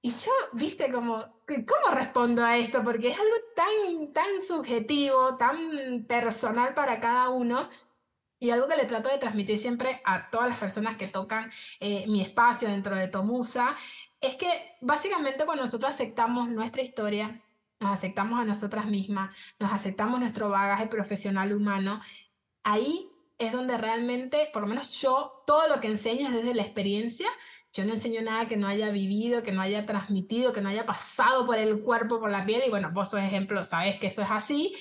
Y 0.00 0.10
yo, 0.10 0.32
viste, 0.52 0.90
como, 0.92 1.16
¿cómo 1.46 1.94
respondo 1.94 2.44
a 2.44 2.56
esto? 2.56 2.82
Porque 2.82 3.10
es 3.10 3.18
algo 3.18 3.36
tan, 3.54 4.12
tan 4.12 4.42
subjetivo, 4.42 5.36
tan 5.36 6.04
personal 6.06 6.74
para 6.74 7.00
cada 7.00 7.28
uno. 7.30 7.68
Y 8.40 8.50
algo 8.50 8.68
que 8.68 8.76
le 8.76 8.84
trato 8.84 9.08
de 9.08 9.18
transmitir 9.18 9.58
siempre 9.58 10.00
a 10.04 10.30
todas 10.30 10.48
las 10.48 10.58
personas 10.58 10.96
que 10.96 11.08
tocan 11.08 11.50
eh, 11.80 12.06
mi 12.06 12.22
espacio 12.22 12.68
dentro 12.68 12.96
de 12.96 13.08
Tomusa, 13.08 13.74
es 14.20 14.36
que 14.36 14.46
básicamente 14.80 15.44
cuando 15.44 15.64
nosotros 15.64 15.90
aceptamos 15.90 16.48
nuestra 16.48 16.82
historia, 16.82 17.42
nos 17.80 17.92
aceptamos 17.92 18.38
a 18.38 18.44
nosotras 18.44 18.86
mismas, 18.86 19.34
nos 19.58 19.72
aceptamos 19.72 20.20
nuestro 20.20 20.50
bagaje 20.50 20.86
profesional 20.86 21.52
humano, 21.52 22.00
ahí 22.62 23.10
es 23.38 23.52
donde 23.52 23.78
realmente, 23.78 24.48
por 24.52 24.62
lo 24.62 24.68
menos 24.68 25.00
yo, 25.00 25.42
todo 25.46 25.68
lo 25.68 25.80
que 25.80 25.88
enseño 25.88 26.26
es 26.26 26.34
desde 26.34 26.54
la 26.54 26.62
experiencia. 26.62 27.28
Yo 27.72 27.84
no 27.84 27.94
enseño 27.94 28.22
nada 28.22 28.48
que 28.48 28.56
no 28.56 28.66
haya 28.66 28.90
vivido, 28.90 29.42
que 29.42 29.52
no 29.52 29.60
haya 29.60 29.86
transmitido, 29.86 30.52
que 30.52 30.60
no 30.60 30.68
haya 30.68 30.86
pasado 30.86 31.46
por 31.46 31.58
el 31.58 31.82
cuerpo, 31.82 32.18
por 32.18 32.30
la 32.30 32.44
piel. 32.44 32.62
Y 32.66 32.70
bueno, 32.70 32.90
vos 32.92 33.10
sos 33.10 33.20
ejemplo, 33.20 33.64
sabes 33.64 33.98
que 34.00 34.08
eso 34.08 34.22
es 34.22 34.30
así 34.30 34.74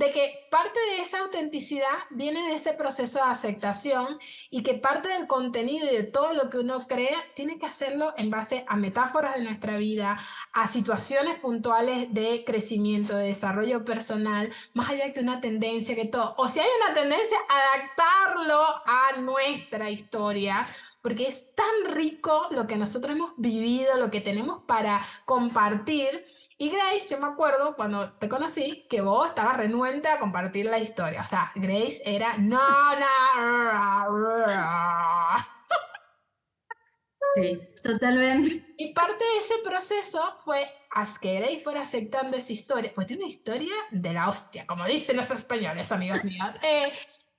de 0.00 0.10
que 0.12 0.48
parte 0.50 0.80
de 0.80 1.02
esa 1.02 1.18
autenticidad 1.18 1.92
viene 2.08 2.48
de 2.48 2.54
ese 2.54 2.72
proceso 2.72 3.18
de 3.18 3.30
aceptación 3.30 4.18
y 4.48 4.62
que 4.62 4.72
parte 4.72 5.10
del 5.10 5.26
contenido 5.26 5.86
y 5.92 5.94
de 5.94 6.04
todo 6.04 6.32
lo 6.32 6.48
que 6.48 6.56
uno 6.56 6.86
crea 6.88 7.18
tiene 7.34 7.58
que 7.58 7.66
hacerlo 7.66 8.14
en 8.16 8.30
base 8.30 8.64
a 8.66 8.76
metáforas 8.76 9.36
de 9.36 9.44
nuestra 9.44 9.76
vida, 9.76 10.18
a 10.54 10.68
situaciones 10.68 11.38
puntuales 11.38 12.14
de 12.14 12.44
crecimiento, 12.46 13.14
de 13.14 13.26
desarrollo 13.26 13.84
personal, 13.84 14.50
más 14.72 14.88
allá 14.88 15.12
que 15.12 15.20
una 15.20 15.42
tendencia, 15.42 15.94
que 15.94 16.06
todo. 16.06 16.34
O 16.38 16.48
si 16.48 16.60
hay 16.60 16.68
una 16.82 16.94
tendencia, 16.94 17.36
adaptarlo 17.50 18.64
a 18.86 19.20
nuestra 19.20 19.90
historia 19.90 20.66
porque 21.02 21.26
es 21.26 21.54
tan 21.54 21.94
rico 21.94 22.48
lo 22.50 22.66
que 22.66 22.76
nosotros 22.76 23.16
hemos 23.16 23.32
vivido, 23.36 23.96
lo 23.96 24.10
que 24.10 24.20
tenemos 24.20 24.62
para 24.66 25.04
compartir. 25.24 26.24
Y 26.58 26.70
Grace, 26.70 27.08
yo 27.08 27.18
me 27.18 27.26
acuerdo 27.26 27.74
cuando 27.74 28.12
te 28.14 28.28
conocí 28.28 28.86
que 28.88 29.00
vos 29.00 29.28
estabas 29.28 29.56
renuente 29.56 30.08
a 30.08 30.18
compartir 30.18 30.66
la 30.66 30.78
historia. 30.78 31.22
O 31.22 31.26
sea, 31.26 31.52
Grace 31.54 32.02
era 32.04 32.36
no, 32.38 32.58
no. 32.98 34.40
Sí, 37.34 37.60
totalmente. 37.82 38.74
Y 38.76 38.92
parte 38.92 39.24
de 39.24 39.38
ese 39.38 39.54
proceso 39.62 40.20
fue 40.44 40.66
que 41.20 41.34
Grace 41.34 41.60
fuera 41.60 41.82
aceptando 41.82 42.36
esa 42.36 42.52
historia. 42.52 42.92
Pues 42.94 43.06
tiene 43.06 43.24
una 43.24 43.32
historia 43.32 43.74
de 43.90 44.12
la 44.12 44.28
hostia, 44.28 44.66
como 44.66 44.84
dicen 44.84 45.16
los 45.16 45.30
españoles, 45.30 45.92
amigos 45.92 46.24
míos. 46.24 46.46
Eh, 46.62 46.92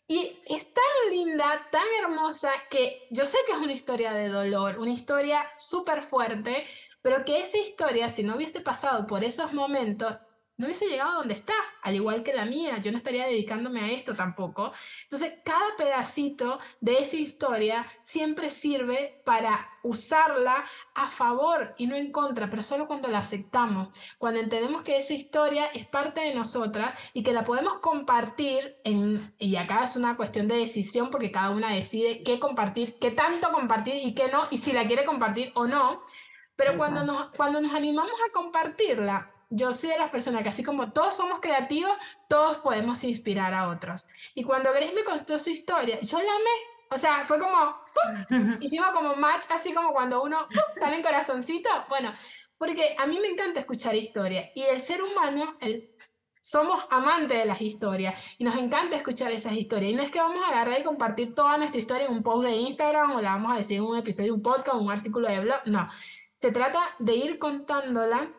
y 0.08 0.38
es 0.48 0.74
tan 0.74 1.12
linda, 1.12 1.68
tan 1.72 1.86
hermosa, 2.04 2.52
que 2.70 3.08
yo 3.12 3.26
sé 3.26 3.38
que 3.46 3.54
es 3.54 3.60
una 3.60 3.74
historia 3.74 4.14
de 4.14 4.30
dolor, 4.30 4.80
una 4.80 4.92
historia 4.92 5.42
súper 5.58 6.04
fuerte, 6.04 6.66
pero 7.02 7.24
que 7.26 7.42
esa 7.42 7.58
historia, 7.58 8.10
si 8.10 8.24
no 8.24 8.36
hubiese 8.36 8.62
pasado 8.62 9.08
por 9.08 9.24
esos 9.24 9.54
momentos, 9.54 10.14
no 10.62 10.68
hubiese 10.68 10.88
llegado 10.88 11.14
a 11.14 11.16
donde 11.16 11.34
está, 11.34 11.56
al 11.82 11.96
igual 11.96 12.22
que 12.22 12.36
la 12.36 12.46
mía, 12.46 12.78
yo 12.78 12.92
no 12.92 13.00
estaría 13.00 13.26
dedicándome 13.26 13.82
a 13.82 13.88
esto 13.88 14.14
tampoco. 14.14 14.72
Entonces, 15.02 15.40
cada 15.44 15.76
pedacito 15.76 16.60
de 16.80 17.00
esa 17.00 17.16
historia 17.16 17.84
siempre 18.04 18.52
sirve 18.52 19.24
para 19.26 19.50
usarla 19.82 20.64
a 20.94 21.10
favor 21.10 21.74
y 21.80 21.88
no 21.88 21.96
en 21.96 22.12
contra, 22.12 22.48
pero 22.48 22.62
solo 22.62 22.86
cuando 22.86 23.08
la 23.08 23.18
aceptamos, 23.18 23.90
cuando 24.20 24.40
entendemos 24.40 24.84
que 24.84 25.00
esa 25.00 25.14
historia 25.14 25.66
es 25.74 25.88
parte 25.88 26.22
de 26.22 26.36
nosotras 26.36 26.94
y 27.14 27.24
que 27.24 27.34
la 27.34 27.44
podemos 27.44 27.80
compartir, 27.80 28.78
en, 28.84 29.34
y 29.40 29.56
acá 29.56 29.86
es 29.86 29.96
una 29.96 30.16
cuestión 30.16 30.48
de 30.48 30.58
decisión 30.58 31.10
porque 31.10 31.32
cada 31.32 31.50
una 31.50 31.72
decide 31.72 32.22
qué 32.24 32.40
compartir, 32.40 33.00
qué 33.00 33.10
tanto 33.10 33.52
compartir 33.52 33.96
y 33.96 34.14
qué 34.14 34.28
no, 34.32 34.44
y 34.52 34.60
si 34.60 34.74
la 34.74 34.86
quiere 34.86 35.06
compartir 35.06 35.52
o 35.56 35.66
no. 35.66 36.04
Pero 36.56 36.78
cuando 36.78 37.04
nos, 37.04 37.32
cuando 37.36 37.60
nos 37.60 37.74
animamos 37.74 38.20
a 38.28 38.32
compartirla, 38.32 39.31
yo 39.52 39.74
soy 39.74 39.90
de 39.90 39.98
las 39.98 40.10
personas 40.10 40.44
que 40.44 40.50
así 40.50 40.64
como 40.64 40.92
todos 40.94 41.14
somos 41.14 41.42
creativos, 41.42 41.92
todos 42.30 42.58
podemos 42.60 43.04
inspirar 43.04 43.54
a 43.54 43.68
otros. 43.68 44.08
Y 44.34 44.44
cuando 44.44 44.72
Grace 44.72 44.94
me 44.94 45.04
contó 45.04 45.38
su 45.38 45.50
historia, 45.50 46.00
yo 46.02 46.18
la 46.18 46.32
amé. 46.32 46.72
O 46.90 46.98
sea, 46.98 47.26
fue 47.26 47.38
como, 47.38 47.76
hicimos 48.62 48.90
como 48.92 49.16
match, 49.16 49.44
así 49.50 49.74
como 49.74 49.92
cuando 49.92 50.24
uno 50.24 50.48
sale 50.80 50.96
en 50.96 51.04
corazoncito. 51.04 51.70
Bueno, 51.90 52.12
porque 52.58 52.96
a 52.98 53.06
mí 53.08 53.20
me 53.20 53.28
encanta 53.28 53.60
escuchar 53.60 53.94
historias. 53.94 54.50
Y 54.56 54.62
el 54.64 54.80
ser 54.80 55.02
humano, 55.04 55.58
el, 55.60 55.96
somos 56.42 56.86
amantes 56.90 57.38
de 57.38 57.46
las 57.46 57.62
historias 57.62 58.16
y 58.38 58.46
nos 58.46 58.58
encanta 58.58 58.96
escuchar 58.96 59.34
esas 59.34 59.54
historias. 59.54 59.92
Y 59.92 59.96
no 59.96 60.02
es 60.02 60.12
que 60.12 60.20
vamos 60.20 60.46
a 60.46 60.50
agarrar 60.50 60.80
y 60.80 60.84
compartir 60.84 61.36
toda 61.36 61.58
nuestra 61.58 61.80
historia 61.80 62.08
en 62.08 62.14
un 62.14 62.24
post 62.24 62.46
de 62.46 62.56
Instagram 62.56 63.12
o 63.12 63.22
la 63.22 63.34
vamos 63.34 63.52
a 63.52 63.58
decir 63.58 63.78
en 63.78 63.84
un 63.84 63.98
episodio 63.98 64.34
un 64.34 64.42
podcast 64.42 64.78
un 64.78 64.92
artículo 64.92 65.28
de 65.28 65.42
blog. 65.42 65.60
No, 65.66 65.90
se 66.38 66.52
trata 66.52 66.80
de 67.00 67.16
ir 67.16 67.38
contándola 67.38 68.32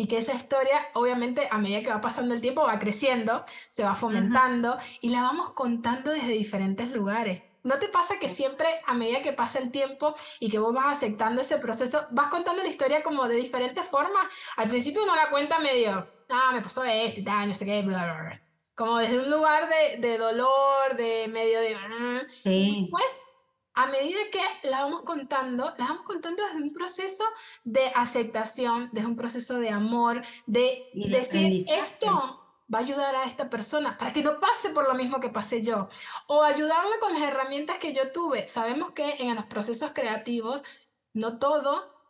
y 0.00 0.06
que 0.06 0.16
esa 0.16 0.32
historia, 0.32 0.88
obviamente, 0.94 1.46
a 1.50 1.58
medida 1.58 1.82
que 1.82 1.90
va 1.90 2.00
pasando 2.00 2.32
el 2.32 2.40
tiempo, 2.40 2.62
va 2.62 2.78
creciendo, 2.78 3.44
se 3.68 3.84
va 3.84 3.94
fomentando 3.94 4.78
y 5.02 5.10
la 5.10 5.20
vamos 5.20 5.52
contando 5.52 6.10
desde 6.10 6.32
diferentes 6.32 6.90
lugares. 6.90 7.42
¿No 7.64 7.78
te 7.78 7.86
pasa 7.88 8.18
que 8.18 8.30
siempre, 8.30 8.66
a 8.86 8.94
medida 8.94 9.20
que 9.20 9.34
pasa 9.34 9.58
el 9.58 9.70
tiempo 9.70 10.14
y 10.38 10.48
que 10.48 10.58
vos 10.58 10.72
vas 10.72 10.86
aceptando 10.96 11.42
ese 11.42 11.58
proceso, 11.58 12.06
vas 12.12 12.28
contando 12.28 12.62
la 12.62 12.70
historia 12.70 13.02
como 13.02 13.28
de 13.28 13.36
diferentes 13.36 13.84
formas? 13.84 14.24
Al 14.56 14.70
principio 14.70 15.02
uno 15.04 15.14
la 15.14 15.28
cuenta 15.28 15.58
medio, 15.58 16.08
ah, 16.30 16.50
me 16.54 16.62
pasó 16.62 16.82
esto 16.82 17.20
y 17.20 17.24
tal, 17.24 17.50
no 17.50 17.54
sé 17.54 17.66
qué, 17.66 17.82
bla, 17.82 18.02
bla, 18.02 18.22
bla. 18.22 18.42
Como 18.74 18.96
desde 18.96 19.18
un 19.18 19.30
lugar 19.30 19.68
de, 19.68 19.98
de 19.98 20.16
dolor, 20.16 20.96
de 20.96 21.28
medio 21.28 21.60
de... 21.60 21.74
Ah". 21.74 22.22
Sí. 22.42 22.88
Después 22.90 23.20
a 23.80 23.86
medida 23.86 24.18
que 24.30 24.68
la 24.68 24.84
vamos 24.84 25.02
contando, 25.04 25.72
la 25.78 25.86
vamos 25.86 26.04
contando 26.04 26.42
desde 26.44 26.62
un 26.62 26.72
proceso 26.74 27.24
de 27.64 27.80
aceptación, 27.94 28.90
desde 28.92 29.08
un 29.08 29.16
proceso 29.16 29.58
de 29.58 29.70
amor, 29.70 30.22
de, 30.46 30.90
decir 30.92 31.64
esto 31.72 32.44
va 32.72 32.78
a 32.78 32.82
ayudar 32.82 33.16
a 33.16 33.24
esta 33.24 33.48
persona 33.48 33.96
para 33.96 34.12
que 34.12 34.22
no 34.22 34.38
pase 34.38 34.68
por 34.70 34.86
lo 34.86 34.94
mismo 34.94 35.18
que 35.18 35.30
pasé 35.30 35.62
yo 35.62 35.88
o 36.26 36.42
ayudarle 36.42 36.98
con 37.00 37.14
las 37.14 37.22
herramientas 37.22 37.78
que 37.78 37.94
yo 37.94 38.12
tuve. 38.12 38.46
Sabemos 38.46 38.92
que 38.92 39.16
en 39.20 39.34
los 39.34 39.46
procesos 39.46 39.92
creativos 39.92 40.62
no 41.14 41.38
todo 41.38 42.02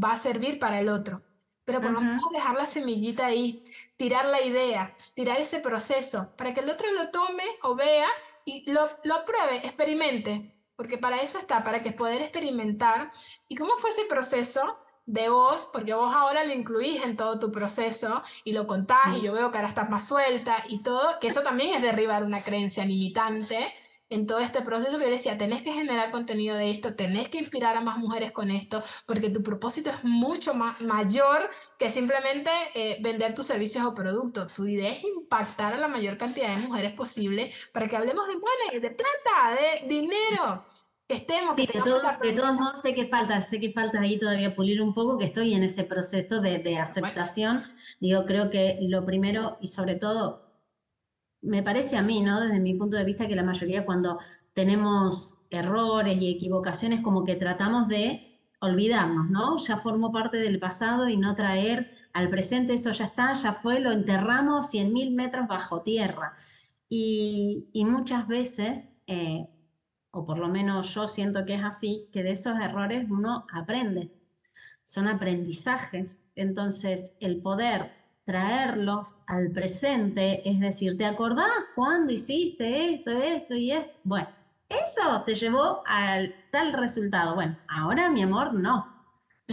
va 0.00 0.12
a 0.12 0.18
servir 0.18 0.60
para 0.60 0.78
el 0.78 0.88
otro, 0.88 1.22
pero 1.64 1.80
por 1.80 1.90
lo 1.90 2.00
menos 2.00 2.22
dejar 2.32 2.54
la 2.54 2.66
semillita 2.66 3.26
ahí, 3.26 3.64
tirar 3.96 4.26
la 4.26 4.40
idea, 4.42 4.94
tirar 5.14 5.40
ese 5.40 5.58
proceso 5.58 6.32
para 6.36 6.52
que 6.52 6.60
el 6.60 6.70
otro 6.70 6.90
lo 6.92 7.10
tome 7.10 7.42
o 7.62 7.74
vea 7.74 8.06
y 8.44 8.70
lo, 8.70 8.88
lo 9.02 9.16
apruebe, 9.16 9.56
experimente 9.56 10.55
porque 10.76 10.98
para 10.98 11.16
eso 11.16 11.38
está, 11.38 11.64
para 11.64 11.82
que 11.82 11.92
poder 11.92 12.22
experimentar. 12.22 13.10
¿Y 13.48 13.56
cómo 13.56 13.76
fue 13.76 13.90
ese 13.90 14.04
proceso 14.04 14.78
de 15.06 15.28
vos? 15.28 15.68
Porque 15.72 15.94
vos 15.94 16.14
ahora 16.14 16.44
lo 16.44 16.52
incluís 16.52 17.02
en 17.02 17.16
todo 17.16 17.38
tu 17.38 17.50
proceso 17.50 18.22
y 18.44 18.52
lo 18.52 18.66
contás 18.66 19.16
y 19.16 19.22
yo 19.22 19.32
veo 19.32 19.50
que 19.50 19.58
ahora 19.58 19.68
estás 19.68 19.90
más 19.90 20.06
suelta 20.06 20.56
y 20.68 20.80
todo, 20.80 21.18
que 21.20 21.28
eso 21.28 21.42
también 21.42 21.74
es 21.74 21.82
derribar 21.82 22.24
una 22.24 22.42
creencia 22.42 22.84
limitante 22.84 23.72
en 24.08 24.26
todo 24.26 24.38
este 24.38 24.62
proceso, 24.62 25.00
yo 25.00 25.08
decía, 25.08 25.36
tenés 25.36 25.62
que 25.62 25.72
generar 25.72 26.10
contenido 26.10 26.56
de 26.56 26.70
esto, 26.70 26.94
tenés 26.94 27.28
que 27.28 27.38
inspirar 27.38 27.76
a 27.76 27.80
más 27.80 27.98
mujeres 27.98 28.30
con 28.30 28.50
esto, 28.50 28.82
porque 29.04 29.30
tu 29.30 29.42
propósito 29.42 29.90
es 29.90 30.04
mucho 30.04 30.54
más 30.54 30.80
mayor 30.80 31.50
que 31.78 31.90
simplemente 31.90 32.50
eh, 32.74 32.98
vender 33.00 33.34
tus 33.34 33.46
servicios 33.46 33.84
o 33.84 33.94
productos. 33.94 34.54
Tu 34.54 34.66
idea 34.66 34.92
es 34.92 35.02
impactar 35.02 35.74
a 35.74 35.78
la 35.78 35.88
mayor 35.88 36.16
cantidad 36.18 36.54
de 36.54 36.62
mujeres 36.66 36.92
posible 36.92 37.52
para 37.72 37.88
que 37.88 37.96
hablemos 37.96 38.26
de 38.28 38.34
money, 38.34 38.80
de 38.80 38.90
plata, 38.90 39.60
de 39.60 39.88
dinero. 39.88 40.64
estemos. 41.08 41.56
Sí, 41.56 41.66
de, 41.66 42.32
todos 42.32 42.54
modos 42.54 42.80
sé 42.80 42.94
que 42.94 43.06
falta, 43.06 43.40
sé 43.40 43.60
que 43.60 43.72
falta 43.72 44.00
ahí 44.00 44.18
todavía 44.18 44.54
pulir 44.54 44.80
un 44.82 44.94
poco, 44.94 45.18
que 45.18 45.24
estoy 45.24 45.54
en 45.54 45.64
ese 45.64 45.82
proceso 45.82 46.40
de, 46.40 46.78
aceptación. 46.78 47.64
Digo, 48.00 48.24
creo 48.24 48.50
que 48.50 48.78
lo 48.82 49.04
primero 49.04 49.56
y 49.60 49.66
sobre 49.66 49.96
todo, 49.96 50.45
me 51.46 51.62
parece 51.62 51.96
a 51.96 52.02
mí, 52.02 52.20
¿no? 52.20 52.40
Desde 52.40 52.60
mi 52.60 52.74
punto 52.74 52.96
de 52.96 53.04
vista, 53.04 53.26
que 53.28 53.36
la 53.36 53.42
mayoría 53.42 53.84
cuando 53.84 54.18
tenemos 54.52 55.38
errores 55.50 56.20
y 56.20 56.30
equivocaciones, 56.30 57.00
como 57.00 57.24
que 57.24 57.36
tratamos 57.36 57.88
de 57.88 58.40
olvidarnos, 58.60 59.30
¿no? 59.30 59.56
Ya 59.58 59.78
formó 59.78 60.12
parte 60.12 60.38
del 60.38 60.58
pasado 60.58 61.08
y 61.08 61.16
no 61.16 61.34
traer 61.34 61.90
al 62.12 62.30
presente, 62.30 62.74
eso 62.74 62.90
ya 62.90 63.04
está, 63.06 63.32
ya 63.34 63.52
fue, 63.52 63.80
lo 63.80 63.92
enterramos 63.92 64.72
100.000 64.72 65.14
metros 65.14 65.46
bajo 65.48 65.82
tierra. 65.82 66.34
Y, 66.88 67.68
muchas 67.74 68.28
veces 68.28 68.98
eh, 69.06 69.46
o 70.16 70.24
por 70.24 70.38
lo 70.38 70.48
menos 70.48 70.94
yo 70.94 71.08
siento 71.08 71.44
que 71.44 71.54
es 71.54 71.62
así, 71.62 72.08
que 72.10 72.22
de 72.22 72.30
esos 72.30 72.58
errores 72.58 73.06
uno 73.10 73.46
aprende. 73.52 74.10
Son 74.82 75.08
aprendizajes. 75.08 76.24
Entonces, 76.34 77.16
el 77.20 77.42
poder 77.42 77.92
traerlos 78.26 79.22
al 79.28 79.52
presente, 79.52 80.42
es 80.48 80.58
decir, 80.60 80.98
¿te 80.98 81.06
acordás 81.06 81.46
cuando 81.76 82.12
hiciste 82.12 82.92
esto, 82.92 83.12
esto 83.12 83.54
y 83.54 83.70
esto? 83.70 83.92
Bueno, 84.02 84.28
eso 84.68 85.22
te 85.24 85.36
llevó 85.36 85.82
al 85.86 86.34
tal 86.50 86.72
resultado. 86.72 87.36
Bueno, 87.36 87.56
ahora 87.68 88.10
mi 88.10 88.22
amor, 88.22 88.52
no. 88.52 88.94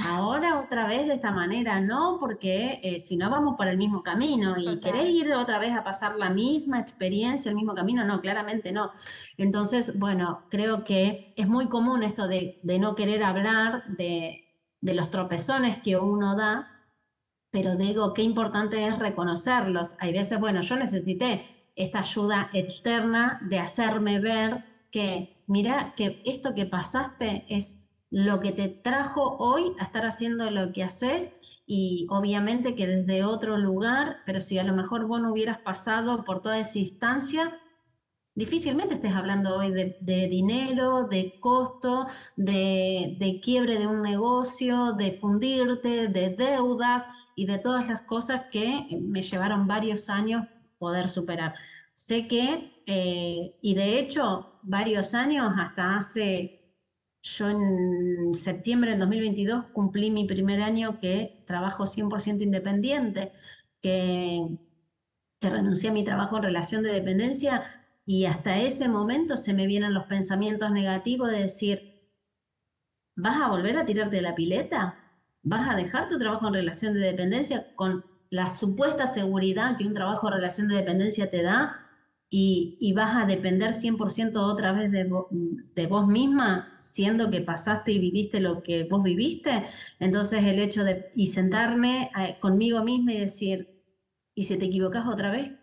Ahora 0.08 0.60
otra 0.60 0.88
vez 0.88 1.06
de 1.06 1.14
esta 1.14 1.32
manera, 1.32 1.80
no, 1.80 2.18
porque 2.20 2.80
eh, 2.82 3.00
si 3.00 3.16
no 3.16 3.30
vamos 3.30 3.56
por 3.56 3.68
el 3.68 3.78
mismo 3.78 4.02
camino 4.02 4.56
y 4.58 4.80
querés 4.80 5.06
ir 5.06 5.32
otra 5.34 5.60
vez 5.60 5.72
a 5.74 5.84
pasar 5.84 6.16
la 6.18 6.32
misma 6.32 6.80
experiencia, 6.80 7.50
el 7.50 7.56
mismo 7.56 7.76
camino, 7.76 8.04
no, 8.04 8.22
claramente 8.22 8.72
no. 8.72 8.90
Entonces, 9.38 10.00
bueno, 10.00 10.46
creo 10.50 10.84
que 10.84 11.36
es 11.38 11.48
muy 11.48 11.70
común 11.70 12.02
esto 12.02 12.28
de, 12.28 12.60
no 12.80 12.96
querer 12.96 13.24
hablar 13.24 13.84
de, 13.86 14.48
de 14.82 14.94
los 14.96 15.12
tropezones 15.12 15.78
que 15.78 15.96
uno 15.96 16.36
da, 16.36 16.73
pero 17.54 17.76
digo, 17.76 18.16
qué 18.16 18.24
importante 18.24 18.88
es 18.88 18.98
reconocerlos. 18.98 19.96
Hay 20.00 20.12
veces, 20.12 20.40
bueno, 20.40 20.62
yo 20.62 20.76
necesité 20.76 21.46
esta 21.76 22.00
ayuda 22.00 22.50
externa 22.52 23.40
de 23.48 23.60
hacerme 23.60 24.20
ver 24.20 24.66
que, 24.90 25.44
mira, 25.46 25.94
que 25.96 26.24
esto 26.26 26.56
que 26.56 26.66
pasaste 26.66 27.46
es 27.48 27.92
lo 28.10 28.40
que 28.40 28.54
te 28.54 28.70
trajo 28.70 29.38
hoy 29.38 29.76
a 29.80 29.84
estar 29.84 30.04
haciendo 30.04 30.50
lo 30.50 30.74
que 30.74 30.84
haces 30.84 31.34
y 31.68 32.08
obviamente 32.10 32.74
que 32.74 32.88
desde 32.88 33.24
otro 33.24 33.56
lugar, 33.58 34.18
pero 34.26 34.42
si 34.42 34.58
a 34.58 34.64
lo 34.64 34.74
mejor 34.74 35.06
vos 35.06 35.22
no 35.22 35.32
hubieras 35.32 35.60
pasado 35.60 36.26
por 36.26 36.42
toda 36.42 36.58
esa 36.58 36.80
instancia, 36.80 37.60
difícilmente 38.34 38.96
estés 38.96 39.14
hablando 39.14 39.58
hoy 39.58 39.70
de, 39.70 40.28
dinero, 40.28 41.04
de 41.04 41.40
costo, 41.40 42.08
de, 42.36 43.16
de, 43.20 43.40
quiebre 43.42 43.78
de 43.78 43.86
un 43.86 44.02
negocio, 44.02 44.94
de 44.94 45.12
fundirte, 45.12 46.08
de 46.08 46.30
deudas 46.30 47.08
y 47.36 47.46
de 47.46 47.58
todas 47.60 47.88
las 47.88 48.02
cosas 48.02 48.44
que 48.52 48.88
me 49.02 49.22
llevaron 49.22 49.68
varios 49.68 50.10
años 50.10 50.46
poder 50.78 51.10
superar. 51.10 51.56
Sé 51.94 52.28
que, 52.28 52.84
eh, 52.86 53.56
y 53.62 53.76
de 53.76 54.00
hecho, 54.00 54.60
varios 54.64 55.14
años, 55.14 55.54
hasta 55.58 55.96
hace 55.96 56.60
yo 57.22 57.50
en 57.50 58.36
septiembre 58.36 58.92
del 58.92 59.00
2022 59.00 59.66
cumplí 59.74 60.12
mi 60.12 60.26
primer 60.26 60.62
año 60.62 61.00
que 61.00 61.44
trabajo 61.48 61.86
100% 61.86 62.44
independiente, 62.44 63.32
que, 63.82 64.58
que 65.40 65.50
renuncié 65.50 65.90
a 65.90 65.94
mi 65.94 66.04
trabajo 66.04 66.38
en 66.38 66.44
relación 66.44 66.84
de 66.84 66.92
dependencia 66.92 67.64
y 68.06 68.26
hasta 68.26 68.58
ese 68.60 68.90
momento 68.90 69.38
se 69.38 69.54
me 69.54 69.68
vienen 69.68 69.94
los 69.94 70.06
pensamientos 70.06 70.72
negativos 70.72 71.32
de 71.32 71.40
decir, 71.40 72.12
¿vas 73.16 73.42
a 73.42 73.48
volver 73.48 73.78
a 73.78 73.86
tirarte 73.86 74.18
de 74.18 74.22
la 74.22 74.36
pileta? 74.36 75.03
¿Vas 75.44 75.70
a 75.70 75.76
dejar 75.76 76.08
tu 76.08 76.18
trabajo 76.18 76.48
en 76.48 76.54
relación 76.54 76.94
de 76.94 77.02
dependencia 77.02 77.68
con 77.76 78.06
la 78.30 78.48
supuesta 78.48 79.08
seguridad 79.08 79.78
que 79.78 79.86
un 79.86 79.94
trabajo 79.94 80.28
en 80.28 80.36
relación 80.36 80.68
de 80.68 80.78
dependencia 80.78 81.30
te 81.30 81.44
da 81.44 81.84
y, 82.36 82.94
vas 82.96 83.16
a 83.16 83.28
depender 83.28 83.76
100% 83.76 84.38
otra 84.38 84.72
vez 84.72 84.92
de, 84.92 85.08
de, 85.76 85.88
vos 85.88 86.08
misma, 86.08 86.74
siendo 86.80 87.30
que 87.30 87.42
pasaste 87.42 87.92
y 87.92 88.00
viviste 88.00 88.40
lo 88.40 88.64
que 88.64 88.86
vos 88.86 89.04
viviste. 89.04 89.64
Entonces 90.00 90.44
el 90.46 90.58
hecho 90.58 90.84
de 90.84 91.12
y 91.14 91.28
sentarme 91.28 92.10
eh, 92.20 92.38
conmigo 92.40 92.84
misma 92.84 93.14
y 93.14 93.20
decir, 93.20 93.70
¿y 94.34 94.44
si 94.44 94.58
te 94.58 94.66
equivocas 94.66 95.06
otra 95.08 95.30
vez? 95.30 95.56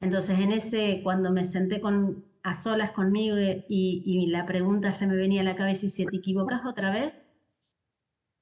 Entonces 0.00 0.38
en 0.38 0.52
ese, 0.52 1.00
cuando 1.02 1.32
me 1.32 1.44
senté 1.44 1.80
con, 1.80 2.24
a 2.44 2.54
solas 2.54 2.92
conmigo 2.92 3.36
y, 3.38 3.64
y 3.68 4.26
la 4.28 4.46
pregunta 4.46 4.92
se 4.92 5.08
me 5.08 5.16
venía 5.16 5.40
a 5.40 5.44
la 5.44 5.56
cabeza, 5.56 5.86
¿y 5.86 5.88
si 5.88 6.06
te 6.06 6.16
equivocas 6.16 6.64
otra 6.66 6.90
vez? 6.92 7.24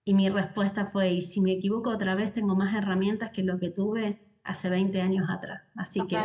Y 0.05 0.14
mi 0.14 0.28
respuesta 0.28 0.86
fue, 0.86 1.10
¿y 1.10 1.20
si 1.20 1.40
me 1.40 1.52
equivoco 1.52 1.90
otra 1.90 2.14
vez 2.14 2.32
tengo 2.32 2.55
más 2.56 2.74
herramientas 2.74 3.31
que 3.31 3.43
lo 3.43 3.59
que 3.59 3.70
tuve 3.70 4.20
hace 4.43 4.70
20 4.70 5.01
años 5.01 5.28
atrás? 5.31 5.62
Así 5.77 6.06
que 6.06 6.18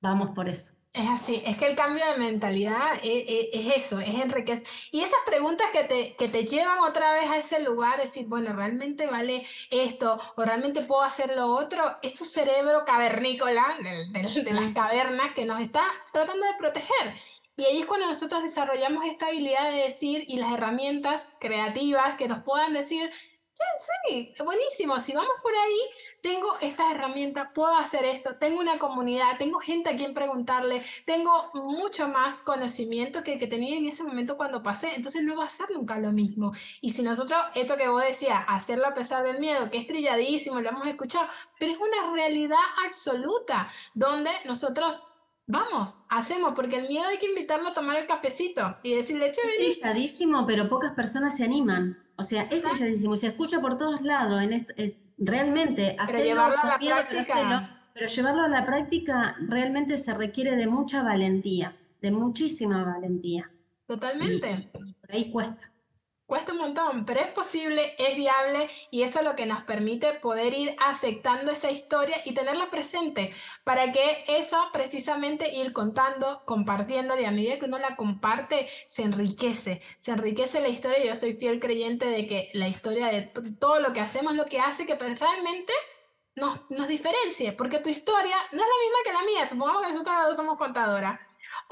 vamos 0.00 0.30
por 0.34 0.48
eso. 0.48 0.74
Es 0.92 1.08
así, 1.08 1.40
es 1.46 1.56
que 1.56 1.66
el 1.66 1.76
cambio 1.76 2.04
de 2.04 2.18
mentalidad 2.18 2.94
es, 3.04 3.76
eso, 3.76 4.00
es 4.00 4.08
enriquecer. 4.08 4.66
Y 4.90 5.02
esas 5.02 5.20
preguntas 5.24 5.68
que 5.72 5.84
te, 5.84 6.16
que 6.16 6.26
te 6.26 6.44
llevan 6.44 6.80
otra 6.80 7.12
vez 7.12 7.30
a 7.30 7.38
ese 7.38 7.62
lugar, 7.62 8.00
es 8.00 8.06
decir, 8.06 8.26
bueno, 8.26 8.52
¿realmente 8.52 9.06
vale 9.06 9.46
esto? 9.70 10.20
¿O 10.36 10.42
realmente 10.42 10.82
puedo 10.82 11.02
hacer 11.02 11.36
lo 11.36 11.46
otro? 11.46 11.80
Es 12.02 12.14
tu 12.14 12.24
cerebro 12.24 12.84
cavernícola 12.84 13.64
de, 14.10 14.42
de 14.42 14.52
las 14.52 14.74
cavernas 14.74 15.30
que 15.32 15.44
nos 15.44 15.60
está 15.60 15.82
tratando 16.12 16.44
de 16.44 16.54
proteger. 16.58 17.14
Y 17.60 17.64
ahí 17.66 17.80
es 17.80 17.86
cuando 17.86 18.06
nosotros 18.06 18.42
desarrollamos 18.42 19.04
esta 19.04 19.26
habilidad 19.26 19.70
de 19.70 19.82
decir 19.82 20.24
y 20.28 20.38
las 20.38 20.50
herramientas 20.54 21.34
creativas 21.40 22.14
que 22.14 22.26
nos 22.26 22.42
puedan 22.42 22.72
decir, 22.72 23.10
sí, 23.52 23.62
sí, 24.08 24.34
buenísimo, 24.42 24.98
si 24.98 25.12
vamos 25.12 25.34
por 25.42 25.52
ahí, 25.52 25.78
tengo 26.22 26.56
estas 26.62 26.94
herramientas, 26.94 27.48
puedo 27.54 27.76
hacer 27.76 28.06
esto, 28.06 28.36
tengo 28.36 28.60
una 28.60 28.78
comunidad, 28.78 29.36
tengo 29.38 29.58
gente 29.58 29.90
a 29.90 29.96
quien 29.98 30.14
preguntarle, 30.14 30.82
tengo 31.04 31.32
mucho 31.52 32.08
más 32.08 32.40
conocimiento 32.40 33.22
que 33.22 33.34
el 33.34 33.38
que 33.38 33.46
tenía 33.46 33.76
en 33.76 33.86
ese 33.86 34.04
momento 34.04 34.38
cuando 34.38 34.62
pasé, 34.62 34.94
entonces 34.94 35.22
no 35.22 35.36
va 35.36 35.44
a 35.44 35.50
ser 35.50 35.70
nunca 35.70 35.98
lo 35.98 36.12
mismo. 36.12 36.52
Y 36.80 36.92
si 36.92 37.02
nosotros, 37.02 37.38
esto 37.54 37.76
que 37.76 37.88
vos 37.88 38.02
decías, 38.02 38.42
hacerlo 38.48 38.86
a 38.86 38.94
pesar 38.94 39.22
del 39.22 39.38
miedo, 39.38 39.70
que 39.70 39.76
es 39.76 39.86
trilladísimo, 39.86 40.62
lo 40.62 40.70
hemos 40.70 40.86
escuchado, 40.86 41.28
pero 41.58 41.72
es 41.72 41.78
una 41.78 42.10
realidad 42.14 42.56
absoluta, 42.86 43.68
donde 43.92 44.30
nosotros 44.46 44.98
Vamos, 45.50 45.98
hacemos, 46.08 46.54
porque 46.54 46.76
el 46.76 46.86
miedo 46.86 47.04
hay 47.08 47.18
que 47.18 47.26
invitarlo 47.26 47.68
a 47.68 47.72
tomar 47.72 47.96
el 47.96 48.06
cafecito 48.06 48.78
y 48.84 48.94
decirle, 48.94 49.32
che, 49.32 49.40
Es 49.66 49.80
trilladísimo, 49.80 50.46
pero 50.46 50.68
pocas 50.68 50.92
personas 50.92 51.36
se 51.36 51.44
animan. 51.44 51.98
O 52.16 52.22
sea, 52.22 52.42
es 52.42 52.62
trilladísimo, 52.62 53.16
se 53.16 53.28
escucha 53.28 53.60
por 53.60 53.76
todos 53.76 54.02
lados. 54.02 54.40
En 54.42 54.52
es, 54.52 55.02
realmente 55.18 55.96
hacerlo 55.98 56.06
pero 56.06 56.24
llevarlo 56.24 56.58
a 56.62 56.66
la 56.66 56.78
práctica. 56.78 57.76
Pero, 57.92 58.06
llevarlo 58.06 58.42
a 58.42 58.48
la 58.48 58.64
práctica 58.64 59.36
realmente 59.40 59.98
se 59.98 60.14
requiere 60.14 60.54
de 60.54 60.68
mucha 60.68 61.02
valentía, 61.02 61.76
de 62.00 62.12
muchísima 62.12 62.84
valentía. 62.84 63.50
Totalmente. 63.86 64.70
y 64.86 64.92
por 64.94 65.12
ahí 65.12 65.32
cuesta. 65.32 65.69
Cuesta 66.30 66.52
un 66.52 66.58
montón, 66.58 67.04
pero 67.06 67.18
es 67.18 67.26
posible, 67.26 67.96
es 67.98 68.14
viable 68.14 68.70
y 68.92 69.02
eso 69.02 69.18
es 69.18 69.24
lo 69.24 69.34
que 69.34 69.46
nos 69.46 69.64
permite 69.64 70.12
poder 70.12 70.54
ir 70.54 70.76
aceptando 70.78 71.50
esa 71.50 71.72
historia 71.72 72.22
y 72.24 72.34
tenerla 72.34 72.70
presente 72.70 73.34
para 73.64 73.90
que 73.90 74.00
eso 74.28 74.56
precisamente 74.72 75.52
ir 75.52 75.72
contando, 75.72 76.44
compartiéndola 76.44 77.20
y 77.20 77.24
a 77.24 77.32
medida 77.32 77.58
que 77.58 77.64
uno 77.64 77.80
la 77.80 77.96
comparte 77.96 78.68
se 78.86 79.02
enriquece, 79.02 79.82
se 79.98 80.12
enriquece 80.12 80.60
la 80.60 80.68
historia. 80.68 81.04
Yo 81.04 81.16
soy 81.16 81.34
fiel 81.34 81.58
creyente 81.58 82.06
de 82.06 82.28
que 82.28 82.48
la 82.54 82.68
historia 82.68 83.08
de 83.08 83.22
todo 83.22 83.80
lo 83.80 83.92
que 83.92 83.98
hacemos 83.98 84.36
lo 84.36 84.46
que 84.46 84.60
hace 84.60 84.86
que 84.86 84.94
realmente 84.94 85.72
nos, 86.36 86.60
nos 86.70 86.86
diferencie, 86.86 87.50
porque 87.54 87.80
tu 87.80 87.88
historia 87.88 88.36
no 88.52 88.62
es 88.62 88.68
la 88.68 88.84
misma 88.84 88.98
que 89.04 89.12
la 89.12 89.24
mía, 89.24 89.48
supongamos 89.48 89.82
que 89.82 89.88
nosotros 89.88 90.14
dos 90.28 90.36
somos 90.36 90.58
contadoras 90.58 91.18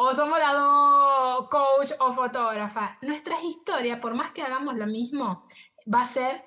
o 0.01 0.15
somos 0.15 0.39
la 0.39 0.53
dos 0.53 1.49
coach 1.49 1.91
o 1.99 2.13
fotógrafa. 2.13 2.97
Nuestras 3.03 3.43
historias, 3.43 3.99
por 3.99 4.15
más 4.15 4.31
que 4.31 4.43
hagamos 4.43 4.77
lo 4.77 4.87
mismo, 4.87 5.45
va 5.93 6.03
a 6.03 6.07
ser 6.07 6.45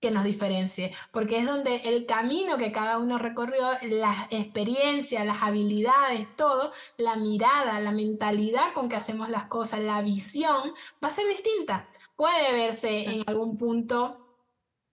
que 0.00 0.12
nos 0.12 0.22
diferencie, 0.22 0.94
porque 1.10 1.38
es 1.38 1.46
donde 1.46 1.76
el 1.86 2.06
camino 2.06 2.56
que 2.58 2.70
cada 2.70 2.98
uno 2.98 3.18
recorrió, 3.18 3.66
las 3.82 4.28
experiencias, 4.30 5.26
las 5.26 5.42
habilidades, 5.42 6.28
todo, 6.36 6.70
la 6.96 7.16
mirada, 7.16 7.80
la 7.80 7.90
mentalidad 7.90 8.72
con 8.72 8.88
que 8.88 8.94
hacemos 8.94 9.30
las 9.30 9.46
cosas, 9.46 9.80
la 9.80 10.00
visión, 10.02 10.72
va 11.02 11.08
a 11.08 11.10
ser 11.10 11.26
distinta. 11.26 11.88
Puede 12.14 12.52
verse 12.52 13.04
en 13.10 13.24
algún 13.26 13.58
punto 13.58 14.44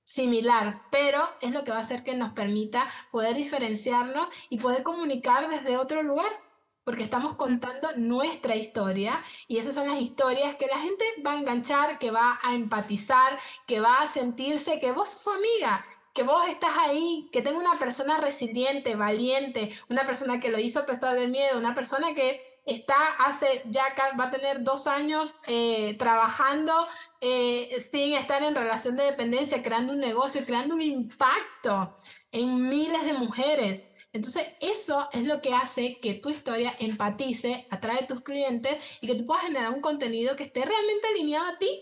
similar, 0.04 0.82
pero 0.90 1.30
es 1.42 1.52
lo 1.52 1.64
que 1.64 1.72
va 1.72 1.78
a 1.78 1.82
hacer 1.82 2.04
que 2.04 2.16
nos 2.16 2.34
permita 2.34 2.88
poder 3.12 3.36
diferenciarnos 3.36 4.28
y 4.50 4.58
poder 4.58 4.82
comunicar 4.82 5.48
desde 5.48 5.78
otro 5.78 6.02
lugar 6.02 6.43
porque 6.84 7.04
estamos 7.04 7.36
contando 7.36 7.90
nuestra 7.98 8.56
historia 8.56 9.22
y 9.48 9.58
esas 9.58 9.76
son 9.76 9.90
las 9.90 10.02
historias 10.02 10.56
que 10.56 10.68
la 10.68 10.80
gente 10.80 11.06
va 11.26 11.34
a 11.34 11.40
enganchar, 11.40 12.00
que 12.00 12.12
va 12.12 12.40
a 12.44 12.54
empatizar, 12.54 13.38
que 13.66 13.80
va 13.80 14.02
a 14.02 14.08
sentirse 14.08 14.80
que 14.80 14.92
vos 14.92 15.10
sos 15.10 15.22
su 15.22 15.32
amiga. 15.32 15.86
que 16.14 16.22
vos 16.22 16.48
estás 16.48 16.78
ahí, 16.78 17.28
que 17.32 17.42
tengo 17.42 17.60
una 17.60 17.80
persona 17.80 18.20
resiliente, 18.20 18.96
valiente, 18.96 19.72
una 19.90 20.06
persona 20.06 20.40
que 20.40 20.52
lo 20.52 20.60
hizo 20.60 20.80
a 20.80 20.86
pesar 20.86 21.18
del 21.20 21.32
miedo, 21.32 21.58
una 21.58 21.74
persona 21.74 22.14
que 22.14 22.40
está 22.68 22.96
hace 23.18 23.64
ya 23.66 23.84
va 24.20 24.26
a 24.26 24.32
tener 24.32 24.64
dos 24.64 24.86
años 24.86 25.36
eh, 25.48 25.96
trabajando 25.98 26.74
eh, 27.20 27.84
sin 27.92 28.14
estar 28.14 28.44
en 28.44 28.54
relación 28.54 28.96
de 28.96 29.06
dependencia, 29.06 29.64
creando 29.64 29.94
un 29.94 30.00
negocio, 30.00 30.46
creando 30.46 30.76
un 30.76 30.84
impacto 30.84 31.96
en 32.32 32.70
miles 32.70 33.06
de 33.06 33.14
mujeres. 33.14 33.88
Entonces, 34.14 34.48
eso 34.62 35.10
es 35.12 35.26
lo 35.26 35.42
que 35.42 35.54
hace 35.54 36.00
que 36.00 36.14
tu 36.14 36.30
historia 36.30 36.76
empatice, 36.80 37.68
atrae 37.72 38.04
a 38.04 38.08
tus 38.08 38.22
clientes 38.22 38.78
y 39.02 39.08
que 39.08 39.16
tú 39.16 39.26
puedas 39.26 39.44
generar 39.44 39.72
un 39.72 39.82
contenido 39.82 40.36
que 40.36 40.44
esté 40.44 40.64
realmente 40.64 41.08
alineado 41.08 41.48
a 41.48 41.58
ti 41.58 41.82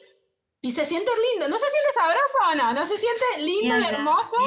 y 0.61 0.71
se 0.71 0.85
siente 0.85 1.11
lindo. 1.33 1.49
No 1.49 1.57
se 1.57 1.65
siente 1.65 1.91
sabroso 1.93 2.37
o 2.51 2.55
no, 2.55 2.73
no 2.73 2.85
se 2.85 2.95
siente 2.95 3.23
lindo 3.39 3.77
y, 3.77 3.93
hermoso 3.93 4.37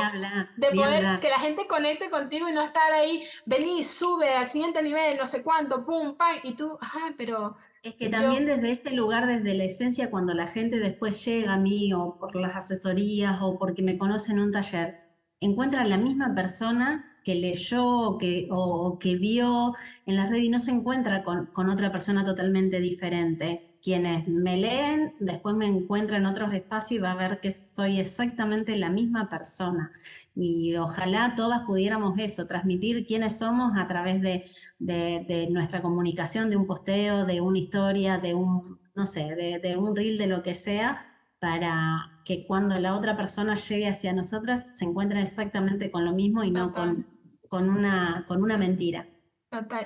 de 0.56 0.70
poder 0.70 1.20
que 1.20 1.28
la 1.28 1.38
gente 1.38 1.66
conecte 1.66 2.08
contigo 2.08 2.48
y 2.48 2.52
no 2.52 2.62
estar 2.62 2.90
ahí, 2.92 3.22
vení, 3.44 3.84
sube 3.84 4.30
al 4.30 4.46
siguiente 4.46 4.82
nivel, 4.82 5.18
no 5.18 5.26
sé 5.26 5.42
cuánto, 5.42 5.84
pum, 5.84 6.16
pam, 6.16 6.38
y 6.42 6.56
tú, 6.56 6.78
ajá, 6.80 7.14
pero... 7.18 7.56
Es 7.82 7.96
que 7.96 8.08
también 8.08 8.46
desde 8.46 8.70
este 8.70 8.92
lugar, 8.92 9.26
desde 9.26 9.52
la 9.52 9.64
esencia, 9.64 10.10
cuando 10.10 10.32
la 10.32 10.46
gente 10.46 10.78
después 10.78 11.22
llega 11.22 11.52
a 11.52 11.58
mí 11.58 11.92
o 11.92 12.16
por 12.18 12.34
las 12.34 12.56
asesorías 12.56 13.40
o 13.42 13.58
porque 13.58 13.82
me 13.82 13.98
conocen 13.98 14.38
en 14.38 14.44
un 14.44 14.52
taller, 14.52 15.02
encuentra 15.40 15.84
la 15.84 15.98
misma 15.98 16.34
persona 16.34 17.13
que 17.24 17.34
leyó 17.34 17.84
o 17.84 18.18
que, 18.18 18.48
o, 18.50 18.98
que 18.98 19.16
vio 19.16 19.74
en 20.06 20.16
la 20.16 20.28
red 20.28 20.42
y 20.42 20.48
no 20.48 20.60
se 20.60 20.70
encuentra 20.70 21.22
con, 21.22 21.46
con 21.46 21.68
otra 21.70 21.90
persona 21.90 22.24
totalmente 22.24 22.80
diferente 22.80 23.74
quienes 23.84 24.26
me 24.26 24.56
leen, 24.56 25.12
después 25.20 25.54
me 25.54 25.66
encuentran 25.66 26.22
en 26.22 26.26
otros 26.26 26.54
espacios 26.54 26.98
y 26.98 27.02
va 27.02 27.12
a 27.12 27.16
ver 27.16 27.38
que 27.40 27.52
soy 27.52 28.00
exactamente 28.00 28.78
la 28.78 28.88
misma 28.88 29.28
persona. 29.28 29.92
Y 30.34 30.74
ojalá 30.76 31.34
todas 31.36 31.64
pudiéramos 31.66 32.18
eso, 32.18 32.46
transmitir 32.46 33.04
quiénes 33.04 33.38
somos 33.38 33.76
a 33.76 33.86
través 33.86 34.22
de, 34.22 34.46
de, 34.78 35.48
nuestra 35.50 35.82
comunicación, 35.82 36.48
de 36.48 36.56
un 36.56 36.64
posteo, 36.64 37.26
de 37.26 37.42
una 37.42 37.58
historia, 37.58 38.16
de 38.16 38.32
un, 38.32 38.80
no 38.94 39.04
sé, 39.04 39.60
de, 39.62 39.76
un 39.76 39.94
reel, 39.94 40.16
de 40.16 40.28
lo 40.28 40.42
que 40.42 40.54
sea, 40.54 40.98
para 41.38 42.22
que 42.24 42.46
cuando 42.46 42.78
la 42.78 42.96
otra 42.96 43.18
persona 43.18 43.54
llegue 43.54 43.88
hacia 43.88 44.14
nosotras 44.14 44.78
se 44.78 44.86
encuentren 44.86 45.20
exactamente 45.20 45.90
con 45.90 46.06
lo 46.06 46.14
mismo 46.14 46.42
y 46.42 46.50
no 46.50 46.72
con, 46.72 47.06
con, 47.54 47.70
una, 47.70 48.24
con 48.26 48.42
una 48.42 48.58
mentira. 48.58 49.06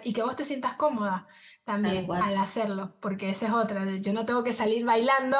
Y 0.02 0.14
que 0.14 0.22
vos 0.22 0.34
te 0.34 0.46
sientas 0.46 0.72
cómoda 0.72 1.26
también 1.64 2.10
al 2.10 2.38
hacerlo, 2.38 2.96
porque 2.98 3.28
esa 3.28 3.44
es 3.44 3.52
otra. 3.52 3.84
Yo 3.96 4.14
no 4.14 4.24
tengo 4.24 4.42
que 4.42 4.54
salir 4.54 4.86
bailando 4.86 5.36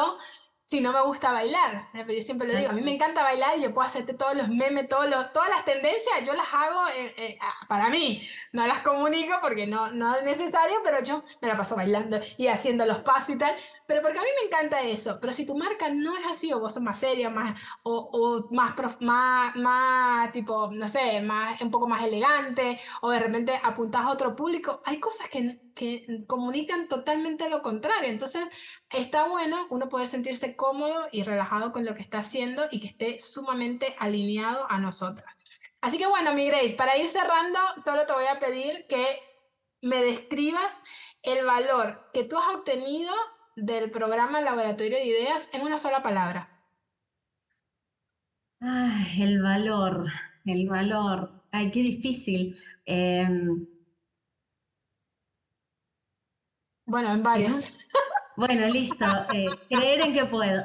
si 0.63 0.83
no 0.83 0.93
me 0.93 1.01
gusta 1.01 1.33
bailar. 1.33 1.89
¿eh? 1.95 2.05
Yo 2.07 2.23
siempre 2.23 2.47
lo 2.47 2.55
digo, 2.55 2.69
a 2.69 2.75
mí 2.75 2.83
me 2.83 2.93
encanta 2.93 3.23
bailar 3.23 3.57
y 3.57 3.63
yo 3.63 3.73
puedo 3.73 3.87
hacerte 3.87 4.13
todos 4.13 4.37
los 4.37 4.51
memes, 4.51 4.91
todos 4.91 5.09
los, 5.09 5.33
todas 5.33 5.49
las 5.49 5.65
tendencias, 5.65 6.23
yo 6.27 6.35
las 6.35 6.53
hago 6.53 6.87
eh, 6.89 7.15
eh, 7.17 7.39
para 7.67 7.89
mí. 7.89 8.23
No 8.53 8.67
las 8.67 8.81
comunico 8.81 9.39
porque 9.41 9.67
no, 9.67 9.91
no 9.93 10.15
es 10.17 10.25
necesario, 10.25 10.77
pero 10.85 11.03
yo 11.03 11.25
me 11.41 11.49
la 11.49 11.57
paso 11.57 11.77
bailando 11.77 12.21
y 12.37 12.49
haciendo 12.49 12.85
los 12.85 12.99
pasos 12.99 13.37
y 13.37 13.39
tal 13.39 13.57
pero 13.89 14.03
porque 14.03 14.19
a 14.19 14.23
mí 14.23 14.29
me 14.39 14.49
encanta 14.49 14.83
eso. 14.83 15.17
Pero 15.19 15.33
si 15.33 15.47
tu 15.47 15.57
marca 15.57 15.89
no 15.89 16.15
es 16.15 16.27
así, 16.27 16.53
o 16.53 16.61
vos 16.61 16.75
sos 16.75 16.83
más 16.83 17.01
seria, 17.01 17.31
más, 17.31 17.59
o, 17.83 18.11
o 18.13 18.55
más, 18.55 18.75
más, 19.01 19.57
más, 19.57 20.31
tipo, 20.31 20.71
no 20.71 20.87
sé, 20.87 21.23
más, 21.23 21.59
un 21.63 21.71
poco 21.71 21.89
más 21.89 22.05
elegante, 22.05 22.79
o 23.01 23.11
de 23.11 23.19
repente 23.19 23.59
apuntás 23.65 24.03
a 24.03 24.11
otro 24.11 24.37
público, 24.37 24.83
hay 24.85 25.01
cosas 25.01 25.31
que, 25.31 25.59
que 25.75 26.05
comunican 26.27 26.87
totalmente 26.87 27.49
lo 27.49 27.63
contrario. 27.63 28.11
Entonces, 28.11 28.47
está 28.91 29.27
bueno 29.27 29.67
uno 29.71 29.89
poder 29.89 30.07
sentirse 30.07 30.55
cómodo 30.55 31.07
y 31.11 31.23
relajado 31.23 31.73
con 31.73 31.87
lo 31.87 31.95
que 31.95 32.03
está 32.03 32.19
haciendo 32.19 32.65
y 32.71 32.81
que 32.81 32.89
esté 32.89 33.21
sumamente 33.21 33.97
alineado 33.99 34.71
a 34.71 34.79
nosotras. 34.79 35.35
Así 35.81 35.97
que 35.97 36.07
bueno, 36.07 36.35
mi 36.35 36.47
Grace, 36.47 36.75
para 36.75 36.99
ir 36.99 37.09
cerrando, 37.09 37.59
solo 37.83 38.05
te 38.05 38.13
voy 38.13 38.27
a 38.27 38.39
pedir 38.39 38.87
que 38.87 39.19
me 39.81 40.05
describas 40.05 40.83
el 41.23 41.47
valor 41.47 42.11
que 42.13 42.25
tú 42.25 42.37
has 42.37 42.55
obtenido 42.55 43.15
del 43.61 43.91
programa 43.91 44.41
Laboratorio 44.41 44.97
de 44.97 45.07
Ideas 45.07 45.51
en 45.53 45.63
una 45.63 45.79
sola 45.79 46.03
palabra? 46.03 46.49
Ay, 48.61 49.23
el 49.23 49.43
valor, 49.43 50.05
el 50.45 50.69
valor. 50.69 51.45
Ay, 51.53 51.71
qué 51.71 51.81
difícil. 51.81 52.59
Em, 52.85 53.67
bueno, 56.87 57.13
en 57.13 57.23
varios. 57.23 57.75
Bueno, 58.37 58.69
listo. 58.69 59.05
Eh, 59.35 59.47
creer 59.69 60.01
en 60.01 60.13
que 60.13 60.25
puedo. 60.25 60.63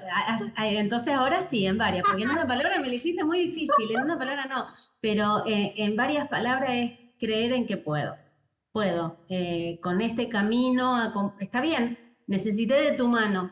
Entonces 0.57 1.11
ahora 1.15 1.41
sí, 1.41 1.65
en 1.65 1.80
varias, 1.80 2.03
porque 2.07 2.22
en 2.22 2.30
una 2.30 2.45
palabra 2.45 2.80
me 2.80 2.86
lo 2.86 2.94
hiciste 2.94 3.24
muy 3.24 3.40
difícil, 3.40 3.90
en 3.95 4.03
una 4.03 4.15
palabra 4.15 4.45
no, 4.45 4.68
pero 5.02 5.44
eh, 5.48 5.74
en 5.78 5.95
varias 5.95 6.28
palabras 6.28 6.70
es 6.70 6.91
creer 7.20 7.52
en 7.53 7.65
que 7.65 7.78
puedo. 7.78 8.15
Puedo. 8.72 9.26
Eh, 9.28 9.80
con 9.82 10.02
este 10.02 10.30
camino, 10.30 11.34
está 11.40 11.61
bien, 11.61 11.98
necesité 12.28 12.76
de 12.76 12.91
tu 12.91 13.08
mano, 13.08 13.52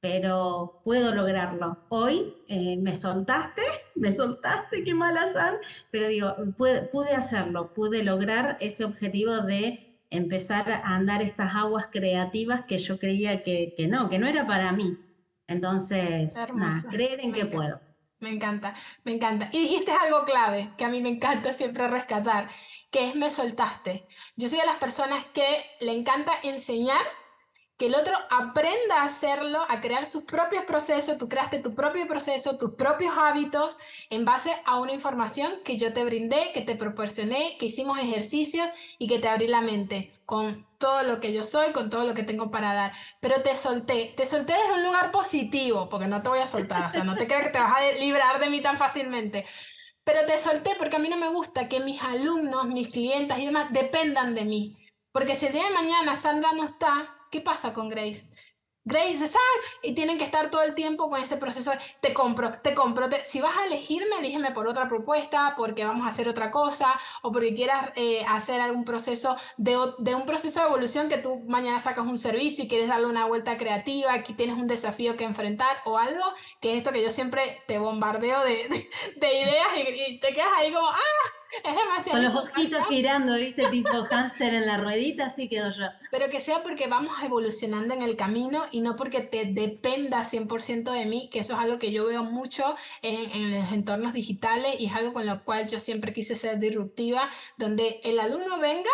pero 0.00 0.80
puedo 0.84 1.14
lograrlo. 1.14 1.86
Hoy 1.88 2.34
eh, 2.48 2.76
me 2.76 2.94
soltaste, 2.94 3.62
me 3.94 4.10
soltaste, 4.10 4.82
qué 4.84 4.94
mala 4.94 5.26
San, 5.28 5.56
pero 5.90 6.08
digo, 6.08 6.34
pude, 6.56 6.82
pude, 6.82 7.14
hacerlo, 7.14 7.72
pude 7.72 8.02
lograr 8.02 8.56
ese 8.60 8.84
objetivo 8.84 9.38
de 9.42 10.00
empezar 10.10 10.70
a 10.70 10.94
andar 10.94 11.22
estas 11.22 11.54
aguas 11.54 11.86
creativas 11.90 12.62
que 12.62 12.78
yo 12.78 12.98
creía 12.98 13.42
que, 13.42 13.74
que 13.76 13.86
no, 13.86 14.10
que 14.10 14.18
no 14.18 14.26
era 14.26 14.46
para 14.46 14.72
mí. 14.72 14.98
Entonces, 15.46 16.34
creer 16.90 17.20
en 17.20 17.32
que 17.32 17.46
puedo. 17.46 17.80
Me 18.18 18.30
encanta, 18.30 18.74
me 19.04 19.12
encanta. 19.12 19.48
Y 19.52 19.62
dijiste 19.62 19.90
algo 19.90 20.24
clave 20.24 20.70
que 20.78 20.84
a 20.84 20.88
mí 20.88 21.00
me 21.00 21.08
encanta 21.08 21.52
siempre 21.52 21.88
rescatar, 21.88 22.48
que 22.90 23.08
es 23.08 23.16
me 23.16 23.30
soltaste. 23.30 24.06
Yo 24.36 24.48
soy 24.48 24.60
de 24.60 24.66
las 24.66 24.76
personas 24.76 25.24
que 25.32 25.44
le 25.80 25.92
encanta 25.92 26.32
enseñar 26.44 27.04
que 27.76 27.86
el 27.86 27.94
otro 27.94 28.14
aprenda 28.30 29.02
a 29.02 29.04
hacerlo, 29.04 29.64
a 29.68 29.80
crear 29.80 30.06
sus 30.06 30.24
propios 30.24 30.64
procesos, 30.64 31.18
tú 31.18 31.28
creaste 31.28 31.58
tu 31.58 31.74
propio 31.74 32.06
proceso, 32.06 32.56
tus 32.56 32.74
propios 32.74 33.14
hábitos 33.16 33.76
en 34.10 34.24
base 34.24 34.54
a 34.66 34.78
una 34.78 34.92
información 34.92 35.52
que 35.64 35.76
yo 35.78 35.92
te 35.92 36.04
brindé, 36.04 36.52
que 36.52 36.60
te 36.60 36.76
proporcioné, 36.76 37.56
que 37.58 37.66
hicimos 37.66 37.98
ejercicios 37.98 38.68
y 38.98 39.08
que 39.08 39.18
te 39.18 39.28
abrí 39.28 39.48
la 39.48 39.62
mente 39.62 40.12
con 40.26 40.66
todo 40.78 41.02
lo 41.02 41.20
que 41.20 41.32
yo 41.32 41.44
soy, 41.44 41.72
con 41.72 41.90
todo 41.90 42.04
lo 42.04 42.14
que 42.14 42.22
tengo 42.22 42.50
para 42.50 42.74
dar. 42.74 42.92
Pero 43.20 43.42
te 43.42 43.56
solté, 43.56 44.14
te 44.16 44.26
solté 44.26 44.52
desde 44.52 44.74
un 44.74 44.84
lugar 44.84 45.10
positivo, 45.10 45.88
porque 45.88 46.06
no 46.06 46.22
te 46.22 46.28
voy 46.28 46.40
a 46.40 46.46
soltar, 46.46 46.88
o 46.88 46.92
sea, 46.92 47.04
no 47.04 47.16
te 47.16 47.26
creas 47.26 47.44
que 47.44 47.50
te 47.50 47.60
vas 47.60 47.72
a 47.72 47.98
librar 47.98 48.38
de 48.38 48.48
mí 48.48 48.60
tan 48.60 48.78
fácilmente. 48.78 49.46
Pero 50.04 50.20
te 50.26 50.38
solté 50.38 50.72
porque 50.78 50.96
a 50.96 50.98
mí 50.98 51.08
no 51.08 51.16
me 51.16 51.28
gusta 51.28 51.68
que 51.68 51.80
mis 51.80 52.02
alumnos, 52.02 52.66
mis 52.66 52.88
clientes 52.88 53.38
y 53.38 53.46
demás 53.46 53.72
dependan 53.72 54.34
de 54.34 54.44
mí. 54.44 54.76
Porque 55.12 55.36
si 55.36 55.46
el 55.46 55.52
día 55.52 55.64
de 55.64 55.74
mañana 55.74 56.16
Sandra 56.16 56.52
no 56.52 56.64
está, 56.64 57.14
¿Qué 57.32 57.40
pasa 57.40 57.72
con 57.72 57.88
Grace? 57.88 58.28
Grace, 58.84 59.16
¿sabes? 59.16 59.66
Y 59.82 59.94
tienen 59.94 60.18
que 60.18 60.24
estar 60.24 60.50
todo 60.50 60.62
el 60.64 60.74
tiempo 60.74 61.08
con 61.08 61.18
ese 61.18 61.38
proceso. 61.38 61.72
te 62.02 62.12
compro, 62.12 62.60
te 62.62 62.74
compro. 62.74 63.08
si 63.24 63.40
vas 63.40 63.56
a 63.56 63.64
elegirme, 63.66 64.16
elígeme 64.18 64.50
por 64.50 64.66
otra 64.68 64.86
propuesta, 64.86 65.54
porque 65.56 65.84
vamos 65.84 66.04
a 66.04 66.10
hacer 66.10 66.28
otra 66.28 66.50
cosa, 66.50 66.92
o 67.22 67.32
porque 67.32 67.54
quieras 67.54 67.90
eh, 67.96 68.22
hacer 68.28 68.60
algún 68.60 68.84
proceso 68.84 69.36
de, 69.56 69.78
de, 69.98 70.14
un 70.14 70.26
proceso 70.26 70.60
de 70.60 70.66
evolución 70.66 71.08
que 71.08 71.16
tú 71.16 71.40
mañana 71.46 71.80
sacas 71.80 72.06
un 72.06 72.18
servicio 72.18 72.64
y 72.64 72.68
quieres 72.68 72.88
darle 72.88 73.06
una 73.06 73.24
vuelta 73.24 73.56
creativa, 73.56 74.12
aquí 74.12 74.34
tienes 74.34 74.58
un 74.58 74.66
desafío 74.66 75.16
que 75.16 75.24
enfrentar 75.24 75.74
o 75.86 75.96
algo, 75.96 76.24
que 76.60 76.72
es 76.72 76.78
esto 76.78 76.92
que 76.92 77.02
yo 77.02 77.10
siempre 77.10 77.62
te 77.66 77.78
bombardeo 77.78 78.44
de, 78.44 78.68
de, 79.16 79.32
ideas 79.32 79.68
y, 79.76 80.12
y, 80.12 80.20
te 80.20 80.34
quedas 80.34 80.52
ahí 80.58 80.70
como, 80.70 80.86
¡ah! 80.86 81.41
Es 81.64 81.76
demasiado. 81.76 82.22
Con 82.22 82.34
los 82.34 82.50
ojitos 82.50 82.86
girando, 82.88 83.34
¿viste? 83.34 83.66
Tipo 83.68 84.04
hámster 84.04 84.54
en 84.54 84.66
la 84.66 84.78
ruedita, 84.78 85.26
así 85.26 85.48
quedo 85.48 85.70
yo. 85.70 85.84
Pero 86.10 86.30
que 86.30 86.40
sea 86.40 86.62
porque 86.62 86.86
vamos 86.86 87.22
evolucionando 87.22 87.94
en 87.94 88.02
el 88.02 88.16
camino 88.16 88.64
y 88.70 88.80
no 88.80 88.96
porque 88.96 89.20
te 89.20 89.44
dependa 89.44 90.24
100% 90.24 90.92
de 90.92 91.06
mí, 91.06 91.28
que 91.30 91.40
eso 91.40 91.54
es 91.54 91.58
algo 91.60 91.78
que 91.78 91.92
yo 91.92 92.06
veo 92.06 92.24
mucho 92.24 92.74
en, 93.02 93.30
en, 93.32 93.58
los 93.58 93.72
entornos 93.72 94.12
digitales 94.12 94.80
y 94.80 94.86
es 94.86 94.94
algo 94.94 95.12
con 95.12 95.26
lo 95.26 95.44
cual 95.44 95.68
yo 95.68 95.78
siempre 95.78 96.12
quise 96.12 96.36
ser 96.36 96.58
disruptiva, 96.58 97.28
donde 97.56 98.00
el 98.04 98.18
alumno 98.18 98.58
venga 98.58 98.90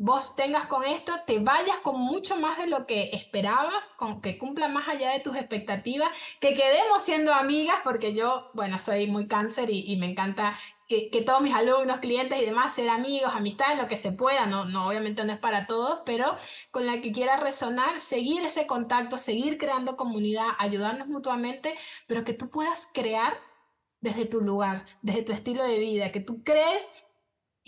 vos 0.00 0.36
tengas 0.36 0.66
con 0.66 0.84
esto, 0.84 1.12
te 1.26 1.40
vayas 1.40 1.78
con 1.82 1.98
mucho 2.00 2.36
más 2.36 2.56
de 2.58 2.68
lo 2.68 2.86
que 2.86 3.10
esperabas, 3.12 3.92
con 3.96 4.20
que 4.20 4.38
cumpla 4.38 4.68
más 4.68 4.86
allá 4.86 5.10
de 5.10 5.18
tus 5.18 5.34
expectativas, 5.34 6.08
que 6.40 6.54
quedemos 6.54 7.02
siendo 7.02 7.34
amigas, 7.34 7.76
porque 7.82 8.14
yo, 8.14 8.48
bueno, 8.54 8.78
soy 8.78 9.08
muy 9.08 9.26
cáncer 9.26 9.70
y, 9.70 9.92
y 9.92 9.96
me 9.96 10.06
encanta 10.06 10.56
que, 10.88 11.22
todos 11.24 11.42
mis 11.42 11.54
alumnos, 11.54 11.98
clientes 11.98 12.40
y 12.40 12.46
demás, 12.46 12.74
ser 12.74 12.88
amigos, 12.88 13.30
amistad, 13.34 13.72
en 13.72 13.78
lo 13.78 13.88
que 13.88 13.98
se 13.98 14.12
pueda, 14.12 14.46
no, 14.46 14.64
no, 14.64 14.88
obviamente 14.88 15.22
no 15.24 15.32
es 15.32 15.38
para 15.38 15.66
todos, 15.66 16.00
pero 16.06 16.34
con 16.70 16.86
la 16.86 17.00
que 17.02 17.12
quiera 17.12 17.36
resonar, 17.36 18.00
seguir 18.00 18.42
ese 18.42 18.66
contacto, 18.66 19.18
seguir 19.18 19.58
creando 19.58 19.98
comunidad, 19.98 20.46
ayudarnos 20.58 21.06
mutuamente, 21.06 21.76
pero 22.06 22.24
que 22.24 22.32
tú 22.32 22.48
puedas 22.48 22.90
crear 22.92 23.38
desde 24.00 24.24
tu 24.24 24.40
lugar, 24.40 24.86
desde 25.02 25.22
tu 25.22 25.32
estilo 25.32 25.62
de 25.62 25.78
vida, 25.78 26.10
que 26.10 26.20
tú 26.20 26.42
crees 26.42 26.88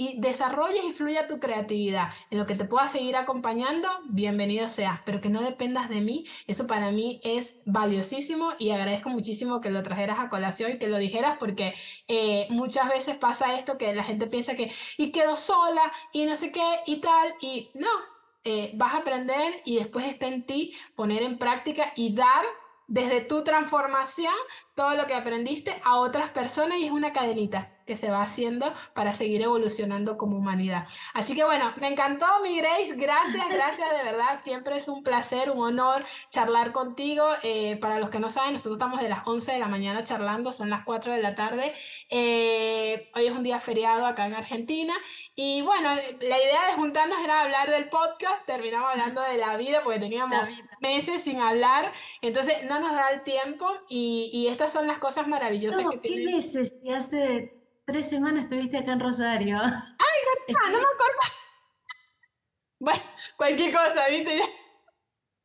y 0.01 0.18
desarrolles 0.18 0.82
y 0.82 0.94
fluya 0.94 1.27
tu 1.27 1.39
creatividad 1.39 2.09
en 2.31 2.39
lo 2.39 2.47
que 2.47 2.55
te 2.55 2.64
pueda 2.64 2.89
seguir 2.89 3.16
acompañando, 3.16 3.86
bienvenido 4.09 4.66
sea, 4.66 5.02
pero 5.05 5.20
que 5.20 5.28
no 5.28 5.43
dependas 5.43 5.90
de 5.90 6.01
mí, 6.01 6.24
eso 6.47 6.66
para 6.66 6.90
mí 6.90 7.20
es 7.22 7.60
valiosísimo 7.66 8.55
y 8.59 8.70
agradezco 8.70 9.10
muchísimo 9.10 9.60
que 9.60 9.68
lo 9.68 9.82
trajeras 9.82 10.18
a 10.18 10.31
colación 10.31 10.72
y 10.72 10.78
que 10.78 10.89
lo 10.89 10.97
dijeras 10.97 11.36
porque 11.39 11.74
eh, 12.09 12.47
muchas 12.48 12.89
veces 12.89 13.18
pasa 13.18 13.59
esto 13.59 13.77
que 13.77 13.94
la 13.94 14.02
gente 14.02 14.27
piensa 14.27 14.55
que 14.55 14.72
y 14.97 15.12
quedo 15.12 15.36
sola 15.36 15.93
y 16.14 16.24
no 16.24 16.35
sé 16.35 16.51
qué 16.51 16.81
y 16.86 17.02
tal 17.02 17.35
y 17.43 17.68
no, 17.74 17.90
eh, 18.44 18.70
vas 18.77 18.94
a 18.94 18.98
aprender 19.01 19.60
y 19.66 19.77
después 19.77 20.06
está 20.06 20.28
en 20.28 20.47
ti 20.47 20.74
poner 20.97 21.22
en 21.22 21.36
práctica 21.36 21.93
y 21.94 22.14
dar 22.14 22.47
desde 22.86 23.20
tu 23.20 23.44
transformación 23.44 24.32
todo 24.74 24.97
lo 24.97 25.06
que 25.06 25.12
aprendiste 25.12 25.78
a 25.85 25.98
otras 25.98 26.31
personas 26.31 26.78
y 26.78 26.86
es 26.86 26.90
una 26.90 27.12
cadenita 27.12 27.77
que 27.90 27.96
se 27.96 28.08
va 28.08 28.22
haciendo 28.22 28.72
para 28.94 29.14
seguir 29.14 29.42
evolucionando 29.42 30.16
como 30.16 30.36
humanidad. 30.36 30.86
Así 31.12 31.34
que 31.34 31.42
bueno, 31.42 31.72
me 31.80 31.88
encantó 31.88 32.24
mi 32.40 32.56
Grace, 32.56 32.94
gracias, 32.94 33.48
gracias 33.50 33.90
de 33.90 34.04
verdad, 34.04 34.38
siempre 34.40 34.76
es 34.76 34.86
un 34.86 35.02
placer, 35.02 35.50
un 35.50 35.60
honor 35.60 36.04
charlar 36.28 36.70
contigo. 36.70 37.26
Eh, 37.42 37.78
para 37.78 37.98
los 37.98 38.08
que 38.08 38.20
no 38.20 38.30
saben, 38.30 38.52
nosotros 38.52 38.74
estamos 38.74 39.00
de 39.00 39.08
las 39.08 39.26
11 39.26 39.50
de 39.50 39.58
la 39.58 39.66
mañana 39.66 40.04
charlando, 40.04 40.52
son 40.52 40.70
las 40.70 40.84
4 40.84 41.14
de 41.14 41.20
la 41.20 41.34
tarde. 41.34 41.74
Eh, 42.10 43.10
hoy 43.16 43.26
es 43.26 43.32
un 43.32 43.42
día 43.42 43.58
feriado 43.58 44.06
acá 44.06 44.26
en 44.26 44.34
Argentina 44.34 44.94
y 45.34 45.62
bueno, 45.62 45.88
la 46.20 46.38
idea 46.38 46.66
de 46.68 46.74
juntarnos 46.76 47.18
era 47.24 47.40
hablar 47.40 47.70
del 47.72 47.88
podcast, 47.88 48.46
terminamos 48.46 48.88
hablando 48.88 49.20
de 49.22 49.36
la 49.36 49.56
vida 49.56 49.80
porque 49.82 49.98
teníamos 49.98 50.38
meses 50.80 51.24
sin 51.24 51.40
hablar, 51.40 51.92
entonces 52.22 52.62
no 52.68 52.78
nos 52.78 52.92
da 52.92 53.08
el 53.08 53.24
tiempo 53.24 53.68
y, 53.88 54.30
y 54.32 54.46
estas 54.46 54.72
son 54.72 54.86
las 54.86 54.98
cosas 54.98 55.26
maravillosas 55.26 55.84
que 55.90 56.00
¿Qué 56.00 56.24
meses? 56.24 56.74
Y 56.84 56.92
hace 56.92 57.59
tres 57.90 58.08
semanas 58.08 58.44
estuviste 58.44 58.78
acá 58.78 58.92
en 58.92 59.00
Rosario. 59.00 59.58
Ay, 59.58 59.72
no 60.46 60.78
me 60.78 60.84
acuerdo. 60.84 61.20
Bueno, 62.82 63.02
cualquier 63.36 63.74
cosa, 63.74 64.08
¿viste? 64.08 64.40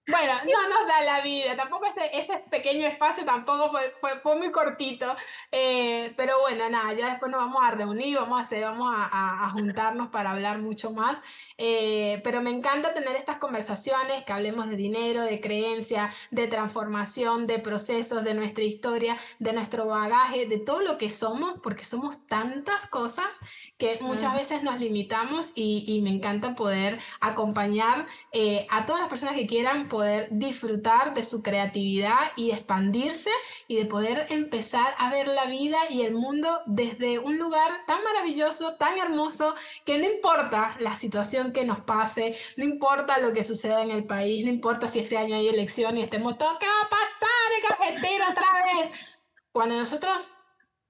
Bueno, 0.07 0.33
no 0.45 0.69
nos 0.69 0.87
da 0.87 1.01
la 1.01 1.21
vida, 1.21 1.55
tampoco 1.55 1.87
ese, 2.13 2.37
pequeño 2.51 2.87
espacio 2.87 3.25
tampoco 3.25 3.71
fue, 4.21 4.35
muy 4.35 4.51
cortito, 4.51 5.13
eh, 5.51 6.13
pero 6.15 6.39
bueno, 6.41 6.69
nada, 6.69 6.93
ya 6.93 7.09
después 7.09 7.31
nos 7.31 7.41
vamos 7.41 7.63
a 7.63 7.71
reunir, 7.71 8.15
vamos 8.15 8.53
a, 8.53 8.59
vamos 8.61 8.95
a, 8.95 9.49
juntarnos 9.51 10.09
para 10.09 10.31
hablar 10.31 10.59
mucho 10.59 10.91
más, 10.91 11.19
eh, 11.57 12.21
pero 12.23 12.41
me 12.41 12.49
encanta 12.49 12.93
tener 12.93 13.15
estas 13.15 13.37
conversaciones, 13.37 14.23
que 14.23 14.33
hablemos 14.33 14.69
de 14.69 14.75
dinero, 14.75 15.21
de 15.23 15.39
creencia, 15.39 16.11
de 16.31 16.47
transformación, 16.47 17.47
de 17.47 17.59
procesos, 17.59 18.23
de 18.23 18.33
nuestra 18.33 18.63
historia, 18.63 19.17
de 19.39 19.53
nuestro 19.53 19.85
bagaje, 19.85 20.47
de 20.47 20.57
todo 20.57 20.81
lo 20.81 20.97
que 20.97 21.09
somos, 21.09 21.59
porque 21.59 21.85
somos 21.85 22.27
tantas 22.27 22.87
cosas 22.87 23.25
que 23.77 23.99
muchas 24.01 24.33
mm. 24.33 24.37
veces 24.37 24.63
nos 24.63 24.79
limitamos 24.79 25.51
y, 25.55 25.85
y, 25.87 26.01
me 26.01 26.09
encanta 26.09 26.55
poder 26.55 26.99
acompañar 27.19 28.05
eh, 28.31 28.67
a 28.69 28.85
todas 28.85 29.01
las 29.01 29.09
personas 29.09 29.35
que 29.35 29.47
quieran 29.47 29.89
poder 29.89 30.27
disfrutar 30.31 31.13
de 31.13 31.23
su 31.23 31.41
creatividad 31.41 32.31
y 32.35 32.51
expandirse 32.51 33.29
y 33.67 33.75
de 33.75 33.85
poder 33.85 34.27
empezar 34.29 34.93
a 34.97 35.09
ver 35.09 35.27
la 35.27 35.45
vida 35.45 35.77
y 35.89 36.01
el 36.01 36.13
mundo 36.13 36.59
desde 36.65 37.19
un 37.19 37.37
lugar 37.37 37.83
tan 37.87 38.03
maravilloso, 38.03 38.75
tan 38.75 38.97
hermoso, 38.97 39.55
que 39.85 39.97
no 39.97 40.05
importa 40.05 40.75
la 40.79 40.95
situación 40.95 41.44
que 41.53 41.65
nos 41.65 41.81
pase, 41.81 42.37
no 42.57 42.63
importa 42.63 43.19
lo 43.19 43.33
que 43.33 43.43
suceda 43.43 43.81
en 43.81 43.91
el 43.91 44.05
país, 44.05 44.45
no 44.45 44.51
importa 44.51 44.87
si 44.87 44.99
este 44.99 45.17
año 45.17 45.35
hay 45.35 45.47
elección 45.47 45.97
y 45.97 46.01
estemos 46.01 46.37
todos, 46.37 46.57
¿qué 46.59 46.65
va 46.67 46.85
a 46.85 46.89
pasar 46.89 47.49
en 47.57 47.71
Argentina 47.71 48.29
otra 48.29 48.47
vez? 48.65 49.29
Cuando 49.51 49.75
nosotros 49.75 50.31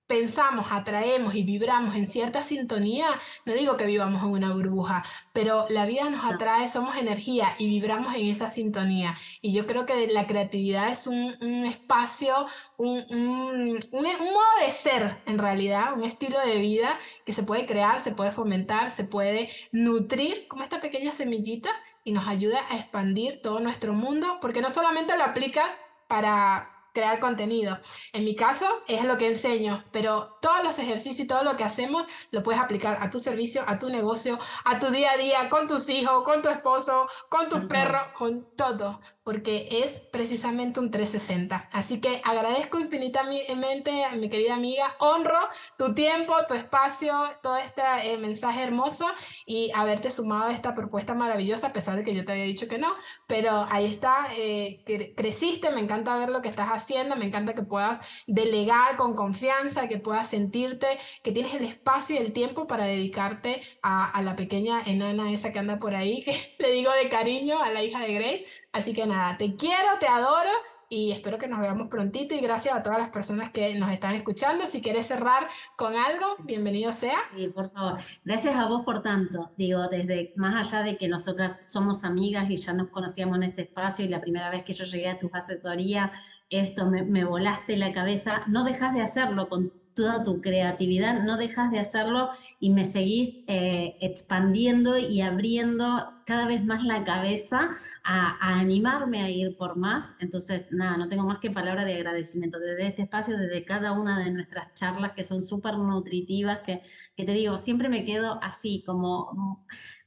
pensamos, 0.07 0.67
atraemos 0.69 1.33
y 1.35 1.43
vibramos 1.43 1.95
en 1.95 2.07
cierta 2.07 2.43
sintonía, 2.43 3.07
no 3.45 3.53
digo 3.53 3.75
que 3.75 3.85
vivamos 3.85 4.21
en 4.23 4.29
una 4.29 4.53
burbuja, 4.53 5.03
pero 5.33 5.65
la 5.69 5.85
vida 5.85 6.09
nos 6.09 6.23
atrae, 6.23 6.69
somos 6.69 6.95
energía 6.97 7.47
y 7.57 7.67
vibramos 7.67 8.15
en 8.15 8.27
esa 8.27 8.49
sintonía. 8.49 9.15
Y 9.41 9.53
yo 9.53 9.65
creo 9.65 9.85
que 9.85 10.07
la 10.07 10.27
creatividad 10.27 10.89
es 10.89 11.07
un, 11.07 11.35
un 11.41 11.65
espacio, 11.65 12.45
un, 12.77 13.03
un, 13.09 13.87
un, 13.91 14.03
modo 14.03 14.65
de 14.65 14.71
ser 14.71 15.17
en 15.25 15.39
realidad, 15.39 15.93
un 15.93 16.03
estilo 16.03 16.39
de 16.45 16.59
vida 16.59 16.99
que 17.25 17.33
se 17.33 17.43
puede 17.43 17.65
crear, 17.65 17.99
se 17.99 18.11
puede 18.11 18.31
fomentar, 18.31 18.91
se 18.91 19.05
puede 19.05 19.49
nutrir 19.71 20.47
como 20.47 20.63
esta 20.63 20.81
pequeña 20.81 21.11
semillita 21.11 21.69
y 22.03 22.11
nos 22.11 22.27
ayuda 22.27 22.59
a 22.69 22.77
expandir 22.77 23.41
todo 23.41 23.59
nuestro 23.59 23.93
mundo, 23.93 24.37
porque 24.39 24.61
no 24.61 24.69
solamente 24.69 25.17
lo 25.17 25.23
aplicas 25.23 25.79
para 26.07 26.74
crear 26.95 27.19
contenido. 27.19 27.77
En 28.13 28.23
mi 28.23 28.35
caso 28.35 28.65
es 28.87 29.03
lo 29.03 29.17
que 29.19 29.27
enseño, 29.27 29.83
pero 29.91 30.37
todos 30.41 30.63
los 30.63 30.79
ejercicios 30.79 31.19
y 31.19 31.27
todo 31.27 31.43
lo 31.43 31.55
que 31.57 31.63
hacemos 31.65 32.05
lo 32.31 32.41
puedes 32.41 32.61
aplicar 32.61 32.97
a 33.01 33.09
tu 33.11 33.19
servicio, 33.19 33.63
a 33.67 33.77
tu 33.77 33.89
negocio, 33.89 34.39
a 34.63 34.79
tu 34.79 34.87
día 34.87 35.11
a 35.11 35.17
día, 35.17 35.49
con 35.49 35.67
tus 35.67 35.89
hijos, 35.89 36.23
con 36.23 36.41
tu 36.41 36.49
esposo, 36.49 37.07
con 37.29 37.49
tu 37.49 37.67
perro, 37.67 37.99
con 38.13 38.47
todo 38.55 38.99
porque 39.25 39.67
es 39.83 40.01
precisamente 40.11 40.79
un 40.79 40.91
360. 40.91 41.69
Así 41.73 41.99
que 41.99 42.21
agradezco 42.23 42.79
infinitamente 42.79 44.05
a 44.05 44.15
mi 44.15 44.29
querida 44.29 44.53
amiga, 44.53 44.95
honro 44.99 45.39
tu 45.79 45.95
tiempo, 45.95 46.35
tu 46.47 46.53
espacio, 46.53 47.11
todo 47.41 47.57
este 47.57 47.81
eh, 48.03 48.17
mensaje 48.17 48.61
hermoso 48.61 49.07
y 49.47 49.71
haberte 49.73 50.11
sumado 50.11 50.49
a 50.49 50.53
esta 50.53 50.75
propuesta 50.75 51.15
maravillosa, 51.15 51.67
a 51.67 51.73
pesar 51.73 51.95
de 51.95 52.03
que 52.03 52.13
yo 52.13 52.23
te 52.23 52.33
había 52.33 52.43
dicho 52.43 52.67
que 52.67 52.77
no, 52.77 52.93
pero 53.25 53.65
ahí 53.71 53.85
está, 53.85 54.27
eh, 54.37 54.83
creciste, 55.17 55.71
me 55.71 55.81
encanta 55.81 56.15
ver 56.17 56.29
lo 56.29 56.43
que 56.43 56.49
estás 56.49 56.69
haciendo, 56.69 57.15
me 57.15 57.25
encanta 57.25 57.55
que 57.55 57.63
puedas 57.63 58.01
delegar 58.27 58.95
con 58.95 59.15
confianza, 59.15 59.87
que 59.87 59.97
puedas 59.97 60.29
sentirte, 60.29 60.87
que 61.23 61.31
tienes 61.31 61.55
el 61.55 61.63
espacio 61.63 62.15
y 62.15 62.19
el 62.19 62.31
tiempo 62.31 62.67
para 62.67 62.85
dedicarte 62.85 63.63
a, 63.81 64.07
a 64.07 64.21
la 64.21 64.35
pequeña 64.35 64.83
enana 64.85 65.31
esa 65.31 65.51
que 65.51 65.57
anda 65.57 65.79
por 65.79 65.95
ahí, 65.95 66.23
que 66.23 66.55
le 66.59 66.71
digo 66.71 66.91
de 66.91 67.09
cariño 67.09 67.59
a 67.63 67.71
la 67.71 67.83
hija 67.83 68.01
de 68.01 68.13
Grace, 68.13 68.65
Así 68.75 68.91
que 68.91 69.05
nada, 69.05 69.14
te 69.37 69.55
quiero, 69.55 69.89
te 69.99 70.07
adoro 70.07 70.49
y 70.89 71.11
espero 71.11 71.37
que 71.37 71.47
nos 71.47 71.59
veamos 71.59 71.87
prontito 71.89 72.35
y 72.35 72.39
gracias 72.39 72.75
a 72.75 72.83
todas 72.83 72.99
las 72.99 73.09
personas 73.09 73.49
que 73.49 73.75
nos 73.75 73.91
están 73.91 74.15
escuchando. 74.15 74.65
Si 74.67 74.81
quieres 74.81 75.07
cerrar 75.07 75.47
con 75.75 75.95
algo, 75.95 76.35
bienvenido 76.43 76.91
sea. 76.91 77.17
Sí, 77.35 77.47
por 77.47 77.71
favor. 77.71 77.99
Gracias 78.23 78.55
a 78.55 78.67
vos 78.67 78.83
por 78.85 79.01
tanto. 79.01 79.51
Digo, 79.57 79.87
desde 79.87 80.33
más 80.35 80.73
allá 80.73 80.83
de 80.83 80.97
que 80.97 81.07
nosotras 81.07 81.59
somos 81.61 82.03
amigas 82.03 82.49
y 82.49 82.55
ya 82.55 82.73
nos 82.73 82.89
conocíamos 82.89 83.37
en 83.37 83.43
este 83.43 83.63
espacio 83.63 84.05
y 84.05 84.09
la 84.09 84.21
primera 84.21 84.49
vez 84.49 84.63
que 84.63 84.73
yo 84.73 84.85
llegué 84.85 85.09
a 85.09 85.17
tus 85.17 85.33
asesorías, 85.33 86.11
esto 86.49 86.85
me, 86.85 87.03
me 87.03 87.25
volaste 87.25 87.77
la 87.77 87.91
cabeza, 87.91 88.43
no 88.47 88.63
dejas 88.63 88.93
de 88.93 89.01
hacerlo 89.01 89.49
con 89.49 89.73
toda 89.95 90.23
tu 90.23 90.41
creatividad, 90.41 91.23
no 91.23 91.37
dejas 91.37 91.71
de 91.71 91.79
hacerlo 91.79 92.29
y 92.59 92.69
me 92.69 92.85
seguís 92.85 93.43
eh, 93.47 93.97
expandiendo 94.01 94.97
y 94.97 95.21
abriendo 95.21 96.11
cada 96.25 96.47
vez 96.47 96.65
más 96.65 96.83
la 96.83 97.03
cabeza 97.03 97.69
a, 98.03 98.59
animarme 98.59 99.21
a 99.21 99.29
ir 99.29 99.55
por 99.55 99.77
más. 99.77 100.15
Entonces, 100.19 100.71
nada, 100.71 100.97
no 100.97 101.07
tengo 101.07 101.25
más 101.25 101.39
que 101.39 101.51
palabra 101.51 101.85
de 101.85 101.95
agradecimiento 101.95 102.59
desde 102.59 102.87
este 102.87 103.03
espacio, 103.03 103.37
desde 103.37 103.63
cada 103.63 103.93
una 103.93 104.19
de 104.19 104.31
nuestras 104.31 104.73
charlas 104.73 105.13
que 105.13 105.23
son 105.23 105.41
súper 105.41 105.77
nutritivas, 105.77 106.59
que, 106.59 106.81
que 107.15 107.25
te 107.25 107.31
digo, 107.31 107.57
siempre 107.57 107.89
me 107.89 108.05
quedo 108.05 108.39
así 108.43 108.83
como 108.85 109.65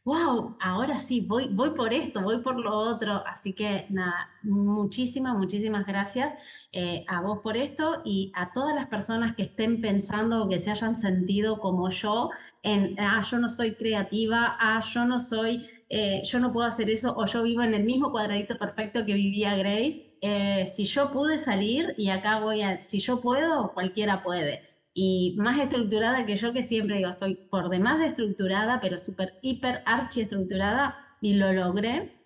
wow, 0.08 0.56
ahora 0.58 0.96
sí, 0.96 1.20
voy, 1.20 1.50
por 1.76 1.92
esto, 1.92 2.22
voy 2.22 2.40
por 2.40 2.58
lo 2.58 2.74
otro. 2.74 3.22
Así 3.26 3.52
que 3.52 3.84
nada, 3.90 4.30
muchísimas, 4.42 5.36
muchísimas 5.36 5.86
gracias 5.86 6.32
eh, 6.72 7.04
a 7.08 7.20
vos 7.20 7.40
por 7.42 7.58
esto 7.58 8.00
y 8.06 8.32
a 8.34 8.50
todas 8.54 8.74
las 8.74 8.86
personas 8.86 9.36
que 9.36 9.42
estén 9.42 9.82
pensando 9.82 10.42
o 10.42 10.48
que 10.48 10.58
se 10.58 10.70
hayan 10.70 10.94
sentido 10.94 11.60
como 11.60 11.90
yo 11.90 12.30
en, 12.62 12.98
ah, 12.98 13.20
yo 13.20 13.38
no 13.38 13.50
soy 13.50 13.74
creativa, 13.74 14.56
ah, 14.58 14.80
yo 14.80 15.04
no 15.04 15.20
soy, 15.20 15.66
eh, 15.90 16.22
yo 16.24 16.40
no 16.40 16.54
puedo 16.54 16.66
hacer 16.66 16.88
eso 16.88 17.14
o 17.14 17.26
yo 17.26 17.42
vivo 17.42 17.62
en 17.62 17.74
el 17.74 17.84
mismo 17.84 18.10
cuadradito 18.10 18.56
perfecto 18.56 19.04
que 19.04 19.12
vivía 19.12 19.56
Grace. 19.56 20.16
Eh, 20.22 20.64
si 20.66 20.86
yo 20.86 21.12
pude 21.12 21.36
salir 21.36 21.94
y 21.98 22.08
acá 22.08 22.40
voy 22.40 22.62
a, 22.62 22.80
si 22.80 22.98
yo 23.00 23.20
puedo, 23.20 23.74
cualquiera 23.74 24.22
puede 24.22 24.77
y 25.00 25.36
más 25.38 25.60
estructurada 25.60 26.26
que 26.26 26.34
yo, 26.34 26.52
que 26.52 26.64
siempre 26.64 26.96
digo, 26.96 27.12
soy 27.12 27.36
por 27.36 27.68
demás 27.68 28.00
de 28.00 28.08
estructurada, 28.08 28.80
pero 28.80 28.98
súper, 28.98 29.38
hiper, 29.42 29.80
archi 29.86 30.22
estructurada, 30.22 30.96
y 31.20 31.34
lo 31.34 31.52
logré. 31.52 32.20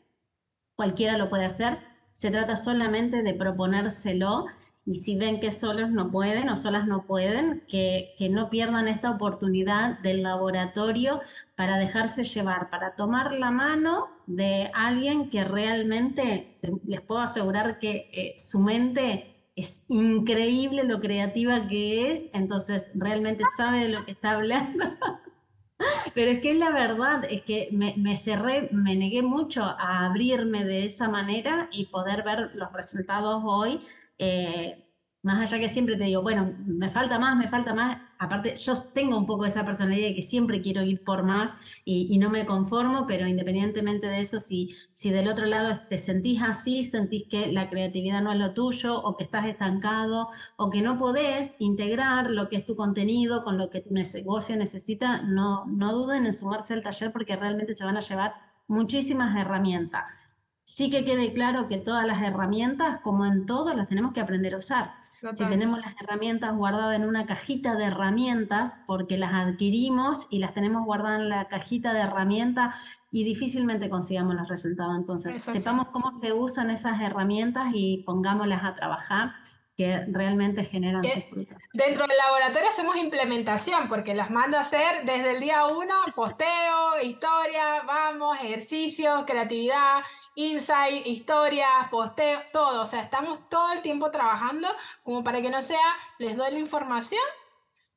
Cualquiera 0.75 1.19
lo 1.19 1.29
puede 1.29 1.45
hacer. 1.45 1.77
Se 2.13 2.31
trata 2.31 2.57
solamente 2.57 3.23
de 3.23 3.35
proponérselo 3.35 4.47
y 4.87 4.95
si 4.95 5.19
ven 5.19 5.39
que 5.39 5.53
solos 5.53 5.91
no 5.91 6.11
pueden 6.11 6.49
o 6.49 6.57
solas 6.57 6.87
no 6.87 7.07
pueden, 7.07 7.63
que, 7.69 8.15
que, 8.17 8.31
no 8.31 8.49
pierdan 8.49 8.89
esta 8.89 9.11
oportunidad 9.11 9.99
del 9.99 10.23
laboratorio 10.23 11.21
para 11.55 11.77
dejarse 11.77 12.25
llevar, 12.25 12.71
para 12.71 12.95
tomar 12.95 13.35
la 13.35 13.51
mano 13.51 14.09
de 14.27 14.71
alguien 14.73 15.29
que 15.29 15.45
realmente, 15.45 16.59
les 16.85 17.03
puedo 17.03 17.21
asegurar 17.21 17.79
que 17.79 18.09
eh, 18.13 18.35
su 18.39 18.61
mente 18.61 19.32
es 19.55 19.87
increíble 19.89 20.85
lo 20.85 21.01
creativa 21.01 21.69
que 21.69 22.11
es, 22.11 22.31
entonces 22.33 22.93
realmente 22.95 23.45
sabe 23.57 23.81
de 23.81 23.89
lo 23.89 24.05
que 24.05 24.13
está 24.13 24.33
hablando. 24.33 24.85
Pero 26.15 26.31
es 26.31 26.41
que 26.41 26.55
la 26.55 26.71
verdad, 26.71 27.25
es 27.29 27.43
que 27.43 27.69
me, 27.73 28.17
cerré, 28.17 28.69
me 28.73 28.95
negué 28.95 29.23
mucho 29.23 29.65
a 29.65 30.07
abrirme 30.07 30.65
de 30.65 30.85
esa 30.85 31.09
manera 31.09 31.69
y 31.73 31.87
poder 31.87 32.23
ver 32.23 32.51
los 32.55 32.73
resultados 32.73 33.43
hoy. 33.45 33.81
Eh, 34.19 34.79
más 35.23 35.41
allá 35.41 35.61
que 35.61 35.69
siempre 35.69 35.97
te 35.97 36.05
digo, 36.05 36.23
bueno, 36.23 36.55
me 36.67 36.89
falta 36.89 37.19
más, 37.19 37.37
me 37.37 37.49
falta 37.49 37.75
más, 37.75 37.99
aparte 38.23 38.55
yo 38.57 38.75
tengo 38.95 39.19
un 39.19 39.27
poco 39.27 39.45
esa 39.45 39.65
personalidad 39.65 40.09
de 40.09 40.15
que 40.15 40.23
siempre 40.23 40.63
quiero 40.63 40.83
ir 40.83 41.03
por 41.03 41.25
más 41.25 41.57
y, 41.85 42.17
no 42.19 42.31
me 42.31 42.47
conformo, 42.47 43.05
pero 43.07 43.27
independientemente 43.27 44.07
de 44.07 44.21
eso, 44.21 44.39
si, 44.39 44.77
si 44.93 45.11
del 45.11 45.27
otro 45.27 45.47
lado 45.47 45.77
te 45.89 45.99
sentís 45.99 46.41
así, 46.41 46.85
sentís 46.85 47.25
que 47.29 47.51
la 47.51 47.69
creatividad 47.69 48.23
no 48.23 48.31
es 48.31 48.39
lo 48.39 48.55
tuyo 48.55 49.03
o 49.03 49.17
que 49.17 49.25
estás 49.25 49.47
estancado 49.47 50.29
o 50.57 50.71
que 50.71 50.83
no 50.83 50.97
podés 50.97 51.57
integrar 51.59 52.31
lo 52.31 52.49
que 52.49 52.57
es 52.57 52.65
tu 52.65 52.77
contenido 52.77 53.43
con 53.43 53.59
lo 53.59 53.71
que 53.71 53.81
tu 53.81 53.93
negocio 53.93 54.57
necesita, 54.57 55.23
no, 55.23 55.67
no 55.67 55.93
duden 55.93 56.25
en 56.25 56.33
sumarse 56.33 56.75
al 56.75 56.83
taller 56.83 57.13
porque 57.13 57.35
realmente 57.35 57.75
se 57.75 57.85
van 57.85 57.97
a 57.97 58.01
llevar 58.01 58.35
muchísimas 58.69 59.37
herramientas. 59.37 60.32
Sí 60.75 60.89
que 60.89 61.05
quede 61.05 61.35
claro 61.35 61.69
que 61.69 61.77
todas 61.77 62.07
las 62.07 62.23
herramientas, 62.23 62.99
como 63.01 63.27
en 63.27 63.45
todo, 63.45 63.75
las 63.75 63.89
tenemos 63.89 64.15
que 64.15 64.21
aprender 64.21 64.55
a 64.55 64.57
usar. 64.57 64.95
Si 65.31 65.45
tenemos 65.45 65.79
las 65.79 65.95
herramientas 66.01 66.57
guardadas 66.57 66.97
en 66.97 67.05
una 67.05 67.27
cajita 67.27 67.75
de 67.75 67.85
herramientas, 67.85 68.83
porque 68.87 69.19
las 69.19 69.35
adquirimos 69.35 70.29
y 70.31 70.39
las 70.39 70.55
tenemos 70.55 70.87
guardadas 70.87 71.21
en 71.21 71.29
la 71.29 71.47
cajita 71.47 71.93
de 71.93 72.01
herramientas 72.01 72.75
y 73.11 73.23
difícilmente 73.23 73.91
consigamos 73.91 74.35
los 74.35 74.49
resultados. 74.49 74.97
Entonces, 74.97 75.43
sepamos 75.43 75.89
cómo 75.93 76.11
se 76.19 76.33
usan 76.33 76.71
esas 76.71 77.03
herramientas 77.03 77.69
y 77.75 78.03
pongámoslas 78.07 78.65
a 78.65 78.73
trabajar 78.73 79.33
que 79.77 80.07
realmente 80.09 80.65
generan 80.65 81.05
su 81.07 81.21
fruto. 81.21 81.55
Dentro 81.75 82.07
del 82.07 82.17
laboratorio 82.17 82.69
hacemos 82.71 82.97
implementación 82.97 83.89
porque 83.89 84.15
las 84.15 84.31
mando 84.31 84.57
a 84.57 84.61
hacer 84.61 85.05
desde 85.05 85.33
el 85.33 85.41
día 85.41 85.67
uno, 85.67 85.95
posteo, 86.15 87.01
historia, 87.03 87.83
vamos, 87.87 88.39
ejercicio, 88.43 89.25
creatividad, 89.27 90.01
insight, 90.35 91.07
historia, 91.07 91.67
posteo, 91.91 92.41
todo. 92.53 92.83
O 92.83 92.87
sea, 92.87 93.01
estamos 93.01 93.49
todo 93.49 93.73
el 93.73 93.83
tiempo 93.83 94.11
trabajando 94.11 94.69
como 95.03 95.23
para 95.25 95.41
que 95.43 95.51
no 95.51 95.63
sea, 95.63 95.79
les 96.19 96.37
doy 96.37 96.53
la 96.53 96.59
información 96.59 97.23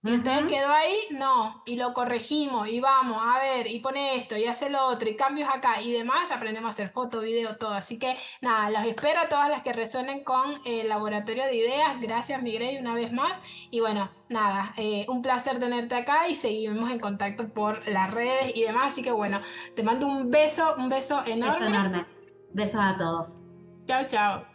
y 0.06 0.14
usted 0.14 0.48
quedó 0.48 0.72
ahí, 0.72 0.96
no, 1.12 1.64
y 1.66 1.78
lo 1.78 1.96
corregimos, 1.96 2.68
y 2.68 2.80
vamos, 2.80 3.20
a 3.26 3.40
ver, 3.40 3.66
y 3.66 3.80
pone 3.80 4.18
esto, 4.18 4.38
y 4.38 4.46
hace 4.46 4.70
lo 4.70 4.86
otro, 4.86 5.10
y 5.10 5.16
cambios 5.16 5.50
acá, 5.50 5.82
y 5.82 5.92
demás, 5.94 6.30
aprendemos 6.30 6.70
a 6.70 6.74
hacer 6.74 6.90
foto, 6.90 7.22
video, 7.22 7.58
todo. 7.58 7.74
Así 7.74 7.98
que 7.98 8.16
nada, 8.40 8.70
las 8.70 8.86
espero 8.86 9.20
a 9.22 9.30
todas 9.30 9.50
las 9.50 9.64
que 9.64 9.74
resuenen 9.74 10.24
con 10.24 10.62
el 10.64 10.90
laboratorio 10.90 11.46
de 11.46 11.56
ideas. 11.56 12.00
Gracias, 12.00 12.44
Miguel, 12.44 12.82
una 12.82 12.94
vez 12.94 13.14
más. 13.14 13.32
Y 13.72 13.80
bueno, 13.80 14.12
nada, 14.30 14.74
eh, 14.78 15.08
un 15.10 15.24
placer 15.24 15.60
tenerte 15.60 15.96
acá 15.96 16.28
y 16.28 16.36
seguimos 16.36 16.92
en 16.92 17.00
contacto 17.00 17.48
por 17.48 17.88
las 17.88 18.14
redes 18.14 18.56
y 18.56 18.62
demás. 18.62 18.86
Así 18.86 19.02
que 19.02 19.12
bueno, 19.12 19.42
te 19.76 19.82
mando 19.82 20.06
un 20.06 20.30
beso, 20.30 20.76
un 20.78 20.88
beso 20.88 21.24
enorme. 21.26 21.60
Beso 21.60 21.66
enorme. 21.66 22.15
Besos 22.56 22.80
a 22.80 22.96
todos. 22.96 23.44
Chao, 23.86 24.08
chao. 24.08 24.55